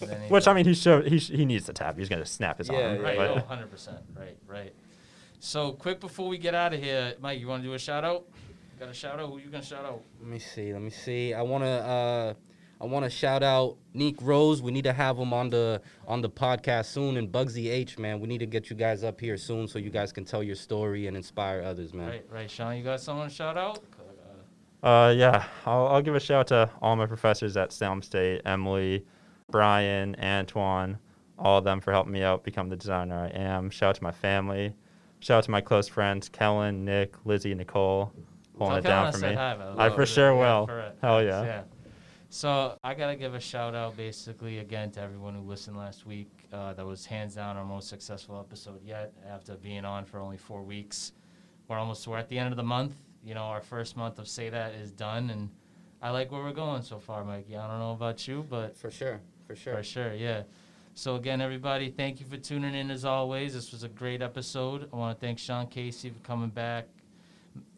then 0.00 0.22
he- 0.22 0.28
Which 0.28 0.46
I 0.48 0.54
mean, 0.54 0.64
he 0.64 0.74
should 0.74 1.06
he, 1.08 1.18
sh- 1.18 1.30
he 1.30 1.44
needs 1.44 1.66
to 1.66 1.72
tap. 1.72 1.98
He's 1.98 2.08
gonna 2.08 2.24
snap 2.24 2.58
his 2.58 2.68
Yeah, 2.68 2.76
arm. 2.90 2.96
yeah, 2.96 3.02
Right, 3.02 3.16
but- 3.18 3.46
oh, 3.50 3.54
100%. 3.54 3.98
Right, 4.16 4.36
right. 4.46 4.72
So, 5.40 5.72
quick 5.72 6.00
before 6.00 6.28
we 6.28 6.36
get 6.38 6.54
out 6.54 6.74
of 6.74 6.80
here, 6.82 7.14
Mike, 7.20 7.40
you 7.40 7.48
want 7.48 7.62
to 7.62 7.68
do 7.68 7.74
a 7.74 7.78
shout 7.78 8.04
out? 8.04 8.24
Got 8.78 8.90
a 8.90 8.94
shout 8.94 9.18
out? 9.18 9.28
Who 9.30 9.38
you 9.38 9.48
going 9.50 9.62
to 9.62 9.66
shout 9.68 9.84
out? 9.84 10.00
Let 10.20 10.28
me 10.30 10.38
see. 10.38 10.72
Let 10.72 10.82
me 10.82 10.90
see. 10.90 11.34
I 11.34 11.42
wanna 11.42 11.66
uh 11.66 12.34
I 12.80 12.86
wanna 12.86 13.10
shout 13.10 13.42
out 13.42 13.76
Neek 13.92 14.16
Rose. 14.22 14.62
We 14.62 14.72
need 14.72 14.84
to 14.84 14.92
have 14.92 15.18
him 15.18 15.34
on 15.34 15.50
the 15.50 15.82
on 16.08 16.22
the 16.22 16.30
podcast 16.30 16.86
soon. 16.86 17.16
And 17.18 17.30
Bugsy 17.30 17.70
H, 17.70 17.98
man, 17.98 18.20
we 18.20 18.26
need 18.28 18.38
to 18.38 18.46
get 18.46 18.70
you 18.70 18.76
guys 18.76 19.04
up 19.04 19.20
here 19.20 19.36
soon 19.36 19.68
so 19.68 19.78
you 19.78 19.90
guys 19.90 20.12
can 20.12 20.24
tell 20.24 20.42
your 20.42 20.56
story 20.56 21.06
and 21.06 21.16
inspire 21.16 21.62
others, 21.62 21.92
man. 21.92 22.08
Right, 22.08 22.26
right. 22.30 22.50
Sean, 22.50 22.76
you 22.76 22.82
got 22.84 23.00
someone 23.00 23.28
to 23.28 23.34
shout 23.34 23.58
out? 23.58 23.80
Uh, 24.82 25.12
yeah, 25.14 25.44
I'll, 25.66 25.88
I'll 25.88 26.02
give 26.02 26.14
a 26.14 26.20
shout 26.20 26.40
out 26.52 26.68
to 26.68 26.70
all 26.80 26.96
my 26.96 27.04
professors 27.04 27.54
at 27.58 27.70
Salem 27.70 28.00
State, 28.00 28.40
Emily, 28.46 29.04
Brian, 29.50 30.16
Antoine, 30.22 30.98
all 31.38 31.58
of 31.58 31.64
them 31.64 31.82
for 31.82 31.92
helping 31.92 32.12
me 32.14 32.22
out 32.22 32.44
become 32.44 32.70
the 32.70 32.76
designer 32.76 33.30
I 33.30 33.38
am. 33.38 33.68
Shout 33.68 33.90
out 33.90 33.94
to 33.96 34.02
my 34.02 34.12
family. 34.12 34.72
Shout 35.18 35.38
out 35.38 35.44
to 35.44 35.50
my 35.50 35.60
close 35.60 35.86
friends, 35.86 36.30
Kellen, 36.30 36.86
Nick, 36.86 37.14
Lizzie, 37.26 37.54
Nicole, 37.54 38.10
holding 38.56 38.78
it 38.78 38.82
Tell 38.82 38.90
Kellen 38.90 39.04
down 39.04 39.06
I 39.06 39.10
for 39.12 39.18
me. 39.18 39.34
hi, 39.34 39.74
by 39.76 39.86
I 39.86 39.90
for 39.94 40.06
sure 40.06 40.32
Yeah, 40.32 40.38
will. 40.60 40.66
for. 40.66 40.92
Hell 41.02 41.22
yeah. 41.22 41.42
Yeah. 41.44 41.62
So 42.32 42.78
I 42.84 42.94
gotta 42.94 43.16
give 43.16 43.34
a 43.34 43.40
shout 43.40 43.74
out, 43.74 43.96
basically, 43.96 44.58
again 44.58 44.92
to 44.92 45.00
everyone 45.00 45.34
who 45.34 45.40
listened 45.40 45.76
last 45.76 46.06
week. 46.06 46.30
Uh, 46.52 46.72
that 46.74 46.86
was 46.86 47.04
hands 47.04 47.34
down 47.34 47.56
our 47.56 47.64
most 47.64 47.88
successful 47.88 48.38
episode 48.38 48.80
yet. 48.84 49.12
After 49.28 49.56
being 49.56 49.84
on 49.84 50.04
for 50.04 50.20
only 50.20 50.36
four 50.36 50.62
weeks, 50.62 51.10
we're 51.66 51.76
almost 51.76 52.06
we're 52.06 52.18
at 52.18 52.28
the 52.28 52.38
end 52.38 52.52
of 52.52 52.56
the 52.56 52.62
month. 52.62 52.94
You 53.24 53.34
know, 53.34 53.42
our 53.42 53.60
first 53.60 53.96
month 53.96 54.20
of 54.20 54.28
say 54.28 54.48
that 54.48 54.74
is 54.74 54.92
done, 54.92 55.30
and 55.30 55.50
I 56.00 56.10
like 56.10 56.30
where 56.30 56.40
we're 56.40 56.52
going 56.52 56.82
so 56.82 57.00
far, 57.00 57.24
Mikey. 57.24 57.56
I 57.56 57.66
don't 57.66 57.80
know 57.80 57.92
about 57.92 58.28
you, 58.28 58.46
but 58.48 58.76
For 58.76 58.92
sure. 58.92 59.20
For 59.48 59.56
sure. 59.56 59.74
for 59.74 59.82
sure, 59.82 60.14
yeah. 60.14 60.44
So 60.94 61.16
again, 61.16 61.40
everybody, 61.40 61.90
thank 61.90 62.20
you 62.20 62.26
for 62.26 62.36
tuning 62.36 62.76
in 62.76 62.92
as 62.92 63.04
always. 63.04 63.54
This 63.54 63.72
was 63.72 63.82
a 63.82 63.88
great 63.88 64.22
episode. 64.22 64.88
I 64.92 64.96
want 64.96 65.18
to 65.18 65.26
thank 65.26 65.40
Sean 65.40 65.66
Casey 65.66 66.10
for 66.10 66.20
coming 66.20 66.50
back. 66.50 66.86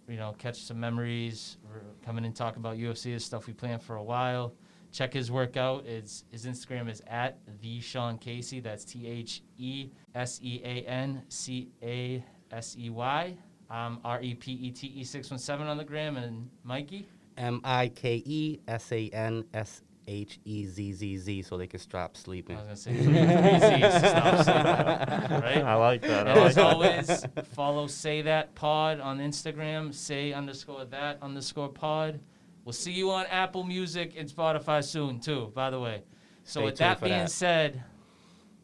You 0.09 0.17
know, 0.17 0.35
catch 0.39 0.63
some 0.63 0.81
memories, 0.81 1.57
coming 2.05 2.25
and 2.25 2.35
talking 2.35 2.61
about 2.61 2.77
UFC, 2.77 3.15
the 3.15 3.21
stuff 3.21 3.47
we 3.47 3.53
planned 3.53 3.83
for 3.83 3.97
a 3.97 4.03
while. 4.03 4.55
Check 4.91 5.15
his 5.15 5.31
work 5.31 5.57
out. 5.57 5.87
It's, 5.87 6.25
his 6.31 6.45
Instagram 6.45 6.91
is 6.91 7.03
at 7.07 7.39
the 7.63 7.81
Sean 7.81 8.19
Casey. 8.19 8.61
That's 8.61 8.85
T 8.85 9.07
H 9.07 9.43
E 9.57 9.89
S 10.15 10.39
E 10.43 10.61
A 10.65 10.83
N 10.83 11.23
C 11.29 11.71
A 11.83 12.23
S 12.51 12.77
E 12.79 12.91
Y. 12.91 13.37
R 13.71 14.21
E 14.21 14.35
P 14.35 14.53
E 14.53 14.71
T 14.71 14.89
E 14.89 15.05
six 15.05 15.31
one 15.31 15.39
seven 15.39 15.67
on 15.67 15.79
the 15.79 15.85
gram 15.85 16.19
and 16.19 16.51
Mikey. 16.63 17.07
M 17.39 17.61
I 17.65 17.89
K 17.89 18.23
E 18.27 18.61
S 18.69 18.93
A 18.93 19.09
N 19.09 19.45
S 19.55 19.83
H 20.07 20.41
E 20.45 20.67
Z 20.67 20.93
Z 20.93 21.17
Z 21.19 21.43
so 21.43 21.57
they 21.57 21.67
can 21.67 21.79
stop 21.81 22.17
sleeping. 22.17 22.57
I 22.57 22.61
was 22.61 22.85
gonna 22.85 22.97
say 22.97 23.03
three, 23.03 23.13
three 23.15 23.61
Z's 23.61 24.01
to 24.01 24.09
stop 24.09 24.37
sleeping, 24.45 25.41
right? 25.41 25.65
I 25.65 25.75
like 25.75 26.03
that. 26.03 26.29
I 26.29 26.35
like 26.35 26.47
as 26.49 26.55
that. 26.57 26.65
always, 26.65 27.27
follow 27.55 27.87
Say 27.87 28.23
That 28.23 28.55
Pod 28.55 29.01
on 29.01 29.19
Instagram. 29.19 29.95
Say 29.95 30.33
underscore 30.33 30.85
that 30.87 31.19
underscore 31.23 31.69
pod. 31.69 32.21
We'll 32.65 32.73
see 32.73 32.93
you 32.93 33.11
on 33.11 33.27
Apple 33.27 33.65
Music 33.65 34.15
and 34.17 34.29
Spotify 34.29 34.85
soon 34.85 35.21
too. 35.21 35.53
By 35.55 35.71
the 35.71 35.81
way, 35.81 36.03
so 36.45 36.61
Stay 36.61 36.65
with 36.65 36.77
that 36.79 37.01
being 37.01 37.13
that. 37.13 37.31
said, 37.31 37.83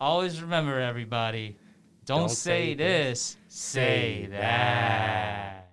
always 0.00 0.40
remember 0.42 0.80
everybody. 0.80 1.56
Don't, 2.04 2.20
Don't 2.20 2.28
say, 2.30 2.70
say 2.70 2.74
this, 2.74 3.08
this, 3.18 3.36
say 3.48 4.22
say 4.22 4.28
that. 4.32 5.67